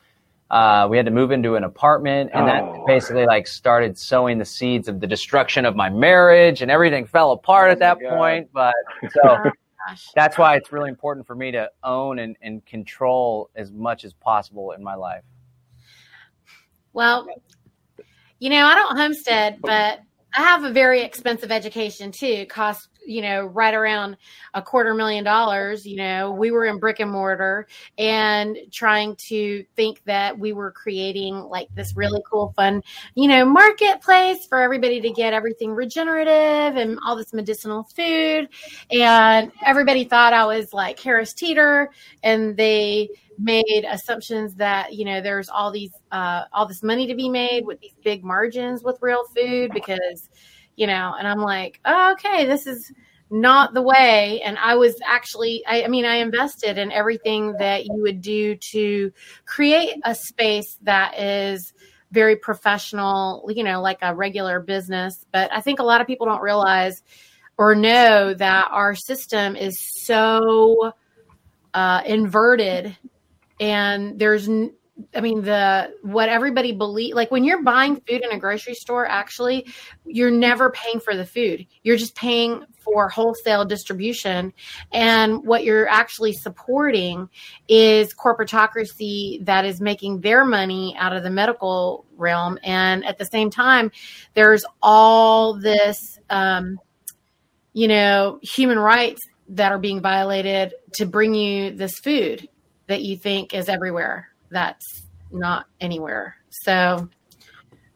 Uh, 0.52 0.86
we 0.90 0.98
had 0.98 1.06
to 1.06 1.12
move 1.12 1.32
into 1.32 1.56
an 1.56 1.64
apartment, 1.64 2.30
and 2.34 2.46
that 2.46 2.62
Oh. 2.62 2.84
basically 2.86 3.26
like 3.26 3.48
started 3.48 3.98
sowing 3.98 4.38
the 4.38 4.44
seeds 4.46 4.90
of 4.90 5.00
the 5.00 5.08
destruction 5.08 5.66
of 5.66 5.78
my 5.78 5.90
marriage, 5.90 6.62
and 6.62 6.70
everything 6.70 7.06
fell 7.06 7.32
apart 7.32 7.70
Oh 7.70 7.72
at 7.72 7.80
that 7.80 8.02
God. 8.02 8.10
point. 8.10 8.50
But 8.52 8.76
so 9.14 9.40
Oh, 9.46 9.52
that's 10.14 10.38
why 10.38 10.58
it's 10.58 10.72
really 10.74 10.90
important 10.90 11.26
for 11.26 11.36
me 11.36 11.52
to 11.52 11.72
own 11.84 12.20
and, 12.20 12.36
and 12.42 12.66
control 12.66 13.50
as 13.56 13.72
much 13.72 14.04
as 14.04 14.14
possible 14.14 14.72
in 14.74 14.84
my 14.84 14.94
life. 14.96 15.24
Well, 16.94 17.28
you 18.40 18.50
know, 18.50 18.66
I 18.66 18.76
don't 18.76 18.98
homestead, 18.98 19.60
but 19.62 20.02
I 20.36 20.42
have 20.42 20.66
a 20.66 20.72
very 20.72 21.02
expensive 21.02 21.52
education 21.52 22.12
too. 22.12 22.26
It 22.26 22.50
costs, 22.50 22.90
you 23.06 23.22
know, 23.22 23.46
right 23.46 23.74
around 23.74 24.18
a 24.54 24.62
quarter 24.62 24.94
million 24.94 25.24
dollars. 25.24 25.86
You 25.86 25.98
know, 25.98 26.32
we 26.32 26.52
were 26.52 26.66
in 26.66 26.80
brick 26.80 27.00
and 27.00 27.12
mortar 27.12 27.68
and 27.98 28.58
trying 28.72 29.16
to 29.28 29.66
think 29.76 30.04
that 30.06 30.38
we 30.38 30.54
were 30.54 30.72
creating 30.72 31.36
like 31.36 31.68
this 31.76 31.96
really 31.96 32.22
cool, 32.30 32.54
fun, 32.56 32.84
you 33.16 33.28
know, 33.28 33.46
marketplace 33.46 34.46
for 34.46 34.62
everybody 34.62 35.02
to 35.02 35.10
get 35.12 35.34
everything 35.34 35.72
regenerative 35.72 36.78
and 36.78 37.00
all 37.06 37.16
this 37.16 37.34
medicinal 37.34 37.84
food. 37.84 38.50
And 38.92 39.52
everybody 39.66 40.04
thought 40.04 40.34
I 40.34 40.46
was 40.46 40.74
like 40.74 41.00
Harris 41.00 41.34
Teeter 41.34 41.92
and 42.24 42.56
they 42.58 43.10
made 43.38 43.86
assumptions 43.90 44.56
that 44.56 44.94
you 44.94 45.06
know 45.06 45.22
there's 45.22 45.50
all 45.50 45.72
these 45.72 45.92
uh, 46.12 46.44
all 46.54 46.66
this 46.66 46.84
money 46.84 47.08
to 47.08 47.16
be 47.16 47.30
made 47.30 47.66
with 47.66 47.80
these 47.80 47.96
big 48.04 48.24
margins 48.24 48.84
with 48.84 48.98
real 49.02 49.24
food 49.36 49.72
because 49.74 50.30
you 50.82 50.88
know 50.88 51.14
and 51.18 51.28
i'm 51.28 51.38
like 51.38 51.80
oh, 51.86 52.14
okay 52.14 52.46
this 52.48 52.66
is 52.66 52.92
not 53.34 53.74
the 53.74 53.82
way. 53.82 54.42
And 54.44 54.58
i 54.58 54.76
was 54.76 55.00
actually 55.06 55.64
I, 55.66 55.84
I 55.84 55.88
mean 55.88 56.06
i 56.06 56.16
invested 56.16 56.78
in 56.78 56.92
everything 56.92 57.54
that 57.60 57.86
you 57.86 58.02
would 58.02 58.20
do 58.20 58.56
to 58.56 59.14
create 59.46 59.94
a 60.04 60.16
space 60.16 60.78
that 60.82 61.18
is 61.18 61.74
very 62.12 62.36
professional 62.36 63.50
you 63.56 63.64
know 63.64 63.82
like 63.82 64.00
a 64.02 64.14
regular 64.16 64.60
business. 64.60 65.26
But 65.32 65.54
i 65.54 65.62
think 65.62 65.80
a 65.80 65.84
lot 65.84 66.02
of 66.02 66.08
people 66.08 66.26
don't 66.26 66.42
realize 66.42 67.04
or 67.58 67.76
know 67.76 68.34
that 68.34 68.68
our 68.72 68.96
system 68.96 69.56
is 69.56 69.80
so 70.04 70.94
uh, 71.76 72.02
inverted 72.06 72.98
and 73.60 74.18
there's 74.18 74.50
I 75.16 75.22
mean, 75.22 75.44
the 75.44 75.94
what 76.02 76.30
everybody 76.30 76.72
believe 76.72 77.16
like 77.16 77.32
when 77.32 77.44
you're 77.44 77.64
buying 77.64 77.96
food 77.96 78.24
in 78.24 78.32
a 78.32 78.40
grocery 78.40 78.74
store, 78.74 79.06
actually, 79.06 79.68
you're 80.06 80.32
never 80.32 80.70
paying 80.70 81.00
for 81.00 81.16
the 81.16 81.26
food. 81.26 81.66
You're 81.84 81.98
just 81.98 82.16
paying 82.16 82.66
for 82.80 83.10
wholesale 83.10 83.66
distribution. 83.66 84.54
And 84.92 85.46
what 85.46 85.64
you're 85.64 85.88
actually 85.88 86.34
supporting 86.34 87.30
is 87.68 88.14
corporatocracy 88.14 89.46
that 89.46 89.66
is 89.66 89.80
making 89.80 90.22
their 90.22 90.44
money 90.46 90.96
out 90.98 91.16
of 91.16 91.24
the 91.24 91.30
medical 91.30 92.06
realm. 92.18 92.58
And 92.64 93.06
at 93.06 93.18
the 93.18 93.26
same 93.26 93.50
time, 93.50 93.92
there's 94.34 94.66
all 94.82 95.54
this, 95.54 96.20
um, 96.30 96.80
you 97.74 97.88
know, 97.88 98.40
human 98.42 98.80
rights 98.80 99.22
that 99.50 99.72
are 99.72 99.80
being 99.80 100.02
violated 100.02 100.74
to 100.94 101.06
bring 101.06 101.36
you 101.36 101.72
this 101.72 102.00
food 102.00 102.48
that 102.88 103.02
you 103.02 103.18
think 103.18 103.54
is 103.54 103.70
everywhere 103.70 104.31
that's 104.52 105.04
not 105.32 105.66
anywhere. 105.80 106.36
So, 106.50 107.10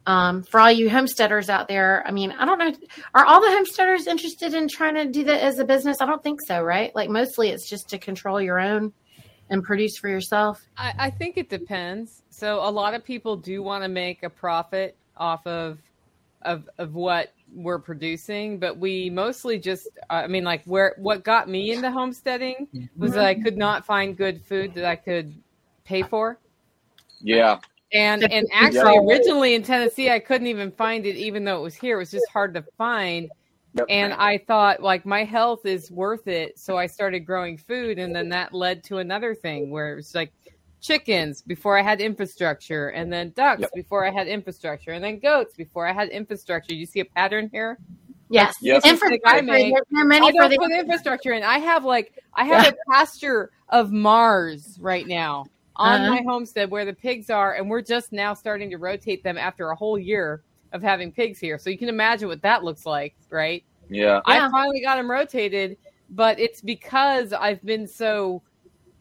um, 0.07 0.43
for 0.43 0.59
all 0.59 0.71
you 0.71 0.89
homesteaders 0.89 1.49
out 1.49 1.67
there, 1.67 2.03
I 2.05 2.11
mean, 2.11 2.31
I 2.31 2.45
don't 2.45 2.59
know, 2.59 2.73
are 3.15 3.25
all 3.25 3.41
the 3.41 3.49
homesteaders 3.49 4.07
interested 4.07 4.53
in 4.53 4.67
trying 4.67 4.95
to 4.95 5.05
do 5.05 5.23
that 5.23 5.41
as 5.41 5.59
a 5.59 5.65
business? 5.65 5.99
I 5.99 6.05
don't 6.05 6.21
think 6.21 6.39
so, 6.45 6.61
right? 6.61 6.95
Like 6.95 7.09
mostly 7.09 7.49
it's 7.49 7.67
just 7.67 7.89
to 7.89 7.97
control 7.97 8.39
your 8.39 8.59
own 8.59 8.93
and 9.49 9.63
produce 9.63 9.97
for 9.97 10.09
yourself. 10.09 10.63
I, 10.77 10.93
I 10.97 11.09
think 11.09 11.37
it 11.37 11.49
depends. 11.49 12.21
So 12.29 12.59
a 12.59 12.69
lot 12.69 12.93
of 12.93 13.03
people 13.03 13.35
do 13.35 13.63
want 13.63 13.83
to 13.83 13.89
make 13.89 14.23
a 14.23 14.29
profit 14.29 14.95
off 15.17 15.45
of 15.47 15.79
of 16.41 16.69
of 16.77 16.93
what 16.93 17.33
we're 17.53 17.79
producing, 17.79 18.59
but 18.59 18.77
we 18.77 19.09
mostly 19.09 19.57
just 19.59 19.87
I 20.09 20.27
mean 20.27 20.43
like 20.43 20.63
where 20.65 20.95
what 20.97 21.23
got 21.23 21.49
me 21.49 21.71
into 21.71 21.89
homesteading 21.89 22.89
was 22.95 23.13
that 23.13 23.25
I 23.25 23.35
could 23.35 23.57
not 23.57 23.85
find 23.85 24.15
good 24.15 24.41
food 24.43 24.73
that 24.75 24.85
I 24.85 24.95
could 24.95 25.33
pay 25.83 26.03
for. 26.03 26.37
Yeah. 27.22 27.59
And 27.93 28.24
and 28.32 28.47
actually 28.53 28.97
originally 28.97 29.53
in 29.55 29.63
Tennessee 29.63 30.09
I 30.09 30.20
couldn't 30.20 30.47
even 30.47 30.72
find 30.72 31.05
it 31.05 31.16
even 31.16 31.43
though 31.43 31.57
it 31.57 31.61
was 31.61 31.76
here. 31.76 31.95
It 31.97 31.99
was 31.99 32.11
just 32.11 32.26
hard 32.32 32.53
to 32.55 32.63
find. 32.78 33.30
Yep. 33.76 33.86
And 33.89 34.13
I 34.13 34.38
thought 34.38 34.82
like 34.82 35.05
my 35.05 35.24
health 35.24 35.66
is 35.66 35.91
worth 35.91 36.28
it, 36.28 36.57
so 36.57 36.78
I 36.78 36.88
started 36.88 37.20
growing 37.22 37.57
food 37.57 37.99
and 37.99 38.16
then 38.16 38.30
that 38.30 38.53
led 38.53 38.84
to 38.86 38.97
another 38.97 39.36
thing 39.36 39.70
where 39.70 39.91
it 39.91 39.95
was 39.95 40.16
like 40.16 40.32
chickens 40.82 41.41
before 41.41 41.78
I 41.78 41.82
had 41.82 41.99
infrastructure 42.01 42.89
and 42.89 43.11
then 43.11 43.32
ducks 43.36 43.61
Yep. 43.61 43.72
before 43.74 44.05
I 44.05 44.11
had 44.11 44.28
infrastructure 44.28 44.91
and 44.91 45.03
then 45.03 45.20
goats 45.20 45.55
before 45.55 45.88
I 45.88 45.93
had 45.93 46.09
infrastructure. 46.09 46.74
You 46.74 46.86
see 46.86 46.99
a 47.01 47.05
pattern 47.05 47.49
here? 47.51 47.78
Yes. 48.30 48.55
Yes. 48.61 48.86
Infrastructure. 48.86 49.22
I 49.28 49.41
make- 49.41 49.74
There's 49.74 49.86
no 49.91 50.05
money 50.05 50.28
I 50.28 50.32
for 50.32 50.38
don't 50.38 50.49
the 50.51 50.57
put 50.57 50.72
infrastructure 50.72 51.34
in. 51.34 51.43
I 51.43 51.59
have 51.59 51.86
like 51.86 52.13
I 52.34 52.45
have 52.45 52.68
a 52.74 52.76
pasture 52.91 53.51
of 53.70 53.91
Mars 53.91 54.78
right 54.82 55.07
now 55.07 55.45
on 55.78 56.01
Uh-huh. 56.01 56.15
my 56.15 56.21
homestead 56.26 56.69
where 56.71 56.86
the 56.86 56.93
pigs 56.93 57.30
are, 57.30 57.53
and 57.55 57.69
we're 57.69 57.82
just 57.82 58.11
now 58.11 58.34
starting 58.34 58.69
to 58.69 58.78
rotate 58.78 59.23
them 59.23 59.38
after 59.38 59.69
a 59.71 59.76
whole 59.76 59.97
year 59.99 60.41
of 60.71 60.82
having 60.82 61.11
pigs 61.11 61.39
here. 61.39 61.57
So 61.57 61.69
you 61.69 61.78
can 61.78 61.89
imagine 61.89 62.28
what 62.28 62.41
that 62.41 62.63
looks 62.63 62.86
like, 62.86 63.15
right? 63.30 63.63
Yeah. 63.89 64.21
Yeah. 64.28 64.47
I 64.47 64.49
finally 64.49 64.82
got 64.82 64.95
them 64.97 65.09
rotated, 65.09 65.78
but 66.09 66.39
it's 66.39 66.61
because 66.61 67.34
I've 67.34 67.63
been 67.63 67.88
so 67.88 68.41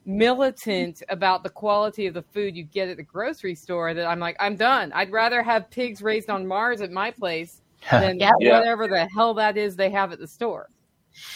militant 0.05 1.01
about 1.09 1.43
the 1.43 1.49
quality 1.49 2.05
of 2.07 2.13
the 2.13 2.21
food 2.21 2.55
you 2.55 2.63
get 2.63 2.89
at 2.89 2.97
the 2.97 3.03
grocery 3.03 3.55
store 3.55 3.93
that 3.93 4.05
I'm 4.05 4.19
like, 4.19 4.35
I'm 4.39 4.55
done. 4.55 4.91
I'd 4.93 5.11
rather 5.11 5.41
have 5.41 5.69
pigs 5.71 6.01
raised 6.01 6.29
on 6.29 6.45
Mars 6.45 6.81
at 6.81 6.91
my 6.91 7.11
place 7.11 7.61
than 7.91 8.19
Yeah. 8.19 8.31
whatever 8.39 8.87
the 8.87 9.07
hell 9.15 9.33
that 9.35 9.57
is 9.57 9.75
they 9.75 9.89
have 9.89 10.11
at 10.11 10.19
the 10.19 10.27
store. 10.27 10.69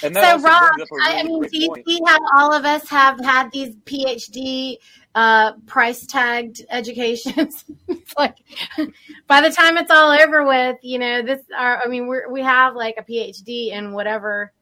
And 0.03 0.13
So, 0.13 0.21
Rob, 0.39 0.41
brings 0.41 0.81
up 0.81 0.87
a 0.91 1.03
I, 1.03 1.13
I 1.19 1.21
really 1.23 1.23
mean, 1.23 1.39
great 1.39 1.51
do 1.51 1.57
you 1.59 1.83
see 1.87 1.99
how 2.05 2.17
all 2.37 2.53
of 2.53 2.65
us 2.65 2.87
have 2.89 3.19
had 3.21 3.49
these 3.51 3.75
PhD 3.85 4.77
uh, 5.19 5.51
price 5.65 6.05
tagged 6.05 6.61
educations? 6.69 7.65
it's 7.89 8.13
like 8.17 8.37
by 9.27 9.41
the 9.41 9.49
time 9.49 9.75
it's 9.75 9.91
all 9.91 10.11
over 10.11 10.45
with, 10.45 10.77
you 10.81 10.97
know, 10.97 11.21
this. 11.21 11.41
Are, 11.57 11.81
I 11.83 11.87
mean, 11.87 12.07
we 12.07 12.17
are 12.17 12.31
we 12.31 12.41
have 12.41 12.73
like 12.75 12.95
a 12.97 13.03
PhD 13.03 13.73
in 13.73 13.91
whatever, 13.91 14.53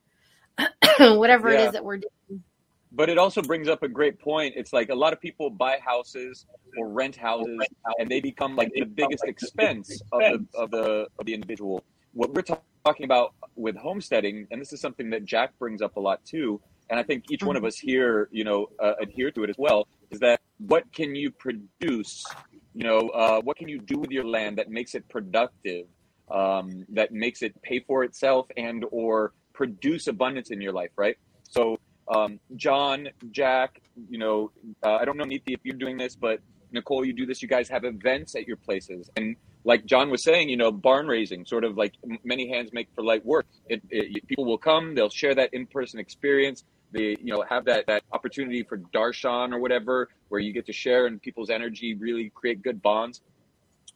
whatever 1.00 1.50
it 1.50 1.60
Yeah. 1.60 1.68
is 1.68 1.72
that 1.74 1.86
we're 1.86 1.98
doing. 1.98 2.44
But 2.92 3.10
it 3.10 3.20
also 3.20 3.44
brings 3.44 3.68
up 3.68 3.84
a 3.84 3.88
great 3.88 4.18
point. 4.18 4.56
It's 4.58 4.74
like 4.74 4.90
a 4.90 4.96
lot 4.96 5.14
of 5.14 5.22
people 5.22 5.52
buy 5.52 5.78
houses 5.86 6.48
or 6.76 6.88
rent 6.90 7.16
houses, 7.16 7.60
and 8.00 8.10
they 8.10 8.20
become 8.20 8.56
like 8.56 8.72
the 8.74 8.86
biggest 8.86 9.26
expense 9.26 10.02
of 10.12 10.20
the 10.20 10.46
of 10.56 10.72
the 10.72 11.08
of 11.20 11.26
the 11.28 11.36
individual. 11.36 11.84
What 12.14 12.34
we're 12.34 12.42
ta- 12.42 12.62
talking 12.84 13.04
about 13.04 13.36
with 13.56 13.76
homesteading, 13.78 14.48
and 14.50 14.60
this 14.60 14.74
is 14.74 14.82
something 14.82 15.12
that 15.12 15.24
Jack 15.24 15.52
brings 15.60 15.84
up 15.84 15.98
a 15.98 16.00
lot 16.00 16.26
too, 16.26 16.60
and 16.90 17.00
I 17.00 17.04
think 17.04 17.26
each 17.30 17.44
one 17.44 17.56
of 17.56 17.64
us 17.64 17.78
here, 17.78 18.30
you 18.32 18.44
know, 18.44 18.70
uh, 18.80 18.94
adhere 19.00 19.30
to 19.32 19.44
it 19.44 19.52
as 19.52 19.58
well. 19.60 19.88
Is 20.12 20.20
that 20.20 20.40
what 20.58 20.92
can 20.94 21.16
you 21.16 21.32
produce? 21.32 22.26
You 22.74 22.84
know, 22.84 23.10
uh, 23.10 23.42
what 23.42 23.58
can 23.58 23.68
you 23.68 23.80
do 23.80 23.98
with 23.98 24.12
your 24.12 24.26
land 24.26 24.58
that 24.58 24.70
makes 24.70 24.96
it 24.96 25.08
productive, 25.10 25.86
um, 26.30 26.86
that 26.90 27.12
makes 27.12 27.42
it 27.42 27.60
pay 27.62 27.80
for 27.80 28.04
itself, 28.04 28.48
and 28.56 28.86
or 28.92 29.34
produce 29.54 30.08
abundance 30.08 30.52
in 30.52 30.62
your 30.62 30.74
life, 30.74 30.92
right? 30.96 31.18
So 31.44 31.80
um, 32.08 32.40
John, 32.56 33.10
Jack, 33.32 33.82
you 34.10 34.18
know, 34.18 34.52
uh, 34.84 34.96
I 34.96 35.06
don't 35.06 35.18
know, 35.18 35.26
Neethi, 35.26 35.54
if 35.54 35.60
you're 35.64 35.76
doing 35.76 35.98
this, 35.98 36.16
but 36.16 36.40
Nicole, 36.72 37.04
you 37.06 37.14
do 37.14 37.26
this. 37.26 37.42
You 37.42 37.48
guys 37.48 37.68
have 37.70 37.84
events 37.84 38.36
at 38.36 38.48
your 38.48 38.58
places, 38.58 39.10
and 39.16 39.36
like 39.64 39.86
John 39.86 40.10
was 40.10 40.24
saying, 40.24 40.48
you 40.50 40.56
know, 40.56 40.72
barn 40.72 41.08
raising, 41.08 41.46
sort 41.46 41.66
of 41.66 41.78
like 41.78 41.96
many 42.24 42.50
hands 42.50 42.72
make 42.72 42.88
for 42.96 43.04
light 43.04 43.26
work. 43.26 43.46
It, 43.68 43.82
it, 43.90 44.26
people 44.28 44.46
will 44.46 44.58
come, 44.58 44.96
they'll 44.96 45.10
share 45.10 45.36
that 45.36 45.54
in-person 45.54 46.00
experience. 46.00 46.64
They, 46.92 47.16
you 47.22 47.34
know, 47.34 47.44
have 47.50 47.66
that 47.66 47.86
that 47.88 48.04
opportunity 48.12 48.64
for 48.64 48.78
darshan 48.78 49.54
or 49.54 49.60
whatever, 49.60 50.10
where 50.30 50.40
you 50.40 50.54
get 50.54 50.66
to 50.68 50.74
share 50.74 51.06
and 51.08 51.22
people's 51.22 51.50
energy 51.50 51.96
really 51.96 52.32
create 52.34 52.62
good 52.62 52.82
bonds. 52.82 53.22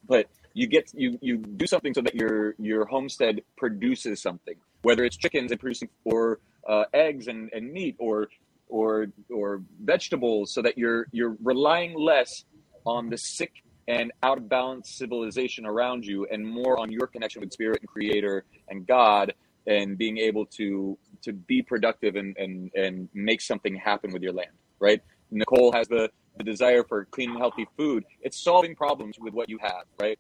But 0.08 0.28
you 0.54 0.68
get 0.68 0.92
you 0.94 1.18
you 1.22 1.38
do 1.38 1.66
something 1.66 1.94
so 1.94 2.02
that 2.02 2.16
your 2.16 2.56
your 2.60 2.86
homestead 2.86 3.42
produces 3.58 4.22
something, 4.22 4.56
whether 4.82 5.04
it's 5.06 5.18
chickens 5.18 5.52
and 5.52 5.60
producing 5.60 5.90
or 6.04 6.40
uh, 6.68 6.86
eggs 6.94 7.28
and, 7.28 7.50
and 7.54 7.72
meat 7.72 7.96
or 8.00 8.30
or 8.68 9.08
or 9.30 9.62
vegetables, 9.84 10.54
so 10.54 10.62
that 10.62 10.78
you're 10.78 11.08
you're 11.12 11.38
relying 11.44 11.98
less 11.98 12.46
on 12.86 13.10
the 13.10 13.18
sick 13.18 13.52
and 13.88 14.12
out 14.24 14.38
of 14.38 14.48
balance 14.48 14.96
civilization 14.98 15.66
around 15.66 16.06
you, 16.06 16.26
and 16.32 16.46
more 16.46 16.80
on 16.80 16.92
your 16.92 17.08
connection 17.08 17.42
with 17.42 17.52
Spirit 17.52 17.80
and 17.82 17.90
Creator 17.90 18.44
and 18.70 18.86
God, 18.86 19.34
and 19.68 19.98
being 19.98 20.18
able 20.18 20.46
to 20.46 20.98
to 21.24 21.34
be 21.34 21.62
productive 21.62 22.16
and 22.16 22.36
and 22.38 22.72
and 22.76 23.10
make 23.14 23.42
something 23.42 23.76
happen 23.76 24.12
with 24.12 24.22
your 24.22 24.34
land. 24.34 24.52
Right? 24.80 25.02
Nicole 25.32 25.72
has 25.72 25.88
the 25.88 26.10
the 26.38 26.44
desire 26.44 26.84
for 26.84 27.06
clean 27.12 27.32
and 27.32 27.40
healthy 27.40 27.68
food. 27.78 28.04
It's 28.22 28.42
solving 28.42 28.76
problems 28.76 29.18
with 29.20 29.34
what 29.34 29.50
you 29.50 29.60
have. 29.62 29.84
Right? 30.00 30.18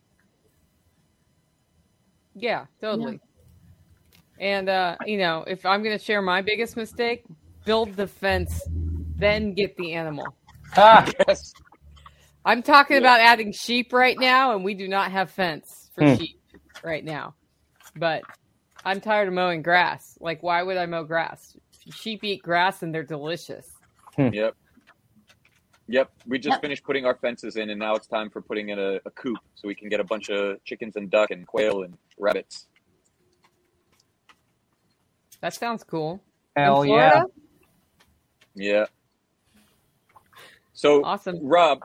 Yeah, 2.33 2.65
totally. 2.79 3.19
And 4.39 4.69
uh, 4.69 4.97
you 5.05 5.17
know, 5.17 5.43
if 5.47 5.65
I'm 5.65 5.83
going 5.83 5.97
to 5.97 6.03
share 6.03 6.21
my 6.21 6.41
biggest 6.41 6.77
mistake, 6.77 7.23
build 7.65 7.95
the 7.95 8.07
fence, 8.07 8.67
then 9.17 9.53
get 9.53 9.75
the 9.77 9.93
animal. 9.93 10.35
Ah, 10.77 11.05
Yes. 11.27 11.53
I'm 12.43 12.63
talking 12.63 12.95
Yeah. 12.95 13.01
about 13.01 13.19
adding 13.19 13.51
sheep 13.51 13.93
right 13.93 14.17
now, 14.17 14.55
and 14.55 14.63
we 14.63 14.73
do 14.73 14.87
not 14.87 15.11
have 15.11 15.29
fence 15.29 15.89
for 15.93 16.03
Hmm. 16.03 16.15
sheep 16.15 16.39
right 16.83 17.05
now. 17.05 17.35
But 17.95 18.23
I'm 18.83 18.99
tired 18.99 19.27
of 19.27 19.33
mowing 19.33 19.61
grass. 19.61 20.17
Like, 20.19 20.41
why 20.41 20.63
would 20.63 20.77
I 20.77 20.85
mow 20.85 21.03
grass? 21.03 21.55
Sheep 21.93 22.23
eat 22.23 22.41
grass, 22.43 22.83
and 22.83 22.93
they're 22.93 23.03
delicious. 23.03 23.69
Hmm. 24.15 24.29
Yep. 24.33 24.55
Yep. 25.87 26.11
We 26.25 26.39
just 26.39 26.55
Yep. 26.55 26.61
finished 26.61 26.83
putting 26.83 27.05
our 27.05 27.15
fences 27.15 27.57
in, 27.57 27.69
and 27.69 27.79
now 27.79 27.95
it's 27.95 28.07
time 28.07 28.29
for 28.29 28.41
putting 28.41 28.69
in 28.69 28.79
a, 28.79 28.99
a 29.05 29.11
coop 29.11 29.37
so 29.55 29.67
we 29.67 29.75
can 29.75 29.89
get 29.89 29.99
a 29.99 30.03
bunch 30.03 30.29
of 30.29 30.63
chickens 30.63 30.95
and 30.95 31.09
duck 31.09 31.31
and 31.31 31.45
quail 31.45 31.83
and 31.83 31.97
rabbits. 32.17 32.67
That 35.41 35.53
sounds 35.53 35.83
cool. 35.83 36.21
In 36.55 36.63
hell 36.63 36.85
yeah. 36.85 37.23
Yeah. 38.53 38.85
So, 40.73 41.03
Awesome. 41.03 41.39
Rob, 41.41 41.79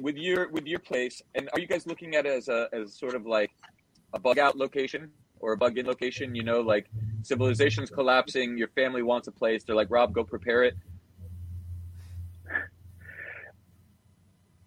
with 0.00 0.16
your 0.16 0.48
with 0.50 0.66
your 0.66 0.78
place, 0.78 1.22
and 1.34 1.48
are 1.52 1.60
you 1.60 1.66
guys 1.66 1.86
looking 1.86 2.14
at 2.14 2.26
it 2.26 2.32
as 2.32 2.48
a 2.48 2.68
as 2.72 2.94
sort 2.94 3.14
of 3.14 3.26
like 3.26 3.50
a 4.14 4.18
bug 4.18 4.38
out 4.38 4.56
location 4.56 5.10
or 5.40 5.52
a 5.52 5.56
bug 5.56 5.78
in 5.78 5.86
location? 5.86 6.34
You 6.34 6.44
know, 6.44 6.60
like 6.60 6.86
civilization's 7.22 7.90
collapsing, 7.90 8.56
your 8.56 8.68
family 8.68 9.02
wants 9.02 9.28
a 9.28 9.32
place. 9.32 9.64
They're 9.64 9.76
like, 9.76 9.90
Rob, 9.90 10.12
go 10.12 10.22
prepare 10.24 10.62
it. 10.64 10.76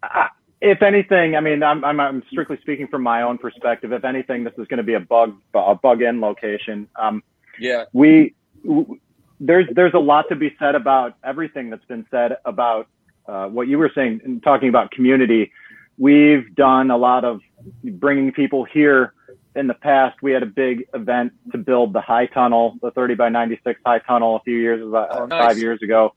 Uh, 0.02 0.26
if 0.60 0.82
anything, 0.82 1.36
I 1.36 1.40
mean, 1.40 1.62
I'm, 1.62 1.84
I'm, 1.84 2.00
I'm 2.00 2.22
strictly 2.30 2.58
speaking 2.60 2.88
from 2.88 3.02
my 3.02 3.22
own 3.22 3.38
perspective. 3.38 3.92
If 3.92 4.04
anything, 4.04 4.44
this 4.44 4.54
is 4.58 4.66
going 4.66 4.78
to 4.78 4.84
be 4.84 4.94
a 4.94 5.00
bug, 5.00 5.34
a 5.54 5.74
bug 5.74 6.02
in 6.02 6.20
location. 6.20 6.88
Um, 6.96 7.22
Yeah. 7.58 7.84
we, 7.92 8.34
w- 8.64 8.98
there's, 9.40 9.66
there's 9.74 9.94
a 9.94 9.98
lot 9.98 10.26
to 10.28 10.36
be 10.36 10.54
said 10.58 10.74
about 10.74 11.16
everything 11.24 11.70
that's 11.70 11.84
been 11.86 12.06
said 12.10 12.36
about, 12.44 12.88
uh, 13.26 13.46
what 13.48 13.68
you 13.68 13.78
were 13.78 13.90
saying 13.94 14.20
and 14.24 14.42
talking 14.42 14.68
about 14.68 14.90
community. 14.90 15.50
We've 15.96 16.54
done 16.54 16.90
a 16.90 16.96
lot 16.96 17.24
of 17.24 17.40
bringing 17.82 18.32
people 18.32 18.64
here 18.64 19.13
in 19.54 19.66
the 19.66 19.74
past. 19.74 20.16
We 20.22 20.32
had 20.32 20.42
a 20.42 20.46
big 20.46 20.86
event 20.94 21.32
to 21.52 21.58
build 21.58 21.92
the 21.92 22.00
high 22.00 22.26
tunnel, 22.26 22.76
the 22.82 22.90
30 22.90 23.14
by 23.14 23.28
96 23.28 23.80
high 23.84 23.98
tunnel 24.00 24.36
a 24.36 24.40
few 24.40 24.56
years, 24.58 24.86
about 24.86 25.08
Oh, 25.12 25.26
nice. 25.26 25.46
five 25.48 25.58
years 25.58 25.80
ago. 25.82 26.14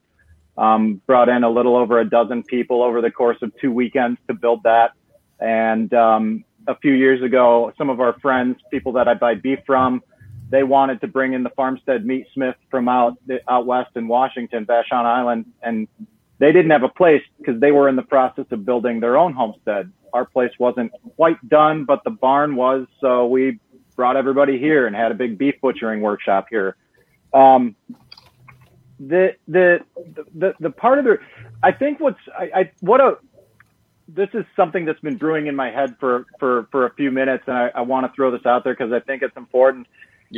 Um, 0.57 1.01
brought 1.05 1.29
in 1.29 1.43
a 1.43 1.49
little 1.49 1.75
over 1.75 1.99
a 1.99 2.09
dozen 2.09 2.41
people 2.43 2.81
over 2.81 2.99
the 3.01 3.11
course 3.11 3.37
of 3.43 3.51
two 3.61 3.71
weekends 3.71 4.19
to 4.27 4.33
build 4.33 4.63
that. 4.63 4.91
And 5.39 5.93
um, 5.93 6.45
a 6.67 6.75
few 6.77 6.93
years 6.93 7.21
ago, 7.21 7.71
some 7.77 7.91
of 7.91 7.99
our 7.99 8.17
friends, 8.19 8.57
people 8.71 8.93
that 8.93 9.07
I 9.07 9.13
buy 9.13 9.35
beef 9.35 9.59
from, 9.67 10.01
they 10.49 10.63
wanted 10.63 11.01
to 11.01 11.07
bring 11.07 11.33
in 11.33 11.43
the 11.43 11.51
farmstead 11.51 12.05
meat 12.05 12.25
smith 12.33 12.55
from 12.71 12.87
out 12.89 13.17
out 13.47 13.65
west 13.67 13.91
in 13.95 14.07
Washington, 14.07 14.65
Vashon 14.65 15.05
Island, 15.05 15.45
and 15.61 15.87
they 16.39 16.51
didn't 16.51 16.71
have 16.71 16.83
a 16.83 16.89
place 16.89 17.23
because 17.37 17.59
they 17.59 17.71
were 17.71 17.89
in 17.89 17.95
the 17.95 18.03
process 18.03 18.45
of 18.51 18.65
building 18.65 18.99
their 18.99 19.17
own 19.17 19.33
homestead. 19.33 19.91
Our 20.13 20.25
place 20.25 20.51
wasn't 20.59 20.91
quite 21.15 21.37
done, 21.49 21.85
but 21.85 22.03
the 22.03 22.11
barn 22.11 22.55
was, 22.55 22.87
so 23.01 23.27
we 23.27 23.59
brought 23.95 24.15
everybody 24.15 24.57
here 24.59 24.87
and 24.87 24.95
had 24.95 25.11
a 25.11 25.15
big 25.15 25.37
beef 25.37 25.55
butchering 25.61 26.01
workshop 26.01 26.47
here. 26.49 26.75
Um, 27.33 27.75
the, 28.99 29.35
the 29.47 29.79
the 30.33 30.55
the 30.59 30.71
part 30.71 30.97
of 30.97 31.05
the 31.05 31.17
I 31.61 31.71
think 31.71 31.99
what's 31.99 32.19
I, 32.37 32.43
I 32.55 32.71
what 32.79 32.99
a 32.99 33.17
this 34.07 34.29
is 34.33 34.45
something 34.55 34.85
that's 34.85 34.99
been 35.01 35.17
brewing 35.17 35.47
in 35.47 35.55
my 35.55 35.69
head 35.69 35.95
for 35.99 36.25
for 36.39 36.67
for 36.71 36.85
a 36.85 36.93
few 36.95 37.11
minutes, 37.11 37.43
and 37.47 37.55
I, 37.55 37.71
I 37.75 37.81
want 37.81 38.07
to 38.07 38.15
throw 38.15 38.31
this 38.31 38.45
out 38.45 38.63
there 38.63 38.73
because 38.73 38.91
I 38.91 38.99
think 38.99 39.21
it's 39.21 39.37
important. 39.37 39.87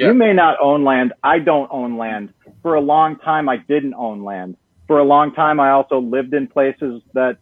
You 0.08 0.14
may 0.14 0.34
not 0.34 0.58
own 0.62 0.84
land. 0.84 1.14
I 1.24 1.39
don't 1.39 1.70
own 1.72 1.97
land. 1.97 2.34
For 2.62 2.76
a 2.76 2.82
long 2.82 3.18
time, 3.18 3.50
I 3.50 3.58
didn't 3.58 3.95
own 3.95 4.24
land. 4.24 4.56
For 4.90 4.98
a 4.98 5.04
long 5.04 5.34
time, 5.36 5.60
I 5.60 5.70
also 5.70 6.00
lived 6.00 6.34
in 6.34 6.48
places 6.48 7.04
that 7.14 7.38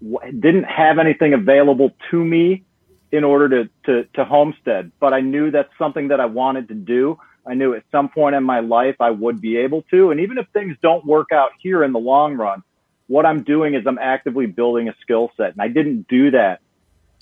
didn't 0.00 0.64
have 0.64 0.98
anything 0.98 1.34
available 1.34 1.90
to 2.10 2.24
me 2.24 2.64
in 3.12 3.24
order 3.24 3.48
to, 3.50 3.70
to, 3.84 4.08
to 4.14 4.24
homestead. 4.24 4.90
But 4.98 5.12
I 5.12 5.20
knew 5.20 5.50
that's 5.50 5.68
something 5.78 6.08
that 6.08 6.18
I 6.18 6.24
wanted 6.24 6.68
to 6.68 6.74
do. 6.74 7.18
I 7.46 7.52
knew 7.52 7.74
at 7.74 7.82
some 7.92 8.08
point 8.08 8.36
in 8.36 8.42
my 8.42 8.60
life 8.60 8.96
I 9.00 9.10
would 9.10 9.42
be 9.42 9.58
able 9.58 9.82
to. 9.90 10.12
And 10.12 10.20
even 10.20 10.38
if 10.38 10.46
things 10.54 10.78
don't 10.80 11.04
work 11.04 11.30
out 11.30 11.50
here 11.60 11.84
in 11.84 11.92
the 11.92 11.98
long 11.98 12.38
run, 12.38 12.62
what 13.06 13.26
I'm 13.26 13.42
doing 13.42 13.74
is 13.74 13.86
I'm 13.86 13.98
actively 13.98 14.46
building 14.46 14.88
a 14.88 14.94
skill 15.02 15.30
set. 15.36 15.52
And 15.52 15.60
I 15.60 15.68
didn't 15.68 16.08
do 16.08 16.30
that 16.30 16.62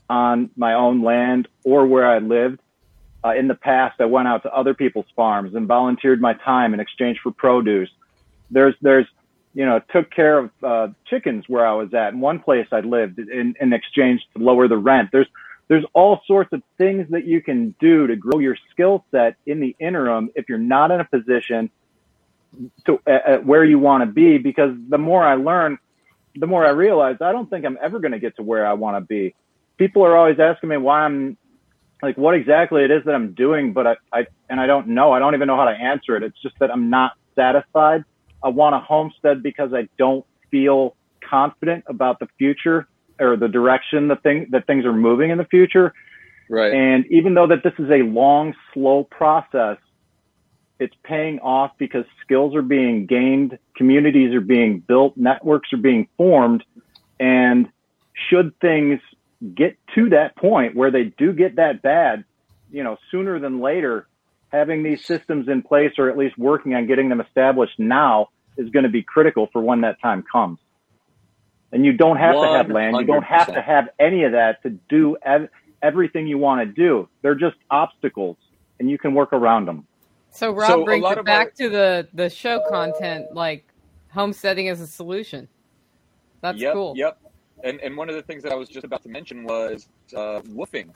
on 0.09 0.51
my 0.57 0.75
own 0.75 1.03
land 1.03 1.49
or 1.64 1.89
where 1.89 2.09
I 2.09 2.21
lived. 2.21 2.61
Uh, 3.25 3.35
in 3.35 3.49
the 3.49 3.57
past, 3.57 4.01
I 4.01 4.05
went 4.05 4.29
out 4.29 4.45
to 4.45 4.55
other 4.55 4.75
people's 4.75 5.11
farms 5.16 5.57
and 5.57 5.66
volunteered 5.66 6.21
my 6.21 6.35
time 6.35 6.73
in 6.73 6.79
exchange 6.79 7.19
for 7.21 7.33
produce. 7.33 7.91
There's, 8.51 8.74
there's, 8.80 9.07
you 9.55 9.66
know, 9.66 9.80
took 9.90 10.11
care 10.11 10.38
of 10.38 10.51
uh, 10.62 10.88
chickens 11.07 11.44
where 11.49 11.66
I 11.66 11.72
was 11.72 11.92
at 11.94 12.12
in 12.12 12.20
one 12.20 12.40
place 12.40 12.66
I 12.72 12.80
lived 12.80 13.18
in, 13.18 13.55
in 13.61 13.72
exchange 13.72 14.20
to 14.36 14.42
lower 14.42 14.68
the 14.68 14.76
rent. 14.76 15.11
There's, 15.12 15.26
there's 15.68 15.84
all 15.94 16.20
sorts 16.26 16.53
of 16.53 16.62
things 16.78 17.07
that 17.11 17.24
you 17.24 17.42
can 17.42 17.74
do 17.80 18.07
to 18.07 18.16
grow 18.16 18.38
your 18.38 18.57
skill 18.70 19.05
set 19.11 19.36
in 19.46 19.61
the 19.61 19.76
interim 19.78 20.30
if 20.34 20.49
you're 20.49 20.59
not 20.59 20.90
in 20.90 21.01
a 21.01 21.05
position 21.05 21.70
to 22.86 22.99
uh, 23.07 23.38
where 23.38 23.64
you 23.64 23.78
want 23.78 24.03
to 24.03 24.07
be. 24.07 24.38
Because 24.38 24.74
the 24.88 24.99
more 24.99 25.24
I 25.24 25.34
learn, 25.34 25.78
the 26.34 26.46
more 26.46 26.64
I 26.64 26.70
realize 26.70 27.16
I 27.20 27.32
don't 27.32 27.51
think 27.51 27.66
I'm 27.66 27.78
ever 27.82 27.99
going 27.99 28.12
to 28.12 28.18
get 28.18 28.36
to 28.36 28.42
where 28.42 28.66
I 28.66 28.72
want 28.72 28.96
to 28.96 29.01
be. 29.03 29.34
People 29.76 30.05
are 30.05 30.16
always 30.16 30.40
asking 30.40 30.70
me 30.70 30.76
why 30.78 31.03
I'm 31.03 31.36
like 32.03 32.16
what 32.16 32.34
exactly 32.34 32.84
it 32.84 32.90
is 32.90 33.05
that 33.05 33.14
I'm 33.14 33.32
doing, 33.34 33.72
but 33.72 33.86
I, 33.86 33.96
I 34.12 34.26
and 34.49 34.61
I 34.61 34.66
don't 34.66 34.88
know. 34.88 35.12
I 35.12 35.18
don't 35.18 35.34
even 35.34 35.49
know 35.49 35.57
how 35.57 35.66
to 35.66 35.72
answer 35.76 36.16
it. 36.16 36.22
It's 36.22 36.40
just 36.42 36.59
that 36.61 36.70
I'm 36.70 36.90
not 36.90 37.12
satisfied. 37.34 38.05
I 38.43 38.49
want 38.49 38.74
a 38.74 38.80
homestead 38.80 39.43
because 39.43 39.72
I 39.72 39.89
don't 39.99 40.24
feel 40.51 40.95
confident 41.28 41.84
about 41.89 42.20
the 42.20 42.28
future 42.39 42.86
or 43.20 43.36
the 43.36 43.49
direction 43.49 44.09
the 44.09 44.16
thing 44.16 44.47
that 44.51 44.66
things 44.66 44.84
are 44.84 44.93
moving 44.93 45.30
in 45.30 45.39
the 45.39 45.45
future. 45.45 45.93
Right. 46.49 46.72
And 46.72 47.07
even 47.07 47.34
though 47.34 47.49
that 47.49 47.62
this 47.62 47.74
is 47.78 47.91
a 47.91 48.03
long, 48.03 48.55
slow 48.72 49.05
process, 49.05 49.76
it's 50.78 50.95
paying 51.03 51.41
off 51.41 51.72
because 51.78 52.05
skills 52.22 52.55
are 52.55 52.62
being 52.62 53.07
gained, 53.07 53.59
communities 53.76 54.34
are 54.34 54.41
being 54.41 54.78
built, 54.80 55.16
networks 55.16 55.72
are 55.72 55.78
being 55.78 56.09
formed, 56.16 56.64
and 57.18 57.68
should 58.28 58.59
things 58.61 59.01
get 59.55 59.76
to 59.95 60.11
that 60.11 60.36
point 60.36 60.74
where 60.74 60.91
they 60.91 61.05
do 61.05 61.32
get 61.32 61.57
that 61.57 61.82
bad, 61.82 62.24
you 62.70 62.82
know, 62.82 62.97
sooner 63.11 63.39
than 63.39 63.61
later, 63.61 64.07
having 64.51 64.82
these 64.82 65.05
systems 65.05 65.49
in 65.49 65.62
place 65.62 65.92
or 65.99 66.09
at 66.11 66.16
least 66.16 66.38
working 66.38 66.74
on 66.74 66.86
getting 66.86 67.09
them 67.09 67.20
established 67.20 67.78
now 67.78 68.28
is 68.57 68.70
going 68.70 68.84
to 68.84 68.88
be 68.88 69.03
critical 69.03 69.49
for 69.53 69.61
when 69.62 69.82
that 69.82 70.01
time 70.01 70.24
comes. 70.30 70.59
And 71.70 71.84
you 71.84 71.92
don't 71.92 72.16
have 72.16 72.34
to 72.34 72.49
have 72.49 72.70
land. 72.70 72.96
You 72.96 73.05
don't 73.05 73.24
have 73.24 73.46
to 73.49 73.61
have 73.61 73.88
any 74.01 74.24
of 74.24 74.32
that 74.32 74.62
to 74.62 74.70
do 74.88 75.16
ev- 75.22 75.49
everything 75.82 76.26
you 76.26 76.38
want 76.38 76.66
to 76.66 76.72
do. 76.72 77.09
They're 77.22 77.34
just 77.34 77.57
obstacles 77.70 78.38
and 78.80 78.90
you 78.90 78.99
can 78.99 79.12
work 79.14 79.32
around 79.32 79.66
them. 79.66 79.86
So 80.30 80.51
Rob 80.53 80.68
So 80.68 80.84
brings 80.84 81.03
lot 81.03 81.18
it 81.18 81.24
back 81.24 81.49
our- 81.49 81.53
to 81.59 81.68
the 81.68 82.09
the 82.14 82.30
show 82.30 82.61
content, 82.68 83.26
like 83.34 83.66
homesteading 84.12 84.68
as 84.68 84.80
a 84.80 84.86
solution. 84.86 85.49
That's 86.40 86.59
yep, 86.61 86.72
cool. 86.74 86.94
Yep. 86.96 87.18
And 87.64 87.80
and 87.80 87.96
one 87.96 88.09
of 88.09 88.14
the 88.14 88.22
things 88.22 88.42
that 88.44 88.53
I 88.53 88.55
was 88.55 88.68
just 88.68 88.84
about 88.84 89.03
to 89.03 89.09
mention 89.09 89.44
was 89.44 89.88
uh, 90.16 90.40
woofing, 90.49 90.90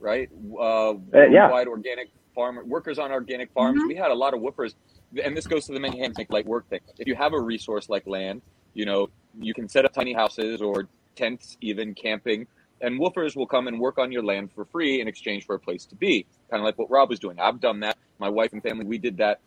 right? 0.00 0.28
Uh, 0.58 0.90
Uh, 0.90 0.94
yeah. 1.12 1.42
worldwide 1.42 1.68
organic 1.68 2.08
farm 2.34 2.58
workers 2.68 2.98
on 2.98 3.12
organic 3.12 3.52
farms. 3.52 3.82
We 3.86 3.94
had 3.94 4.10
a 4.10 4.14
lot 4.14 4.34
of 4.34 4.40
woofers, 4.40 4.74
and 5.22 5.36
this 5.36 5.46
goes 5.46 5.66
to 5.66 5.72
the 5.72 5.80
many 5.80 5.98
hands 5.98 6.18
make 6.18 6.30
light 6.30 6.46
work 6.46 6.68
thing. 6.68 6.80
If 6.98 7.06
you 7.06 7.14
have 7.14 7.32
a 7.32 7.40
resource 7.40 7.88
like 7.88 8.06
land, 8.06 8.42
you 8.74 8.84
know 8.84 9.08
you 9.40 9.54
can 9.54 9.68
set 9.68 9.84
up 9.84 9.92
tiny 9.92 10.12
houses 10.12 10.60
or 10.60 10.88
tents, 11.16 11.56
even 11.60 11.94
camping, 11.94 12.46
and 12.80 13.00
woofers 13.00 13.36
will 13.36 13.46
come 13.46 13.68
and 13.68 13.78
work 13.78 13.98
on 13.98 14.12
your 14.12 14.22
land 14.22 14.52
for 14.52 14.64
free 14.64 15.00
in 15.00 15.08
exchange 15.08 15.46
for 15.46 15.54
a 15.54 15.58
place 15.58 15.86
to 15.86 15.94
be. 15.94 16.26
Kind 16.50 16.60
of 16.60 16.64
like 16.64 16.78
what 16.78 16.90
Rob 16.90 17.10
was 17.10 17.18
doing. 17.18 17.38
I've 17.38 17.60
done 17.60 17.80
that. 17.80 17.96
My 18.18 18.28
wife 18.28 18.52
and 18.52 18.62
family, 18.62 18.84
we 18.84 18.98
did 18.98 19.16
that 19.18 19.40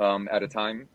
um, 0.00 0.28
at 0.30 0.42
a 0.42 0.48
time, 0.48 0.88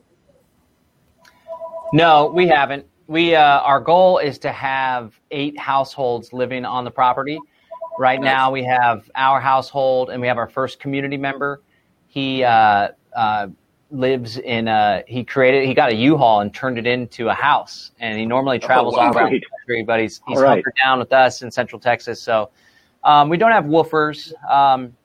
No, 1.94 2.28
we 2.28 2.48
haven't. 2.48 2.86
We 3.08 3.36
uh, 3.36 3.60
our 3.62 3.80
goal 3.80 4.20
is 4.20 4.38
to 4.40 4.52
have 4.52 5.20
eight 5.32 5.58
households 5.58 6.32
living 6.34 6.66
on 6.66 6.84
the 6.84 6.92
property. 6.92 7.40
Right 7.98 8.22
now, 8.22 8.52
we 8.52 8.64
have 8.64 9.10
our 9.16 9.42
household, 9.42 10.10
and 10.10 10.22
we 10.22 10.28
have 10.28 10.38
our 10.38 10.48
first 10.48 10.80
community 10.80 11.18
member. 11.18 11.62
He 12.08 12.44
uh, 12.44 12.90
uh, 13.16 13.48
lives 13.92 14.38
in 14.38 14.68
a. 14.68 15.04
He 15.08 15.24
created. 15.24 15.68
He 15.68 15.74
got 15.74 15.92
a 15.92 15.96
U-Haul 15.96 16.42
and 16.42 16.54
turned 16.54 16.78
it 16.78 16.86
into 16.88 17.30
a 17.30 17.34
house. 17.34 17.92
And 18.00 18.18
he 18.18 18.26
normally 18.26 18.60
travels 18.60 18.96
wow. 18.96 19.08
all 19.08 19.18
around 19.18 19.32
the 19.34 19.42
country, 19.42 19.84
but 19.84 20.00
he's 20.00 20.22
he's 20.28 20.40
right. 20.40 20.50
hunkered 20.50 20.76
down 20.84 21.00
with 21.00 21.12
us 21.12 21.42
in 21.42 21.52
Central 21.52 21.80
Texas. 21.80 22.22
So 22.22 22.52
um, 23.04 23.30
we 23.30 23.38
don't 23.38 23.52
have 23.52 23.66
woofers. 23.66 24.32
Um, 24.50 24.96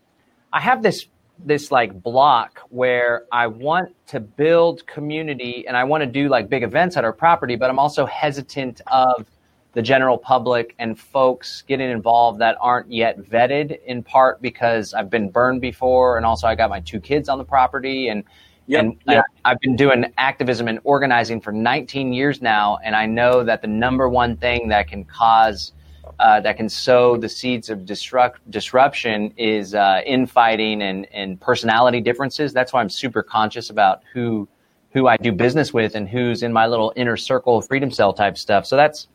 I 0.52 0.60
have 0.60 0.82
this 0.82 1.06
this 1.38 1.70
like 1.70 2.02
block 2.02 2.60
where 2.70 3.24
I 3.32 3.46
want 3.46 3.94
to 4.08 4.20
build 4.20 4.86
community 4.86 5.66
and 5.66 5.76
I 5.76 5.84
want 5.84 6.02
to 6.02 6.06
do 6.06 6.28
like 6.28 6.48
big 6.48 6.62
events 6.62 6.96
at 6.96 7.04
our 7.04 7.12
property, 7.12 7.56
but 7.56 7.70
I'm 7.70 7.78
also 7.78 8.06
hesitant 8.06 8.80
of 8.86 9.26
the 9.72 9.82
general 9.82 10.16
public 10.16 10.74
and 10.78 10.98
folks 10.98 11.62
getting 11.62 11.90
involved 11.90 12.40
that 12.40 12.56
aren't 12.60 12.90
yet 12.90 13.18
vetted 13.18 13.82
in 13.84 14.02
part 14.02 14.40
because 14.40 14.94
I've 14.94 15.10
been 15.10 15.30
burned 15.30 15.60
before 15.60 16.16
and 16.16 16.24
also 16.24 16.46
I 16.46 16.54
got 16.54 16.70
my 16.70 16.80
two 16.80 17.00
kids 17.00 17.28
on 17.28 17.38
the 17.38 17.44
property 17.44 18.08
and 18.08 18.24
Yep, 18.66 18.80
and 18.80 18.96
yep. 19.06 19.24
I- 19.44 19.50
I've 19.50 19.60
been 19.60 19.76
doing 19.76 20.06
activism 20.16 20.68
and 20.68 20.80
organizing 20.84 21.38
for 21.38 21.52
19 21.52 22.14
years 22.14 22.40
now 22.40 22.78
and 22.82 22.96
I 22.96 23.04
know 23.04 23.44
that 23.44 23.60
the 23.60 23.68
number 23.68 24.08
one 24.08 24.38
thing 24.38 24.68
that 24.68 24.88
can 24.88 25.04
cause 25.04 25.72
uh, 26.18 26.40
that 26.40 26.56
can 26.56 26.68
sow 26.68 27.16
the 27.16 27.28
seeds 27.28 27.70
of 27.70 27.84
disrupt, 27.84 28.48
disruption 28.50 29.32
is 29.36 29.74
uh, 29.74 30.00
infighting 30.06 30.82
and, 30.82 31.06
and 31.12 31.40
personality 31.40 32.00
differences. 32.00 32.52
That's 32.52 32.72
why 32.72 32.80
I'm 32.80 32.90
super 32.90 33.22
conscious 33.22 33.70
about 33.70 34.02
who 34.12 34.48
who 34.92 35.08
I 35.08 35.16
do 35.16 35.32
business 35.32 35.72
with 35.72 35.96
and 35.96 36.08
who's 36.08 36.44
in 36.44 36.52
my 36.52 36.68
little 36.68 36.92
inner 36.94 37.16
circle 37.16 37.58
of 37.58 37.66
freedom 37.66 37.90
cell 37.90 38.12
type 38.12 38.38
stuff. 38.38 38.64
So 38.64 38.76
that's 38.76 39.08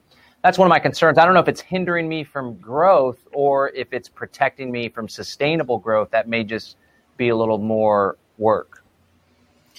that's 0.43 0.58
one 0.58 0.66
of 0.66 0.70
my 0.70 0.80
concerns. 0.80 1.18
I 1.18 1.24
don't 1.26 1.34
know 1.34 1.39
if 1.39 1.47
it's 1.47 1.62
hindering 1.62 2.10
me 2.10 2.24
from 2.26 2.56
growth 2.56 3.20
or 3.34 3.70
if 3.70 3.93
it's 3.93 4.10
protecting 4.10 4.72
me 4.72 4.89
from 4.89 5.08
sustainable 5.08 5.78
growth. 5.78 6.12
That 6.12 6.28
may 6.28 6.43
just 6.43 6.76
be 7.16 7.30
a 7.30 7.36
little 7.36 7.58
more 7.58 8.18
work. 8.38 8.84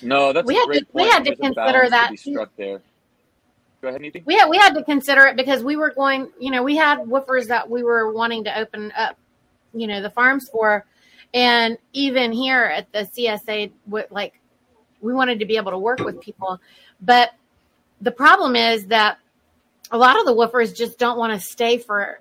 No, 0.03 0.33
that's 0.33 0.47
We 0.47 0.57
a 0.57 0.61
had 0.61 0.67
great 0.67 0.79
to- 0.81 0.87
we 0.95 1.03
point. 1.03 1.13
had 1.13 1.19
to 1.25 1.31
There's 1.31 1.39
consider 1.39 1.55
balance 1.55 1.91
that 1.91 2.07
to 2.07 2.11
be 2.13 2.17
too. 2.17 2.31
struck 2.33 2.51
there. 2.57 2.81
Go 3.83 3.89
ahead, 3.89 4.03
Neethi. 4.03 4.25
we 4.27 4.35
had 4.35 4.49
we 4.49 4.59
had 4.59 4.75
to 4.75 4.85
consider 4.85 5.27
it 5.27 5.37
because 5.37 5.63
we 5.65 5.77
were 5.77 5.91
going 5.91 6.31
you 6.39 6.51
know 6.51 6.63
we 6.63 6.77
had 6.77 6.99
woofers 7.01 7.47
that 7.47 7.69
we 7.69 7.83
were 7.83 8.13
wanting 8.13 8.45
to 8.45 8.59
open 8.59 8.93
up 8.97 9.17
you 9.73 9.87
know 9.87 10.03
the 10.03 10.11
farms 10.11 10.49
for. 10.49 10.85
And 11.33 11.79
even 11.93 12.33
here 12.33 12.65
at 12.65 12.91
the 12.93 13.01
csa 13.01 13.71
like 14.11 14.41
we 15.01 15.15
wanted 15.15 15.39
to 15.39 15.47
be 15.47 15.57
able 15.57 15.71
to 15.71 15.79
work 15.79 16.01
with 16.01 16.21
people. 16.21 16.61
But 17.01 17.31
the 18.01 18.11
problem 18.11 18.57
is 18.57 18.87
that 18.87 19.19
a 19.91 19.97
lot 19.99 20.19
of 20.19 20.27
the 20.27 20.35
woofers 20.35 20.77
just 20.77 20.99
don't 20.99 21.19
want 21.19 21.33
to 21.33 21.41
stay 21.41 21.79
for 21.79 22.21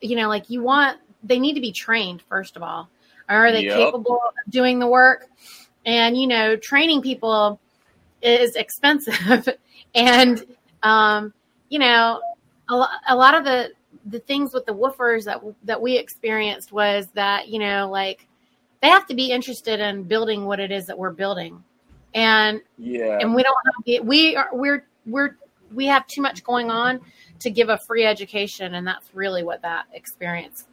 you 0.00 0.16
know 0.16 0.28
like 0.28 0.48
you 0.48 0.62
want 0.62 0.98
they 1.22 1.38
need 1.38 1.54
to 1.54 1.60
be 1.60 1.72
trained 1.72 2.22
first 2.22 2.56
of 2.56 2.62
all. 2.62 2.88
Are 3.28 3.52
they 3.52 3.64
Yep. 3.64 3.76
capable 3.76 4.20
of 4.26 4.50
doing 4.50 4.78
the 4.78 4.86
work? 4.86 5.26
And 5.84 6.16
you 6.16 6.26
know 6.26 6.56
training 6.56 7.02
people 7.02 7.60
is 8.22 8.56
expensive 8.56 9.48
and 9.94 10.44
um, 10.82 11.32
you 11.68 11.78
know 11.78 12.20
a, 12.68 12.76
lo- 12.76 12.86
a 13.08 13.16
lot 13.16 13.34
of 13.34 13.44
the 13.44 13.70
the 14.06 14.18
things 14.20 14.52
with 14.52 14.66
the 14.66 14.74
woofers 14.74 15.24
that 15.24 15.40
that 15.64 15.80
we 15.80 15.96
experienced 15.96 16.72
was 16.72 17.08
that 17.14 17.48
you 17.48 17.58
know 17.58 17.88
like 17.90 18.26
they 18.82 18.88
have 18.88 19.06
to 19.06 19.14
be 19.14 19.30
interested 19.30 19.80
in 19.80 20.02
building 20.02 20.44
what 20.44 20.60
it 20.60 20.70
is 20.70 20.86
that 20.86 20.98
we're 20.98 21.10
building 21.12 21.62
and 22.14 22.60
Yeah. 22.78 23.18
and 23.20 23.34
we 23.34 23.42
don't 23.42 23.56
have 23.66 23.84
the, 23.86 24.00
we 24.00 24.36
are 24.36 24.48
we're 24.52 24.86
we're 25.06 25.36
we 25.72 25.86
have 25.86 26.06
too 26.06 26.22
much 26.22 26.44
going 26.44 26.70
on 26.70 27.00
to 27.40 27.50
give 27.50 27.68
a 27.68 27.78
free 27.78 28.04
education 28.04 28.74
and 28.74 28.86
that's 28.86 29.14
really 29.14 29.42
what 29.42 29.62
that 29.62 29.86
experience 29.92 30.66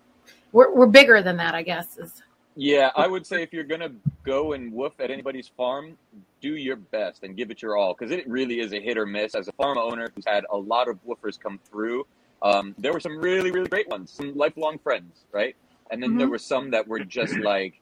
we're, 0.52 0.74
we're 0.76 0.86
bigger 0.88 1.22
than 1.22 1.38
that 1.38 1.56
i 1.56 1.62
guess 1.64 1.98
is 1.98 2.22
Yeah, 2.56 2.92
I 2.96 3.08
would 3.08 3.26
say 3.26 3.42
if 3.44 3.54
you're 3.54 3.64
gonna 3.64 3.92
go 4.24 4.54
and 4.54 4.74
woof 4.74 4.94
at 5.00 5.10
anybody's 5.10 5.48
farm, 5.48 5.98
do 6.42 6.56
your 6.56 6.76
best 6.76 7.24
and 7.24 7.36
give 7.38 7.50
it 7.50 7.62
your 7.62 7.78
all 7.78 7.96
because 7.98 8.12
it 8.12 8.28
really 8.28 8.60
is 8.60 8.74
a 8.74 8.80
hit 8.80 8.98
or 8.98 9.06
miss. 9.06 9.36
As 9.36 9.48
a 9.48 9.54
farm 9.54 9.78
owner 9.78 10.10
who's 10.14 10.26
had 10.28 10.46
a 10.52 10.58
lot 10.58 10.88
of 10.90 11.00
woofers 11.06 11.40
come 11.40 11.60
through, 11.70 12.06
um, 12.42 12.76
there 12.78 12.92
were 12.92 13.00
some 13.00 13.18
really, 13.20 13.52
really 13.52 13.70
great 13.70 13.88
ones, 13.88 14.12
some 14.12 14.36
lifelong 14.36 14.80
friends, 14.80 15.26
right? 15.32 15.56
And 15.92 16.02
then 16.04 16.18
there 16.18 16.28
Mhm. 16.28 16.32
were 16.32 16.40
some 16.40 16.72
that 16.72 16.88
were 16.88 17.00
just 17.00 17.40
like, 17.40 17.80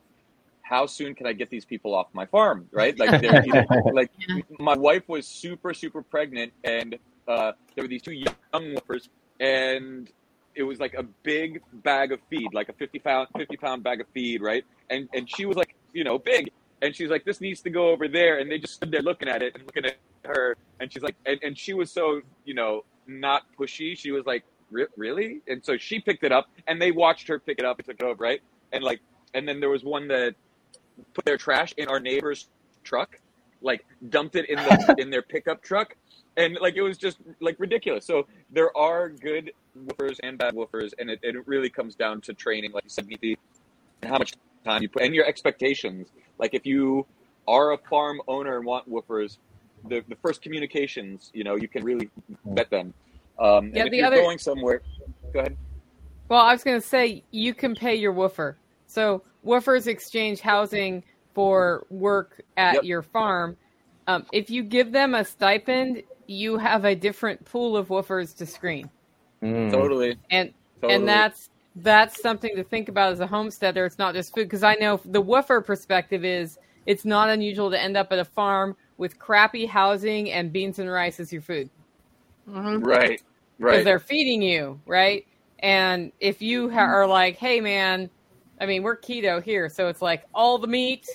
how 0.61 0.86
soon 0.86 1.15
can 1.15 1.26
I 1.26 1.34
get 1.34 1.49
these 1.49 1.65
people 1.65 1.95
off 1.95 2.07
my 2.13 2.26
farm, 2.28 2.67
right? 2.72 2.97
Like, 2.97 3.09
either, 3.24 3.65
like 3.91 4.11
Yeah. 4.28 4.41
my 4.59 4.76
wife 4.76 5.07
was 5.09 5.28
super, 5.28 5.74
super 5.74 6.03
pregnant, 6.03 6.53
and 6.63 6.97
uh, 7.28 7.53
there 7.76 7.84
were 7.84 7.88
these 7.88 8.01
two 8.03 8.13
young 8.13 8.28
woofers, 8.53 9.09
and 9.39 10.11
it 10.60 10.64
was 10.64 10.80
like 10.80 10.93
a 10.93 11.03
big 11.24 11.62
bag 11.72 12.12
of 12.12 12.20
feed, 12.30 12.53
like 12.53 12.68
a 12.68 12.74
50 12.74 12.99
pound, 12.99 13.28
50 13.38 13.57
pound 13.57 13.84
bag 13.84 14.01
of 14.01 14.07
feed, 14.14 14.41
right? 14.41 14.66
And 14.89 15.07
and 15.14 15.30
she 15.30 15.45
was 15.45 15.55
like, 15.55 15.76
you 15.93 16.03
know, 16.03 16.20
big. 16.20 16.51
And 16.82 16.95
she's 16.95 17.10
like, 17.10 17.26
this 17.26 17.41
needs 17.41 17.62
to 17.62 17.70
go 17.70 17.89
over 17.89 18.07
there. 18.07 18.39
And 18.39 18.51
they 18.51 18.57
just 18.60 18.76
stood 18.76 18.91
there 18.91 19.01
looking 19.01 19.30
at 19.30 19.41
it 19.41 19.55
and 19.55 19.64
looking 19.66 19.86
at 19.86 19.97
her. 20.26 20.57
And 20.80 20.91
she's 20.91 21.03
like, 21.03 21.16
and, 21.26 21.39
and 21.43 21.57
she 21.57 21.74
was 21.74 21.91
so, 21.91 22.22
you 22.45 22.53
know, 22.53 22.84
not 23.07 23.43
pushy. 23.57 23.97
She 23.97 24.12
was 24.12 24.26
like, 24.26 24.43
really? 24.70 25.41
And 25.47 25.64
so 25.64 25.78
she 25.78 25.99
picked 25.99 26.24
it 26.24 26.32
up 26.32 26.47
and 26.68 26.82
they 26.82 26.91
watched 26.91 27.28
her 27.30 27.39
pick 27.39 27.60
it 27.60 27.66
up 27.66 27.80
and 27.80 27.88
took 27.88 27.99
it 27.99 28.05
over, 28.05 28.22
right? 28.22 28.41
And 28.72 28.84
like, 28.84 28.99
and 29.34 29.47
then 29.47 29.60
there 29.60 29.70
was 29.70 29.84
one 29.84 30.07
that 30.10 30.36
put 31.14 31.26
their 31.26 31.38
trash 31.38 31.74
in 31.78 31.88
our 31.88 31.99
neighbor's 31.99 32.47
truck, 32.84 33.20
like 33.62 33.86
dumped 34.10 34.36
it 34.36 34.49
in 34.49 34.57
the 34.57 34.95
in 34.97 35.10
their 35.10 35.22
pickup 35.22 35.62
truck, 35.64 35.95
and 36.38 36.58
like 36.62 36.76
it 36.76 36.82
was 36.82 36.98
just 36.98 37.18
like 37.40 37.56
ridiculous. 37.60 38.06
So 38.06 38.28
there 38.52 38.76
are 38.78 39.10
good 39.10 39.52
woofers 39.78 40.18
and 40.24 40.38
bad 40.38 40.54
woofers, 40.56 40.92
and 41.00 41.10
it, 41.10 41.20
it 41.24 41.36
really 41.48 41.70
comes 41.70 41.96
down 41.96 42.22
to 42.22 42.34
training, 42.34 42.72
like 42.72 42.84
you 42.84 42.90
said, 42.90 43.08
and 43.22 43.38
how 44.12 44.18
much 44.18 44.34
time 44.66 44.82
you 44.82 44.90
put 44.90 45.04
and 45.04 45.14
your 45.16 45.26
expectations. 45.26 46.10
Like 46.38 46.54
if 46.54 46.66
you 46.66 47.06
are 47.48 47.74
a 47.74 47.78
farm 47.90 48.22
owner 48.28 48.58
and 48.58 48.66
want 48.66 48.90
woofers, 48.90 49.38
the 49.88 50.04
the 50.08 50.16
first 50.16 50.42
communications, 50.42 51.32
you 51.34 51.44
know, 51.44 51.56
you 51.56 51.68
can 51.68 51.84
really 51.84 52.10
vet 52.46 52.70
them. 52.70 52.94
Um, 53.40 53.72
Yeah, 53.74 53.80
and 53.84 53.88
if 53.88 53.92
the 53.92 53.98
you're 53.98 54.06
other- 54.08 54.16
going 54.18 54.38
somewhere, 54.38 54.82
go 55.34 55.40
ahead. 55.40 55.58
Well, 56.28 56.42
I 56.42 56.52
was 56.54 56.64
going 56.64 56.80
to 56.80 56.86
say 56.88 57.24
you 57.32 57.56
can 57.56 57.74
pay 57.74 57.96
your 57.96 58.12
woofer. 58.12 58.56
So 58.86 59.24
woofers 59.44 59.88
exchange 59.88 60.42
housing 60.42 61.04
for 61.34 61.88
work 61.90 62.42
at 62.58 62.76
Yep. 62.76 62.84
your 62.84 63.02
farm. 63.02 63.58
Um, 64.10 64.26
if 64.34 64.49
you 64.49 64.64
give 64.64 64.91
them 64.91 65.14
a 65.14 65.24
stipend, 65.24 66.01
you 66.26 66.57
have 66.57 66.84
a 66.84 66.95
different 66.95 67.45
pool 67.45 67.78
of 67.78 67.89
woofers 67.89 68.36
to 68.38 68.45
screen, 68.45 68.89
Mm. 69.43 69.72
Totally, 69.72 70.18
and 70.32 70.51
totally. 70.82 70.95
and 70.95 71.07
that's 71.07 71.49
that's 71.76 72.20
something 72.22 72.55
to 72.55 72.64
think 72.64 72.89
about 72.89 73.14
as 73.14 73.20
a 73.20 73.28
homesteader. 73.28 73.86
It's 73.86 73.99
not 73.99 74.14
just 74.16 74.34
food 74.34 74.45
because 74.45 74.64
I 74.64 74.74
know 74.76 74.99
the 75.05 75.22
woofer 75.22 75.62
perspective 75.62 76.26
is 76.26 76.57
it's 76.88 77.05
not 77.05 77.30
unusual 77.30 77.70
to 77.70 77.80
end 77.80 77.95
up 77.95 78.12
at 78.12 78.20
a 78.20 78.26
farm 78.26 78.76
with 78.97 79.20
crappy 79.20 79.66
housing 79.66 80.32
and 80.32 80.51
beans 80.51 80.80
and 80.80 80.89
rice 80.91 81.20
as 81.20 81.32
your 81.32 81.41
food 81.43 81.70
Mhm. 82.49 82.84
right, 82.84 83.22
because 83.57 83.76
right. 83.76 83.84
they're 83.86 83.99
feeding 83.99 84.41
you, 84.41 84.80
right? 84.88 85.24
And 85.60 86.12
if 86.20 86.41
you 86.41 86.70
ha- 86.70 86.80
are 86.80 87.05
like, 87.07 87.38
hey, 87.38 87.62
man, 87.62 88.10
I 88.60 88.66
mean, 88.66 88.82
we're 88.82 88.97
keto 88.97 89.41
here, 89.41 89.70
so 89.70 89.88
it's 89.88 90.01
like 90.01 90.24
all 90.34 90.57
the 90.57 90.68
meat 90.68 91.07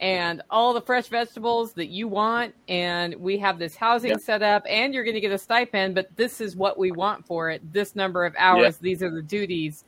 and 0.00 0.42
all 0.50 0.72
the 0.74 0.80
fresh 0.80 1.08
vegetables 1.08 1.72
that 1.74 1.86
you 1.88 2.06
want, 2.08 2.54
and 2.68 3.14
we 3.16 3.38
have 3.38 3.58
this 3.58 3.74
housing 3.74 4.10
Yeah. 4.12 4.16
set 4.18 4.42
up, 4.42 4.62
and 4.68 4.94
you're 4.94 5.04
going 5.04 5.14
to 5.14 5.20
get 5.20 5.32
a 5.32 5.38
stipend, 5.38 5.94
but 5.94 6.08
this 6.16 6.40
is 6.40 6.54
what 6.56 6.78
we 6.78 6.92
want 6.92 7.26
for 7.26 7.50
it. 7.50 7.72
This 7.72 7.96
number 7.96 8.24
of 8.24 8.34
hours, 8.38 8.76
these 8.78 9.02
are 9.02 9.10
the 9.10 9.22
duties. 9.22 9.84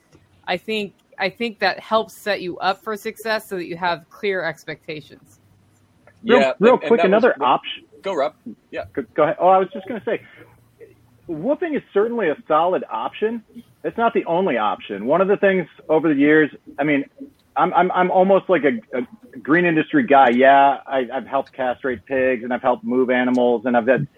I 0.46 0.56
think 0.56 0.94
I 1.18 1.28
think 1.28 1.58
that 1.58 1.78
helps 1.78 2.14
set 2.14 2.40
you 2.40 2.56
up 2.58 2.82
for 2.82 2.96
success, 2.96 3.46
so 3.46 3.56
that 3.56 3.66
you 3.66 3.76
have 3.76 4.08
clear 4.08 4.42
expectations. 4.42 5.38
Real, 6.24 6.40
yeah, 6.40 6.52
real 6.58 6.72
and- 6.74 6.82
and 6.82 6.88
quick, 6.88 7.00
was- 7.02 7.04
another 7.04 7.34
option. 7.42 7.84
Go, 8.02 8.14
Rob. 8.14 8.34
Yeah. 8.70 8.84
Go 8.94 9.02
go 9.14 9.24
ahead. 9.24 9.36
Oh, 9.38 9.48
I 9.48 9.58
was 9.58 9.68
just 9.72 9.86
going 9.86 10.00
to 10.00 10.04
say, 10.06 10.22
whooping 11.26 11.74
is 11.74 11.82
certainly 11.92 12.30
a 12.30 12.36
solid 12.48 12.84
option. 12.90 13.44
It's 13.84 13.98
not 13.98 14.14
the 14.14 14.24
only 14.24 14.56
option. 14.56 15.04
One 15.04 15.20
of 15.20 15.28
the 15.28 15.36
things 15.36 15.68
over 15.90 16.08
the 16.08 16.18
years, 16.18 16.50
I 16.78 16.84
mean, 16.84 17.04
I'm 17.60 17.74
I'm 17.74 17.92
I'm 17.92 18.10
almost 18.10 18.48
like 18.48 18.62
a, 18.64 18.98
a 18.98 19.38
green 19.38 19.66
industry 19.66 20.06
guy. 20.06 20.30
Yeah, 20.30 20.78
I, 20.86 21.06
I've 21.12 21.26
helped 21.26 21.52
castrate 21.52 22.04
pigs 22.06 22.42
and 22.42 22.52
I've 22.52 22.62
helped 22.62 22.84
move 22.84 23.10
animals 23.10 23.62
and 23.66 23.76
I've 23.76 23.86
had, 23.86 24.08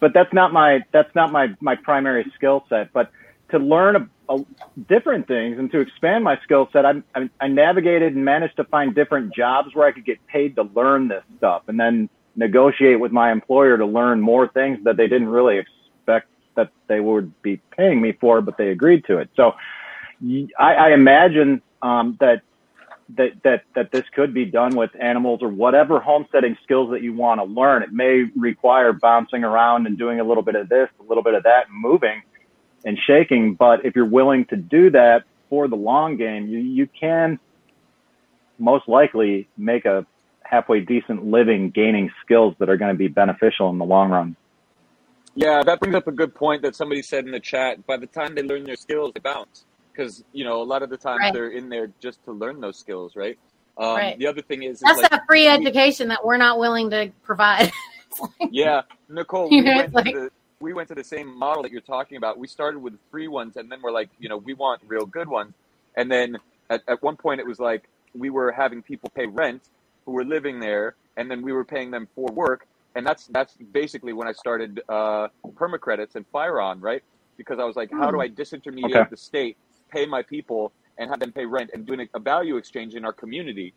but 0.00 0.12
that's 0.14 0.32
not 0.32 0.52
my 0.52 0.80
that's 0.92 1.12
not 1.14 1.32
my 1.32 1.48
my 1.60 1.74
primary 1.74 2.30
skill 2.36 2.64
set. 2.68 2.92
But 2.92 3.10
to 3.50 3.58
learn 3.58 3.96
a, 3.96 4.34
a, 4.34 4.44
different 4.88 5.26
things 5.26 5.58
and 5.58 5.70
to 5.72 5.80
expand 5.80 6.22
my 6.22 6.38
skill 6.44 6.68
set, 6.72 6.86
I, 6.86 7.02
I 7.14 7.28
I 7.40 7.48
navigated 7.48 8.14
and 8.14 8.24
managed 8.24 8.56
to 8.56 8.64
find 8.64 8.94
different 8.94 9.34
jobs 9.34 9.74
where 9.74 9.88
I 9.88 9.92
could 9.92 10.04
get 10.04 10.24
paid 10.28 10.54
to 10.56 10.62
learn 10.62 11.08
this 11.08 11.24
stuff, 11.38 11.62
and 11.66 11.78
then 11.80 12.08
negotiate 12.36 13.00
with 13.00 13.10
my 13.10 13.32
employer 13.32 13.76
to 13.76 13.86
learn 13.86 14.20
more 14.20 14.46
things 14.46 14.78
that 14.84 14.96
they 14.96 15.08
didn't 15.08 15.28
really 15.28 15.58
expect 15.58 16.28
that 16.54 16.70
they 16.86 17.00
would 17.00 17.32
be 17.42 17.60
paying 17.76 18.00
me 18.00 18.12
for, 18.20 18.40
but 18.40 18.56
they 18.56 18.68
agreed 18.68 19.04
to 19.06 19.18
it. 19.18 19.28
So 19.34 19.54
I, 20.58 20.74
I 20.74 20.92
imagine 20.92 21.60
um, 21.82 22.16
that 22.20 22.42
that 23.16 23.30
that 23.42 23.62
that 23.74 23.90
this 23.90 24.04
could 24.14 24.34
be 24.34 24.44
done 24.44 24.76
with 24.76 24.90
animals 25.00 25.40
or 25.42 25.48
whatever 25.48 26.00
homesteading 26.00 26.56
skills 26.62 26.90
that 26.90 27.02
you 27.02 27.14
want 27.14 27.40
to 27.40 27.44
learn. 27.44 27.82
It 27.82 27.92
may 27.92 28.24
require 28.36 28.92
bouncing 28.92 29.44
around 29.44 29.86
and 29.86 29.96
doing 29.96 30.20
a 30.20 30.24
little 30.24 30.42
bit 30.42 30.54
of 30.54 30.68
this, 30.68 30.88
a 31.00 31.02
little 31.04 31.22
bit 31.22 31.34
of 31.34 31.44
that, 31.44 31.66
moving 31.70 32.22
and 32.84 32.98
shaking. 33.06 33.54
But 33.54 33.84
if 33.84 33.96
you're 33.96 34.04
willing 34.04 34.44
to 34.46 34.56
do 34.56 34.90
that 34.90 35.24
for 35.48 35.68
the 35.68 35.76
long 35.76 36.16
game, 36.16 36.48
you 36.48 36.58
you 36.58 36.86
can 36.86 37.38
most 38.58 38.88
likely 38.88 39.48
make 39.56 39.84
a 39.84 40.06
halfway 40.42 40.80
decent 40.80 41.24
living 41.24 41.70
gaining 41.70 42.10
skills 42.24 42.54
that 42.58 42.68
are 42.68 42.76
going 42.76 42.92
to 42.92 42.98
be 42.98 43.08
beneficial 43.08 43.70
in 43.70 43.78
the 43.78 43.84
long 43.84 44.10
run. 44.10 44.36
Yeah, 45.34 45.62
that 45.62 45.78
brings 45.78 45.94
up 45.94 46.08
a 46.08 46.12
good 46.12 46.34
point 46.34 46.62
that 46.62 46.74
somebody 46.74 47.02
said 47.02 47.24
in 47.24 47.30
the 47.30 47.40
chat. 47.40 47.86
By 47.86 47.96
the 47.96 48.06
time 48.06 48.34
they 48.34 48.42
learn 48.42 48.64
their 48.64 48.76
skills, 48.76 49.12
they 49.14 49.20
bounce 49.20 49.64
because 49.98 50.22
you 50.32 50.44
know 50.44 50.62
a 50.62 50.64
lot 50.64 50.82
of 50.82 50.90
the 50.90 50.96
times 50.96 51.18
Right. 51.20 51.32
they're 51.32 51.50
in 51.50 51.68
there 51.68 51.90
just 52.00 52.24
to 52.24 52.32
learn 52.32 52.60
those 52.60 52.78
skills, 52.78 53.16
right? 53.16 53.38
Um, 53.76 53.96
Right. 53.96 54.18
The 54.18 54.26
other 54.26 54.42
thing 54.42 54.62
is, 54.62 54.76
is 54.76 54.80
That's 54.80 55.02
like, 55.02 55.10
that 55.10 55.26
free 55.26 55.46
education 55.46 56.08
that 56.08 56.24
we're 56.24 56.36
not 56.36 56.58
willing 56.58 56.90
to 56.90 57.10
provide. 57.22 57.70
Like- 58.20 58.30
yeah, 58.50 58.82
Nicole, 59.08 59.50
we 59.50 59.60
know, 59.60 59.76
went 59.76 59.94
like- 59.94 60.06
to 60.06 60.20
the 60.20 60.30
we 60.60 60.72
went 60.72 60.88
to 60.88 60.94
the 60.96 61.04
same 61.04 61.32
model 61.38 61.62
that 61.62 61.70
you're 61.70 61.80
talking 61.80 62.16
about. 62.16 62.36
We 62.36 62.48
started 62.48 62.80
with 62.80 62.94
free 63.12 63.28
ones, 63.28 63.56
and 63.56 63.70
then 63.70 63.80
we're 63.80 63.92
like, 63.92 64.08
you 64.18 64.28
know, 64.28 64.38
we 64.38 64.54
want 64.54 64.82
real 64.88 65.06
good 65.06 65.28
ones. 65.28 65.54
And 65.96 66.10
then 66.10 66.36
at, 66.68 66.82
at 66.88 67.00
one 67.00 67.16
point, 67.16 67.38
it 67.40 67.46
was 67.46 67.60
like 67.60 67.88
we 68.12 68.28
were 68.30 68.50
having 68.50 68.82
people 68.82 69.08
pay 69.14 69.26
rent 69.26 69.62
who 70.04 70.10
were 70.12 70.24
living 70.24 70.58
there, 70.58 70.96
and 71.16 71.30
then 71.30 71.42
we 71.42 71.52
were 71.52 71.64
paying 71.64 71.92
them 71.92 72.08
for 72.16 72.26
work. 72.32 72.66
And 72.96 73.06
that's 73.06 73.26
that's 73.28 73.54
basically 73.72 74.12
when 74.12 74.26
I 74.26 74.32
started 74.32 74.80
uh, 74.88 75.28
permacredits 75.54 76.16
and 76.16 76.26
Fire 76.32 76.60
On, 76.60 76.80
right? 76.80 77.04
Because 77.36 77.60
I 77.60 77.64
was 77.64 77.76
like, 77.76 77.92
how 77.92 78.10
do 78.10 78.20
I 78.20 78.28
disintermediate 78.28 78.96
Okay. 78.96 79.10
the 79.10 79.16
state, 79.16 79.56
pay 79.90 80.06
my 80.06 80.22
people, 80.22 80.72
and 80.98 81.10
have 81.10 81.20
them 81.20 81.32
pay 81.32 81.46
rent, 81.46 81.70
and 81.74 81.86
doing 81.86 82.08
a 82.14 82.18
value 82.20 82.56
exchange 82.56 82.94
in 82.94 83.04
our 83.04 83.12
community? 83.12 83.74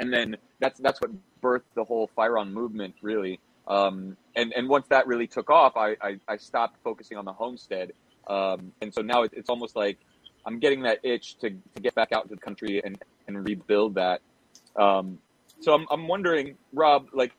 and 0.00 0.12
then 0.12 0.36
that's 0.58 0.80
that's 0.80 1.00
what 1.00 1.10
birthed 1.42 1.68
the 1.74 1.84
whole 1.84 2.08
fire 2.16 2.38
on 2.38 2.52
movement 2.52 2.94
really 3.02 3.38
um, 3.68 4.16
and 4.34 4.52
and 4.54 4.68
once 4.68 4.86
that 4.88 5.06
really 5.06 5.26
took 5.26 5.50
off 5.50 5.76
I, 5.76 5.96
I, 6.00 6.18
I 6.26 6.36
stopped 6.38 6.78
focusing 6.82 7.16
on 7.16 7.24
the 7.24 7.32
homestead 7.32 7.92
um, 8.26 8.72
and 8.80 8.92
so 8.92 9.02
now 9.02 9.22
it, 9.22 9.32
it's 9.34 9.50
almost 9.50 9.76
like 9.76 9.98
i'm 10.46 10.58
getting 10.58 10.82
that 10.82 10.98
itch 11.04 11.38
to, 11.38 11.50
to 11.50 11.80
get 11.80 11.94
back 11.94 12.12
out 12.12 12.24
into 12.24 12.34
the 12.34 12.40
country 12.40 12.82
and, 12.82 12.98
and 13.28 13.46
rebuild 13.46 13.94
that 13.94 14.20
um, 14.76 15.18
so 15.60 15.74
I'm, 15.74 15.86
I'm 15.90 16.08
wondering 16.08 16.56
rob 16.72 17.08
like 17.12 17.32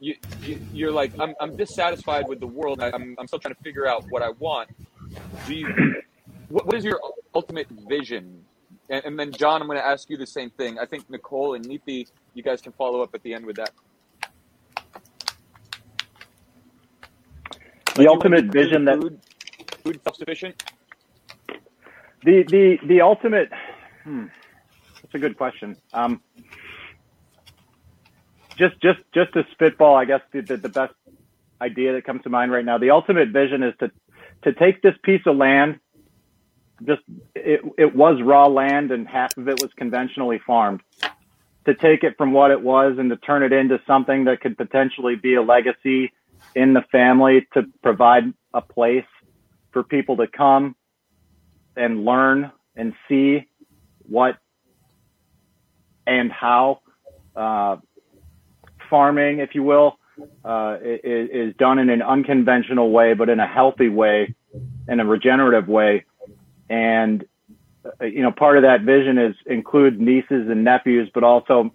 you, 0.00 0.16
you 0.42 0.60
you're 0.72 0.90
like 0.90 1.12
I'm 1.20 1.34
I'm 1.40 1.56
dissatisfied 1.56 2.26
with 2.26 2.40
the 2.40 2.46
world. 2.48 2.80
I, 2.80 2.90
I'm 2.92 3.14
I'm 3.20 3.28
still 3.28 3.38
trying 3.38 3.54
to 3.54 3.62
figure 3.62 3.86
out 3.86 4.04
what 4.10 4.20
I 4.20 4.30
want. 4.30 4.68
Do 5.46 5.54
you? 5.54 5.94
What, 6.48 6.66
what 6.66 6.74
is 6.74 6.84
your 6.84 7.00
ultimate 7.34 7.68
vision? 7.70 8.44
And, 8.90 9.04
and 9.04 9.18
then 9.18 9.32
John, 9.32 9.62
I'm 9.62 9.68
going 9.68 9.78
to 9.78 9.86
ask 9.86 10.10
you 10.10 10.16
the 10.16 10.26
same 10.26 10.50
thing. 10.50 10.78
I 10.78 10.86
think 10.86 11.10
Nicole 11.10 11.54
and 11.54 11.64
Neethi, 11.66 12.06
you 12.34 12.42
guys 12.42 12.60
can 12.62 12.72
follow 12.72 13.02
up 13.02 13.14
at 13.14 13.22
the 13.22 13.34
end 13.34 13.46
with 13.46 13.56
that. 13.56 13.72
The 17.96 18.08
ultimate 18.08 18.46
vision 18.46 18.86
that 18.86 19.00
food, 19.00 19.20
food 19.84 20.00
self 20.04 20.16
sufficient. 20.16 20.56
the 22.24 22.44
the 22.50 22.78
the 22.86 23.00
ultimate 23.02 23.50
hmm, 24.04 24.26
that's 25.02 25.14
a 25.14 25.18
good 25.20 25.36
question 25.38 25.76
um 25.94 26.22
just 28.58 28.80
just 28.82 29.00
just 29.14 29.32
to 29.34 29.44
spitball 29.52 29.96
i 29.96 30.04
guess 30.04 30.20
the, 30.32 30.42
the, 30.42 30.56
the 30.58 30.68
best 30.68 30.94
idea 31.62 31.94
that 31.94 32.04
comes 32.04 32.22
to 32.22 32.30
mind 32.30 32.52
right 32.52 32.64
now 32.64 32.78
the 32.78 32.90
ultimate 32.90 33.30
vision 33.30 33.62
is 33.62 33.74
to 33.80 33.90
to 34.44 34.52
take 34.54 34.82
this 34.82 34.94
piece 35.04 35.22
of 35.26 35.36
land 35.36 35.78
just 36.86 37.02
it, 37.34 37.60
it 37.78 37.94
was 37.94 38.20
raw 38.22 38.46
land 38.46 38.90
and 38.90 39.06
half 39.06 39.36
of 39.36 39.48
it 39.48 39.60
was 39.60 39.70
conventionally 39.76 40.40
farmed 40.46 40.80
to 41.64 41.74
take 41.74 42.02
it 42.02 42.16
from 42.16 42.32
what 42.32 42.50
it 42.50 42.60
was 42.60 42.96
and 42.98 43.10
to 43.10 43.16
turn 43.16 43.42
it 43.42 43.52
into 43.52 43.80
something 43.86 44.24
that 44.24 44.40
could 44.40 44.56
potentially 44.56 45.16
be 45.16 45.34
a 45.34 45.42
legacy 45.42 46.12
in 46.54 46.72
the 46.72 46.82
family 46.90 47.46
to 47.54 47.64
provide 47.82 48.24
a 48.52 48.60
place 48.60 49.04
for 49.70 49.82
people 49.82 50.16
to 50.16 50.26
come 50.26 50.74
and 51.76 52.04
learn 52.04 52.50
and 52.76 52.92
see 53.08 53.46
what 54.08 54.36
and 56.06 56.32
how 56.32 56.80
uh, 57.36 57.76
farming, 58.90 59.38
if 59.38 59.54
you 59.54 59.62
will, 59.62 59.98
uh, 60.44 60.76
is, 60.82 61.30
is 61.32 61.56
done 61.56 61.78
in 61.78 61.88
an 61.88 62.02
unconventional 62.02 62.90
way, 62.90 63.14
but 63.14 63.28
in 63.28 63.40
a 63.40 63.46
healthy 63.46 63.88
way, 63.88 64.34
in 64.88 65.00
a 65.00 65.04
regenerative 65.04 65.68
way. 65.68 66.04
And 66.68 67.24
uh, 67.84 68.04
you 68.04 68.22
know, 68.22 68.30
part 68.30 68.56
of 68.56 68.62
that 68.62 68.82
vision 68.82 69.18
is 69.18 69.34
include 69.46 70.00
nieces 70.00 70.48
and 70.48 70.64
nephews, 70.64 71.10
but 71.12 71.24
also, 71.24 71.72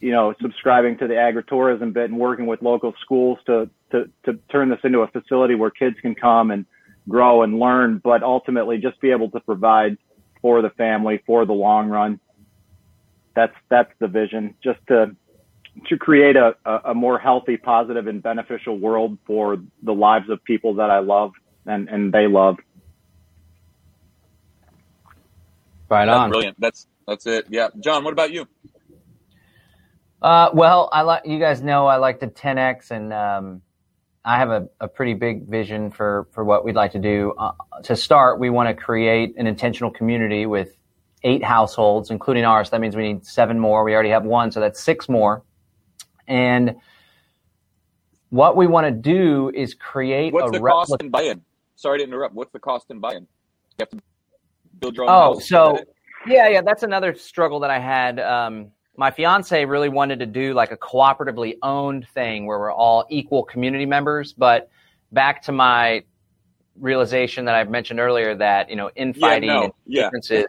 you 0.00 0.12
know, 0.12 0.34
subscribing 0.40 0.98
to 0.98 1.06
the 1.06 1.14
agritourism 1.14 1.92
bit 1.92 2.10
and 2.10 2.18
working 2.18 2.46
with 2.46 2.62
local 2.62 2.94
schools 3.02 3.38
to 3.46 3.68
to 3.90 4.10
to 4.24 4.38
turn 4.50 4.68
this 4.68 4.80
into 4.84 5.00
a 5.00 5.08
facility 5.08 5.54
where 5.54 5.70
kids 5.70 5.96
can 6.00 6.14
come 6.14 6.50
and 6.50 6.66
grow 7.08 7.42
and 7.42 7.58
learn, 7.58 8.00
but 8.02 8.22
ultimately 8.22 8.78
just 8.78 9.00
be 9.00 9.10
able 9.10 9.30
to 9.30 9.40
provide 9.40 9.96
for 10.40 10.62
the 10.62 10.70
family 10.70 11.22
for 11.26 11.44
the 11.44 11.52
long 11.52 11.88
run. 11.88 12.18
That's 13.34 13.54
that's 13.68 13.92
the 13.98 14.08
vision. 14.08 14.54
Just 14.62 14.80
to 14.88 15.14
to 15.88 15.98
create 15.98 16.36
a, 16.36 16.56
a, 16.64 16.80
a 16.86 16.94
more 16.94 17.18
healthy, 17.18 17.56
positive, 17.56 18.06
and 18.06 18.22
beneficial 18.22 18.78
world 18.78 19.18
for 19.26 19.58
the 19.82 19.92
lives 19.92 20.30
of 20.30 20.42
people 20.44 20.74
that 20.74 20.90
I 20.90 21.00
love 21.00 21.32
and, 21.66 21.88
and 21.88 22.12
they 22.12 22.26
love. 22.26 22.56
Right 25.88 26.06
That's 26.06 26.16
on. 26.16 26.30
brilliant. 26.30 26.60
That's 26.60 26.86
that's 27.06 27.26
it. 27.26 27.46
Yeah, 27.48 27.68
John. 27.80 28.04
What 28.04 28.12
about 28.12 28.32
you? 28.32 28.46
Uh, 30.20 30.50
well, 30.52 30.88
I 30.92 31.02
like 31.02 31.26
you 31.26 31.38
guys 31.38 31.62
know 31.62 31.86
I 31.86 31.96
like 31.96 32.20
to 32.20 32.26
10x, 32.26 32.90
and 32.90 33.12
um, 33.12 33.62
I 34.24 34.38
have 34.38 34.50
a, 34.50 34.68
a 34.80 34.88
pretty 34.88 35.14
big 35.14 35.48
vision 35.48 35.90
for 35.90 36.26
for 36.32 36.44
what 36.44 36.64
we'd 36.64 36.74
like 36.74 36.92
to 36.92 36.98
do. 36.98 37.32
Uh, 37.38 37.52
to 37.84 37.94
start, 37.94 38.40
we 38.40 38.50
want 38.50 38.68
to 38.68 38.74
create 38.74 39.34
an 39.36 39.46
intentional 39.46 39.90
community 39.90 40.46
with 40.46 40.76
eight 41.22 41.44
households, 41.44 42.10
including 42.10 42.44
ours. 42.44 42.70
That 42.70 42.80
means 42.80 42.96
we 42.96 43.02
need 43.12 43.24
seven 43.24 43.58
more. 43.60 43.84
We 43.84 43.94
already 43.94 44.10
have 44.10 44.24
one, 44.24 44.50
so 44.50 44.58
that's 44.60 44.80
six 44.80 45.08
more. 45.08 45.44
And 46.26 46.76
what 48.30 48.56
we 48.56 48.66
want 48.66 48.86
to 48.86 48.90
do 48.90 49.50
is 49.54 49.74
create 49.74 50.32
What's 50.32 50.48
a 50.48 50.58
the 50.58 50.66
cost 50.66 50.90
replica. 50.90 51.04
in 51.04 51.10
buy-in? 51.10 51.42
Sorry 51.76 51.98
to 51.98 52.04
interrupt. 52.04 52.34
What's 52.34 52.52
the 52.52 52.58
cost 52.58 52.90
in 52.90 52.98
buy-in? 52.98 53.28
You 54.80 54.88
have 54.88 54.94
to 54.94 54.94
build 54.94 54.96
your 54.96 55.04
own 55.04 55.36
Oh, 55.36 55.38
so 55.38 55.78
yeah, 56.26 56.48
yeah, 56.48 56.62
that's 56.62 56.82
another 56.82 57.14
struggle 57.14 57.60
that 57.60 57.70
I 57.70 57.78
had. 57.78 58.18
Um, 58.20 58.72
my 58.96 59.10
fiance 59.10 59.64
really 59.64 59.88
wanted 59.88 60.18
to 60.20 60.26
do 60.26 60.54
like 60.54 60.72
a 60.72 60.76
cooperatively 60.76 61.54
owned 61.62 62.06
thing 62.14 62.46
where 62.46 62.58
we're 62.58 62.72
all 62.72 63.06
equal 63.10 63.44
community 63.44 63.86
members, 63.86 64.32
but 64.32 64.70
back 65.12 65.42
to 65.42 65.52
my 65.52 66.02
realization 66.78 67.44
that 67.44 67.54
I've 67.54 67.70
mentioned 67.70 68.00
earlier 68.00 68.34
that 68.34 68.68
you 68.70 68.76
know 68.76 68.90
infighting 68.96 69.48
no, 69.48 69.64
and 69.64 69.72
yeah. 69.86 70.04
differences. 70.04 70.46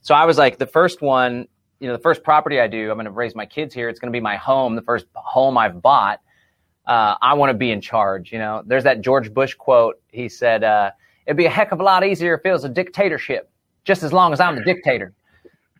So 0.00 0.14
I 0.14 0.26
was 0.26 0.36
like, 0.36 0.58
the 0.58 0.66
first 0.66 1.00
one, 1.00 1.48
you 1.80 1.88
know, 1.88 1.96
the 1.96 2.02
first 2.02 2.22
property 2.22 2.60
I 2.60 2.66
do, 2.66 2.90
I'm 2.90 2.96
going 2.96 3.06
to 3.06 3.10
raise 3.10 3.34
my 3.34 3.46
kids 3.46 3.74
here. 3.74 3.88
It's 3.88 3.98
going 3.98 4.12
to 4.12 4.16
be 4.16 4.20
my 4.20 4.36
home, 4.36 4.76
the 4.76 4.82
first 4.82 5.06
home 5.14 5.56
I've 5.56 5.80
bought. 5.80 6.20
Uh, 6.86 7.14
I 7.22 7.32
want 7.32 7.50
to 7.50 7.54
be 7.54 7.70
in 7.70 7.80
charge. 7.80 8.30
You 8.30 8.38
know, 8.38 8.62
there's 8.66 8.84
that 8.84 9.00
George 9.00 9.32
Bush 9.32 9.54
quote. 9.54 9.96
He 10.08 10.28
said, 10.28 10.62
uh, 10.62 10.90
"It'd 11.26 11.36
be 11.36 11.46
a 11.46 11.50
heck 11.50 11.72
of 11.72 11.80
a 11.80 11.82
lot 11.82 12.04
easier 12.04 12.34
if 12.34 12.44
it 12.44 12.52
was 12.52 12.64
a 12.64 12.68
dictatorship, 12.68 13.50
just 13.84 14.02
as 14.02 14.12
long 14.12 14.32
as 14.32 14.40
I'm 14.40 14.56
the 14.56 14.64
dictator." 14.64 15.12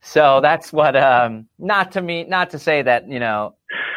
So 0.02 0.40
that's 0.40 0.72
what. 0.72 0.96
Um, 0.96 1.48
not 1.58 1.92
to 1.92 2.02
me, 2.02 2.24
not 2.24 2.50
to 2.50 2.58
say 2.58 2.82
that 2.82 3.08
you 3.08 3.18
know 3.18 3.54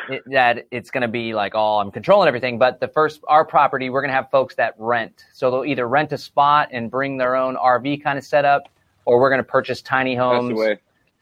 it, 0.09 0.23
that 0.27 0.65
it's 0.71 0.89
going 0.89 1.01
to 1.01 1.07
be 1.07 1.33
like 1.33 1.55
all 1.55 1.79
I'm 1.79 1.91
controlling 1.91 2.27
everything, 2.27 2.57
but 2.57 2.79
the 2.79 2.87
first 2.87 3.21
our 3.27 3.45
property, 3.45 3.89
we're 3.89 4.01
going 4.01 4.09
to 4.09 4.15
have 4.15 4.29
folks 4.31 4.55
that 4.55 4.73
rent. 4.77 5.25
So 5.33 5.51
they'll 5.51 5.65
either 5.65 5.87
rent 5.87 6.11
a 6.11 6.17
spot 6.17 6.69
and 6.71 6.89
bring 6.89 7.17
their 7.17 7.35
own 7.35 7.55
RV 7.55 8.03
kind 8.03 8.17
of 8.17 8.23
setup, 8.23 8.69
or 9.05 9.19
we're 9.19 9.29
going 9.29 9.39
to 9.39 9.49
purchase 9.49 9.81
tiny 9.81 10.15
homes 10.15 10.59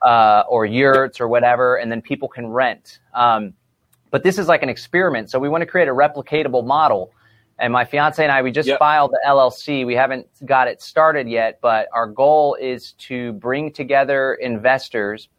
uh, 0.02 0.44
or 0.48 0.66
yurts 0.66 1.20
or 1.20 1.28
whatever, 1.28 1.78
and 1.78 1.92
then 1.92 2.02
people 2.02 2.28
can 2.28 2.48
rent. 2.48 3.00
Um, 3.14 3.54
but 4.12 4.24
this 4.24 4.38
is 4.38 4.48
like 4.48 4.64
an 4.64 4.70
experiment, 4.70 5.30
so 5.30 5.40
we 5.40 5.50
want 5.50 5.62
to 5.62 5.66
create 5.66 5.88
a 5.88 5.94
replicatable 5.94 6.66
model. 6.66 7.12
And 7.60 7.72
my 7.72 7.86
fiance 7.86 8.22
and 8.22 8.32
I, 8.32 8.41
we 8.41 8.51
just 8.51 8.68
Yep. 8.68 8.80
filed 8.80 9.12
the 9.12 9.20
LLC. 9.26 9.86
We 9.86 9.95
haven't 9.95 10.28
got 10.45 10.68
it 10.68 10.82
started 10.82 11.28
yet, 11.30 11.60
but 11.62 11.88
our 11.93 12.06
goal 12.08 12.56
is 12.60 12.93
to 12.93 13.34
bring 13.34 13.72
together 13.72 14.34
investors 14.36 15.30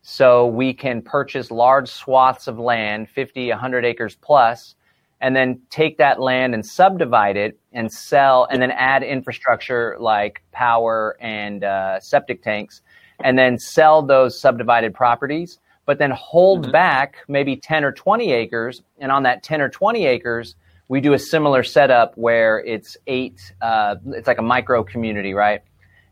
so 0.00 0.46
we 0.46 0.72
can 0.72 1.02
purchase 1.02 1.50
large 1.50 1.88
swaths 1.88 2.46
of 2.46 2.58
land, 2.58 3.10
50, 3.10 3.50
100 3.50 3.84
acres 3.84 4.16
plus, 4.16 4.76
and 5.20 5.36
then 5.36 5.60
take 5.68 5.98
that 5.98 6.20
land 6.20 6.54
and 6.54 6.64
subdivide 6.64 7.36
it 7.36 7.58
and 7.72 7.92
sell, 7.92 8.46
and 8.50 8.62
then 8.62 8.70
add 8.70 9.02
infrastructure 9.02 9.96
like 10.00 10.42
power 10.52 11.16
and 11.20 11.64
uh, 11.64 12.00
septic 12.00 12.42
tanks, 12.42 12.80
and 13.24 13.36
then 13.38 13.58
sell 13.58 14.00
those 14.00 14.40
subdivided 14.40 14.94
properties, 14.94 15.58
but 15.84 15.98
then 15.98 16.12
hold 16.12 16.66
Mhm. 16.68 16.72
back 16.72 17.16
maybe 17.28 17.56
10 17.56 17.84
or 17.84 17.92
20 17.92 18.32
acres. 18.32 18.82
And 19.00 19.12
on 19.12 19.24
that 19.24 19.42
10 19.42 19.60
or 19.60 19.68
20 19.68 20.06
acres, 20.06 20.54
we 20.88 21.00
do 21.00 21.12
a 21.12 21.18
similar 21.18 21.62
setup 21.62 22.16
where 22.16 22.60
it's 22.60 22.96
eight, 23.06 23.52
uh, 23.60 23.96
it's 24.08 24.26
like 24.26 24.38
a 24.38 24.42
micro 24.42 24.82
community, 24.82 25.34
right? 25.34 25.60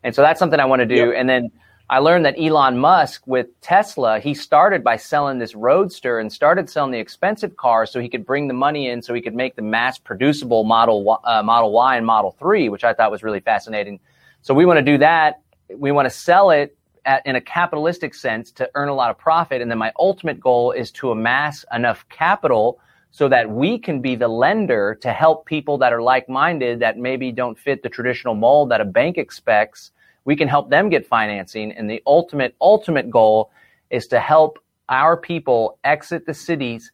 And 0.05 0.15
so 0.15 0.23
that's 0.23 0.39
something 0.39 0.61
I 0.61 0.67
want 0.67 0.81
to 0.81 0.87
do. 0.87 1.07
Yep. 1.07 1.15
And 1.17 1.29
then 1.29 1.51
I 1.89 2.01
learned 2.01 2.27
that 2.27 2.39
Elon 2.39 2.79
Musk 2.79 3.27
with 3.27 3.47
Tesla, 3.61 4.21
he 4.21 4.35
started 4.35 4.85
by 4.85 4.97
selling 4.97 5.39
this 5.39 5.55
roadster 5.55 6.19
and 6.19 6.33
started 6.33 6.69
selling 6.69 6.91
the 6.91 6.99
expensive 6.99 7.57
cars 7.57 7.91
so 7.91 8.01
he 8.01 8.09
could 8.09 8.27
bring 8.27 8.49
the 8.49 8.55
money 8.55 8.89
in 8.89 9.03
so 9.03 9.15
he 9.15 9.23
could 9.23 9.35
make 9.35 9.57
the 9.57 9.63
mass 9.63 9.97
producible 9.97 10.65
Model 10.65 11.05
Y, 11.05 11.17
uh, 11.25 11.43
Model 11.43 11.73
Y 11.73 11.97
and 11.97 12.05
Model 12.05 12.37
3, 12.39 12.69
which 12.69 12.85
I 12.85 12.93
thought 12.93 13.11
was 13.11 13.23
really 13.23 13.41
fascinating. 13.41 13.99
So 14.43 14.53
we 14.53 14.67
want 14.67 14.79
to 14.79 14.83
do 14.83 14.99
that. 14.99 15.41
We 15.75 15.91
want 15.91 16.07
to 16.07 16.11
sell 16.11 16.51
it 16.51 16.77
at, 17.05 17.25
in 17.25 17.37
a 17.37 17.41
capitalistic 17.41 18.15
sense 18.15 18.51
to 18.53 18.71
earn 18.75 18.89
a 18.89 18.95
lot 18.95 19.11
of 19.11 19.17
profit. 19.17 19.63
And 19.63 19.71
then 19.71 19.79
my 19.79 19.93
ultimate 19.99 20.39
goal 20.39 20.73
is 20.73 20.91
to 20.93 21.13
amass 21.13 21.65
enough 21.73 22.05
capital 22.11 22.81
so 23.17 23.31
that 23.31 23.49
we 23.49 23.79
can 23.79 24.03
be 24.03 24.15
the 24.15 24.29
lender 24.29 24.95
to 25.01 25.11
help 25.11 25.47
people 25.47 25.79
that 25.79 25.91
are 25.91 26.03
like 26.03 26.29
minded 26.29 26.81
that 26.81 26.99
maybe 26.99 27.33
don't 27.33 27.59
fit 27.59 27.83
the 27.83 27.89
traditional 27.89 28.35
mold 28.35 28.69
that 28.69 28.83
a 28.83 28.85
bank 28.85 29.17
expects. 29.17 29.91
We 30.27 30.37
can 30.37 30.49
help 30.49 30.69
them 30.69 30.91
get 30.91 31.07
financing. 31.07 31.73
And 31.73 31.89
the 31.89 32.03
ultimate, 32.07 32.55
ultimate 32.61 33.11
goal 33.11 33.51
is 33.89 34.07
to 34.09 34.21
help 34.21 34.59
our 34.91 35.17
people 35.17 35.79
exit 35.83 36.27
the 36.27 36.35
cities, 36.35 36.93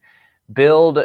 build 0.52 1.00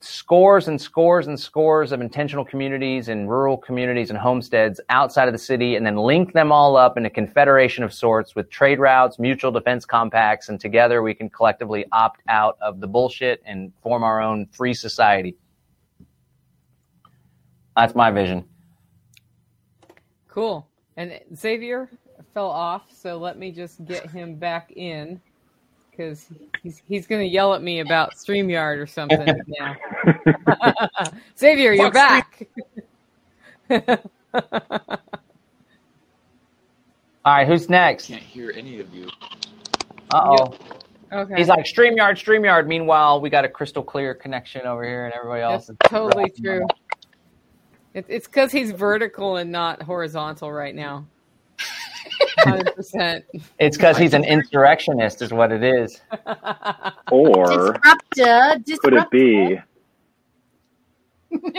scores 0.00 0.68
and 0.68 0.80
scores 0.80 1.26
and 1.26 1.38
scores 1.38 1.90
of 1.90 2.00
intentional 2.00 2.44
communities 2.44 3.08
and 3.08 3.28
rural 3.28 3.56
communities 3.56 4.10
and 4.10 4.18
homesteads 4.18 4.80
outside 4.90 5.26
of 5.26 5.34
the 5.34 5.38
city 5.38 5.74
and 5.74 5.84
then 5.84 5.96
link 5.96 6.32
them 6.32 6.52
all 6.52 6.76
up 6.76 6.96
in 6.96 7.04
a 7.04 7.10
confederation 7.10 7.82
of 7.82 7.92
sorts 7.92 8.36
with 8.36 8.48
trade 8.48 8.78
routes, 8.78 9.18
mutual 9.18 9.50
defense 9.50 9.84
compacts, 9.84 10.48
and 10.48 10.60
together 10.60 11.02
we 11.02 11.14
can 11.14 11.28
collectively 11.28 11.84
opt 11.90 12.20
out 12.28 12.56
of 12.60 12.78
the 12.80 12.86
bullshit 12.86 13.42
and 13.44 13.72
form 13.82 14.04
our 14.04 14.20
own 14.20 14.46
free 14.52 14.74
society. 14.74 15.36
That's 17.76 17.94
my 17.94 18.10
vision. 18.10 18.44
Cool. 20.28 20.68
And 20.96 21.18
Xavier 21.34 21.88
fell 22.34 22.50
off, 22.50 22.92
so 22.92 23.18
let 23.18 23.36
me 23.36 23.50
just 23.50 23.84
get 23.84 24.10
him 24.10 24.36
back 24.36 24.72
in 24.72 25.20
because 25.98 26.26
he's 26.62 26.80
he's 26.86 27.06
going 27.06 27.20
to 27.20 27.26
yell 27.26 27.54
at 27.54 27.62
me 27.62 27.80
about 27.80 28.14
StreamYard 28.14 28.78
or 28.78 28.86
something 28.86 29.26
now. 29.58 29.76
Xavier, 31.38 31.72
you're 31.72 31.92
Fuck 31.92 31.94
back. 31.94 32.48
All 37.24 37.34
right, 37.34 37.46
who's 37.46 37.68
next? 37.68 38.06
Can't 38.06 38.22
hear 38.22 38.52
any 38.56 38.78
of 38.80 38.94
you. 38.94 39.08
Uh 40.14 40.36
oh. 40.38 40.54
Okay. 41.10 41.34
He's 41.36 41.48
like 41.48 41.64
Streamyard, 41.64 42.16
Streamyard. 42.16 42.66
Meanwhile, 42.66 43.20
we 43.20 43.30
got 43.30 43.44
a 43.44 43.48
crystal 43.48 43.82
clear 43.82 44.14
connection 44.14 44.66
over 44.66 44.84
here, 44.84 45.06
and 45.06 45.14
everybody 45.14 45.42
else 45.42 45.66
That's 45.66 45.84
is 45.84 45.90
totally 45.90 46.30
true. 46.30 46.66
It, 47.94 48.06
it's 48.08 48.26
because 48.26 48.52
he's 48.52 48.70
vertical 48.70 49.36
and 49.36 49.50
not 49.50 49.82
horizontal 49.82 50.52
right 50.52 50.74
now. 50.74 51.06
Hundred 52.38 52.74
percent. 52.74 53.24
It's 53.58 53.76
because 53.76 53.96
he's 53.98 54.14
an 54.14 54.24
insurrectionist, 54.24 55.22
is 55.22 55.32
what 55.32 55.52
it 55.52 55.62
is. 55.62 56.00
Or 57.10 57.72
Disruptor. 58.14 58.62
could 58.80 58.94
it 58.94 59.10
be? 59.10 59.58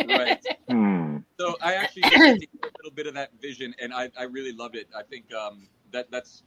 Right. 0.07 0.43
Hmm. 0.69 1.17
So 1.39 1.55
I 1.61 1.75
actually 1.75 2.01
got 2.03 2.13
a 2.13 2.31
little 2.33 2.95
bit 2.95 3.07
of 3.07 3.13
that 3.13 3.29
vision, 3.41 3.73
and 3.79 3.93
I, 3.93 4.09
I 4.17 4.23
really 4.23 4.51
love 4.51 4.75
it. 4.75 4.87
I 4.97 5.03
think 5.03 5.31
um, 5.33 5.67
that 5.91 6.09
that's. 6.11 6.43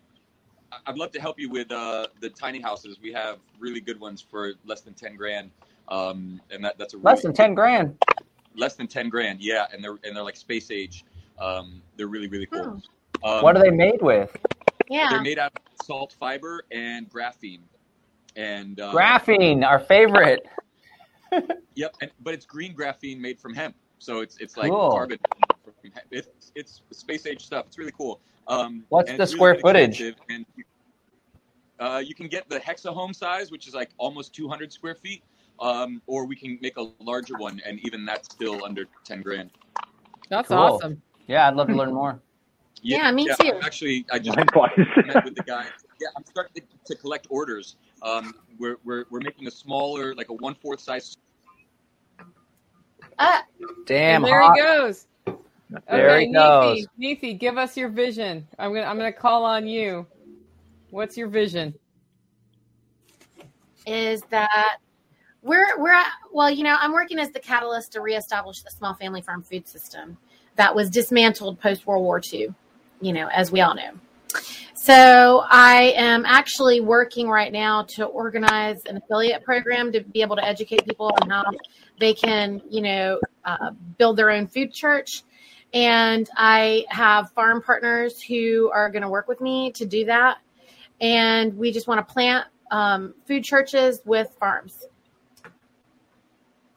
I- 0.72 0.78
I'd 0.86 0.96
love 0.96 1.12
to 1.12 1.20
help 1.20 1.38
you 1.38 1.48
with 1.50 1.70
uh, 1.70 2.06
the 2.20 2.30
tiny 2.30 2.60
houses. 2.60 2.98
We 3.02 3.12
have 3.12 3.38
really 3.60 3.80
good 3.80 4.00
ones 4.00 4.20
for 4.22 4.52
less 4.64 4.80
than 4.80 4.94
ten 4.94 5.16
grand, 5.16 5.50
um, 5.88 6.40
and 6.50 6.64
that, 6.64 6.78
that's 6.78 6.94
a 6.94 6.96
really, 6.96 7.04
Less 7.04 7.22
than 7.22 7.32
ten 7.34 7.54
grand. 7.54 7.96
less 8.56 8.74
than 8.74 8.86
ten 8.88 9.08
grand. 9.08 9.40
Yeah, 9.40 9.66
and 9.72 9.84
they're 9.84 9.98
and 10.04 10.16
they're 10.16 10.22
like 10.24 10.36
space 10.36 10.70
age. 10.70 11.04
Um, 11.38 11.82
they're 11.96 12.08
really 12.08 12.28
really 12.28 12.46
cool. 12.46 12.82
Um, 13.24 13.42
What 13.42 13.56
are 13.56 13.62
they 13.62 13.70
made 13.70 14.02
with? 14.02 14.36
Yeah. 14.88 15.08
They're 15.10 15.22
made 15.22 15.38
out 15.38 15.52
of 15.54 15.86
salt 15.86 16.14
fiber 16.18 16.64
and 16.70 17.08
graphene, 17.10 17.60
and 18.36 18.78
uh, 18.80 18.92
Graphene, 18.92 19.64
our 19.66 19.78
favorite. 19.78 20.46
Yep, 21.74 21.96
and, 22.02 22.10
but 22.20 22.34
it's 22.34 22.44
green 22.44 22.76
graphene 22.76 23.18
made 23.18 23.40
from 23.40 23.54
hemp, 23.54 23.74
so 23.98 24.20
it's 24.20 24.36
it's 24.36 24.58
like 24.58 24.70
Cool. 24.70 24.90
carbon. 24.90 25.18
From. 25.64 25.90
It's 26.10 26.52
it's 26.54 26.82
space 26.90 27.24
age 27.24 27.46
stuff. 27.46 27.64
It's 27.68 27.78
really 27.78 27.94
cool. 27.96 28.20
Um, 28.48 28.84
What's 28.90 29.10
the 29.10 29.26
square 29.26 29.52
really 29.52 29.62
footage? 29.62 30.02
And 30.28 30.44
you, 30.54 30.64
uh, 31.80 32.02
you 32.04 32.14
can 32.14 32.28
get 32.28 32.46
the 32.50 32.58
hexa 32.60 32.92
home 32.92 33.14
size, 33.14 33.50
which 33.50 33.66
is 33.66 33.72
like 33.72 33.88
almost 33.96 34.34
200 34.34 34.70
square 34.70 34.94
feet, 34.94 35.22
um, 35.58 36.02
or 36.06 36.26
we 36.26 36.36
can 36.36 36.58
make 36.60 36.76
a 36.76 36.90
larger 37.00 37.38
one, 37.38 37.62
and 37.64 37.80
even 37.86 38.04
that's 38.04 38.30
still 38.30 38.62
under 38.62 38.84
10 39.04 39.22
grand. 39.22 39.50
That's 40.28 40.48
Cool. 40.48 40.58
awesome. 40.58 41.00
Yeah, 41.26 41.48
I'd 41.48 41.54
love 41.54 41.68
to 41.68 41.74
learn 41.74 41.94
more. 41.94 42.20
Yeah, 42.82 43.10
me 43.12 43.26
too. 43.26 43.52
I'm 43.54 43.62
Actually, 43.62 44.04
I 44.12 44.18
just 44.18 44.36
met 44.36 45.24
with 45.24 45.34
the 45.34 45.44
guy. 45.46 45.66
Yeah, 46.00 46.08
I'm 46.16 46.24
starting 46.24 46.62
to, 46.62 46.94
to 46.94 47.00
collect 47.00 47.26
orders. 47.30 47.76
Um, 48.02 48.34
we're, 48.58 48.76
we're, 48.84 49.04
we're 49.10 49.20
making 49.20 49.46
a 49.46 49.50
smaller, 49.50 50.14
like 50.14 50.28
a 50.28 50.34
one 50.34 50.54
fourth 50.54 50.80
size. 50.80 51.16
Uh, 53.18 53.40
Damn 53.86 54.22
there 54.22 54.40
hot. 54.40 54.56
he 54.56 54.62
goes. 54.62 55.06
There 55.24 56.10
okay, 56.10 56.26
he 56.26 56.32
goes. 56.32 56.86
Neethi, 57.00 57.20
Neethi, 57.20 57.38
give 57.38 57.56
us 57.56 57.76
your 57.76 57.88
vision. 57.88 58.46
I'm 58.58 58.74
gonna 58.74 58.86
I'm 58.86 58.96
gonna 58.96 59.12
call 59.12 59.44
on 59.44 59.66
you. 59.66 60.06
What's 60.90 61.16
your 61.16 61.28
vision? 61.28 61.74
is 63.86 64.22
that 64.30 64.78
we're 65.42 65.78
we're 65.78 65.92
at, 65.92 66.10
well, 66.32 66.50
you 66.50 66.62
know, 66.62 66.76
I'm 66.78 66.92
working 66.92 67.18
as 67.18 67.30
the 67.30 67.40
catalyst 67.40 67.92
to 67.92 68.00
reestablish 68.00 68.62
the 68.62 68.70
small 68.70 68.94
family 68.94 69.22
farm 69.22 69.42
food 69.42 69.66
system 69.66 70.16
that 70.56 70.74
was 70.74 70.90
dismantled 70.90 71.60
post 71.60 71.86
World 71.86 72.04
War 72.04 72.20
II. 72.32 72.54
You 73.02 73.12
know, 73.12 73.28
as 73.28 73.52
we 73.52 73.60
all 73.60 73.74
know. 73.74 73.92
So 74.74 75.44
I 75.48 75.92
am 75.96 76.24
actually 76.26 76.80
working 76.80 77.28
right 77.28 77.52
now 77.52 77.84
to 77.90 78.04
organize 78.04 78.84
an 78.86 78.96
affiliate 78.96 79.44
program 79.44 79.92
to 79.92 80.00
be 80.00 80.22
able 80.22 80.34
to 80.34 80.44
educate 80.44 80.84
people 80.84 81.16
on 81.22 81.30
how 81.30 81.44
they 82.00 82.14
can, 82.14 82.60
you 82.68 82.80
know, 82.80 83.20
uh, 83.44 83.70
build 83.96 84.16
their 84.16 84.30
own 84.30 84.48
food 84.48 84.72
church. 84.72 85.22
And 85.72 86.28
I 86.36 86.84
have 86.88 87.30
farm 87.30 87.62
partners 87.62 88.20
who 88.20 88.72
are 88.74 88.90
going 88.90 89.02
to 89.02 89.08
work 89.08 89.28
with 89.28 89.40
me 89.40 89.70
to 89.72 89.86
do 89.86 90.06
that. 90.06 90.38
And 91.00 91.56
we 91.56 91.70
just 91.70 91.86
want 91.86 92.06
to 92.06 92.12
plant 92.12 92.48
um, 92.72 93.14
food 93.24 93.44
churches 93.44 94.00
with 94.04 94.34
farms. 94.40 94.84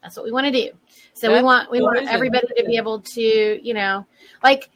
That's 0.04 0.16
what 0.16 0.26
we 0.26 0.32
want 0.32 0.46
to 0.46 0.52
do. 0.52 0.70
So 1.14 1.34
we 1.34 1.42
want 1.42 1.72
we 1.72 1.82
want 1.82 2.08
everybody 2.08 2.46
to 2.56 2.66
be 2.66 2.78
able 2.78 3.02
to, 3.02 3.22
you 3.22 3.74
know, 3.74 4.06
like 4.44 4.70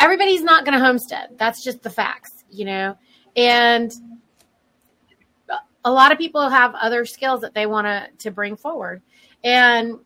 everybody's 0.00 0.42
not 0.42 0.64
going 0.64 0.78
to 0.78 0.84
homestead. 0.84 1.30
That's 1.36 1.62
just 1.62 1.82
the 1.82 1.90
facts, 1.90 2.44
you 2.50 2.64
know. 2.64 2.96
And 3.36 3.92
a 5.84 5.92
lot 5.92 6.12
of 6.12 6.18
people 6.18 6.48
have 6.48 6.74
other 6.74 7.04
skills 7.04 7.40
that 7.42 7.54
they 7.54 7.66
want 7.66 7.86
to 7.86 8.08
to 8.24 8.30
bring 8.30 8.56
forward. 8.56 9.02
And 9.42 9.98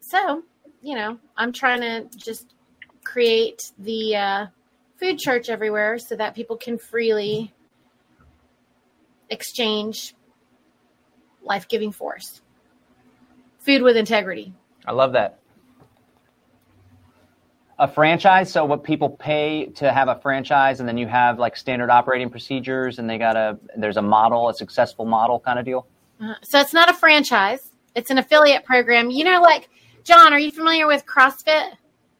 so, 0.00 0.42
you 0.82 0.94
know, 0.94 1.18
I'm 1.36 1.52
trying 1.52 1.80
to 1.80 2.18
just 2.18 2.54
create 3.04 3.72
the 3.78 4.16
uh, 4.16 4.46
food 4.98 5.18
church 5.18 5.48
everywhere 5.48 5.98
so 5.98 6.16
that 6.16 6.34
people 6.34 6.56
can 6.56 6.78
freely 6.78 7.52
exchange 9.30 10.14
life 11.42 11.68
giving 11.68 11.92
force. 11.92 12.42
Food 13.60 13.82
with 13.82 13.96
integrity. 13.96 14.52
I 14.86 14.92
love 14.92 15.12
that. 15.12 15.39
A 17.80 17.88
franchise, 17.88 18.52
so 18.52 18.62
what 18.62 18.84
people 18.84 19.08
pay 19.08 19.64
to 19.76 19.90
have 19.90 20.08
a 20.08 20.20
franchise, 20.20 20.80
and 20.80 20.88
then 20.88 20.98
you 20.98 21.06
have 21.06 21.38
like 21.38 21.56
standard 21.56 21.88
operating 21.88 22.28
procedures, 22.28 22.98
and 22.98 23.08
they 23.08 23.16
got 23.16 23.36
a 23.36 23.58
there's 23.74 23.96
a 23.96 24.02
model, 24.02 24.50
a 24.50 24.54
successful 24.54 25.06
model 25.06 25.40
kind 25.40 25.58
of 25.58 25.64
deal. 25.64 25.86
Uh, 26.22 26.34
so 26.42 26.60
it's 26.60 26.74
not 26.74 26.90
a 26.90 26.92
franchise, 26.92 27.70
it's 27.94 28.10
an 28.10 28.18
affiliate 28.18 28.66
program. 28.66 29.10
You 29.10 29.24
know, 29.24 29.40
like, 29.40 29.70
John, 30.04 30.34
are 30.34 30.38
you 30.38 30.52
familiar 30.52 30.86
with 30.86 31.06
CrossFit? 31.06 31.72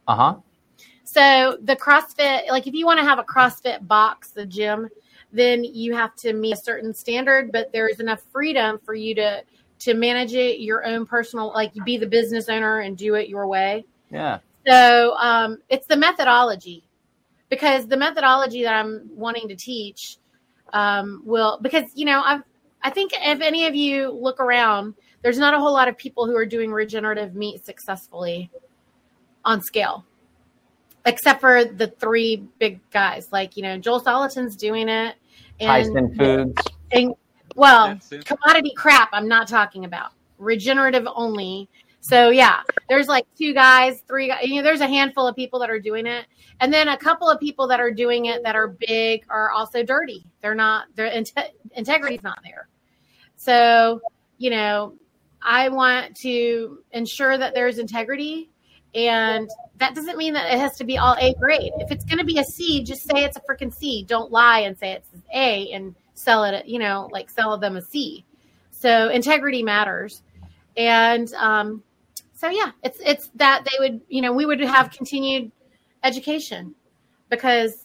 Uh 0.08 0.16
huh. 0.16 0.36
So 1.04 1.58
the 1.62 1.76
CrossFit, 1.76 2.48
like 2.48 2.66
if 2.66 2.72
you 2.72 2.86
want 2.86 2.98
to 3.00 3.04
have 3.04 3.18
a 3.18 3.24
CrossFit 3.24 3.86
box, 3.86 4.30
the 4.30 4.46
gym, 4.46 4.88
then 5.30 5.62
you 5.62 5.94
have 5.94 6.14
to 6.16 6.32
meet 6.32 6.54
a 6.54 6.56
certain 6.56 6.94
standard, 6.94 7.52
but 7.52 7.70
there 7.70 7.86
is 7.86 8.00
enough 8.00 8.22
freedom 8.32 8.80
for 8.82 8.94
you 8.94 9.14
to 9.16 9.42
to 9.80 9.92
manage 9.92 10.32
it 10.32 10.60
your 10.60 10.86
own 10.86 11.04
personal 11.04 11.48
like 11.48 11.74
you 11.74 11.84
be 11.84 11.98
the 11.98 12.06
business 12.06 12.48
owner 12.48 12.80
and 12.80 12.96
do 12.96 13.16
it 13.16 13.28
your 13.28 13.46
way. 13.46 13.84
Yeah. 14.10 14.38
So 14.66 15.14
um, 15.16 15.58
it's 15.68 15.86
the 15.86 15.96
methodology 15.96 16.84
because 17.48 17.86
the 17.86 17.96
methodology 17.96 18.62
that 18.62 18.74
I'm 18.74 19.08
wanting 19.14 19.48
to 19.48 19.56
teach 19.56 20.18
um, 20.72 21.22
will 21.24 21.58
because 21.62 21.90
you 21.94 22.04
know 22.04 22.22
I've 22.24 22.42
I 22.82 22.90
think 22.90 23.12
if 23.14 23.40
any 23.40 23.66
of 23.66 23.74
you 23.74 24.10
look 24.10 24.40
around, 24.40 24.94
there's 25.22 25.38
not 25.38 25.52
a 25.52 25.58
whole 25.58 25.72
lot 25.72 25.88
of 25.88 25.98
people 25.98 26.26
who 26.26 26.34
are 26.36 26.46
doing 26.46 26.72
regenerative 26.72 27.34
meat 27.34 27.64
successfully 27.64 28.50
on 29.44 29.60
scale, 29.60 30.04
except 31.04 31.40
for 31.40 31.64
the 31.64 31.88
three 31.88 32.44
big 32.58 32.80
guys 32.90 33.28
like 33.32 33.56
you 33.56 33.62
know 33.62 33.78
Joel 33.78 34.00
Salatin's 34.00 34.56
doing 34.56 34.88
it, 34.88 35.16
Tyson 35.60 36.14
Foods. 36.16 36.62
and 36.92 37.14
well, 37.56 37.98
commodity 38.24 38.72
crap 38.76 39.10
I'm 39.12 39.28
not 39.28 39.48
talking 39.48 39.84
about. 39.84 40.12
Regenerative 40.38 41.06
only. 41.14 41.68
So 42.00 42.30
yeah, 42.30 42.62
there's 42.88 43.08
like 43.08 43.26
two 43.36 43.52
guys, 43.52 44.02
three 44.08 44.28
guys, 44.28 44.46
you 44.46 44.56
know, 44.56 44.62
there's 44.62 44.80
a 44.80 44.88
handful 44.88 45.26
of 45.26 45.36
people 45.36 45.60
that 45.60 45.70
are 45.70 45.78
doing 45.78 46.06
it. 46.06 46.26
And 46.60 46.72
then 46.72 46.88
a 46.88 46.96
couple 46.96 47.28
of 47.28 47.38
people 47.38 47.66
that 47.68 47.80
are 47.80 47.90
doing 47.90 48.26
it 48.26 48.42
that 48.42 48.56
are 48.56 48.68
big 48.68 49.24
are 49.28 49.50
also 49.50 49.82
dirty. 49.82 50.24
They're 50.40 50.54
not 50.54 50.86
their 50.94 51.10
inte- 51.10 51.50
integrity's 51.76 52.22
not 52.22 52.38
there. 52.42 52.68
So, 53.36 54.00
you 54.38 54.50
know, 54.50 54.94
I 55.42 55.68
want 55.68 56.16
to 56.18 56.82
ensure 56.92 57.38
that 57.38 57.54
there's 57.54 57.78
integrity 57.78 58.50
and 58.94 59.48
that 59.76 59.94
doesn't 59.94 60.16
mean 60.16 60.34
that 60.34 60.52
it 60.52 60.58
has 60.58 60.76
to 60.78 60.84
be 60.84 60.98
all 60.98 61.16
A 61.20 61.34
grade. 61.34 61.72
If 61.78 61.90
it's 61.90 62.04
going 62.04 62.18
to 62.18 62.24
be 62.24 62.38
a 62.38 62.44
C, 62.44 62.82
just 62.82 63.02
say 63.02 63.24
it's 63.24 63.36
a 63.36 63.40
freaking 63.40 63.72
C. 63.72 64.04
Don't 64.04 64.32
lie 64.32 64.60
and 64.60 64.76
say 64.76 64.92
it's 64.92 65.08
A 65.32 65.70
and 65.72 65.94
sell 66.14 66.44
it, 66.44 66.66
you 66.66 66.78
know, 66.78 67.08
like 67.12 67.30
sell 67.30 67.56
them 67.56 67.76
a 67.76 67.82
C. 67.82 68.24
So 68.70 69.08
integrity 69.08 69.62
matters. 69.62 70.22
And 70.76 71.32
um, 71.34 71.82
so 72.40 72.48
yeah, 72.48 72.70
it's 72.82 72.98
it's 73.04 73.30
that 73.34 73.66
they 73.66 73.76
would, 73.80 74.00
you 74.08 74.22
know, 74.22 74.32
we 74.32 74.46
would 74.46 74.60
have 74.60 74.90
continued 74.90 75.52
education 76.02 76.74
because 77.28 77.84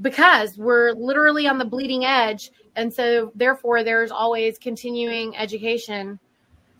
because 0.00 0.56
we're 0.56 0.92
literally 0.92 1.48
on 1.48 1.58
the 1.58 1.64
bleeding 1.64 2.04
edge 2.04 2.52
and 2.76 2.94
so 2.94 3.32
therefore 3.34 3.82
there's 3.82 4.12
always 4.12 4.58
continuing 4.58 5.36
education, 5.36 6.20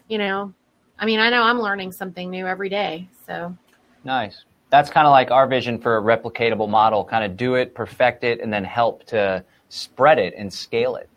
you 0.06 0.18
know. 0.18 0.54
I 0.96 1.06
mean, 1.06 1.18
I 1.18 1.30
know 1.30 1.42
I'm 1.42 1.60
learning 1.60 1.90
something 1.90 2.30
new 2.30 2.46
every 2.46 2.68
day. 2.68 3.08
So 3.26 3.56
Nice. 4.04 4.44
That's 4.70 4.88
kind 4.88 5.08
of 5.08 5.10
like 5.10 5.32
our 5.32 5.48
vision 5.48 5.80
for 5.80 5.96
a 5.96 6.00
replicatable 6.00 6.68
model. 6.68 7.04
Kind 7.04 7.24
of 7.24 7.36
do 7.36 7.56
it, 7.56 7.74
perfect 7.74 8.22
it, 8.22 8.38
and 8.38 8.52
then 8.52 8.62
help 8.62 9.04
to 9.06 9.44
spread 9.68 10.20
it 10.20 10.34
and 10.36 10.52
scale 10.52 10.94
it. 10.94 11.08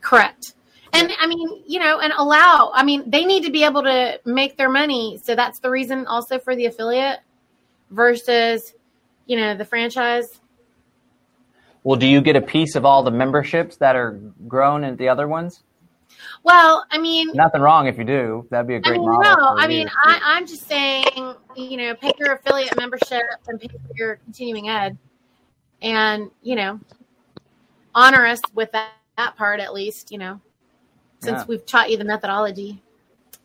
Correct. 0.00 0.54
And 0.96 1.12
I 1.20 1.26
mean, 1.26 1.62
you 1.66 1.78
know, 1.78 2.00
and 2.00 2.12
allow, 2.16 2.70
I 2.74 2.82
mean, 2.82 3.10
they 3.10 3.24
need 3.24 3.44
to 3.44 3.50
be 3.50 3.64
able 3.64 3.82
to 3.82 4.18
make 4.24 4.56
their 4.56 4.70
money. 4.70 5.20
So 5.22 5.34
that's 5.34 5.60
the 5.60 5.68
reason 5.68 6.06
also 6.06 6.38
for 6.38 6.56
the 6.56 6.66
affiliate 6.66 7.20
versus, 7.90 8.72
you 9.26 9.36
know, 9.36 9.54
the 9.54 9.64
franchise. 9.64 10.40
Well, 11.84 11.98
do 11.98 12.06
you 12.06 12.20
get 12.20 12.34
a 12.34 12.40
piece 12.40 12.76
of 12.76 12.84
all 12.84 13.02
the 13.02 13.10
memberships 13.10 13.76
that 13.76 13.94
are 13.94 14.12
grown 14.48 14.84
in 14.84 14.96
the 14.96 15.08
other 15.08 15.28
ones? 15.28 15.62
Well, 16.42 16.86
I 16.90 16.98
mean, 16.98 17.30
Nothing 17.34 17.60
wrong 17.60 17.88
if 17.88 17.98
you 17.98 18.04
do. 18.04 18.46
That'd 18.50 18.66
be 18.66 18.76
a 18.76 18.80
great 18.80 18.98
mean, 18.98 19.10
model. 19.10 19.36
no, 19.36 19.54
I 19.56 19.66
mean, 19.66 19.88
I, 19.88 20.20
I'm 20.22 20.46
just 20.46 20.66
saying, 20.66 21.34
you 21.56 21.76
know, 21.76 21.94
pay 21.94 22.12
your 22.18 22.34
affiliate 22.34 22.76
membership 22.76 23.22
and 23.48 23.60
pay 23.60 23.68
for 23.68 23.96
your 23.96 24.16
continuing 24.16 24.68
ed 24.68 24.96
and, 25.82 26.30
you 26.42 26.56
know, 26.56 26.80
honor 27.94 28.24
us 28.24 28.40
with 28.54 28.72
that, 28.72 28.92
that 29.16 29.36
part 29.36 29.60
at 29.60 29.74
least, 29.74 30.10
you 30.10 30.18
know, 30.18 30.40
since 31.20 31.40
Yeah. 31.40 31.44
we've 31.48 31.66
taught 31.66 31.90
you 31.90 31.96
the 31.96 32.04
methodology. 32.04 32.82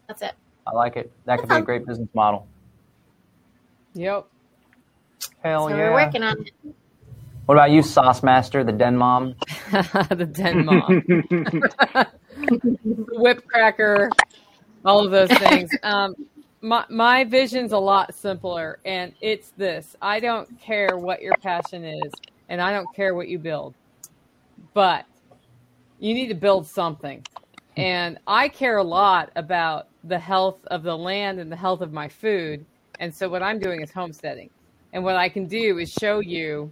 That's 0.08 0.22
it. 0.22 0.34
I 0.68 0.72
like 0.76 0.98
it. 0.98 1.12
That 1.26 1.40
could 1.40 1.50
be 1.50 1.56
a 1.56 1.62
great 1.62 1.86
business 1.86 2.10
model. 2.14 2.48
Yep. 3.94 4.28
Hell 5.44 5.70
so 5.70 5.76
yeah. 5.76 5.90
we're 5.90 5.94
working 5.94 6.24
on 6.24 6.42
it. 6.42 6.76
What 7.46 7.56
about 7.56 7.72
you, 7.72 7.82
Sauce 7.82 8.24
Master, 8.24 8.64
the 8.64 8.72
Den 8.72 8.96
Mom? 8.96 9.36
the 9.72 10.30
den 10.32 10.66
mom, 10.66 11.04
whip 13.14 13.46
cracker, 13.48 14.10
all 14.86 15.04
of 15.04 15.12
those 15.12 15.30
things. 15.40 15.72
Um, 15.84 16.16
my 16.62 16.86
my 16.90 17.24
vision's 17.26 17.72
a 17.72 17.78
lot 17.78 18.14
simpler, 18.14 18.80
and 18.86 19.14
it's 19.22 19.50
this: 19.58 19.96
I 20.02 20.20
don't 20.20 20.60
care 20.62 20.98
what 20.98 21.22
your 21.22 21.36
passion 21.42 21.84
is, 21.84 22.12
and 22.48 22.62
I 22.62 22.72
don't 22.72 22.88
care 22.96 23.16
what 23.16 23.28
you 23.28 23.40
build, 23.40 23.74
but 24.74 25.06
you 26.00 26.14
need 26.14 26.28
to 26.28 26.36
build 26.36 26.68
something. 26.68 27.26
And 27.78 28.20
I 28.28 28.50
care 28.50 28.78
a 28.78 28.84
lot 28.84 29.32
about 29.36 29.88
the 30.04 30.20
health 30.20 30.60
of 30.68 30.84
the 30.84 30.98
land 30.98 31.40
and 31.40 31.52
the 31.52 31.56
health 31.56 31.82
of 31.82 31.94
my 31.94 32.08
food. 32.08 32.66
And 33.00 33.14
so 33.14 33.30
what 33.30 33.42
I'm 33.42 33.60
doing 33.60 33.82
is 33.82 33.92
homesteading. 33.92 34.50
And 34.94 35.04
what 35.04 35.16
I 35.16 35.30
can 35.30 35.48
do 35.48 35.78
is 35.80 35.92
show 35.92 36.20
you 36.20 36.72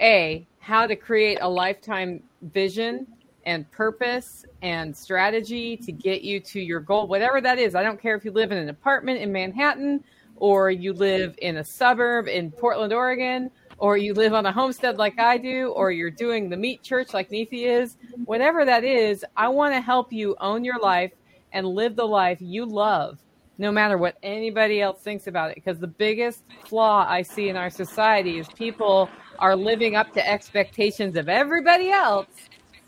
a 0.00 0.46
how 0.58 0.86
to 0.86 0.96
create 0.96 1.38
a 1.40 1.48
lifetime 1.48 2.22
vision 2.42 3.06
and 3.46 3.70
purpose 3.70 4.44
and 4.62 4.96
strategy 4.96 5.76
to 5.76 5.92
get 5.92 6.22
you 6.22 6.40
to 6.40 6.60
your 6.60 6.80
goal 6.80 7.06
whatever 7.06 7.40
that 7.40 7.58
is 7.58 7.74
i 7.74 7.82
don't 7.82 8.00
care 8.00 8.16
if 8.16 8.24
you 8.24 8.30
live 8.30 8.50
in 8.50 8.58
an 8.58 8.70
apartment 8.70 9.20
in 9.20 9.30
manhattan 9.30 10.02
or 10.36 10.70
you 10.70 10.92
live 10.94 11.34
in 11.42 11.58
a 11.58 11.64
suburb 11.64 12.26
in 12.26 12.50
portland 12.50 12.92
oregon 12.92 13.50
or 13.78 13.96
you 13.96 14.14
live 14.14 14.34
on 14.34 14.46
a 14.46 14.52
homestead 14.52 14.96
like 14.96 15.18
i 15.18 15.36
do 15.36 15.68
or 15.70 15.90
you're 15.90 16.10
doing 16.10 16.48
the 16.48 16.56
meat 16.56 16.82
church 16.82 17.12
like 17.14 17.30
Neethi 17.30 17.66
is 17.66 17.96
whatever 18.24 18.64
that 18.64 18.84
is 18.84 19.24
i 19.36 19.48
want 19.48 19.74
to 19.74 19.80
help 19.80 20.12
you 20.12 20.36
own 20.40 20.64
your 20.64 20.78
life 20.78 21.12
and 21.52 21.66
live 21.66 21.96
the 21.96 22.06
life 22.06 22.38
you 22.40 22.66
love 22.66 23.18
no 23.58 23.70
matter 23.70 23.96
what 23.96 24.16
anybody 24.22 24.80
else 24.80 25.00
thinks 25.00 25.26
about 25.26 25.50
it. 25.50 25.54
Because 25.54 25.78
the 25.78 25.86
biggest 25.86 26.42
flaw 26.64 27.06
I 27.08 27.22
see 27.22 27.48
in 27.48 27.56
our 27.56 27.70
society 27.70 28.38
is 28.38 28.48
people 28.48 29.08
are 29.38 29.56
living 29.56 29.96
up 29.96 30.12
to 30.14 30.28
expectations 30.28 31.16
of 31.16 31.28
everybody 31.28 31.90
else 31.90 32.28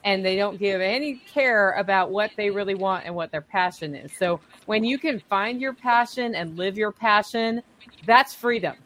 and 0.05 0.25
they 0.25 0.37
don't 0.37 0.59
give 0.59 0.81
any 0.81 1.17
care 1.17 1.73
about 1.73 2.11
what 2.11 2.31
they 2.37 2.51
really 2.51 2.77
want 2.77 3.05
and 3.07 3.15
what 3.15 3.33
their 3.33 3.41
passion 3.41 3.95
is. 3.95 4.13
So 4.13 4.41
when 4.67 4.85
you 4.85 4.99
can 4.99 5.21
find 5.29 5.61
your 5.61 5.73
passion 5.73 6.35
and 6.35 6.57
live 6.57 6.77
your 6.77 6.93
passion, 6.93 7.63
that's 8.07 8.33
freedom. 8.33 8.77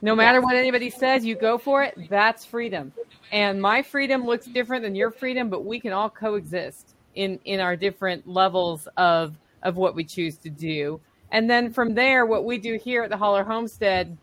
No 0.00 0.14
matter 0.14 0.40
what 0.40 0.54
anybody 0.54 0.90
says, 0.90 1.24
you 1.24 1.34
go 1.34 1.58
for 1.58 1.82
it, 1.82 2.08
that's 2.08 2.44
freedom. 2.44 2.92
And 3.32 3.60
my 3.60 3.82
freedom 3.82 4.24
looks 4.24 4.46
different 4.46 4.84
than 4.84 4.94
your 4.94 5.10
freedom, 5.10 5.50
but 5.50 5.64
we 5.64 5.80
can 5.80 5.92
all 5.92 6.08
coexist 6.08 6.94
in 7.14 7.38
in 7.44 7.60
our 7.60 7.76
different 7.76 8.26
levels 8.26 8.86
of 8.96 9.36
of 9.62 9.76
what 9.76 9.94
we 9.94 10.04
choose 10.04 10.36
to 10.38 10.50
do. 10.50 11.00
And 11.32 11.50
then 11.50 11.72
from 11.72 11.94
there, 11.94 12.26
what 12.26 12.44
we 12.44 12.58
do 12.58 12.78
here 12.82 13.02
at 13.02 13.10
the 13.10 13.16
Holler 13.16 13.44
Homestead 13.44 14.16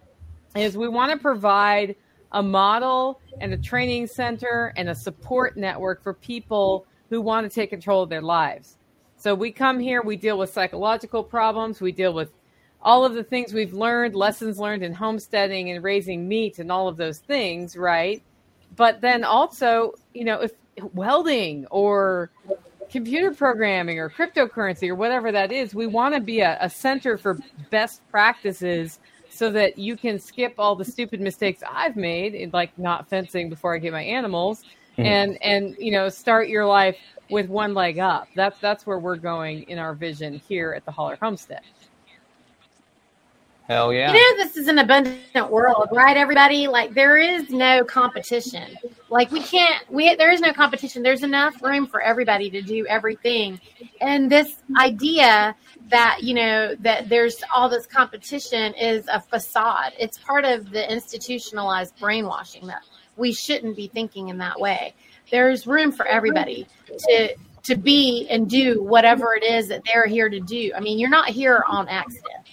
is 0.56 0.78
we 0.78 0.88
want 0.88 1.12
to 1.12 1.18
provide 1.18 1.96
a 2.32 2.42
model 2.42 3.20
and 3.42 3.54
a 3.54 3.58
training 3.58 4.08
center 4.08 4.74
and 4.78 4.90
a 4.90 4.96
support 4.96 5.58
network 5.58 6.02
for 6.02 6.14
people 6.14 6.86
who 7.10 7.22
want 7.22 7.50
to 7.50 7.54
take 7.54 7.70
control 7.70 8.02
of 8.02 8.10
their 8.10 8.22
lives. 8.22 8.78
So 9.18 9.36
we 9.36 9.52
come 9.52 9.80
here, 9.80 10.02
we 10.02 10.16
deal 10.16 10.38
with 10.38 10.52
psychological 10.52 11.24
problems, 11.24 11.82
we 11.82 11.92
deal 11.92 12.14
with 12.14 12.32
all 12.86 13.04
of 13.04 13.16
the 13.16 13.24
things 13.24 13.52
we've 13.52 13.74
learned, 13.74 14.16
lessons 14.16 14.60
learned 14.60 14.84
in 14.84 14.94
homesteading 14.94 15.72
and 15.72 15.84
raising 15.84 16.28
meat 16.28 16.60
and 16.60 16.72
all 16.72 16.88
of 16.88 16.98
those 16.98 17.18
things, 17.18 17.76
right? 17.76 18.22
But 18.76 19.02
then 19.02 19.24
also, 19.24 19.96
you 20.14 20.24
know, 20.24 20.42
if 20.42 20.52
welding 20.94 21.66
or 21.72 22.30
computer 22.92 23.32
programming 23.32 23.98
or 23.98 24.10
cryptocurrency 24.10 24.88
or 24.88 24.94
whatever 24.94 25.32
that 25.32 25.52
is, 25.52 25.74
we 25.74 25.88
want 25.88 26.14
to 26.14 26.22
be 26.22 26.42
a, 26.42 26.60
a 26.62 26.70
center 26.70 27.18
for 27.18 27.40
best 27.72 28.08
practices 28.12 29.00
so 29.30 29.50
that 29.50 29.80
you 29.80 29.98
can 29.98 30.20
skip 30.20 30.54
all 30.60 30.76
the 30.76 30.86
stupid 30.86 31.20
mistakes 31.20 31.64
I've 31.68 31.96
made, 31.96 32.36
in 32.36 32.52
like 32.54 32.78
not 32.78 33.10
fencing 33.10 33.50
before 33.50 33.74
I 33.74 33.80
get 33.80 33.94
my 33.94 34.04
animals, 34.04 34.62
mm-hmm. 34.92 35.02
and 35.02 35.42
and 35.42 35.76
you 35.80 35.92
know 35.92 36.08
start 36.08 36.50
your 36.50 36.68
life 36.68 36.98
with 37.32 37.50
one 37.50 37.74
leg 37.74 37.98
up. 37.98 38.28
That's 38.36 38.60
that's 38.60 38.86
where 38.86 39.00
we're 39.00 39.18
going 39.18 39.64
in 39.64 39.80
our 39.80 39.96
vision 39.96 40.40
here 40.48 40.74
at 40.74 40.86
the 40.86 40.92
Holler 40.92 41.18
Homestead. 41.20 41.62
Hell 43.68 43.92
yeah. 43.92 44.14
You 44.14 44.38
know, 44.38 44.44
this 44.44 44.58
is 44.58 44.68
an 44.68 44.78
abundant 44.78 45.50
world, 45.50 45.90
right? 45.92 46.16
Everybody, 46.16 46.68
like, 46.68 46.94
there 46.94 47.18
is 47.18 47.50
no 47.50 47.84
competition. 47.84 48.78
Like, 49.10 49.32
we 49.32 49.42
can't, 49.42 49.90
we 49.92 50.16
there 50.16 50.32
is 50.32 50.40
no 50.40 50.54
competition. 50.54 51.02
There's 51.02 51.24
enough 51.24 51.62
room 51.64 51.88
for 51.88 52.00
everybody 52.00 52.50
to 52.52 52.62
do 52.62 52.86
everything. 52.88 53.60
And 54.02 54.32
this 54.32 54.58
idea 54.78 55.56
that 55.90 56.20
you 56.22 56.34
know 56.34 56.76
that 56.76 57.10
there's 57.10 57.38
all 57.54 57.70
this 57.70 57.86
competition 57.86 58.74
is 58.76 59.08
a 59.12 59.20
facade. 59.20 59.94
It's 60.00 60.18
part 60.20 60.46
of 60.46 60.70
the 60.70 60.92
institutionalized 60.92 61.98
brainwashing 62.00 62.68
that 62.68 62.84
we 63.18 63.34
shouldn't 63.34 63.76
be 63.76 63.88
thinking 63.88 64.30
in 64.30 64.38
that 64.40 64.60
way. 64.60 64.94
There's 65.32 65.66
room 65.66 65.92
for 65.92 66.06
everybody 66.06 66.68
to 67.08 67.36
to 67.64 67.76
be 67.76 68.28
and 68.30 68.48
do 68.48 68.84
whatever 68.84 69.34
it 69.34 69.44
is 69.44 69.68
that 69.70 69.82
they're 69.86 70.06
here 70.06 70.30
to 70.30 70.40
do. 70.40 70.72
I 70.76 70.80
mean, 70.80 71.00
you're 71.00 71.10
not 71.10 71.30
here 71.30 71.64
on 71.68 71.88
accident. 71.88 72.45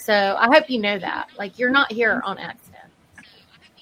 So 0.00 0.36
I 0.38 0.46
hope 0.46 0.68
you 0.70 0.80
know 0.80 0.98
that. 0.98 1.28
Like 1.38 1.58
you're 1.58 1.70
not 1.70 1.92
here 1.92 2.22
on 2.24 2.38
accident. 2.38 2.84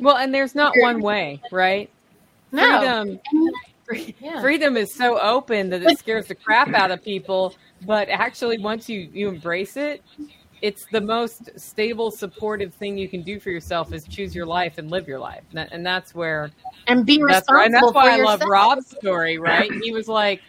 Well, 0.00 0.16
and 0.16 0.32
there's 0.32 0.54
not 0.54 0.74
one 0.78 1.00
way, 1.00 1.40
right? 1.50 1.90
No. 2.52 3.18
Freedom, 3.84 4.14
Yeah. 4.20 4.40
freedom 4.42 4.76
is 4.76 4.94
so 4.94 5.18
open 5.18 5.70
that 5.70 5.82
it 5.82 5.98
scares 5.98 6.26
the 6.26 6.34
crap 6.34 6.74
out 6.74 6.90
of 6.90 7.02
people. 7.02 7.54
But 7.86 8.08
actually, 8.10 8.58
once 8.58 8.88
you 8.88 9.08
you 9.12 9.28
embrace 9.28 9.76
it, 9.76 10.02
it's 10.60 10.84
the 10.92 11.00
most 11.00 11.58
stable, 11.58 12.10
supportive 12.10 12.74
thing 12.74 12.98
you 12.98 13.08
can 13.08 13.22
do 13.22 13.40
for 13.40 13.50
yourself 13.50 13.92
is 13.92 14.04
choose 14.04 14.34
your 14.34 14.46
life 14.46 14.78
and 14.78 14.90
live 14.90 15.08
your 15.08 15.18
life, 15.18 15.42
and, 15.50 15.58
that, 15.58 15.72
and 15.72 15.86
that's 15.86 16.14
where 16.14 16.50
And 16.86 17.06
be 17.06 17.22
that's 17.26 17.50
right. 17.50 17.66
And 17.66 17.74
that's 17.74 17.92
why 17.92 18.16
for 18.16 18.22
I 18.22 18.24
love. 18.24 18.42
Rob's 18.42 18.90
story. 18.90 19.38
Right? 19.38 19.70
He 19.82 19.92
was 19.92 20.08
like, 20.08 20.42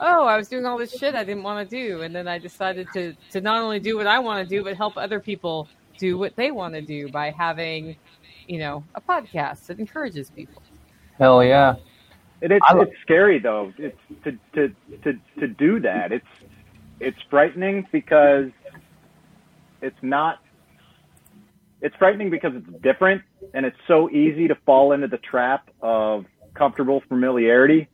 "Oh, 0.00 0.26
I 0.26 0.36
was 0.36 0.48
doing 0.48 0.66
all 0.66 0.78
this 0.78 0.96
shit 0.96 1.14
I 1.14 1.24
didn't 1.24 1.42
want 1.42 1.68
to 1.68 1.76
do, 1.76 2.02
and 2.02 2.14
then 2.14 2.28
I 2.28 2.38
decided 2.38 2.88
to 2.94 3.14
to 3.32 3.40
not 3.40 3.62
only 3.62 3.80
do 3.80 3.96
what 3.96 4.06
I 4.06 4.18
want 4.18 4.46
to 4.46 4.56
do, 4.56 4.62
but 4.62 4.76
help 4.76 4.96
other 4.96 5.20
people 5.20 5.68
do 5.98 6.18
what 6.18 6.36
they 6.36 6.50
want 6.50 6.74
to 6.74 6.82
do 6.82 7.08
by 7.08 7.30
having, 7.30 7.96
you 8.46 8.58
know, 8.58 8.84
a 8.94 9.00
podcast 9.00 9.66
that 9.66 9.78
encourages 9.78 10.30
people." 10.30 10.62
Hell 11.18 11.42
yeah. 11.42 11.76
It, 12.40 12.52
it's 12.52 12.66
I 12.68 12.78
it's 12.80 12.92
scary 13.02 13.38
though. 13.38 13.72
It's 13.78 13.98
to 14.24 14.38
to 14.54 14.74
to 15.02 15.18
to 15.40 15.48
do 15.48 15.80
that. 15.80 16.12
It's 16.12 16.26
it's 17.00 17.18
frightening 17.30 17.86
because 17.92 18.50
it's 19.80 19.96
not. 20.02 20.40
It's 21.82 21.94
frightening 21.96 22.30
because 22.30 22.52
it's 22.54 22.82
different, 22.82 23.22
and 23.54 23.64
it's 23.66 23.76
so 23.86 24.10
easy 24.10 24.48
to 24.48 24.54
fall 24.66 24.92
into 24.92 25.08
the 25.08 25.18
trap 25.18 25.70
of 25.82 26.24
comfortable 26.54 27.02
familiarity. 27.08 27.88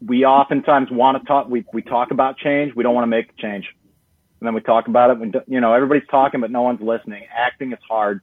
We 0.00 0.24
oftentimes 0.24 0.88
want 0.90 1.20
to 1.20 1.26
talk. 1.26 1.48
We 1.48 1.64
we 1.72 1.82
talk 1.82 2.10
about 2.10 2.36
change. 2.38 2.74
We 2.74 2.82
don't 2.82 2.94
want 2.94 3.04
to 3.04 3.08
make 3.08 3.36
change, 3.36 3.66
and 4.40 4.46
then 4.46 4.54
we 4.54 4.60
talk 4.60 4.88
about 4.88 5.10
it. 5.10 5.18
When 5.18 5.32
you 5.46 5.60
know 5.60 5.72
everybody's 5.72 6.08
talking, 6.10 6.40
but 6.40 6.50
no 6.50 6.62
one's 6.62 6.80
listening. 6.80 7.24
Acting 7.34 7.72
is 7.72 7.78
hard, 7.88 8.20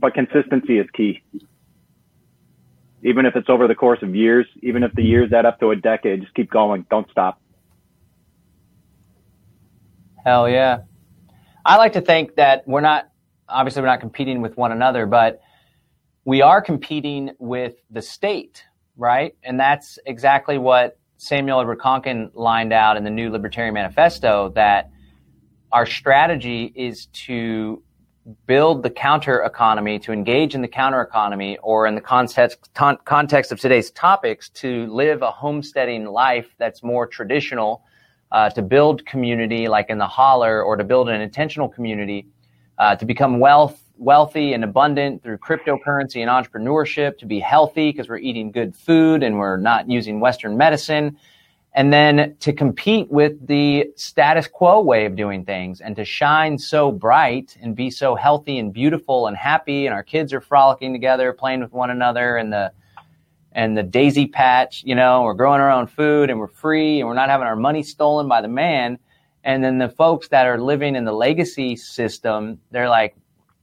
but 0.00 0.14
consistency 0.14 0.78
is 0.78 0.86
key 0.92 1.22
even 3.02 3.26
if 3.26 3.36
it's 3.36 3.48
over 3.48 3.66
the 3.66 3.74
course 3.74 4.00
of 4.02 4.14
years, 4.14 4.46
even 4.62 4.82
if 4.82 4.92
the 4.92 5.02
years 5.02 5.32
add 5.32 5.46
up 5.46 5.58
to 5.60 5.70
a 5.70 5.76
decade, 5.76 6.20
just 6.20 6.34
keep 6.34 6.50
going. 6.50 6.84
Don't 6.90 7.10
stop. 7.10 7.40
Hell 10.24 10.48
yeah. 10.48 10.80
I 11.64 11.76
like 11.76 11.94
to 11.94 12.00
think 12.00 12.36
that 12.36 12.66
we're 12.66 12.82
not, 12.82 13.08
obviously, 13.48 13.82
we're 13.82 13.88
not 13.88 14.00
competing 14.00 14.42
with 14.42 14.56
one 14.56 14.72
another, 14.72 15.06
but 15.06 15.40
we 16.24 16.42
are 16.42 16.60
competing 16.60 17.30
with 17.38 17.74
the 17.90 18.02
state, 18.02 18.64
right? 19.00 19.34
And 19.42 19.58
that's 19.58 19.98
exactly 20.04 20.58
what 20.58 20.98
Samuel 21.16 21.60
Edward 21.60 21.78
Konkin 21.78 22.30
lined 22.34 22.72
out 22.72 22.98
in 22.98 23.02
the 23.02 23.10
New 23.10 23.30
Libertarian 23.30 23.72
Manifesto 23.72 24.50
that 24.54 24.90
our 25.72 25.86
strategy 25.86 26.70
is 26.74 27.06
to 27.06 27.82
build 28.46 28.82
the 28.82 28.90
counter 28.90 29.42
economy, 29.42 29.98
to 30.00 30.12
engage 30.12 30.54
in 30.54 30.60
the 30.60 30.68
counter 30.68 31.00
economy, 31.00 31.56
or 31.62 31.86
in 31.86 31.94
the 31.94 32.00
context, 32.02 32.70
context 32.74 33.50
of 33.50 33.58
today's 33.58 33.90
topics, 33.90 34.50
to 34.50 34.86
live 34.92 35.22
a 35.22 35.30
homesteading 35.30 36.04
life 36.04 36.54
that's 36.58 36.82
more 36.82 37.06
traditional, 37.06 37.82
uh, 38.32 38.50
to 38.50 38.60
build 38.60 39.06
community 39.06 39.66
like 39.66 39.88
in 39.88 39.96
the 39.96 40.06
holler, 40.06 40.62
or 40.62 40.76
to 40.76 40.84
build 40.84 41.08
an 41.08 41.22
intentional 41.22 41.70
community, 41.70 42.26
uh, 42.76 42.94
to 42.96 43.06
become 43.06 43.40
wealth, 43.40 43.82
wealthy 44.00 44.54
and 44.54 44.64
abundant 44.64 45.22
through 45.22 45.38
cryptocurrency 45.38 46.20
and 46.20 46.30
entrepreneurship, 46.30 47.18
to 47.18 47.26
be 47.26 47.38
healthy 47.38 47.92
because 47.92 48.08
we're 48.08 48.18
eating 48.18 48.50
good 48.50 48.74
food 48.74 49.22
and 49.22 49.38
we're 49.38 49.56
not 49.56 49.88
using 49.88 50.18
Western 50.18 50.56
medicine 50.56 51.16
and 51.72 51.92
then 51.92 52.34
to 52.40 52.52
compete 52.52 53.08
with 53.10 53.46
the 53.46 53.90
status 53.94 54.48
quo 54.48 54.80
way 54.80 55.04
of 55.04 55.14
doing 55.14 55.44
things 55.44 55.80
and 55.80 55.94
to 55.94 56.04
shine 56.04 56.58
so 56.58 56.90
bright 56.90 57.56
and 57.62 57.76
be 57.76 57.90
so 57.90 58.16
healthy 58.16 58.58
and 58.58 58.72
beautiful 58.72 59.28
and 59.28 59.36
happy 59.36 59.86
and 59.86 59.94
our 59.94 60.02
kids 60.02 60.32
are 60.32 60.40
frolicking 60.40 60.92
together 60.92 61.32
playing 61.32 61.60
with 61.60 61.72
one 61.72 61.90
another 61.90 62.36
and 62.36 62.52
the 62.52 62.72
and 63.52 63.76
the 63.76 63.82
daisy 63.82 64.28
patch, 64.28 64.84
you 64.84 64.94
know, 64.94 65.22
we're 65.22 65.34
growing 65.34 65.60
our 65.60 65.70
own 65.70 65.88
food 65.88 66.30
and 66.30 66.38
we're 66.38 66.46
free 66.46 67.00
and 67.00 67.08
we're 67.08 67.14
not 67.14 67.28
having 67.28 67.48
our 67.48 67.56
money 67.56 67.82
stolen 67.82 68.28
by 68.28 68.40
the 68.40 68.48
man. 68.48 68.96
And 69.42 69.64
then 69.64 69.78
the 69.78 69.88
folks 69.88 70.28
that 70.28 70.46
are 70.46 70.60
living 70.60 70.94
in 70.94 71.04
the 71.04 71.12
legacy 71.12 71.74
system, 71.74 72.60
they're 72.70 72.88
like, 72.88 73.16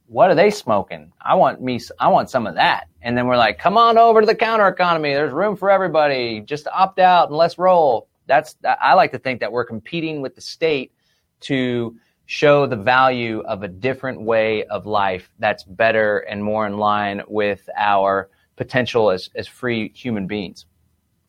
what 0.08 0.30
are 0.30 0.34
they 0.34 0.50
smoking? 0.50 1.12
I 1.20 1.34
want 1.34 1.60
me, 1.60 1.78
I 1.98 2.08
want 2.08 2.30
some 2.30 2.46
of 2.46 2.54
that. 2.54 2.88
And 3.02 3.16
then 3.16 3.26
we're 3.26 3.36
like, 3.36 3.58
come 3.58 3.76
on 3.76 3.98
over 3.98 4.20
to 4.20 4.26
the 4.26 4.34
counter 4.34 4.66
economy. 4.66 5.12
There's 5.12 5.32
room 5.32 5.54
for 5.54 5.70
everybody. 5.70 6.40
Just 6.40 6.66
opt 6.68 6.98
out 6.98 7.28
and 7.28 7.36
let's 7.36 7.58
roll. 7.58 8.08
That's, 8.26 8.56
I 8.64 8.94
like 8.94 9.12
to 9.12 9.18
think 9.18 9.40
that 9.40 9.52
we're 9.52 9.64
competing 9.64 10.22
with 10.22 10.34
the 10.34 10.40
state 10.40 10.92
to 11.40 11.96
show 12.24 12.66
the 12.66 12.76
value 12.76 13.40
of 13.40 13.62
a 13.62 13.68
different 13.68 14.22
way 14.22 14.64
of 14.64 14.86
life 14.86 15.30
that's 15.38 15.64
better 15.64 16.18
and 16.18 16.42
more 16.42 16.66
in 16.66 16.78
line 16.78 17.22
with 17.28 17.68
our 17.76 18.28
potential 18.56 19.10
as, 19.10 19.30
as 19.34 19.46
free 19.46 19.92
human 19.94 20.26
beings. 20.26 20.66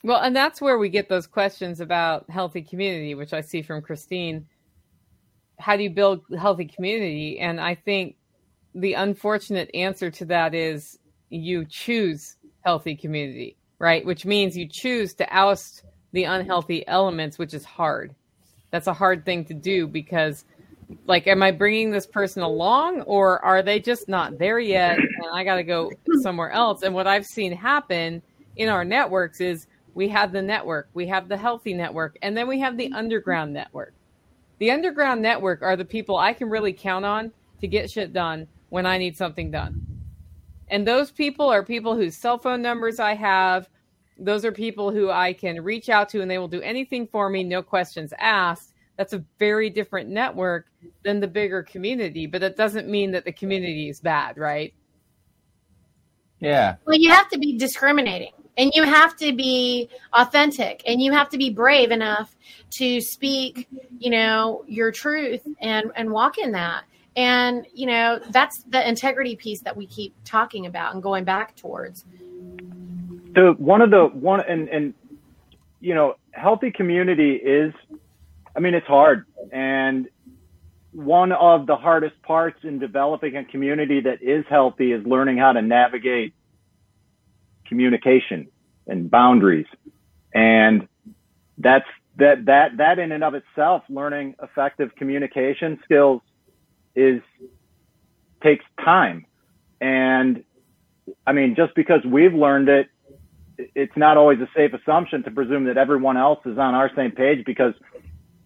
Well, 0.03 0.21
and 0.21 0.35
that's 0.35 0.61
where 0.61 0.77
we 0.77 0.89
get 0.89 1.09
those 1.09 1.27
questions 1.27 1.81
about 1.81 2.29
healthy 2.29 2.61
community, 2.61 3.13
which 3.15 3.33
I 3.33 3.41
see 3.41 3.61
from 3.61 3.81
Christine. 3.81 4.47
How 5.57 5.75
do 5.75 5.83
you 5.83 5.89
build 5.89 6.21
healthy 6.37 6.65
community? 6.65 7.39
And 7.39 7.59
I 7.59 7.75
think 7.75 8.15
the 8.75 8.93
unfortunate 8.93 9.69
answer 9.73 10.11
to 10.11 10.25
that 10.25 10.53
is 10.53 10.99
you 11.29 11.65
choose 11.65 12.37
healthy 12.61 12.95
community, 12.95 13.57
right? 13.79 14.05
Which 14.05 14.25
means 14.25 14.57
you 14.57 14.67
choose 14.69 15.13
to 15.15 15.27
oust 15.35 15.83
the 16.11 16.23
unhealthy 16.25 16.87
elements, 16.87 17.37
which 17.37 17.53
is 17.53 17.65
hard. 17.65 18.15
That's 18.71 18.87
a 18.87 18.93
hard 18.93 19.25
thing 19.25 19.45
to 19.45 19.53
do 19.53 19.87
because 19.87 20.45
like 21.05 21.27
am 21.27 21.43
i 21.43 21.51
bringing 21.51 21.91
this 21.91 22.07
person 22.07 22.41
along 22.41 23.01
or 23.01 23.43
are 23.45 23.61
they 23.61 23.79
just 23.79 24.09
not 24.09 24.37
there 24.39 24.59
yet 24.59 24.97
and 24.97 25.27
i 25.33 25.43
got 25.43 25.57
to 25.57 25.63
go 25.63 25.91
somewhere 26.21 26.51
else 26.51 26.81
and 26.81 26.93
what 26.93 27.07
i've 27.07 27.25
seen 27.25 27.51
happen 27.51 28.21
in 28.55 28.69
our 28.69 28.83
networks 28.83 29.39
is 29.39 29.67
we 29.93 30.07
have 30.07 30.31
the 30.31 30.41
network 30.41 30.89
we 30.93 31.05
have 31.05 31.27
the 31.29 31.37
healthy 31.37 31.73
network 31.73 32.17
and 32.21 32.35
then 32.35 32.47
we 32.47 32.59
have 32.59 32.77
the 32.77 32.91
underground 32.93 33.53
network 33.53 33.93
the 34.57 34.71
underground 34.71 35.21
network 35.21 35.61
are 35.61 35.75
the 35.75 35.85
people 35.85 36.17
i 36.17 36.33
can 36.33 36.49
really 36.49 36.73
count 36.73 37.05
on 37.05 37.31
to 37.61 37.67
get 37.67 37.89
shit 37.89 38.11
done 38.11 38.47
when 38.69 38.85
i 38.85 38.97
need 38.97 39.17
something 39.17 39.51
done. 39.51 39.85
And 40.71 40.87
those 40.87 41.11
people 41.11 41.49
are 41.49 41.63
people 41.63 41.95
whose 41.95 42.15
cell 42.15 42.37
phone 42.37 42.61
numbers 42.61 42.99
i 42.99 43.15
have. 43.15 43.69
Those 44.17 44.45
are 44.45 44.51
people 44.51 44.91
who 44.91 45.09
i 45.09 45.33
can 45.33 45.63
reach 45.63 45.89
out 45.89 46.09
to 46.09 46.21
and 46.21 46.29
they 46.29 46.37
will 46.37 46.47
do 46.47 46.61
anything 46.61 47.07
for 47.07 47.29
me 47.29 47.43
no 47.43 47.61
questions 47.61 48.13
asked. 48.17 48.73
That's 48.97 49.13
a 49.13 49.23
very 49.39 49.69
different 49.69 50.09
network 50.09 50.67
than 51.03 51.19
the 51.19 51.27
bigger 51.27 51.63
community 51.63 52.27
but 52.27 52.41
that 52.41 52.57
doesn't 52.57 52.87
mean 52.87 53.11
that 53.11 53.25
the 53.25 53.31
community 53.31 53.89
is 53.89 53.99
bad 53.99 54.37
right? 54.37 54.73
Yeah. 56.39 56.75
Well 56.85 56.97
you 56.97 57.09
have 57.11 57.29
to 57.29 57.39
be 57.39 57.57
discriminating 57.57 58.33
and 58.59 58.71
you 58.75 58.83
have 58.83 59.15
to 59.15 59.33
be 59.33 59.89
authentic 60.13 60.83
and 60.85 61.01
you 61.01 61.11
have 61.13 61.29
to 61.29 61.37
be 61.37 61.49
brave 61.49 61.91
enough 61.91 62.35
to 62.71 63.01
speak 63.01 63.67
you 63.97 64.11
know 64.11 64.63
your 64.67 64.91
truth 64.91 65.41
and 65.61 65.91
and 65.95 66.11
walk 66.11 66.37
in 66.37 66.51
that 66.51 66.83
and 67.15 67.65
you 67.73 67.85
know 67.85 68.19
that's 68.29 68.63
the 68.69 68.87
integrity 68.87 69.35
piece 69.35 69.61
that 69.61 69.75
we 69.75 69.85
keep 69.85 70.13
talking 70.23 70.65
about 70.65 70.93
and 70.93 71.03
going 71.03 71.23
back 71.23 71.55
towards 71.55 72.05
the 73.33 73.55
one 73.57 73.81
of 73.81 73.89
the 73.91 74.05
one 74.05 74.41
and 74.41 74.69
and 74.69 74.93
you 75.79 75.93
know 75.93 76.15
healthy 76.31 76.71
community 76.71 77.35
is 77.35 77.73
I 78.55 78.61
mean, 78.61 78.73
it's 78.73 78.87
hard. 78.87 79.25
And 79.51 80.09
one 80.91 81.31
of 81.31 81.67
the 81.67 81.75
hardest 81.75 82.21
parts 82.23 82.59
in 82.63 82.79
developing 82.79 83.37
a 83.37 83.45
community 83.45 84.01
that 84.01 84.21
is 84.21 84.43
healthy 84.49 84.91
is 84.91 85.05
learning 85.05 85.37
how 85.37 85.53
to 85.53 85.61
navigate 85.61 86.33
communication 87.65 88.47
and 88.87 89.09
boundaries. 89.09 89.67
And 90.33 90.87
that's 91.57 91.85
that, 92.17 92.45
that, 92.45 92.77
that 92.77 92.99
in 92.99 93.13
and 93.13 93.23
of 93.23 93.33
itself, 93.33 93.83
learning 93.87 94.35
effective 94.41 94.93
communication 94.95 95.79
skills 95.85 96.21
is 96.95 97.21
takes 98.43 98.65
time. 98.83 99.25
And 99.81 100.43
I 101.25 101.33
mean, 101.33 101.55
just 101.55 101.75
because 101.75 102.03
we've 102.05 102.33
learned 102.33 102.69
it, 102.69 102.87
it's 103.57 103.95
not 103.97 104.17
always 104.17 104.39
a 104.39 104.49
safe 104.55 104.73
assumption 104.73 105.23
to 105.23 105.31
presume 105.31 105.65
that 105.65 105.77
everyone 105.77 106.17
else 106.17 106.39
is 106.45 106.57
on 106.57 106.75
our 106.75 106.89
same 106.95 107.11
page 107.11 107.45
because 107.45 107.73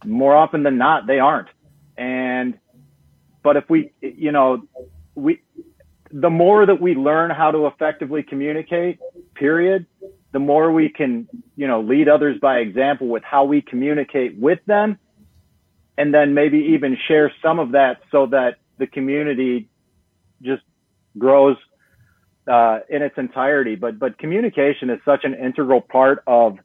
more 0.05 0.35
often 0.35 0.63
than 0.63 0.77
not, 0.77 1.07
they 1.07 1.19
aren't. 1.19 1.49
And, 1.97 2.57
but 3.43 3.57
if 3.57 3.69
we, 3.69 3.91
you 4.01 4.31
know, 4.31 4.63
we, 5.15 5.41
the 6.11 6.29
more 6.29 6.65
that 6.65 6.81
we 6.81 6.95
learn 6.95 7.31
how 7.31 7.51
to 7.51 7.67
effectively 7.67 8.23
communicate, 8.23 8.99
period, 9.35 9.85
the 10.31 10.39
more 10.39 10.71
we 10.71 10.89
can, 10.89 11.27
you 11.55 11.67
know, 11.67 11.81
lead 11.81 12.09
others 12.09 12.39
by 12.41 12.57
example 12.57 13.07
with 13.07 13.23
how 13.23 13.45
we 13.45 13.61
communicate 13.61 14.37
with 14.37 14.59
them. 14.65 14.97
And 15.97 16.13
then 16.13 16.33
maybe 16.33 16.57
even 16.73 16.97
share 17.07 17.31
some 17.41 17.59
of 17.59 17.71
that 17.73 18.01
so 18.11 18.25
that 18.27 18.57
the 18.77 18.87
community 18.87 19.69
just 20.41 20.63
grows 21.17 21.57
uh, 22.47 22.79
in 22.89 23.01
its 23.01 23.17
entirety. 23.17 23.75
But, 23.75 23.99
but 23.99 24.17
communication 24.17 24.89
is 24.89 24.99
such 25.05 25.23
an 25.23 25.33
integral 25.33 25.81
part 25.81 26.23
of 26.25 26.57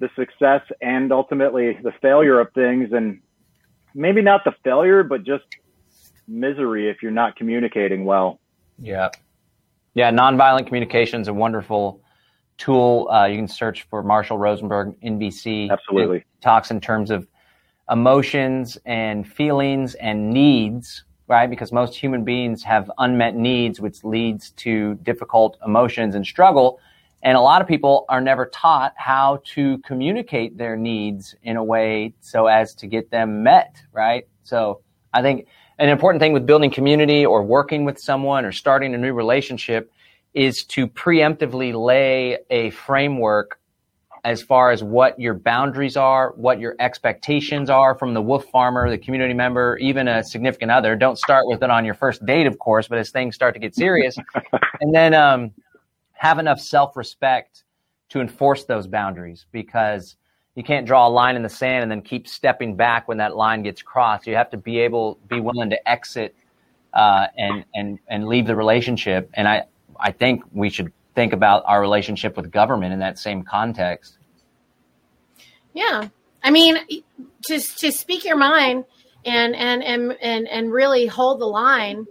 the 0.00 0.10
success 0.16 0.62
and 0.82 1.12
ultimately 1.12 1.78
the 1.82 1.92
failure 2.02 2.40
of 2.40 2.52
things. 2.52 2.92
And 2.92 3.20
maybe 3.94 4.20
not 4.20 4.42
the 4.44 4.52
failure 4.64 5.02
but 5.02 5.24
just 5.24 5.44
misery 6.26 6.90
if 6.90 7.02
you're 7.02 7.12
not 7.12 7.36
communicating 7.36 8.04
well. 8.04 8.40
Yeah. 8.78 9.10
Yeah 9.94 10.10
nonviolent 10.10 10.66
communication 10.66 11.20
is 11.20 11.28
a 11.28 11.34
wonderful 11.34 12.00
tool. 12.58 13.08
Uh, 13.10 13.26
you 13.26 13.36
can 13.36 13.48
search 13.48 13.82
for 13.84 14.02
marshall 14.02 14.38
rosenberg 14.38 15.00
NVC. 15.00 15.70
absolutely. 15.70 16.24
Talks 16.40 16.70
in 16.70 16.80
terms 16.80 17.10
of 17.10 17.26
emotions 17.90 18.78
and 18.84 19.26
feelings 19.26 19.94
and 19.96 20.30
needs 20.30 21.04
right 21.26 21.50
because 21.50 21.72
most 21.72 21.94
human 21.94 22.24
beings 22.24 22.62
have 22.62 22.90
unmet 22.98 23.34
needs 23.34 23.80
which 23.80 24.04
leads 24.04 24.50
to 24.52 24.94
difficult 24.96 25.58
emotions 25.64 26.14
and 26.14 26.26
struggle 26.26 26.78
and 27.24 27.38
a 27.38 27.40
lot 27.40 27.62
of 27.62 27.66
people 27.66 28.04
are 28.10 28.20
never 28.20 28.46
taught 28.46 28.92
how 28.96 29.40
to 29.54 29.78
communicate 29.78 30.58
their 30.58 30.76
needs 30.76 31.34
in 31.42 31.56
a 31.56 31.64
way 31.64 32.12
so 32.20 32.46
as 32.46 32.74
to 32.74 32.86
get 32.86 33.10
them 33.10 33.42
met, 33.42 33.80
right? 33.92 34.28
So 34.42 34.82
I 35.14 35.22
think 35.22 35.46
an 35.78 35.88
important 35.88 36.20
thing 36.20 36.34
with 36.34 36.44
building 36.44 36.70
community 36.70 37.24
or 37.24 37.42
working 37.42 37.86
with 37.86 37.98
someone 37.98 38.44
or 38.44 38.52
starting 38.52 38.94
a 38.94 38.98
new 38.98 39.14
relationship 39.14 39.90
is 40.34 40.64
to 40.64 40.86
preemptively 40.86 41.72
lay 41.72 42.40
a 42.50 42.68
framework 42.70 43.58
as 44.24 44.42
far 44.42 44.70
as 44.70 44.82
what 44.82 45.18
your 45.20 45.34
boundaries 45.34 45.96
are, 45.96 46.32
what 46.36 46.58
your 46.58 46.74
expectations 46.80 47.68
are 47.68 47.94
from 47.94 48.14
the 48.14 48.22
wolf 48.22 48.46
farmer, 48.46 48.88
the 48.88 48.98
community 48.98 49.34
member, 49.34 49.76
even 49.76 50.08
a 50.08 50.24
significant 50.24 50.70
other. 50.70 50.96
Don't 50.96 51.18
start 51.18 51.46
with 51.46 51.62
it 51.62 51.70
on 51.70 51.84
your 51.84 51.94
first 51.94 52.24
date, 52.24 52.46
of 52.46 52.58
course, 52.58 52.88
but 52.88 52.98
as 52.98 53.10
things 53.10 53.34
start 53.34 53.54
to 53.54 53.60
get 53.60 53.74
serious. 53.74 54.16
and 54.80 54.94
then, 54.94 55.14
um, 55.14 55.52
have 56.14 56.38
enough 56.38 56.58
self 56.58 56.96
respect 56.96 57.64
to 58.08 58.20
enforce 58.20 58.64
those 58.64 58.86
boundaries 58.86 59.46
because 59.52 60.16
you 60.54 60.62
can't 60.62 60.86
draw 60.86 61.06
a 61.06 61.10
line 61.10 61.36
in 61.36 61.42
the 61.42 61.48
sand 61.48 61.82
and 61.82 61.90
then 61.90 62.00
keep 62.00 62.26
stepping 62.26 62.76
back 62.76 63.08
when 63.08 63.18
that 63.18 63.36
line 63.36 63.62
gets 63.62 63.82
crossed. 63.82 64.26
You 64.26 64.34
have 64.36 64.50
to 64.50 64.56
be 64.56 64.78
able, 64.78 65.18
be 65.28 65.40
willing 65.40 65.68
to 65.70 65.88
exit 65.88 66.34
uh, 66.94 67.26
and 67.36 67.64
and 67.74 67.98
and 68.08 68.26
leave 68.26 68.46
the 68.46 68.56
relationship. 68.56 69.28
And 69.34 69.46
I 69.46 69.64
I 70.00 70.12
think 70.12 70.42
we 70.52 70.70
should 70.70 70.92
think 71.14 71.32
about 71.32 71.62
our 71.66 71.80
relationship 71.80 72.36
with 72.36 72.50
government 72.50 72.92
in 72.92 72.98
that 73.00 73.18
same 73.18 73.42
context. 73.42 74.18
Yeah, 75.72 76.08
I 76.42 76.50
mean, 76.50 76.78
to 77.46 77.58
to 77.58 77.92
speak 77.92 78.24
your 78.24 78.36
mind 78.36 78.84
and 79.24 79.54
and 79.56 79.82
and 79.82 80.16
and 80.20 80.48
and 80.48 80.72
really 80.72 81.06
hold 81.06 81.40
the 81.40 81.46
line 81.46 82.06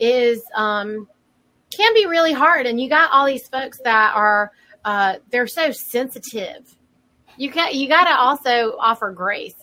is 0.00 0.42
um, 0.54 1.08
can 1.76 1.94
be 1.94 2.06
really 2.06 2.32
hard. 2.32 2.66
And 2.66 2.80
you 2.80 2.88
got 2.88 3.10
all 3.12 3.26
these 3.26 3.46
folks 3.48 3.78
that 3.84 4.14
are 4.14 4.52
uh, 4.84 5.16
they're 5.30 5.46
so 5.46 5.70
sensitive. 5.70 6.74
You 7.36 7.50
got 7.50 7.74
you 7.74 7.88
got 7.88 8.04
to 8.04 8.16
also 8.16 8.76
offer 8.78 9.12
grace, 9.12 9.56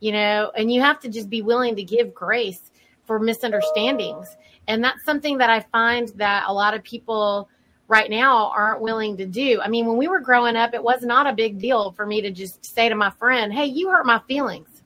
you 0.00 0.12
know, 0.12 0.50
and 0.56 0.72
you 0.72 0.80
have 0.80 1.00
to 1.00 1.08
just 1.08 1.28
be 1.28 1.42
willing 1.42 1.76
to 1.76 1.82
give 1.82 2.14
grace 2.14 2.70
for 3.06 3.18
misunderstandings. 3.18 4.26
And 4.68 4.82
that's 4.82 5.04
something 5.04 5.38
that 5.38 5.50
I 5.50 5.60
find 5.60 6.08
that 6.16 6.44
a 6.46 6.52
lot 6.52 6.74
of 6.74 6.82
people 6.84 7.48
right 7.88 8.10
now 8.10 8.50
aren't 8.54 8.80
willing 8.80 9.16
to 9.18 9.26
do. 9.26 9.60
I 9.62 9.68
mean, 9.68 9.86
when 9.86 9.96
we 9.96 10.08
were 10.08 10.20
growing 10.20 10.56
up, 10.56 10.74
it 10.74 10.82
was 10.82 11.02
not 11.02 11.26
a 11.26 11.32
big 11.32 11.58
deal 11.58 11.92
for 11.92 12.06
me 12.06 12.20
to 12.22 12.30
just 12.30 12.64
say 12.64 12.88
to 12.88 12.94
my 12.94 13.10
friend, 13.10 13.52
"Hey, 13.52 13.66
you 13.66 13.90
hurt 13.90 14.06
my 14.06 14.20
feelings. 14.28 14.82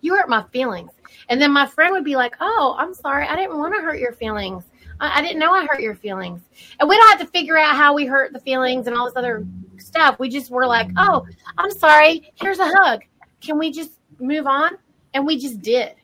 You 0.00 0.16
hurt 0.16 0.28
my 0.28 0.44
feelings." 0.52 0.90
And 1.28 1.40
then 1.40 1.52
my 1.52 1.66
friend 1.66 1.92
would 1.92 2.04
be 2.04 2.16
like, 2.16 2.34
"Oh, 2.40 2.74
I'm 2.78 2.92
sorry. 2.94 3.26
I 3.26 3.36
didn't 3.36 3.58
want 3.58 3.74
to 3.74 3.80
hurt 3.80 3.98
your 3.98 4.12
feelings." 4.12 4.64
I, 5.00 5.18
I 5.18 5.22
didn't 5.22 5.38
know 5.38 5.52
I 5.52 5.66
hurt 5.66 5.80
your 5.80 5.94
feelings. 5.94 6.40
And 6.80 6.88
we 6.88 6.96
don't 6.96 7.08
have 7.10 7.20
to 7.20 7.32
figure 7.32 7.58
out 7.58 7.76
how 7.76 7.94
we 7.94 8.06
hurt 8.06 8.32
the 8.32 8.40
feelings 8.40 8.86
and 8.86 8.96
all 8.96 9.06
this 9.06 9.16
other 9.16 9.46
stuff. 9.78 10.18
We 10.18 10.28
just 10.28 10.50
were 10.50 10.66
like, 10.66 10.88
oh, 10.96 11.26
I'm 11.58 11.70
sorry. 11.70 12.32
Here's 12.36 12.58
a 12.58 12.66
hug. 12.66 13.02
Can 13.40 13.58
we 13.58 13.70
just 13.70 13.92
move 14.18 14.46
on? 14.46 14.72
And 15.14 15.26
we 15.26 15.38
just 15.38 15.60
did. 15.60 15.94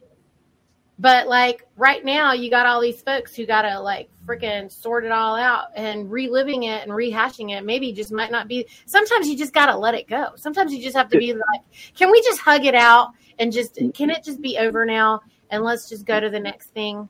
But 1.00 1.28
like 1.28 1.66
right 1.78 2.04
now, 2.04 2.34
you 2.34 2.50
got 2.50 2.66
all 2.66 2.78
these 2.78 3.00
folks 3.00 3.34
who 3.34 3.46
got 3.46 3.62
to 3.62 3.80
like 3.80 4.10
freaking 4.26 4.70
sort 4.70 5.06
it 5.06 5.10
all 5.10 5.34
out 5.34 5.68
and 5.74 6.10
reliving 6.10 6.64
it 6.64 6.82
and 6.82 6.92
rehashing 6.92 7.56
it. 7.56 7.64
Maybe 7.64 7.90
just 7.92 8.12
might 8.12 8.30
not 8.30 8.48
be. 8.48 8.66
Sometimes 8.84 9.26
you 9.26 9.34
just 9.34 9.54
got 9.54 9.66
to 9.66 9.78
let 9.78 9.94
it 9.94 10.06
go. 10.06 10.32
Sometimes 10.36 10.74
you 10.74 10.82
just 10.82 10.94
have 10.94 11.08
to 11.08 11.18
be 11.18 11.32
like, 11.32 11.62
can 11.94 12.10
we 12.10 12.20
just 12.20 12.40
hug 12.40 12.66
it 12.66 12.74
out 12.74 13.12
and 13.38 13.50
just, 13.50 13.76
can 13.94 14.10
it 14.10 14.22
just 14.22 14.42
be 14.42 14.58
over 14.58 14.84
now? 14.84 15.22
And 15.48 15.64
let's 15.64 15.88
just 15.88 16.04
go 16.04 16.20
to 16.20 16.28
the 16.28 16.38
next 16.38 16.66
thing. 16.74 17.08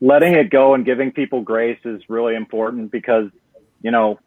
letting 0.00 0.34
it 0.34 0.50
go 0.50 0.74
and 0.74 0.84
giving 0.84 1.10
people 1.12 1.40
grace 1.40 1.78
is 1.84 2.02
really 2.08 2.34
important 2.34 2.90
because, 2.90 3.30
you 3.80 3.90
know, 3.90 4.20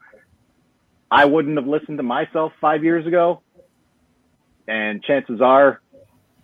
I 1.11 1.25
wouldn't 1.25 1.57
have 1.57 1.67
listened 1.67 1.97
to 1.97 2.03
myself 2.03 2.51
five 2.59 2.83
years 2.83 3.05
ago. 3.05 3.41
And 4.67 5.03
chances 5.03 5.39
are 5.39 5.81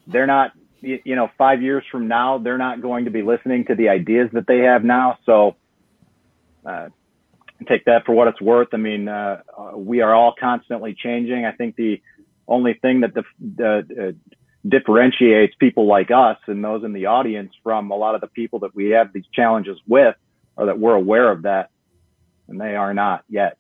they're 0.07 0.27
not, 0.27 0.51
you, 0.83 0.99
you 1.03 1.15
know, 1.15 1.29
five 1.37 1.61
years 1.61 1.83
from 1.91 2.07
now, 2.07 2.37
they're 2.37 2.57
not 2.57 2.81
going 2.81 3.05
to 3.05 3.11
be 3.11 3.21
listening 3.21 3.65
to 3.65 3.75
the 3.75 3.89
ideas 3.89 4.29
that 4.33 4.45
they 4.47 4.59
have 4.59 4.83
now. 4.83 5.17
So, 5.25 5.55
uh, 6.65 6.89
take 7.67 7.85
that 7.85 8.05
for 8.05 8.13
what 8.13 8.27
it's 8.27 8.41
worth. 8.41 8.69
I 8.73 8.77
mean, 8.77 9.07
uh, 9.07 9.41
uh, 9.57 9.77
we 9.77 10.01
are 10.01 10.13
all 10.13 10.33
constantly 10.37 10.93
changing. 10.93 11.45
I 11.45 11.53
think 11.53 11.75
the 11.75 12.01
only 12.47 12.73
thing 12.73 13.01
that 13.01 13.13
the, 13.13 14.07
uh, 14.07 14.11
differentiates 14.67 15.55
people 15.59 15.87
like 15.87 16.09
us 16.11 16.37
and 16.47 16.63
those 16.63 16.83
in 16.83 16.93
the 16.93 17.07
audience 17.07 17.53
from 17.63 17.91
a 17.91 17.95
lot 17.95 18.15
of 18.15 18.21
the 18.21 18.27
people 18.27 18.59
that 18.59 18.75
we 18.75 18.91
have 18.91 19.11
these 19.13 19.25
challenges 19.33 19.77
with 19.87 20.15
or 20.55 20.67
that 20.67 20.79
we're 20.79 20.95
aware 20.95 21.31
of 21.31 21.43
that 21.43 21.69
and 22.47 22.59
they 22.59 22.75
are 22.75 22.93
not 22.93 23.23
yet. 23.29 23.57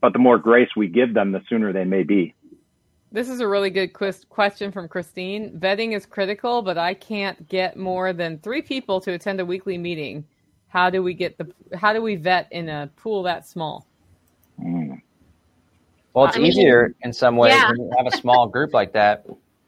But 0.00 0.12
the 0.12 0.20
more 0.20 0.38
grace 0.38 0.68
we 0.76 0.88
give 0.88 1.12
them, 1.12 1.32
the 1.32 1.42
sooner 1.48 1.72
they 1.72 1.84
may 1.84 2.04
be. 2.04 2.34
This 3.10 3.28
is 3.28 3.40
a 3.40 3.48
really 3.48 3.70
good 3.70 3.92
quest- 3.92 4.28
question 4.28 4.70
from 4.70 4.86
Christine. 4.88 5.58
Vetting 5.58 5.94
is 5.94 6.04
critical, 6.04 6.60
but 6.60 6.76
I 6.76 6.94
can't 6.94 7.48
get 7.48 7.76
more 7.76 8.12
than 8.12 8.38
three 8.38 8.60
people 8.60 9.00
to 9.00 9.12
attend 9.12 9.40
a 9.40 9.46
weekly 9.46 9.78
meeting. 9.78 10.24
How 10.68 10.90
do 10.90 11.02
we 11.02 11.14
get 11.14 11.38
the? 11.38 11.50
How 11.76 11.94
do 11.94 12.02
we 12.02 12.16
vet 12.16 12.48
in 12.50 12.68
a 12.68 12.90
pool 12.96 13.22
that 13.22 13.46
small? 13.46 13.86
Mm. 14.62 15.00
Well, 16.12 16.26
it's 16.26 16.36
I 16.36 16.40
mean, 16.40 16.48
easier 16.48 16.94
in 17.02 17.12
some 17.12 17.36
ways 17.36 17.54
yeah. 17.54 17.70
when 17.70 17.80
you 17.80 17.90
have 17.96 18.06
a 18.06 18.16
small 18.16 18.46
group 18.54 18.74
like 18.74 18.92
that. 18.92 19.24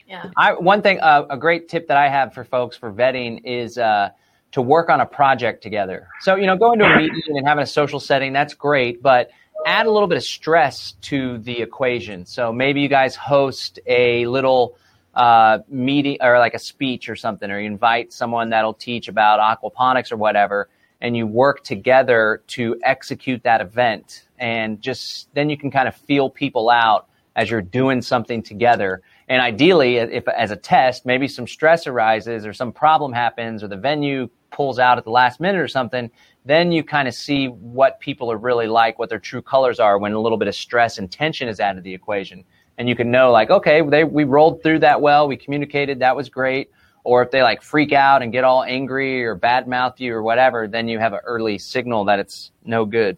Yeah. 0.07 0.27
I 0.37 0.53
one 0.53 0.83
thing, 0.83 1.01
uh, 1.01 1.25
a 1.31 1.37
great 1.39 1.69
tip 1.69 1.89
that 1.89 1.97
I 1.97 2.09
have 2.09 2.35
for 2.35 2.45
folks 2.45 2.77
for 2.77 2.93
vetting 2.93 3.41
is 3.45 3.79
uh, 3.79 4.11
to 4.53 4.61
work 4.61 4.91
on 4.91 5.01
a 5.01 5.07
project 5.07 5.63
together. 5.63 6.09
So 6.21 6.35
you 6.35 6.47
know, 6.47 6.57
going 6.57 6.79
to 6.81 6.85
a 6.85 6.97
meeting 6.97 7.23
and 7.29 7.47
having 7.47 7.63
a 7.63 7.67
social 7.67 8.01
setting 8.01 8.35
that's 8.35 8.53
great, 8.53 9.03
but 9.03 9.31
add 9.67 9.87
a 9.87 9.91
little 9.91 10.09
bit 10.09 10.17
of 10.17 10.25
stress 10.25 10.93
to 11.03 11.39
the 11.39 11.61
equation. 11.61 12.27
So 12.27 12.53
maybe 12.53 12.81
you 12.81 12.89
guys 12.89 13.17
host 13.17 13.79
a 13.87 14.27
little 14.27 14.77
uh, 15.15 15.59
meeting 15.69 16.19
or 16.21 16.39
like 16.39 16.55
a 16.55 16.59
speech 16.59 17.09
or 17.09 17.17
something, 17.17 17.51
or 17.51 17.59
you 17.61 17.67
invite 17.67 18.13
someone 18.13 18.51
that'll 18.51 18.75
teach 18.75 19.09
about 19.09 19.41
aquaponics 19.41 20.13
or 20.13 20.17
whatever, 20.17 20.69
and 21.01 21.17
you 21.17 21.27
work 21.27 21.65
together 21.65 22.43
to 22.49 22.79
execute 22.85 23.43
that 23.43 23.61
event. 23.61 24.27
And 24.39 24.81
just 24.81 25.33
then 25.35 25.51
you 25.51 25.57
can 25.57 25.71
kind 25.71 25.89
of 25.89 25.97
feel 25.97 26.31
people 26.31 26.71
out 26.71 27.09
as 27.37 27.51
you're 27.51 27.63
doing 27.63 28.03
something 28.03 28.43
together. 28.43 29.03
And 29.29 29.41
ideally, 29.41 29.97
if 29.97 30.27
as 30.29 30.51
a 30.51 30.57
test, 30.57 31.07
maybe 31.07 31.29
some 31.29 31.47
stress 31.47 31.87
arises 31.87 32.45
or 32.45 32.53
some 32.53 32.73
problem 32.73 33.13
happens 33.13 33.63
or 33.63 33.69
the 33.69 33.77
venue 33.77 34.29
pulls 34.51 34.79
out 34.79 34.99
at 34.99 35.05
the 35.05 35.11
last 35.11 35.41
minute 35.41 35.61
or 35.61 35.69
something, 35.69 36.11
then 36.45 36.73
you 36.73 36.83
kind 36.83 37.07
of 37.07 37.15
see 37.15 37.47
what 37.49 38.01
people 38.01 38.31
are 38.33 38.37
really 38.39 38.67
like, 38.67 38.99
what 38.99 39.09
their 39.11 39.19
true 39.19 39.43
colors 39.43 39.79
are 39.79 39.99
when 39.99 40.13
a 40.13 40.19
little 40.21 40.39
bit 40.39 40.49
of 40.49 40.55
stress 40.55 40.99
and 40.99 41.11
tension 41.11 41.49
is 41.49 41.61
added 41.61 41.77
to 41.81 41.83
the 41.83 41.93
equation. 41.95 42.45
And 42.79 42.89
you 42.89 42.97
can 42.97 43.11
know 43.11 43.31
like, 43.31 43.51
okay, 43.51 43.83
they, 43.83 44.05
we 44.05 44.25
rolled 44.25 44.63
through 44.63 44.79
that 44.81 45.01
well. 45.03 45.29
We 45.29 45.37
communicated. 45.37 45.99
That 45.99 46.17
was 46.17 46.29
great. 46.31 46.71
Or 47.05 47.23
if 47.23 47.31
they 47.31 47.43
like 47.43 47.63
freak 47.63 47.93
out 47.93 48.23
and 48.23 48.33
get 48.33 48.45
all 48.45 48.63
angry 48.65 49.25
or 49.25 49.37
badmouth 49.37 50.01
you 50.01 50.15
or 50.15 50.23
whatever, 50.23 50.67
then 50.67 50.89
you 50.89 50.99
have 50.99 51.13
an 51.13 51.21
early 51.25 51.59
signal 51.59 52.05
that 52.07 52.19
it's 52.19 52.53
no 52.65 52.85
good. 52.87 53.17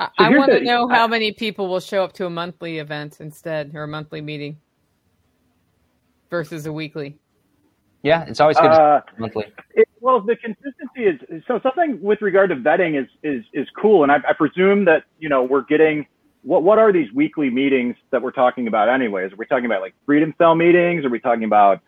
I, 0.00 0.06
So 0.06 0.10
I 0.18 0.28
here's 0.28 0.38
want 0.38 0.52
to 0.52 0.58
the- 0.58 0.64
know 0.64 0.88
I- 0.90 0.94
how 0.96 1.06
many 1.06 1.30
people 1.32 1.68
will 1.68 1.80
show 1.80 2.02
up 2.02 2.12
to 2.14 2.26
a 2.26 2.30
monthly 2.30 2.78
event 2.78 3.18
instead, 3.20 3.72
or 3.74 3.84
a 3.84 3.88
monthly 3.88 4.20
meeting 4.20 4.58
versus 6.30 6.66
a 6.66 6.72
weekly. 6.72 7.16
Yeah, 8.02 8.24
it's 8.26 8.40
always 8.40 8.56
good 8.56 8.70
Uh, 8.70 9.02
monthly. 9.18 9.46
It, 9.74 9.88
well, 10.00 10.20
the 10.20 10.36
consistency 10.36 11.04
is 11.04 11.42
so 11.46 11.60
something 11.62 12.00
with 12.00 12.22
regard 12.22 12.50
to 12.50 12.56
vetting 12.56 13.00
is 13.00 13.08
is 13.22 13.44
is 13.52 13.68
cool, 13.76 14.02
and 14.02 14.10
I, 14.10 14.16
I 14.28 14.32
presume 14.32 14.86
that 14.86 15.04
you 15.18 15.28
know 15.28 15.42
we're 15.42 15.64
getting 15.64 16.06
what 16.42 16.62
what 16.62 16.78
are 16.78 16.92
these 16.92 17.12
weekly 17.12 17.50
meetings 17.50 17.96
that 18.10 18.22
we're 18.22 18.30
talking 18.30 18.68
about 18.68 18.88
anyways? 18.88 19.32
Are 19.32 19.36
we 19.36 19.46
talking 19.46 19.66
about 19.66 19.82
like 19.82 19.94
freedom 20.06 20.34
cell 20.38 20.54
meetings? 20.54 21.04
Are 21.04 21.10
we 21.10 21.20
talking 21.20 21.44
about 21.44 21.80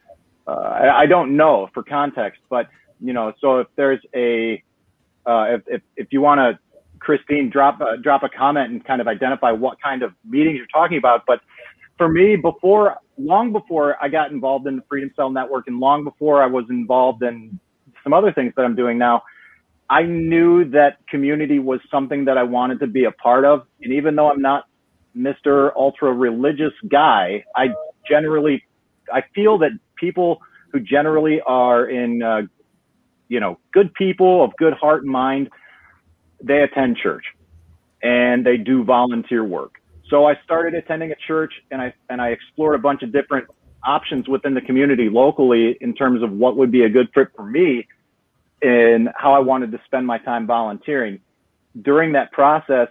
uh, 0.47 0.51
I, 0.51 1.01
I 1.01 1.07
don't 1.07 1.37
know 1.37 1.71
for 1.73 1.83
context, 1.83 2.43
but 2.51 2.69
you 3.01 3.13
know, 3.13 3.33
so 3.41 3.61
if 3.61 3.69
there's 3.77 4.01
a 4.15 4.63
uh, 5.27 5.55
if, 5.55 5.63
if 5.67 5.83
if 5.97 6.09
you 6.11 6.21
want 6.21 6.39
to, 6.39 6.59
Christine, 6.99 7.49
drop 7.51 7.81
a, 7.81 7.97
drop 7.97 8.23
a 8.23 8.29
comment 8.29 8.71
and 8.71 8.85
kind 8.85 9.01
of 9.01 9.09
identify 9.09 9.51
what 9.51 9.81
kind 9.83 10.03
of 10.03 10.13
meetings 10.25 10.59
you're 10.59 10.67
talking 10.67 10.99
about. 10.99 11.25
But 11.27 11.41
for 11.97 12.09
me, 12.09 12.37
before 12.37 12.99
long 13.19 13.53
before 13.53 13.97
I 14.03 14.09
got 14.09 14.31
involved 14.31 14.67
in 14.67 14.77
the 14.77 14.83
Freedom 14.89 15.11
Cell 15.17 15.31
Network, 15.31 15.67
and 15.67 15.79
long 15.79 16.05
before 16.05 16.43
I 16.43 16.47
was 16.47 16.65
involved 16.71 17.23
in 17.23 17.59
some 18.03 18.13
other 18.13 18.33
things 18.33 18.53
that 18.57 18.63
I'm 18.63 18.75
doing 18.75 18.99
now, 18.99 19.23
I 19.91 20.03
knew 20.03 20.65
that 20.71 21.07
community 21.09 21.59
was 21.59 21.81
something 21.91 22.25
that 22.25 22.39
I 22.39 22.43
wanted 22.43 22.81
to 22.81 22.87
be 22.87 23.05
a 23.05 23.11
part 23.11 23.45
of. 23.45 23.67
And 23.83 23.93
even 23.93 24.17
though 24.17 24.31
I'm 24.31 24.41
not 24.41 24.65
Mr. 25.17 25.71
Ultra 25.77 26.13
religious 26.13 26.73
guy, 26.89 27.45
I 27.55 27.69
generally, 28.09 28.65
I 29.13 29.23
feel 29.35 29.59
that 29.59 29.73
people 29.97 30.41
who 30.73 30.81
generally 30.81 31.41
are 31.47 31.87
in, 31.87 32.23
uh, 32.23 32.43
you 33.29 33.41
know, 33.41 33.59
good 33.73 33.93
people 33.95 34.43
of 34.43 34.53
good 34.57 34.73
heart 34.73 35.03
and 35.03 35.13
mind, 35.13 35.51
they 36.43 36.63
attend 36.63 36.97
church 36.97 37.25
and 38.03 38.45
they 38.45 38.57
do 38.57 38.85
volunteer 38.85 39.45
work. 39.45 39.82
So 40.13 40.27
I 40.27 40.35
started 40.45 40.75
attending 40.75 41.11
a 41.11 41.15
church 41.27 41.55
and 41.71 41.81
I, 41.81 41.95
and 42.11 42.21
I 42.21 42.29
explored 42.29 42.75
a 42.75 42.79
bunch 42.79 43.03
of 43.03 43.13
different 43.13 43.47
options 43.83 44.29
within 44.29 44.53
the 44.53 44.61
community 44.61 45.09
locally 45.09 45.79
in 45.81 45.95
terms 45.95 46.23
of 46.23 46.31
what 46.31 46.59
would 46.59 46.71
be 46.71 46.83
a 46.83 46.89
good 46.91 47.09
fit 47.15 47.29
for 47.35 47.47
me 47.47 47.89
and 48.61 49.09
how 49.17 49.33
I 49.33 49.39
wanted 49.39 49.73
to 49.73 49.81
spend 49.87 50.07
my 50.07 50.19
time 50.19 50.47
volunteering. 50.47 51.19
During 51.81 52.13
that 52.13 52.31
process, 52.31 52.89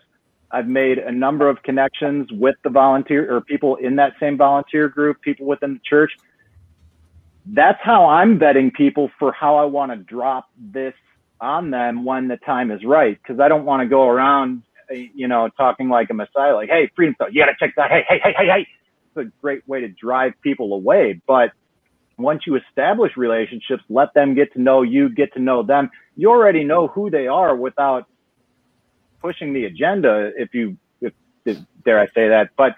I've 0.49 0.68
made 0.68 0.98
a 0.98 1.11
number 1.11 1.48
of 1.48 1.61
connections 1.61 2.27
with 2.31 2.56
the 2.64 2.72
volunteer 2.72 3.31
or 3.31 3.39
people 3.41 3.76
in 3.76 3.98
that 3.98 4.14
same 4.19 4.35
volunteer 4.35 4.89
group, 4.89 5.22
people 5.22 5.45
within 5.45 5.76
the 5.76 5.81
church. 5.88 6.11
That's 7.45 7.80
how 7.84 8.07
I'm 8.10 8.39
vetting 8.39 8.73
people 8.73 9.11
for 9.19 9.31
how 9.31 9.57
I 9.57 9.65
want 9.65 9.91
to 9.91 9.98
drop 9.98 10.49
this 10.60 10.95
on 11.39 11.69
them 11.69 12.03
when 12.03 12.27
the 12.27 12.38
time 12.38 12.72
is 12.72 12.84
right. 12.84 13.23
Cause 13.23 13.39
I 13.39 13.48
don't 13.48 13.64
want 13.64 13.81
to 13.81 13.88
go 13.88 14.07
around, 14.07 14.64
you 14.91 15.27
know, 15.27 15.49
talking 15.57 15.89
like 15.89 16.09
a 16.09 16.13
messiah, 16.13 16.53
like, 16.55 16.69
Hey, 16.69 16.89
freedom 16.95 17.15
stuff. 17.15 17.30
You 17.31 17.43
got 17.43 17.51
to 17.51 17.55
check 17.59 17.76
that. 17.77 17.91
Hey, 17.91 18.03
hey, 18.07 18.19
hey, 18.23 18.34
hey, 18.38 18.47
hey. 18.47 18.68
It's 19.13 19.27
a 19.27 19.41
great 19.41 19.68
way 19.68 19.81
to 19.81 19.89
drive 19.89 20.34
people 20.41 20.73
away. 20.73 21.22
But 21.27 21.51
once 22.18 22.43
you 22.45 22.55
establish 22.55 23.18
relationships, 23.18 23.84
let 23.89 24.13
them 24.13 24.35
get 24.35 24.53
to 24.53 24.61
know 24.61 24.84
you, 24.84 25.09
get 25.09 25.34
to 25.34 25.39
know 25.39 25.63
them. 25.63 25.89
You 26.15 26.30
already 26.30 26.63
know 26.63 26.88
who 26.88 27.09
they 27.09 27.27
are 27.27 27.55
without 27.55 28.05
pushing 29.22 29.53
the 29.53 29.65
agenda, 29.65 30.31
if 30.38 30.53
you, 30.53 30.77
if, 31.01 31.13
if 31.45 31.57
dare 31.84 31.99
I 31.99 32.05
say 32.07 32.30
that. 32.30 32.51
But 32.57 32.76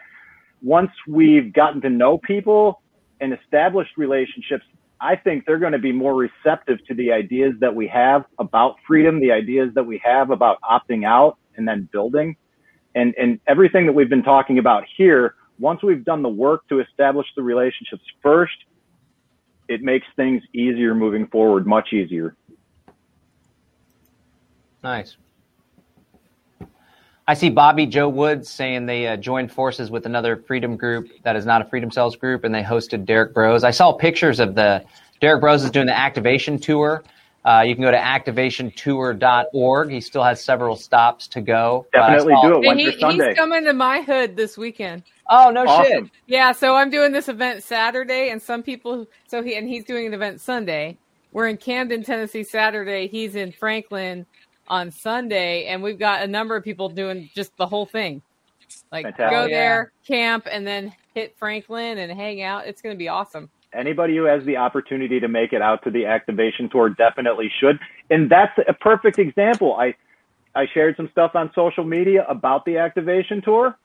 once 0.61 0.91
we've 1.07 1.53
gotten 1.53 1.81
to 1.81 1.89
know 1.89 2.17
people 2.17 2.81
and 3.21 3.33
established 3.33 3.91
relationships, 3.97 4.63
I 4.99 5.17
think 5.17 5.45
they're 5.45 5.59
going 5.59 5.73
to 5.73 5.79
be 5.79 5.91
more 5.91 6.15
receptive 6.15 6.79
to 6.87 6.93
the 6.93 7.11
ideas 7.11 7.53
that 7.59 7.75
we 7.75 7.87
have 7.87 8.23
about 8.39 8.75
freedom, 8.87 9.19
the 9.19 9.31
ideas 9.31 9.69
that 9.75 9.83
we 9.83 10.01
have 10.03 10.31
about 10.31 10.59
opting 10.61 11.05
out 11.05 11.37
and 11.57 11.67
then 11.67 11.89
building. 11.91 12.35
And, 12.95 13.13
and 13.17 13.39
everything 13.47 13.85
that 13.87 13.93
we've 13.93 14.09
been 14.09 14.23
talking 14.23 14.59
about 14.59 14.83
here, 14.97 15.35
once 15.59 15.81
we've 15.81 16.05
done 16.05 16.21
the 16.21 16.29
work 16.29 16.67
to 16.69 16.79
establish 16.79 17.27
the 17.35 17.41
relationships 17.41 18.03
first, 18.21 18.53
it 19.67 19.81
makes 19.81 20.05
things 20.15 20.43
easier 20.53 20.93
moving 20.93 21.27
forward, 21.27 21.65
much 21.65 21.93
easier. 21.93 22.35
Nice. 24.83 25.15
I 27.25 27.35
see 27.35 27.49
Bobby 27.49 27.85
Joe 27.85 28.09
Woods 28.09 28.49
saying 28.49 28.85
they 28.85 29.07
uh, 29.07 29.15
joined 29.15 29.49
forces 29.49 29.89
with 29.89 30.05
another 30.05 30.35
freedom 30.35 30.75
group 30.75 31.09
that 31.23 31.37
is 31.37 31.45
not 31.45 31.61
a 31.61 31.65
Freedom 31.65 31.89
Cells 31.89 32.17
group, 32.17 32.43
and 32.43 32.53
they 32.53 32.61
hosted 32.61 33.05
Derrick 33.05 33.33
Broze. 33.33 33.63
I 33.63 33.71
saw 33.71 33.93
pictures 33.93 34.41
of 34.41 34.55
the 34.55 34.83
Derrick 35.21 35.39
Broze 35.39 35.63
is 35.63 35.71
doing 35.71 35.85
the 35.85 35.97
activation 35.97 36.59
tour. 36.59 37.01
Uh, 37.45 37.61
you 37.65 37.75
can 37.75 37.83
go 37.83 37.91
to 37.91 37.97
activationtour.org. 37.97 39.89
He 39.91 40.01
still 40.01 40.23
has 40.23 40.43
several 40.43 40.75
stops 40.75 41.27
to 41.29 41.41
go. 41.41 41.85
Definitely 41.93 42.33
saw- 42.33 42.41
do 42.41 42.53
it 42.53 42.55
And 42.57 42.65
once 42.65 42.79
he, 42.79 42.99
Sunday. 42.99 43.27
he's 43.29 43.37
coming 43.37 43.63
to 43.65 43.73
my 43.73 44.01
hood 44.01 44.35
this 44.35 44.57
weekend. 44.57 45.03
Oh 45.29 45.51
no 45.51 45.65
Awesome. 45.65 45.85
shit! 46.05 46.11
Yeah, 46.27 46.51
so 46.51 46.75
I'm 46.75 46.89
doing 46.89 47.11
this 47.13 47.29
event 47.29 47.63
Saturday, 47.63 48.29
and 48.29 48.41
some 48.41 48.61
people. 48.61 49.07
So 49.27 49.41
he 49.41 49.55
and 49.55 49.67
he's 49.67 49.85
doing 49.85 50.05
an 50.07 50.13
event 50.13 50.41
Sunday. 50.41 50.97
We're 51.31 51.47
in 51.47 51.57
Camden, 51.57 52.03
Tennessee, 52.03 52.43
Saturday. 52.43 53.07
He's 53.07 53.35
in 53.35 53.51
Franklin 53.53 54.25
on 54.67 54.91
Sunday, 54.91 55.65
and 55.67 55.81
we've 55.81 55.97
got 55.97 56.21
a 56.23 56.27
number 56.27 56.55
of 56.55 56.63
people 56.63 56.89
doing 56.89 57.29
just 57.33 57.55
the 57.57 57.65
whole 57.65 57.85
thing. 57.85 58.21
Like 58.91 59.05
Fantastic. 59.05 59.31
go 59.31 59.41
Oh, 59.43 59.45
yeah. 59.45 59.57
there, 59.57 59.91
camp, 60.05 60.47
and 60.51 60.67
then 60.67 60.93
hit 61.15 61.35
Franklin 61.37 61.97
and 61.99 62.11
hang 62.11 62.41
out. 62.41 62.67
It's 62.67 62.81
going 62.81 62.93
to 62.95 62.97
be 62.99 63.07
awesome. 63.07 63.49
Anybody 63.73 64.15
who 64.15 64.25
has 64.25 64.43
the 64.45 64.57
opportunity 64.57 65.19
to 65.19 65.27
make 65.27 65.53
it 65.53 65.61
out 65.61 65.83
to 65.83 65.91
the 65.91 66.05
activation 66.05 66.69
tour 66.69 66.89
definitely 66.89 67.51
should. 67.59 67.79
And 68.09 68.29
that's 68.29 68.57
a 68.67 68.73
perfect 68.73 69.19
example. 69.19 69.75
I 69.75 69.95
I 70.55 70.67
shared 70.73 70.95
some 70.97 71.09
stuff 71.11 71.31
on 71.35 71.51
social 71.55 71.83
media 71.83 72.25
about 72.29 72.65
the 72.65 72.77
activation 72.77 73.41
tour. 73.41 73.75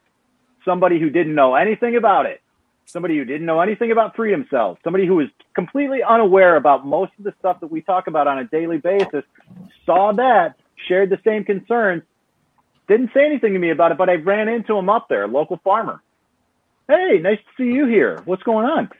Somebody 0.64 1.00
who 1.00 1.08
didn't 1.08 1.34
know 1.34 1.54
anything 1.54 1.96
about 1.96 2.26
it, 2.26 2.42
somebody 2.84 3.16
who 3.16 3.24
didn't 3.24 3.46
know 3.46 3.60
anything 3.60 3.90
about 3.90 4.14
freedom 4.14 4.46
cells, 4.50 4.76
somebody 4.84 5.06
who 5.06 5.16
was 5.16 5.28
completely 5.54 6.00
unaware 6.02 6.56
about 6.56 6.86
most 6.86 7.12
of 7.18 7.24
the 7.24 7.32
stuff 7.38 7.60
that 7.60 7.70
we 7.70 7.80
talk 7.80 8.06
about 8.06 8.26
on 8.26 8.38
a 8.38 8.44
daily 8.44 8.78
basis, 8.78 9.24
saw 9.86 10.12
that, 10.12 10.56
shared 10.88 11.08
the 11.08 11.18
same 11.24 11.44
concerns, 11.44 12.02
didn't 12.86 13.10
say 13.14 13.24
anything 13.24 13.54
to 13.54 13.58
me 13.58 13.70
about 13.70 13.92
it, 13.92 13.98
but 13.98 14.10
I 14.10 14.14
ran 14.14 14.48
into 14.48 14.76
him 14.76 14.90
up 14.90 15.08
there, 15.08 15.24
a 15.24 15.28
local 15.28 15.58
farmer. 15.64 16.02
Hey, 16.88 17.18
nice 17.22 17.38
to 17.38 17.62
see 17.62 17.70
you 17.70 17.86
here. 17.86 18.22
What's 18.24 18.42
going 18.42 18.66
on? 18.66 18.90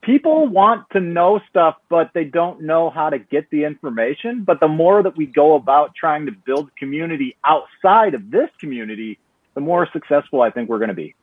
People 0.00 0.48
want 0.48 0.88
to 0.92 1.00
know 1.00 1.40
stuff, 1.48 1.76
but 1.90 2.10
they 2.14 2.24
don't 2.24 2.62
know 2.62 2.90
how 2.90 3.10
to 3.10 3.18
get 3.18 3.48
the 3.50 3.64
information. 3.64 4.42
But 4.44 4.60
the 4.60 4.68
more 4.68 5.02
that 5.02 5.16
we 5.16 5.26
go 5.26 5.54
about 5.54 5.94
trying 5.94 6.26
to 6.26 6.32
build 6.32 6.74
community 6.76 7.36
outside 7.44 8.14
of 8.14 8.30
this 8.30 8.48
community, 8.58 9.18
the 9.54 9.60
more 9.60 9.88
successful 9.92 10.40
I 10.42 10.50
think 10.50 10.68
we're 10.68 10.78
going 10.78 10.88
to 10.88 10.94
be. 10.94 11.14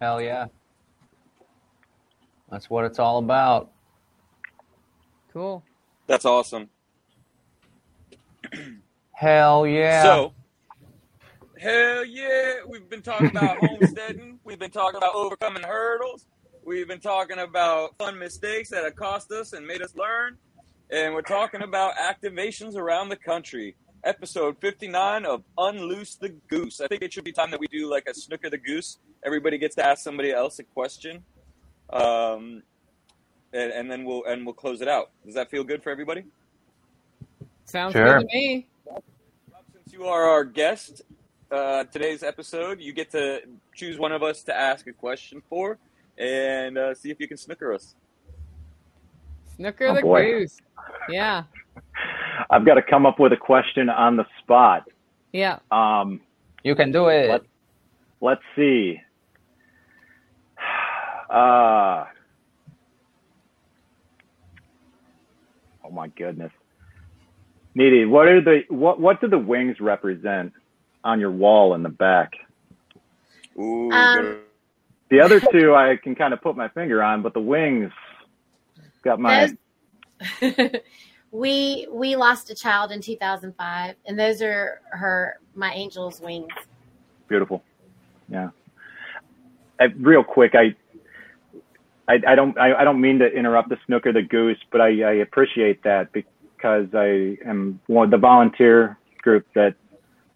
Hell 0.00 0.20
yeah. 0.20 0.46
That's 2.50 2.68
what 2.68 2.84
it's 2.84 2.98
all 2.98 3.18
about. 3.18 3.70
Cool. 5.32 5.62
That's 6.06 6.24
awesome. 6.24 6.68
Hell 9.12 9.66
yeah. 9.66 10.02
So, 10.02 10.32
hell 11.58 12.04
yeah, 12.04 12.54
we've 12.66 12.88
been 12.88 13.02
talking 13.02 13.28
about 13.28 13.58
homesteading. 13.58 14.40
We've 14.44 14.58
been 14.58 14.70
talking 14.70 14.96
about 14.96 15.14
overcoming 15.14 15.62
hurdles. 15.62 16.26
We've 16.64 16.86
been 16.86 17.00
talking 17.00 17.38
about 17.38 17.96
fun 17.98 18.18
mistakes 18.18 18.70
that 18.70 18.84
have 18.84 18.96
cost 18.96 19.32
us 19.32 19.52
and 19.52 19.66
made 19.66 19.82
us 19.82 19.94
learn. 19.94 20.36
And 20.90 21.14
we're 21.14 21.22
talking 21.22 21.62
about 21.62 21.94
activations 21.96 22.74
around 22.76 23.08
the 23.08 23.16
country. 23.16 23.76
Episode 24.04 24.56
59 24.60 25.24
of 25.24 25.42
Unloose 25.58 26.16
the 26.16 26.30
Goose. 26.48 26.80
I 26.80 26.86
think 26.86 27.02
it 27.02 27.12
should 27.12 27.24
be 27.24 27.32
time 27.32 27.50
that 27.50 27.60
we 27.60 27.66
do 27.68 27.90
like 27.90 28.06
a 28.08 28.14
snooker 28.14 28.50
the 28.50 28.58
goose. 28.58 28.98
Everybody 29.24 29.58
gets 29.58 29.74
to 29.76 29.86
ask 29.86 30.02
somebody 30.02 30.32
else 30.32 30.58
a 30.58 30.64
question. 30.64 31.22
Um, 31.90 32.62
and, 33.52 33.72
and 33.72 33.90
then 33.90 34.04
we'll 34.04 34.24
and 34.24 34.44
we'll 34.46 34.54
close 34.54 34.80
it 34.80 34.88
out. 34.88 35.10
Does 35.26 35.34
that 35.34 35.50
feel 35.50 35.64
good 35.64 35.82
for 35.82 35.90
everybody? 35.90 36.24
Sounds 37.64 37.92
Sure. 37.92 38.20
good 38.20 38.28
to 38.28 38.34
me. 38.36 38.68
Since 39.74 39.92
you 39.92 40.04
are 40.04 40.28
our 40.28 40.44
guest, 40.44 41.02
uh, 41.50 41.84
today's 41.84 42.22
episode, 42.22 42.80
you 42.80 42.92
get 42.92 43.10
to 43.10 43.40
choose 43.74 43.98
one 43.98 44.12
of 44.12 44.22
us 44.22 44.42
to 44.44 44.56
ask 44.56 44.86
a 44.86 44.92
question 44.92 45.42
for, 45.48 45.78
and 46.20 46.76
uh, 46.78 46.94
see 46.94 47.10
if 47.10 47.18
you 47.18 47.26
can 47.26 47.36
snooker 47.36 47.72
us. 47.72 47.94
Snooker 49.56 49.86
Oh, 49.88 49.94
the 49.94 50.02
boy. 50.02 50.22
goose. 50.40 50.58
Yeah. 51.08 51.44
I've 52.50 52.64
got 52.66 52.74
to 52.74 52.82
come 52.82 53.06
up 53.06 53.18
with 53.18 53.32
a 53.32 53.36
question 53.36 53.88
on 53.88 54.16
the 54.16 54.24
spot. 54.42 54.84
Yeah. 55.32 55.58
Um, 55.70 56.20
you 56.62 56.74
can 56.74 56.92
do 56.92 57.08
it. 57.08 57.28
What? 57.28 57.44
let's 58.20 58.42
see. 58.56 59.00
Uh, 61.30 62.06
oh 65.84 65.90
my 65.92 66.08
goodness. 66.08 66.50
Neethi, 67.78 68.08
what 68.08 68.26
are 68.26 68.40
the 68.40 68.62
what 68.68 68.98
what 69.00 69.20
do 69.20 69.28
the 69.28 69.38
wings 69.38 69.76
represent 69.80 70.52
on 71.04 71.20
your 71.20 71.30
wall 71.30 71.74
in 71.74 71.84
the 71.84 71.88
back? 71.88 72.32
Ooh, 73.56 73.92
Um, 73.92 74.16
good. 74.22 74.40
The 75.10 75.20
other 75.20 75.40
two 75.40 75.74
I 75.74 75.96
can 75.96 76.14
kind 76.14 76.32
of 76.32 76.40
put 76.40 76.56
my 76.56 76.68
finger 76.68 77.02
on, 77.02 77.22
but 77.22 77.34
the 77.34 77.40
wings 77.40 77.92
got 79.02 79.18
my 79.18 79.50
we 81.32 81.88
we 81.90 82.16
lost 82.16 82.50
a 82.50 82.54
child 82.54 82.92
in 82.92 83.00
2005, 83.00 83.94
and 84.06 84.18
those 84.18 84.42
are 84.42 84.80
her 84.90 85.38
my 85.54 85.72
angel's 85.72 86.20
wings. 86.20 86.48
beautiful. 87.28 87.62
Yeah. 88.28 88.50
I, 89.80 89.84
real 89.98 90.22
quick, 90.22 90.54
I, 90.54 90.74
I, 92.06 92.20
I 92.28 92.34
don't, 92.34 92.56
I, 92.58 92.74
I 92.74 92.84
don't 92.84 93.00
mean 93.00 93.18
to 93.20 93.26
interrupt 93.26 93.70
the 93.70 93.78
snooker 93.86 94.12
the 94.12 94.22
goose, 94.22 94.58
but 94.70 94.80
I, 94.80 95.02
I 95.02 95.12
appreciate 95.14 95.82
that 95.84 96.12
because 96.12 96.88
I 96.94 97.38
am 97.46 97.80
one 97.86 98.04
of 98.04 98.10
the 98.10 98.18
volunteer 98.18 98.98
group 99.22 99.46
that 99.54 99.74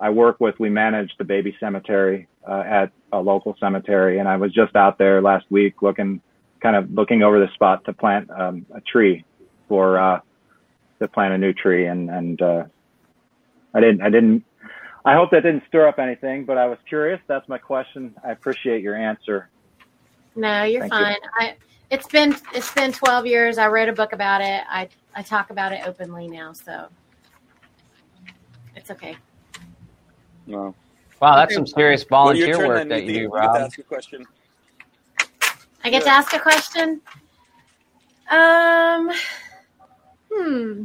I 0.01 0.11
work 0.11 0.41
with. 0.41 0.59
We 0.59 0.71
manage 0.71 1.13
the 1.19 1.25
baby 1.25 1.57
cemetery 1.61 2.29
uh, 2.49 2.63
at 2.67 2.93
a 3.13 3.21
local 3.21 3.57
cemetery, 3.61 4.19
and 4.19 4.29
I 4.29 4.37
was 4.37 4.53
just 4.53 4.77
out 4.77 4.99
there 4.99 5.23
last 5.23 5.47
week 5.51 5.83
looking, 5.83 6.21
kind 6.61 6.77
of 6.77 6.91
looking 6.91 7.23
over 7.23 7.41
the 7.41 7.53
spot 7.55 7.85
to 7.87 7.93
plant 7.93 8.31
um, 8.31 8.67
a 8.75 8.81
tree 8.81 9.25
for 9.69 9.99
uh, 9.99 10.21
to 11.01 11.09
plant 11.09 11.35
a 11.35 11.39
new 11.39 11.53
tree, 11.53 11.87
and 11.87 12.11
and 12.11 12.43
uh, 12.43 12.65
I 13.75 13.81
didn't, 13.81 14.03
I 14.03 14.11
didn't 14.11 14.45
I 15.05 15.15
hope 15.15 15.31
that 15.33 15.43
didn't 15.43 15.65
stir 15.69 15.87
up 15.87 15.99
anything, 15.99 16.45
but 16.45 16.57
I 16.57 16.67
was 16.67 16.79
curious. 16.89 17.21
That's 17.27 17.47
my 17.49 17.59
question. 17.59 18.15
I 18.25 18.31
appreciate 18.31 18.83
your 18.83 18.97
answer. 18.97 19.51
No, 20.35 20.63
you're 20.65 20.81
Thank 20.81 20.95
you. 20.95 20.99
fine. 20.99 21.17
I 21.39 21.57
it's 21.91 22.09
been 22.09 22.35
it's 22.55 22.73
been 22.73 22.93
12 22.93 23.27
years. 23.27 23.59
I 23.59 23.69
wrote 23.69 23.89
a 23.89 23.93
book 23.93 24.15
about 24.15 24.41
it. 24.41 24.63
I 24.69 24.89
I 25.15 25.23
talk 25.23 25.51
about 25.51 25.73
it 25.73 25.83
openly 25.87 26.27
now, 26.27 26.55
so 26.55 26.89
it's 28.75 28.91
okay. 28.91 29.17
No. 30.47 30.75
Wow, 31.21 31.37
that's 31.37 31.55
some 31.55 31.67
serious 31.67 32.05
volunteer 32.05 32.57
turn 32.57 32.69
work 32.69 32.77
that 32.79 32.89
Nikki. 32.89 33.07
you 33.07 33.13
do, 33.13 33.21
You 33.23 33.29
get 33.31 33.33
to 33.33 33.47
Rob. 33.49 33.57
ask 33.57 33.79
a 33.79 33.83
question. 33.83 34.27
I 35.85 35.91
get 35.91 36.03
to 36.03 36.11
ask 36.11 36.33
a 36.33 36.39
question. 36.39 37.01
Um, 38.31 39.11
hmm. 40.33 40.85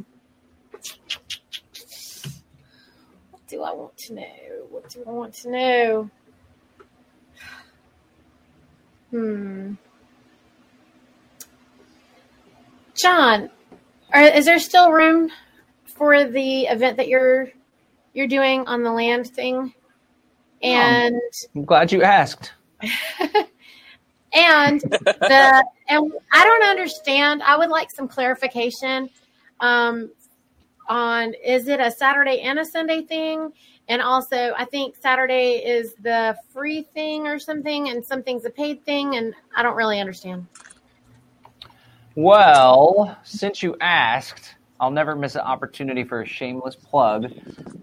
What 3.31 3.47
do 3.47 3.63
I 3.63 3.73
want 3.73 3.97
to 3.97 4.13
know? 4.13 4.67
What 4.69 4.89
do 4.89 5.03
I 5.07 5.09
want 5.11 5.33
to 5.35 5.49
know? 5.51 6.09
Hmm. 9.11 9.73
John, 13.01 13.49
are, 14.13 14.21
is 14.21 14.45
there 14.45 14.59
still 14.59 14.91
room 14.91 15.31
for 15.85 16.25
the 16.25 16.63
event 16.63 16.97
that 16.97 17.07
you're 17.07 17.49
you're 18.19 18.27
doing 18.27 18.67
on 18.67 18.83
the 18.83 18.91
land 18.91 19.27
thing? 19.27 19.73
And 20.61 21.21
I'm 21.55 21.63
glad 21.63 21.91
you 21.93 22.03
asked. 22.03 22.51
and 24.33 24.81
the 24.81 25.65
and 25.87 26.11
I 26.33 26.43
don't 26.43 26.69
understand. 26.69 27.41
I 27.41 27.57
would 27.57 27.69
like 27.69 27.89
some 27.89 28.09
clarification 28.09 29.09
um, 29.61 30.11
on 30.89 31.33
is 31.33 31.69
it 31.69 31.79
a 31.79 31.89
Saturday 31.89 32.41
and 32.41 32.59
a 32.59 32.65
Sunday 32.65 33.03
thing, 33.03 33.53
and 33.87 34.01
also 34.01 34.53
I 34.57 34.65
think 34.65 34.97
Saturday 34.97 35.63
is 35.65 35.93
the 35.95 36.35
free 36.49 36.83
thing 36.93 37.25
or 37.25 37.39
something, 37.39 37.87
and 37.87 38.03
something's 38.05 38.43
a 38.43 38.49
paid 38.49 38.83
thing, 38.83 39.15
and 39.15 39.33
I 39.55 39.63
don't 39.63 39.77
really 39.77 40.01
understand. 40.01 40.45
Well, 42.15 43.17
since 43.23 43.63
you 43.63 43.77
asked, 43.79 44.55
I'll 44.81 44.91
never 44.91 45.13
miss 45.13 45.35
an 45.35 45.41
opportunity 45.41 46.05
for 46.05 46.21
a 46.21 46.25
shameless 46.25 46.77
plug. 46.77 47.33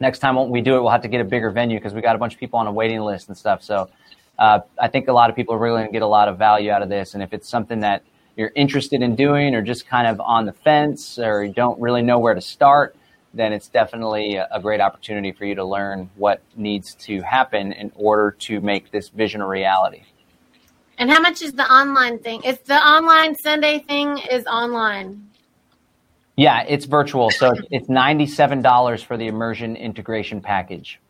Next 0.00 0.20
time 0.20 0.36
when 0.36 0.48
we 0.48 0.62
do 0.62 0.76
it, 0.76 0.80
we'll 0.80 0.90
have 0.90 1.02
to 1.02 1.08
get 1.08 1.20
a 1.20 1.24
bigger 1.24 1.50
venue 1.50 1.78
because 1.78 1.92
we 1.92 2.00
got 2.00 2.16
a 2.16 2.18
bunch 2.18 2.32
of 2.32 2.40
people 2.40 2.58
on 2.58 2.66
a 2.66 2.72
waiting 2.72 3.00
list 3.00 3.28
and 3.28 3.36
stuff. 3.36 3.62
So 3.62 3.90
uh, 4.38 4.60
I 4.78 4.88
think 4.88 5.08
a 5.08 5.12
lot 5.12 5.30
of 5.30 5.36
people 5.36 5.54
are 5.54 5.58
really 5.58 5.80
going 5.80 5.88
to 5.88 5.92
get 5.92 6.02
a 6.02 6.06
lot 6.06 6.28
of 6.28 6.38
value 6.38 6.70
out 6.70 6.82
of 6.82 6.88
this. 6.88 7.14
And 7.14 7.22
if 7.22 7.32
it's 7.32 7.48
something 7.48 7.80
that 7.80 8.02
you're 8.36 8.52
interested 8.54 9.02
in 9.02 9.14
doing 9.14 9.54
or 9.54 9.62
just 9.62 9.86
kind 9.86 10.06
of 10.06 10.20
on 10.20 10.46
the 10.46 10.52
fence 10.52 11.18
or 11.18 11.44
you 11.44 11.52
don't 11.52 11.80
really 11.80 12.02
know 12.02 12.18
where 12.18 12.34
to 12.34 12.40
start, 12.40 12.96
then 13.34 13.52
it's 13.52 13.68
definitely 13.68 14.36
a 14.36 14.60
great 14.60 14.80
opportunity 14.80 15.32
for 15.32 15.44
you 15.44 15.54
to 15.54 15.64
learn 15.64 16.10
what 16.16 16.42
needs 16.54 16.94
to 16.94 17.22
happen 17.22 17.72
in 17.72 17.90
order 17.94 18.30
to 18.30 18.60
make 18.60 18.90
this 18.90 19.08
vision 19.08 19.40
a 19.40 19.48
reality. 19.48 20.02
And 20.98 21.10
how 21.10 21.20
much 21.20 21.40
is 21.42 21.52
the 21.52 21.64
online 21.64 22.18
thing? 22.18 22.42
It's 22.44 22.66
the 22.68 22.76
online 22.76 23.34
Sunday 23.36 23.78
thing 23.80 24.18
is 24.18 24.44
online. 24.46 25.30
Yeah, 26.36 26.62
it's 26.68 26.84
virtual. 26.84 27.30
So 27.30 27.52
it's 27.70 27.88
$97 27.88 29.04
for 29.04 29.16
the 29.16 29.26
immersion 29.26 29.76
integration 29.76 30.40
package. 30.40 31.00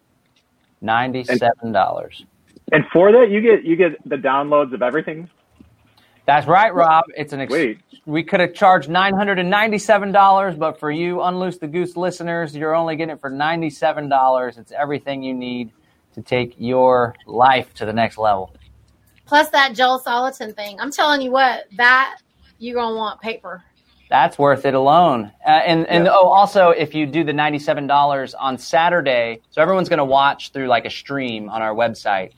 $97. 0.82 2.24
And 2.72 2.84
for 2.92 3.12
that, 3.12 3.30
you 3.30 3.40
get 3.40 3.64
you 3.64 3.76
get 3.76 3.92
the 4.08 4.16
downloads 4.16 4.72
of 4.72 4.82
everything. 4.82 5.30
That's 6.24 6.46
right, 6.46 6.72
Rob. 6.72 7.04
It's 7.16 7.32
an 7.32 7.40
ex- 7.40 7.52
Wait. 7.52 7.80
we 8.06 8.22
could 8.22 8.40
have 8.40 8.54
charged 8.54 8.88
nine 8.88 9.14
hundred 9.14 9.38
and 9.38 9.50
ninety-seven 9.50 10.12
dollars, 10.12 10.56
but 10.56 10.78
for 10.80 10.90
you 10.90 11.20
Unloose 11.20 11.58
the 11.58 11.66
Goose 11.66 11.96
listeners, 11.96 12.56
you're 12.56 12.74
only 12.74 12.96
getting 12.96 13.14
it 13.14 13.20
for 13.20 13.28
ninety-seven 13.28 14.08
dollars. 14.08 14.56
It's 14.56 14.72
everything 14.72 15.22
you 15.22 15.34
need 15.34 15.70
to 16.14 16.22
take 16.22 16.54
your 16.58 17.14
life 17.26 17.72
to 17.74 17.84
the 17.84 17.92
next 17.92 18.18
level. 18.18 18.54
Plus 19.26 19.48
that 19.50 19.74
Joel 19.74 20.00
Salatin 20.00 20.54
thing. 20.54 20.78
I'm 20.80 20.90
telling 20.90 21.22
you 21.22 21.30
what, 21.30 21.64
that 21.76 22.18
you're 22.58 22.74
gonna 22.74 22.96
want 22.96 23.20
paper. 23.20 23.62
That's 24.08 24.38
worth 24.38 24.66
it 24.66 24.74
alone. 24.74 25.32
Uh, 25.46 25.50
and 25.50 25.86
and 25.88 26.06
oh, 26.06 26.28
also 26.28 26.68
if 26.68 26.94
you 26.94 27.06
do 27.06 27.24
the 27.24 27.32
ninety-seven 27.32 27.86
dollars 27.86 28.34
on 28.34 28.58
Saturday, 28.58 29.40
so 29.50 29.60
everyone's 29.60 29.88
going 29.88 29.98
to 29.98 30.04
watch 30.04 30.52
through 30.52 30.68
like 30.68 30.84
a 30.84 30.90
stream 30.90 31.48
on 31.48 31.62
our 31.62 31.74
website. 31.74 32.32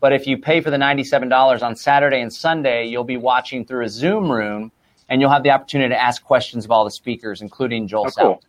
But 0.00 0.12
if 0.12 0.26
you 0.26 0.38
pay 0.38 0.60
for 0.60 0.70
the 0.70 0.76
$97 0.76 1.62
on 1.62 1.74
Saturday 1.76 2.20
and 2.20 2.32
Sunday, 2.32 2.86
you'll 2.86 3.04
be 3.04 3.16
watching 3.16 3.64
through 3.64 3.84
a 3.84 3.88
Zoom 3.88 4.30
room 4.30 4.70
and 5.08 5.20
you'll 5.20 5.30
have 5.30 5.42
the 5.42 5.50
opportunity 5.50 5.90
to 5.90 6.00
ask 6.00 6.22
questions 6.22 6.64
of 6.64 6.70
all 6.70 6.84
the 6.84 6.90
speakers, 6.90 7.40
including 7.40 7.86
Joel 7.88 8.06
Oh, 8.06 8.10
cool. 8.20 8.42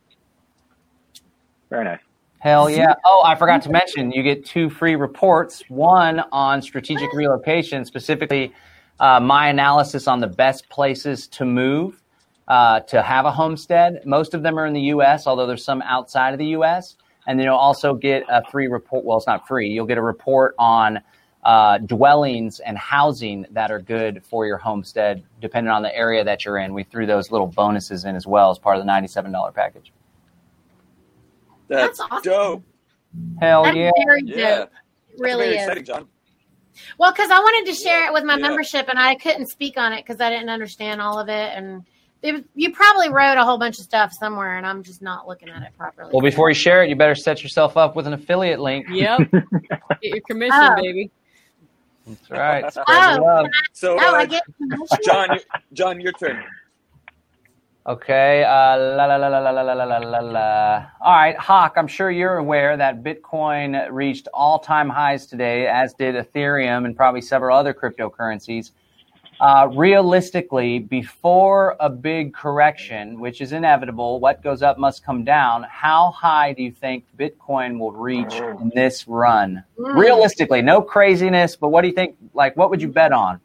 Very 1.69 1.85
nice. 1.85 1.99
Hell 2.39 2.69
yeah. 2.69 2.93
Oh, 3.05 3.23
I 3.25 3.35
forgot 3.35 3.61
to 3.63 3.69
mention, 3.69 4.11
you 4.11 4.23
get 4.23 4.45
two 4.45 4.69
free 4.69 4.95
reports 4.95 5.63
one 5.69 6.21
on 6.31 6.61
strategic 6.61 7.11
relocation, 7.13 7.83
specifically 7.83 8.53
uh, 8.99 9.19
my 9.19 9.49
analysis 9.49 10.07
on 10.07 10.19
the 10.19 10.27
best 10.27 10.69
places 10.69 11.27
to 11.27 11.45
move 11.45 12.01
uh, 12.47 12.79
to 12.81 13.01
have 13.01 13.25
a 13.25 13.31
homestead. 13.31 14.01
Most 14.05 14.33
of 14.33 14.43
them 14.43 14.57
are 14.57 14.65
in 14.65 14.73
the 14.73 14.81
U.S., 14.81 15.27
although 15.27 15.47
there's 15.47 15.63
some 15.63 15.81
outside 15.81 16.33
of 16.33 16.39
the 16.39 16.47
U.S. 16.47 16.95
And 17.25 17.37
then 17.37 17.45
you'll 17.45 17.55
also 17.55 17.93
get 17.93 18.23
a 18.29 18.43
free 18.49 18.67
report. 18.67 19.03
Well, 19.03 19.17
it's 19.17 19.27
not 19.27 19.47
free. 19.47 19.67
You'll 19.69 19.85
get 19.85 19.97
a 19.97 20.03
report 20.03 20.55
on 20.57 20.99
uh, 21.47 21.77
dwellings 21.79 22.59
and 22.59 22.77
housing 22.77 23.45
that 23.51 23.71
are 23.71 23.79
good 23.79 24.21
for 24.25 24.45
your 24.45 24.57
homestead, 24.57 25.23
depending 25.41 25.71
on 25.71 25.81
the 25.81 25.95
area 25.95 26.21
that 26.23 26.43
you're 26.43 26.57
in. 26.57 26.73
We 26.73 26.83
threw 26.83 27.05
those 27.05 27.31
little 27.31 27.47
bonuses 27.47 28.03
in 28.03 28.15
as 28.17 28.27
well 28.27 28.51
as 28.51 28.59
part 28.59 28.77
of 28.77 28.85
the 28.85 28.91
$97 28.91 29.53
package. 29.55 29.93
That's, 31.69 31.97
That's 31.97 32.11
awesome. 32.11 32.21
dope. 32.31 32.63
Hell 33.39 33.63
That's 33.63 33.77
yeah. 33.77 33.91
very 34.05 34.21
Yeah. 34.25 34.61
It 34.63 34.69
really 35.17 35.45
Very 35.45 35.55
is. 35.55 35.61
exciting, 35.63 35.85
John. 35.85 36.07
Well, 36.99 37.11
because 37.11 37.31
I 37.31 37.39
wanted 37.39 37.71
to 37.73 37.77
share 37.81 38.05
it 38.07 38.13
with 38.13 38.23
my 38.25 38.35
Yeah. 38.35 38.41
membership, 38.41 38.87
and 38.89 38.99
I 38.99 39.15
couldn't 39.15 39.47
speak 39.47 39.77
on 39.77 39.93
it 39.93 40.05
because 40.05 40.21
I 40.21 40.29
didn't 40.29 40.49
understand 40.49 41.01
all 41.01 41.17
of 41.17 41.27
it. 41.29 41.53
And 41.55 41.83
it, 42.21 42.43
you 42.55 42.73
probably 42.73 43.09
wrote 43.09 43.37
a 43.37 43.43
whole 43.43 43.57
bunch 43.57 43.79
of 43.79 43.85
stuff 43.85 44.11
somewhere, 44.19 44.57
and 44.57 44.65
I'm 44.67 44.83
just 44.83 45.01
not 45.01 45.27
looking 45.27 45.49
at 45.49 45.61
it 45.63 45.69
properly. 45.77 46.11
Well, 46.13 46.21
before 46.21 46.49
you 46.49 46.55
share 46.55 46.83
it, 46.83 46.89
you 46.89 46.95
better 46.95 47.15
set 47.15 47.41
yourself 47.41 47.77
up 47.77 47.95
with 47.95 48.05
an 48.05 48.13
affiliate 48.13 48.59
link. 48.59 48.85
Yep. 48.89 49.19
Get 49.31 49.43
your 50.03 50.21
commission, 50.29 50.59
Oh. 50.61 50.75
baby. 50.75 51.09
That's 52.07 52.31
right. 52.31 52.71
Spread 52.71 53.19
Oh. 53.19 53.23
love. 53.23 53.47
So, 53.73 53.97
oh, 53.99 54.15
uh, 54.15 54.17
I 54.17 54.25
get? 54.25 54.43
John, 55.05 55.27
you- 55.33 55.41
John, 55.73 56.01
your 56.01 56.13
turn. 56.13 56.43
Okay. 57.87 58.43
Uh, 58.43 58.77
la, 58.95 59.05
la, 59.05 59.15
la, 59.17 59.27
la, 59.27 59.39
la, 59.39 59.51
la, 59.51 59.73
la, 59.73 59.83
la, 59.85 59.97
la, 59.99 60.19
la. 60.19 60.85
All 61.01 61.13
right, 61.15 61.37
Hawk, 61.37 61.75
I'm 61.77 61.87
sure 61.87 62.11
you're 62.11 62.37
aware 62.37 62.77
that 62.77 63.03
Bitcoin 63.03 63.87
reached 63.91 64.27
all 64.33 64.59
time 64.59 64.89
highs 64.89 65.25
today, 65.25 65.67
as 65.67 65.93
did 65.93 66.15
Ethereum 66.15 66.85
and 66.85 66.95
probably 66.95 67.21
several 67.21 67.57
other 67.57 67.73
cryptocurrencies. 67.73 68.71
Uh, 69.39 69.69
realistically, 69.73 70.79
before 70.79 71.75
a 71.79 71.89
big 71.89 72.33
correction, 72.33 73.19
which 73.19 73.39
is 73.39 73.51
inevitable, 73.51 74.19
what 74.19 74.41
goes 74.41 74.63
up 74.63 74.79
must 74.79 75.05
come 75.05 75.23
down. 75.23 75.63
How 75.69 76.09
high 76.11 76.53
do 76.53 76.63
you 76.63 76.71
think 76.71 77.05
Bitcoin 77.19 77.77
will 77.77 77.91
reach 77.91 78.33
in 78.33 78.71
this 78.73 79.07
run? 79.07 79.63
Mm. 79.77 79.95
Realistically, 79.95 80.63
no 80.63 80.81
craziness, 80.81 81.55
but 81.55 81.69
what 81.69 81.83
do 81.83 81.87
you 81.87 81.93
think? 81.93 82.15
Like, 82.33 82.57
what 82.57 82.71
would 82.71 82.81
you 82.81 82.87
bet 82.87 83.11
on? 83.11 83.39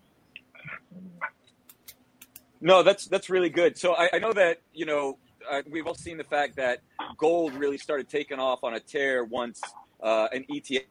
No, 2.62 2.82
that's 2.82 3.06
that's 3.06 3.28
really 3.28 3.50
good. 3.50 3.76
So 3.76 3.94
I, 3.94 4.08
I 4.14 4.18
know 4.18 4.32
that 4.32 4.60
you 4.72 4.86
know 4.86 5.18
uh, 5.50 5.62
we've 5.68 5.86
all 5.86 5.94
seen 5.94 6.16
the 6.16 6.24
fact 6.24 6.56
that 6.56 6.80
gold 7.18 7.52
really 7.54 7.76
started 7.76 8.08
taking 8.08 8.38
off 8.38 8.64
on 8.64 8.74
a 8.74 8.80
tear 8.80 9.24
once 9.24 9.60
uh, 10.02 10.28
an 10.32 10.44
ETF 10.50 10.84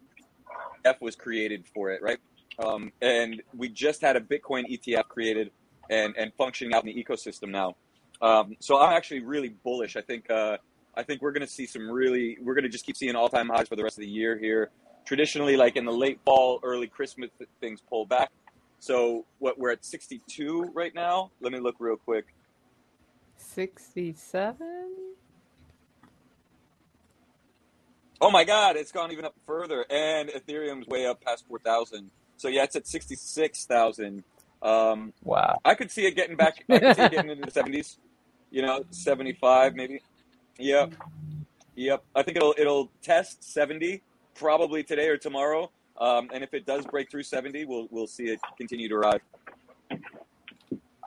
was 1.00 1.16
created 1.16 1.66
for 1.74 1.90
it, 1.90 2.02
right? 2.02 2.20
Um, 2.60 2.92
and 3.02 3.42
we 3.56 3.70
just 3.70 4.02
had 4.02 4.16
a 4.16 4.20
Bitcoin 4.20 4.64
ETF 4.70 5.08
created 5.08 5.52
and 5.90 6.16
and 6.18 6.32
functioning 6.38 6.74
out 6.74 6.86
in 6.86 6.94
the 6.94 7.04
ecosystem 7.04 7.50
now. 7.50 7.76
Um, 8.22 8.56
so 8.60 8.80
I'm 8.80 8.94
actually 8.94 9.22
really 9.22 9.50
bullish. 9.50 9.96
I 9.96 10.02
think 10.02 10.30
uh, 10.30 10.58
I 10.96 11.04
think 11.04 11.22
we're 11.22 11.32
going 11.32 11.46
to 11.46 11.52
see 11.52 11.66
some 11.66 11.90
really 11.90 12.38
we're 12.42 12.54
going 12.54 12.64
to 12.64 12.70
just 12.70 12.86
keep 12.86 12.98
seeing 12.98 13.16
all 13.16 13.30
time 13.30 13.50
highs 13.50 13.68
for 13.68 13.76
the 13.76 13.84
rest 13.84 13.98
of 13.98 14.02
the 14.02 14.10
year 14.10 14.38
here. 14.38 14.70
Traditionally, 15.06 15.58
like 15.58 15.76
in 15.76 15.86
the 15.86 15.92
late 15.92 16.20
fall, 16.24 16.60
early 16.64 16.88
Christmas, 16.88 17.30
things 17.60 17.82
pull 17.90 18.06
back. 18.06 18.30
So 18.80 19.26
what 19.40 19.60
we're 19.60 19.72
at 19.72 19.86
62 19.86 20.72
right 20.74 20.94
now. 20.94 21.32
Let 21.40 21.52
me 21.52 21.60
look 21.60 21.76
real 21.80 21.98
quick. 21.98 22.26
67? 23.38 24.68
Oh 28.24 28.30
my 28.30 28.44
God, 28.44 28.76
it's 28.76 28.92
gone 28.92 29.12
even 29.12 29.26
up 29.26 29.34
further, 29.48 29.84
and 29.90 30.30
Ethereum's 30.30 30.88
way 30.88 31.08
up 31.08 31.22
past 31.22 31.46
4,000. 31.48 32.12
So 32.42 32.48
yeah, 32.48 32.64
it's 32.64 32.76
at 32.76 32.88
66,000. 32.88 34.24
Um, 34.64 35.14
Wow. 35.24 35.60
I 35.64 35.76
could 35.76 35.92
see 35.92 36.08
it 36.08 36.16
getting 36.16 36.36
back. 36.36 36.66
I 36.72 36.80
could 36.80 36.96
see 36.96 37.02
it 37.04 37.12
getting 37.12 37.30
into 37.30 37.46
the 37.46 37.52
70s. 37.52 37.98
You 38.50 38.64
know, 38.64 38.84
75 38.90 39.76
maybe. 39.76 40.02
Yep, 40.58 40.94
yep. 41.76 42.04
I 42.16 42.24
think 42.24 42.38
it'll 42.38 42.56
it'll 42.58 42.90
test 43.04 43.44
70 43.44 44.02
probably 44.34 44.84
today 44.84 45.08
or 45.10 45.18
tomorrow. 45.18 45.72
Um, 46.00 46.30
and 46.34 46.44
if 46.44 46.54
it 46.56 46.66
does 46.66 46.84
break 46.88 47.12
through 47.12 47.24
70, 47.24 47.66
we'll 47.66 47.88
we'll 47.92 48.08
see 48.08 48.24
it 48.26 48.40
continue 48.58 48.90
to 48.90 48.98
rise. 48.98 49.20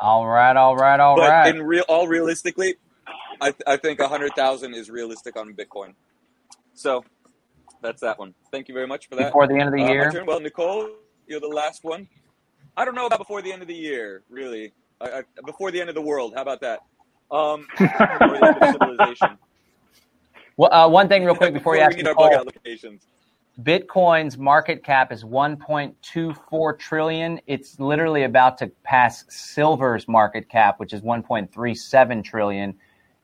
All 0.01 0.27
right, 0.29 0.57
all 0.57 0.77
right, 0.77 1.01
all 1.01 1.17
but 1.17 1.29
right. 1.31 1.55
in 1.55 1.63
real, 1.63 1.85
all 1.89 2.07
realistically, 2.09 2.77
I, 3.41 3.51
th- 3.51 3.63
I 3.67 3.77
think 3.77 3.99
a 4.01 4.09
hundred 4.09 4.35
thousand 4.37 4.75
is 4.75 4.89
realistic 4.89 5.37
on 5.37 5.53
Bitcoin. 5.55 5.95
So 6.75 7.05
that's 7.83 8.01
that 8.03 8.19
one. 8.21 8.35
Thank 8.53 8.69
you 8.69 8.75
very 8.75 8.87
much 8.87 9.09
for 9.09 9.17
that. 9.17 9.27
Before 9.33 9.47
the 9.49 9.55
end 9.55 9.69
of 9.69 9.75
the 9.75 9.83
Uh, 9.85 9.93
year. 9.93 10.25
Well, 10.27 10.41
Nicole, 10.41 10.89
you're 11.27 11.41
the 11.41 11.47
last 11.47 11.85
one. 11.85 12.09
I 12.77 12.85
don't 12.85 12.95
know 12.95 13.07
about 13.07 13.19
before 13.19 13.43
the 13.43 13.53
end 13.53 13.63
of 13.63 13.69
the 13.69 13.75
year, 13.75 14.23
really. 14.29 14.73
I, 15.01 15.19
I, 15.19 15.23
before 15.45 15.71
the 15.71 15.81
end 15.81 15.89
of 15.89 15.95
the 15.95 16.03
world. 16.03 16.35
How 16.35 16.43
about 16.43 16.61
that? 16.61 16.81
Um, 17.31 17.67
before 17.79 17.89
the 17.89 18.47
end 18.47 18.63
of 18.63 18.73
civilization. 18.73 19.39
Well, 20.57 20.73
uh, 20.73 20.89
one 20.89 21.09
thing 21.09 21.25
real 21.25 21.35
quick 21.35 21.53
before 21.53 21.75
you 21.75 21.81
we 21.81 21.87
ask 21.87 21.97
need 21.97 22.07
our 22.07 22.15
bug 22.15 22.33
out 22.33 22.47
locations. 22.47 23.07
Bitcoin's 23.63 24.37
market 24.37 24.83
cap 24.83 25.13
is 25.13 25.23
1.24 25.23 26.79
trillion. 26.79 27.41
It's 27.47 27.79
literally 27.79 28.25
about 28.25 28.59
to 28.59 28.67
pass 28.83 29.25
silver's 29.29 30.09
market 30.09 30.49
cap, 30.49 30.81
which 30.81 30.93
is 30.93 31.03
1.37 31.03 32.25
trillion. 32.25 32.75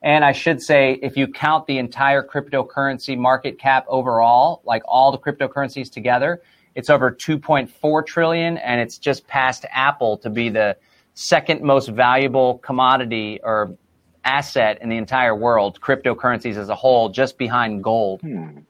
And 0.03 0.25
I 0.25 0.33
should 0.33 0.63
say, 0.63 0.99
if 1.03 1.17
you 1.17 1.27
count 1.27 1.67
the 1.67 1.79
entire 1.79 2.23
cryptocurrency 2.23 3.19
market 3.19 3.59
cap 3.59 3.85
overall, 3.89 4.63
like 4.65 4.83
all 4.87 5.11
the 5.11 5.19
cryptocurrencies 5.19 5.91
together, 5.91 6.43
it's 6.81 6.89
over 6.89 7.11
2.4 7.11 8.07
trillion, 8.07 8.57
and 8.57 8.81
it's 8.81 8.97
just 8.97 9.27
past 9.27 9.67
Apple 9.71 10.17
to 10.17 10.31
be 10.31 10.49
the 10.49 10.75
second 11.13 11.61
most 11.61 11.89
valuable 11.91 12.57
commodity 12.59 13.39
or 13.43 13.77
asset 14.25 14.79
in 14.81 14.89
the 14.89 14.97
entire 14.97 15.37
world, 15.37 15.79
cryptocurrencies 15.79 16.57
as 16.57 16.71
a 16.71 16.75
whole, 16.75 17.11
just 17.11 17.37
behind 17.37 17.85
gold. 17.85 18.23
Hmm. 18.23 18.61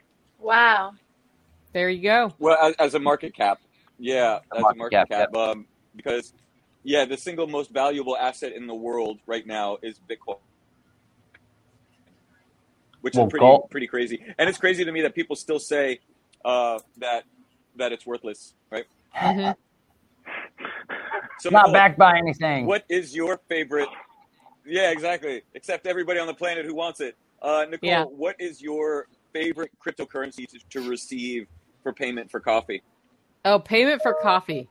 Wow. 0.40 0.94
There 1.72 1.88
you 1.88 2.02
go. 2.02 2.34
Well, 2.40 2.58
as, 2.60 2.74
as 2.80 2.94
a 2.94 2.98
market 2.98 3.32
cap, 3.32 3.60
yeah, 3.96 4.40
as 4.52 4.60
Market 4.60 4.74
a 4.74 4.78
market 4.78 5.08
cap, 5.08 5.08
cap, 5.08 5.36
um, 5.36 5.66
because 5.94 6.34
yeah, 6.82 7.04
the 7.04 7.16
single 7.16 7.46
most 7.46 7.70
valuable 7.70 8.16
asset 8.16 8.54
in 8.54 8.66
the 8.66 8.74
world 8.74 9.20
right 9.26 9.46
now 9.46 9.78
is 9.82 10.00
Bitcoin, 10.00 10.40
which 13.02 13.14
Well, 13.14 13.26
is 13.26 13.30
pretty 13.30 13.40
gold- 13.40 13.70
pretty 13.70 13.86
crazy. 13.86 14.20
And 14.36 14.48
it's 14.48 14.58
crazy 14.58 14.84
to 14.84 14.90
me 14.90 15.02
that 15.02 15.14
people 15.14 15.36
still 15.36 15.60
say 15.60 16.00
uh, 16.44 16.80
that 16.98 17.22
that 17.80 17.92
it's 17.92 18.06
worthless, 18.06 18.54
right? 18.70 18.84
Mhm. 19.16 19.56
So 21.40 21.48
Not 21.50 21.62
Nicole, 21.62 21.72
backed 21.72 21.98
by 21.98 22.18
anything. 22.18 22.66
What 22.66 22.84
is 22.88 23.16
your 23.16 23.40
favorite? 23.48 23.88
Yeah, 24.64 24.90
exactly. 24.90 25.42
Except 25.54 25.86
everybody 25.86 26.20
on 26.20 26.26
the 26.26 26.34
planet 26.34 26.66
who 26.66 26.74
wants 26.74 27.00
it. 27.00 27.16
Uh, 27.42 27.64
Nicole, 27.68 27.88
Yeah. 27.88 28.04
what 28.04 28.36
is 28.38 28.60
your 28.60 29.08
favorite 29.32 29.70
cryptocurrency 29.84 30.46
to, 30.46 30.58
to 30.68 30.88
receive 30.88 31.48
for 31.82 31.92
payment 31.94 32.30
for 32.30 32.40
coffee? 32.40 32.82
Oh, 33.46 33.58
payment 33.58 34.02
for 34.02 34.12
coffee. 34.12 34.68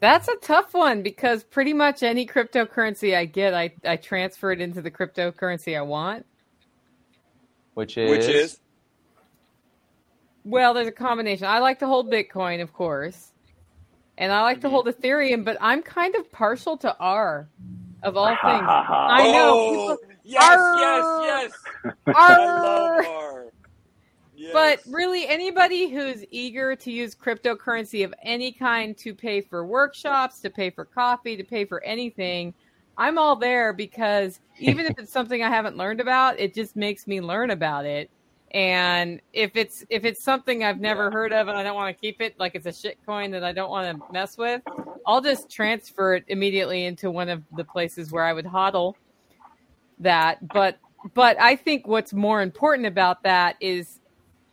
That's 0.00 0.28
a 0.28 0.36
tough 0.36 0.74
one 0.74 1.02
because 1.02 1.44
pretty 1.44 1.72
much 1.72 2.02
any 2.02 2.26
cryptocurrency 2.26 3.16
I 3.16 3.24
get, 3.24 3.54
I, 3.54 3.72
I 3.84 3.96
transfer 3.96 4.52
it 4.52 4.60
into 4.60 4.82
the 4.82 4.90
cryptocurrency 4.90 5.76
I 5.76 5.82
want. 5.82 6.26
Which 7.74 7.96
is, 7.96 8.10
Which 8.10 8.28
is 8.28 8.60
Well, 10.44 10.74
there's 10.74 10.88
a 10.88 10.92
combination. 10.92 11.46
I 11.46 11.58
like 11.58 11.78
to 11.80 11.86
hold 11.86 12.10
Bitcoin, 12.10 12.62
of 12.62 12.72
course, 12.72 13.32
and 14.18 14.32
I 14.32 14.42
like 14.42 14.60
to 14.62 14.70
hold 14.70 14.86
Ethereum, 14.86 15.44
but 15.44 15.56
I'm 15.60 15.82
kind 15.82 16.14
of 16.14 16.30
partial 16.32 16.76
to 16.78 16.96
R, 16.98 17.48
of 18.02 18.16
all 18.16 18.28
things. 18.28 18.38
ha, 18.42 18.82
ha. 18.82 19.08
I 19.10 19.24
know. 19.32 19.54
Oh, 19.54 19.96
people- 19.98 20.16
yes, 20.24 20.42
Arr! 20.42 20.76
yes, 20.78 21.52
yes. 21.84 21.92
I 22.06 22.36
love 22.38 22.58
R. 22.66 23.04
R. 23.04 23.44
Yes. 24.34 24.52
But 24.54 24.80
really, 24.90 25.28
anybody 25.28 25.90
who's 25.90 26.24
eager 26.30 26.74
to 26.74 26.90
use 26.90 27.14
cryptocurrency 27.14 28.06
of 28.06 28.14
any 28.22 28.52
kind 28.52 28.96
to 28.96 29.14
pay 29.14 29.42
for 29.42 29.66
workshops, 29.66 30.40
to 30.40 30.48
pay 30.48 30.70
for 30.70 30.86
coffee, 30.86 31.36
to 31.36 31.44
pay 31.44 31.66
for 31.66 31.84
anything, 31.84 32.54
I'm 32.96 33.18
all 33.18 33.36
there 33.36 33.74
because 33.74 34.40
even 34.58 34.86
if 34.86 34.98
it's 34.98 35.12
something 35.12 35.42
I 35.42 35.50
haven't 35.50 35.76
learned 35.76 36.00
about, 36.00 36.40
it 36.40 36.54
just 36.54 36.74
makes 36.74 37.06
me 37.06 37.20
learn 37.20 37.50
about 37.50 37.84
it. 37.84 38.10
And 38.52 39.20
if 39.32 39.54
it's 39.54 39.84
if 39.90 40.04
it's 40.04 40.22
something 40.22 40.64
I've 40.64 40.80
never 40.80 41.10
heard 41.10 41.32
of 41.32 41.48
and 41.48 41.56
I 41.56 41.62
don't 41.62 41.76
want 41.76 41.96
to 41.96 42.00
keep 42.00 42.20
it, 42.20 42.38
like 42.38 42.54
it's 42.54 42.66
a 42.66 42.72
shit 42.72 42.98
coin 43.06 43.30
that 43.30 43.44
I 43.44 43.52
don't 43.52 43.70
want 43.70 43.96
to 43.96 44.12
mess 44.12 44.36
with, 44.36 44.62
I'll 45.06 45.20
just 45.20 45.50
transfer 45.50 46.14
it 46.16 46.24
immediately 46.26 46.84
into 46.84 47.10
one 47.10 47.28
of 47.28 47.42
the 47.56 47.64
places 47.64 48.10
where 48.10 48.24
I 48.24 48.32
would 48.32 48.46
hodl 48.46 48.94
that. 50.00 50.46
But 50.48 50.78
but 51.14 51.40
I 51.40 51.54
think 51.56 51.86
what's 51.86 52.12
more 52.12 52.42
important 52.42 52.86
about 52.86 53.22
that 53.22 53.56
is 53.60 54.00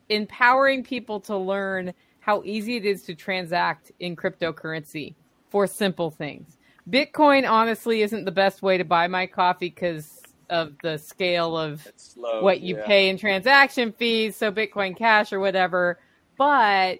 empowering 0.09 0.83
people 0.83 1.19
to 1.21 1.35
learn 1.35 1.93
how 2.19 2.43
easy 2.45 2.75
it 2.75 2.85
is 2.85 3.03
to 3.03 3.15
transact 3.15 3.91
in 3.99 4.15
cryptocurrency 4.15 5.15
for 5.49 5.65
simple 5.65 6.11
things. 6.11 6.57
Bitcoin 6.89 7.49
honestly 7.49 8.01
isn't 8.01 8.25
the 8.25 8.31
best 8.31 8.61
way 8.61 8.77
to 8.77 8.85
buy 8.85 9.07
my 9.07 9.25
coffee 9.25 9.69
because 9.69 10.16
of 10.49 10.73
the 10.81 10.97
scale 10.97 11.57
of 11.57 11.87
slow. 11.95 12.41
what 12.41 12.61
you 12.61 12.77
yeah. 12.77 12.85
pay 12.85 13.09
in 13.09 13.17
transaction 13.17 13.91
fees, 13.91 14.35
so 14.35 14.51
Bitcoin 14.51 14.97
Cash 14.97 15.33
or 15.33 15.39
whatever. 15.39 15.99
But 16.37 16.99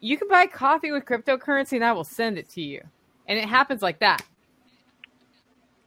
you 0.00 0.18
can 0.18 0.28
buy 0.28 0.46
coffee 0.46 0.90
with 0.90 1.04
cryptocurrency 1.04 1.74
and 1.74 1.84
I 1.84 1.92
will 1.92 2.04
send 2.04 2.38
it 2.38 2.48
to 2.50 2.60
you. 2.62 2.82
And 3.28 3.38
it 3.38 3.44
happens 3.48 3.82
like 3.82 4.00
that. 4.00 4.22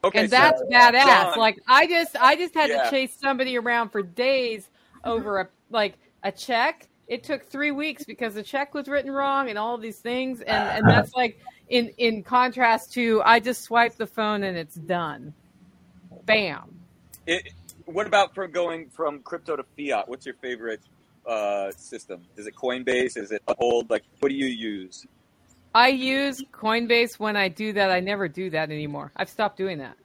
Okay, 0.04 0.20
and 0.20 0.30
so- 0.30 0.36
that's 0.38 0.62
badass. 0.72 1.06
John, 1.06 1.40
like 1.40 1.60
I 1.68 1.88
just 1.88 2.16
I 2.20 2.36
just 2.36 2.54
had 2.54 2.70
Yeah. 2.70 2.84
to 2.84 2.90
chase 2.90 3.18
somebody 3.20 3.58
around 3.58 3.90
for 3.90 4.02
days 4.02 4.70
over 5.04 5.40
a 5.40 5.50
like 5.70 5.98
a 6.24 6.32
check. 6.32 6.88
It 7.08 7.24
took 7.24 7.44
three 7.46 7.72
weeks 7.72 8.04
because 8.04 8.34
the 8.34 8.44
check 8.44 8.74
was 8.74 8.88
written 8.88 9.12
wrong 9.12 9.50
and 9.50 9.58
all 9.58 9.78
these 9.78 10.00
things. 10.00 10.42
And 10.42 10.70
and 10.70 10.88
that's 10.88 11.14
like 11.14 11.40
in 11.70 11.90
in 11.98 12.24
contrast 12.24 12.94
to 12.94 13.22
I 13.26 13.40
just 13.40 13.64
swipe 13.64 13.96
the 13.98 14.08
phone 14.08 14.44
and 14.44 14.58
it's 14.58 14.76
done. 14.76 15.34
Bam. 16.26 16.80
It, 17.28 17.54
what 17.86 18.08
about 18.08 18.34
from 18.36 18.52
going 18.52 18.90
from 18.90 19.20
crypto 19.20 19.56
to 19.56 19.64
fiat? 19.78 20.08
What's 20.08 20.26
your 20.26 20.36
favorite 20.36 20.82
uh, 21.26 21.72
system? 21.72 22.22
Is 22.38 22.48
it 22.48 22.56
Coinbase? 22.56 23.18
Is 23.18 23.32
it 23.32 23.42
Uphold? 23.48 23.90
Like, 23.90 24.04
what 24.20 24.30
do 24.30 24.36
you 24.36 24.48
use? 24.48 25.06
I 25.74 25.90
use 25.90 26.42
Coinbase 26.54 27.20
when 27.20 27.36
I 27.36 27.50
do 27.50 27.74
that. 27.74 27.92
I 27.92 28.00
never 28.00 28.28
do 28.28 28.50
that 28.52 28.72
anymore. 28.72 29.12
I've 29.16 29.30
stopped 29.30 29.58
doing 29.58 29.80
that. 29.80 29.98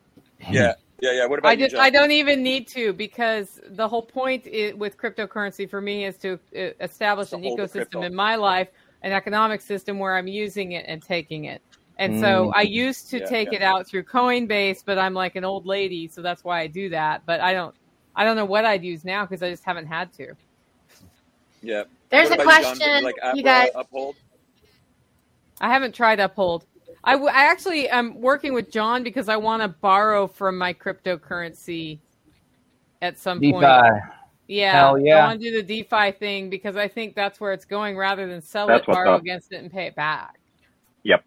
Yeah, 0.50 0.74
yeah, 1.00 1.12
yeah. 1.12 1.26
What 1.26 1.38
about 1.38 1.50
I 1.50 1.52
you, 1.52 1.58
just 1.64 1.72
John? 1.72 1.84
I 1.84 1.90
don't 1.90 2.10
even 2.10 2.42
need 2.42 2.66
to 2.68 2.92
because 2.92 3.60
the 3.68 3.86
whole 3.86 4.02
point 4.02 4.46
i 4.46 4.72
with 4.76 4.96
cryptocurrency 4.96 5.68
for 5.68 5.80
me 5.80 6.06
is 6.06 6.16
to 6.18 6.40
uh, 6.56 6.70
establish 6.80 7.30
To 7.30 7.36
an 7.36 7.42
ecosystem 7.42 8.04
in 8.04 8.14
my 8.14 8.36
life, 8.36 8.68
an 9.02 9.12
economic 9.12 9.60
system 9.60 9.98
where 9.98 10.16
I'm 10.16 10.26
using 10.26 10.72
it 10.72 10.86
and 10.88 11.02
taking 11.02 11.44
it. 11.44 11.62
And 12.00 12.18
so 12.18 12.50
I 12.56 12.62
used 12.62 13.10
to 13.10 13.16
Mm. 13.16 13.20
Yeah, 13.20 13.26
take 13.26 13.52
yeah. 13.52 13.58
it 13.58 13.62
out 13.62 13.86
through 13.86 14.04
Coinbase, 14.04 14.82
but 14.84 14.98
I'm 14.98 15.14
like 15.14 15.36
an 15.36 15.44
old 15.44 15.66
lady, 15.66 16.08
so 16.08 16.22
that's 16.22 16.42
why 16.42 16.60
I 16.60 16.66
do 16.66 16.88
that. 16.88 17.22
But 17.26 17.40
I 17.40 17.52
don't 17.52 17.74
I 18.16 18.24
don't 18.24 18.36
know 18.36 18.44
what 18.46 18.64
I'd 18.64 18.82
use 18.82 19.04
now 19.04 19.24
because 19.24 19.42
I 19.42 19.50
just 19.50 19.64
haven't 19.64 19.86
had 19.86 20.12
to. 20.14 20.34
Yeah. 21.62 21.84
There's 22.08 22.30
What 22.30 22.40
a 22.40 22.42
about 22.42 22.58
you, 22.58 22.62
John? 22.64 22.76
question, 22.76 22.96
you 22.98 23.04
like 23.04 23.16
you 23.36 23.42
guys. 23.42 23.68
uh, 23.74 23.80
Uphold? 23.80 24.16
I 25.60 25.68
haven't 25.68 25.94
tried 25.94 26.18
Uphold. 26.20 26.64
I, 27.04 27.12
w- 27.12 27.30
I 27.30 27.44
actually 27.44 27.88
am 27.88 28.20
working 28.20 28.52
with 28.54 28.70
John 28.70 29.02
because 29.02 29.28
I 29.28 29.36
want 29.36 29.62
to 29.62 29.68
borrow 29.68 30.26
from 30.26 30.58
my 30.58 30.72
cryptocurrency 30.74 31.98
at 33.00 33.18
some 33.18 33.40
point. 33.40 33.62
Yeah, 34.48 34.72
Hell 34.72 34.98
yeah. 34.98 35.18
I 35.24 35.28
want 35.28 35.40
to 35.40 35.50
do 35.50 35.62
the 35.62 35.82
DeFi 35.82 36.12
thing 36.12 36.50
because 36.50 36.76
I 36.76 36.88
think 36.88 37.14
that's 37.14 37.40
where 37.40 37.52
it's 37.52 37.64
going 37.64 37.96
rather 37.96 38.26
than 38.26 38.42
sell 38.42 38.66
That's 38.66 38.82
it, 38.82 38.86
borrow 38.90 39.14
up. 39.14 39.20
against 39.20 39.52
it, 39.52 39.62
and 39.62 39.70
pay 39.70 39.86
it 39.86 39.94
back. 39.94 40.39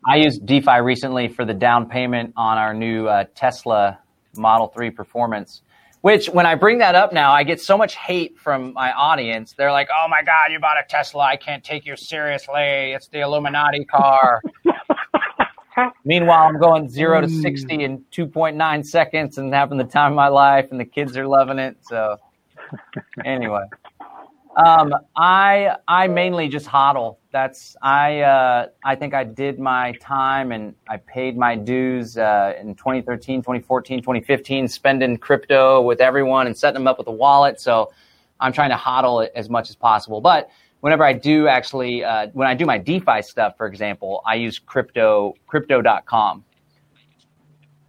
I 0.07 0.17
used 0.17 0.45
DeFi 0.45 0.81
recently 0.81 1.27
for 1.27 1.45
the 1.45 1.53
down 1.53 1.89
payment 1.89 2.33
on 2.37 2.57
our 2.57 2.73
new 2.73 3.07
uh, 3.07 3.25
Tesla 3.35 3.99
Model 4.35 4.67
3 4.67 4.91
Performance. 4.91 5.61
Which, 6.01 6.27
when 6.27 6.45
I 6.45 6.55
bring 6.55 6.79
that 6.79 6.95
up 6.95 7.13
now, 7.13 7.31
I 7.31 7.43
get 7.43 7.61
so 7.61 7.77
much 7.77 7.95
hate 7.95 8.37
from 8.37 8.73
my 8.73 8.91
audience. 8.91 9.53
They're 9.57 9.71
like, 9.71 9.87
"Oh 9.89 10.07
my 10.09 10.21
God, 10.21 10.51
you 10.51 10.59
bought 10.59 10.77
a 10.77 10.83
Tesla! 10.87 11.23
I 11.23 11.37
can't 11.37 11.63
take 11.63 11.85
you 11.85 11.95
seriously. 11.95 12.91
It's 12.91 13.07
the 13.07 13.21
Illuminati 13.21 13.85
car." 13.85 14.41
Meanwhile, 16.03 16.49
I'm 16.49 16.59
going 16.59 16.89
zero 16.89 17.21
to 17.21 17.29
sixty 17.29 17.85
in 17.85 18.03
2.9 18.11 18.85
seconds 18.85 19.37
and 19.37 19.53
having 19.53 19.77
the 19.77 19.85
time 19.85 20.11
of 20.11 20.15
my 20.17 20.27
life, 20.27 20.67
and 20.71 20.79
the 20.79 20.85
kids 20.85 21.15
are 21.15 21.25
loving 21.25 21.57
it. 21.57 21.77
So, 21.83 22.17
anyway, 23.23 23.63
um, 24.55 24.93
I 25.15 25.77
I 25.87 26.07
mainly 26.07 26.47
just 26.47 26.67
hodl. 26.67 27.17
That's 27.31 27.75
I 27.81 28.21
uh, 28.21 28.67
I 28.83 28.95
think 28.95 29.13
I 29.13 29.23
did 29.23 29.59
my 29.59 29.93
time 29.93 30.51
and 30.51 30.75
I 30.87 30.97
paid 30.97 31.37
my 31.37 31.55
dues 31.55 32.17
uh, 32.17 32.53
in 32.59 32.75
2013, 32.75 33.41
2014, 33.41 33.99
2015, 33.99 34.67
spending 34.67 35.17
crypto 35.17 35.81
with 35.81 36.01
everyone 36.01 36.47
and 36.47 36.55
setting 36.55 36.75
them 36.75 36.87
up 36.87 36.97
with 36.97 37.07
a 37.07 37.11
wallet. 37.11 37.59
So 37.59 37.91
I'm 38.39 38.53
trying 38.53 38.69
to 38.69 38.75
hodl 38.75 39.25
it 39.25 39.31
as 39.35 39.49
much 39.49 39.69
as 39.69 39.75
possible. 39.75 40.21
But 40.21 40.49
whenever 40.81 41.03
I 41.03 41.13
do 41.13 41.47
actually, 41.47 42.03
uh, 42.03 42.27
when 42.33 42.47
I 42.47 42.53
do 42.53 42.65
my 42.65 42.77
DeFi 42.77 43.21
stuff, 43.21 43.57
for 43.57 43.65
example, 43.65 44.21
I 44.25 44.35
use 44.35 44.59
crypto 44.59 45.33
crypto.com. 45.47 46.43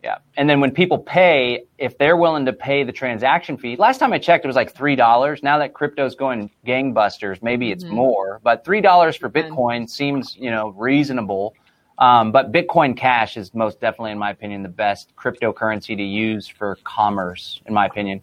Yeah. 0.05 0.19
And 0.37 0.51
then 0.51 0.61
when 0.61 0.71
people 0.71 0.99
pay, 0.99 1.65
if 1.79 1.97
they're 1.97 2.19
willing 2.19 2.45
to 2.45 2.53
pay 2.53 2.85
the 2.85 2.93
transaction 2.93 3.57
fee, 3.57 3.77
last 3.77 3.97
time 3.97 4.13
I 4.13 4.19
checked, 4.19 4.45
it 4.45 4.47
was 4.49 4.55
like 4.55 4.75
$3. 4.75 5.43
Now 5.43 5.57
that 5.61 5.73
crypto's 5.73 6.15
going 6.15 6.51
gangbusters, 6.67 7.43
maybe 7.43 7.73
it's 7.73 7.85
Mhm. 7.85 7.93
more, 7.93 8.39
but 8.45 8.67
$3 8.67 9.17
for 9.17 9.31
Bitcoin 9.31 9.89
seems, 9.89 10.37
you 10.37 10.51
know, 10.51 10.69
reasonable. 10.77 11.55
Um, 11.99 12.33
but 12.33 12.53
Bitcoin 12.53 12.95
Cash 12.95 13.39
is 13.39 13.55
most 13.55 13.81
definitely, 13.81 14.11
in 14.11 14.19
my 14.19 14.31
opinion, 14.31 14.63
the 14.63 14.69
best 14.69 15.17
cryptocurrency 15.17 15.97
to 15.97 16.03
use 16.03 16.47
for 16.47 16.77
commerce, 16.85 17.63
in 17.65 17.73
my 17.73 17.87
opinion. 17.87 18.21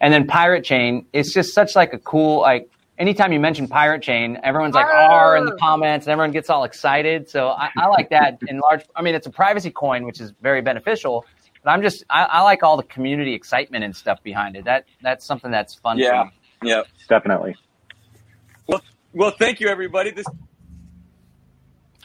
And 0.00 0.14
then 0.14 0.28
Pirate 0.28 0.62
Chain, 0.62 1.04
it's 1.12 1.34
just 1.34 1.52
such 1.52 1.74
like 1.74 1.92
a 1.94 1.98
cool, 1.98 2.42
like, 2.42 2.68
anytime 2.98 3.32
you 3.32 3.40
mention 3.40 3.68
Pirate 3.68 4.02
Chain, 4.02 4.38
everyone's 4.42 4.74
like 4.74 4.86
R 4.86 5.36
in 5.36 5.44
the 5.46 5.56
comments 5.56 6.06
and 6.06 6.12
everyone 6.12 6.30
gets 6.32 6.50
all 6.50 6.64
excited. 6.64 7.28
So 7.28 7.48
I, 7.48 7.70
I 7.76 7.86
like 7.86 8.10
that 8.10 8.38
in 8.48 8.58
large. 8.60 8.84
I 8.94 9.02
mean, 9.02 9.14
it's 9.14 9.26
a 9.26 9.30
privacy 9.30 9.70
coin, 9.70 10.04
which 10.04 10.20
is 10.20 10.32
very 10.42 10.62
beneficial. 10.62 11.24
But 11.62 11.70
I'm 11.70 11.82
just 11.82 12.04
I, 12.10 12.24
I 12.24 12.42
like 12.42 12.62
all 12.62 12.76
the 12.76 12.82
community 12.84 13.32
excitement 13.34 13.84
and 13.84 13.94
stuff 13.94 14.22
behind 14.22 14.56
it. 14.56 14.64
That 14.64 14.84
that's 15.02 15.24
something 15.24 15.50
that's 15.50 15.74
fun. 15.74 15.98
Yeah. 15.98 16.24
Yeah. 16.62 16.82
Definitely. 17.08 17.56
Well, 18.66 18.82
well, 19.12 19.30
thank 19.30 19.60
you, 19.60 19.68
everybody. 19.68 20.10
This 20.10 20.26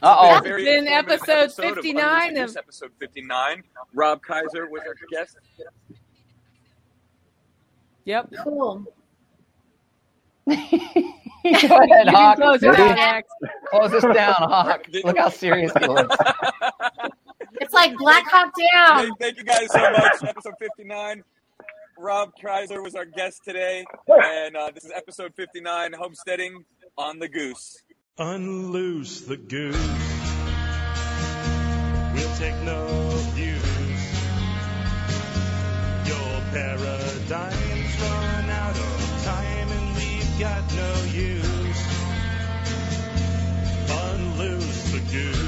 Uh 0.02 0.16
oh. 0.18 0.28
That's 0.34 0.46
very 0.46 0.64
been 0.64 0.86
informative 0.86 1.20
episode 1.20 1.32
episode 1.32 1.74
59 1.74 2.28
Unleashing 2.28 2.38
of- 2.42 2.56
episode 2.56 2.90
59. 2.98 3.62
Rob 3.94 4.22
Kaiser 4.22 4.68
was 4.68 4.82
our 4.86 4.94
guest. 5.10 5.36
Yep. 8.04 8.32
Cool. 8.44 8.86
Go 11.68 11.76
ahead, 11.78 12.08
Hawk. 12.08 12.36
close 12.36 12.62
it 12.62 12.68
Ready? 12.68 12.82
out, 12.82 12.96
Max. 12.96 13.28
Close 13.70 13.90
this 13.92 14.02
down, 14.04 14.34
Hawk. 14.38 14.86
Look 15.04 15.16
how 15.16 15.28
serious 15.30 15.72
he 15.78 15.86
looks. 15.86 16.14
It's 16.20 17.14
It's 17.62 17.72
like 17.74 17.96
Black 17.96 18.24
Hawk 18.28 18.52
Hey, 18.58 18.68
Down. 18.72 19.10
thank 19.20 19.38
you 19.38 19.44
guys 19.44 19.70
so 19.72 19.78
much. 19.90 20.22
Episode 20.24 20.54
59. 20.58 21.22
Rob 21.98 22.30
Kreiser 22.42 22.82
was 22.82 22.94
our 22.94 23.04
guest 23.04 23.42
today, 23.44 23.84
and 24.08 24.56
uh, 24.56 24.70
this 24.74 24.84
is 24.84 24.90
episode 24.94 25.34
59, 25.34 25.92
homesteading 25.92 26.64
on 26.96 27.18
the 27.18 27.28
goose. 27.28 27.82
Unloose 28.18 29.22
the 29.22 29.36
goose. 29.36 29.76
We'll 32.14 32.36
take 32.36 32.56
no 32.62 32.86
views. 33.34 33.60
Your 36.06 36.40
paradigms 36.52 37.59
got 40.40 40.64
no 40.72 41.02
use. 41.12 41.82
Unloose 43.90 44.92
the 44.92 45.00
goose. 45.12 45.39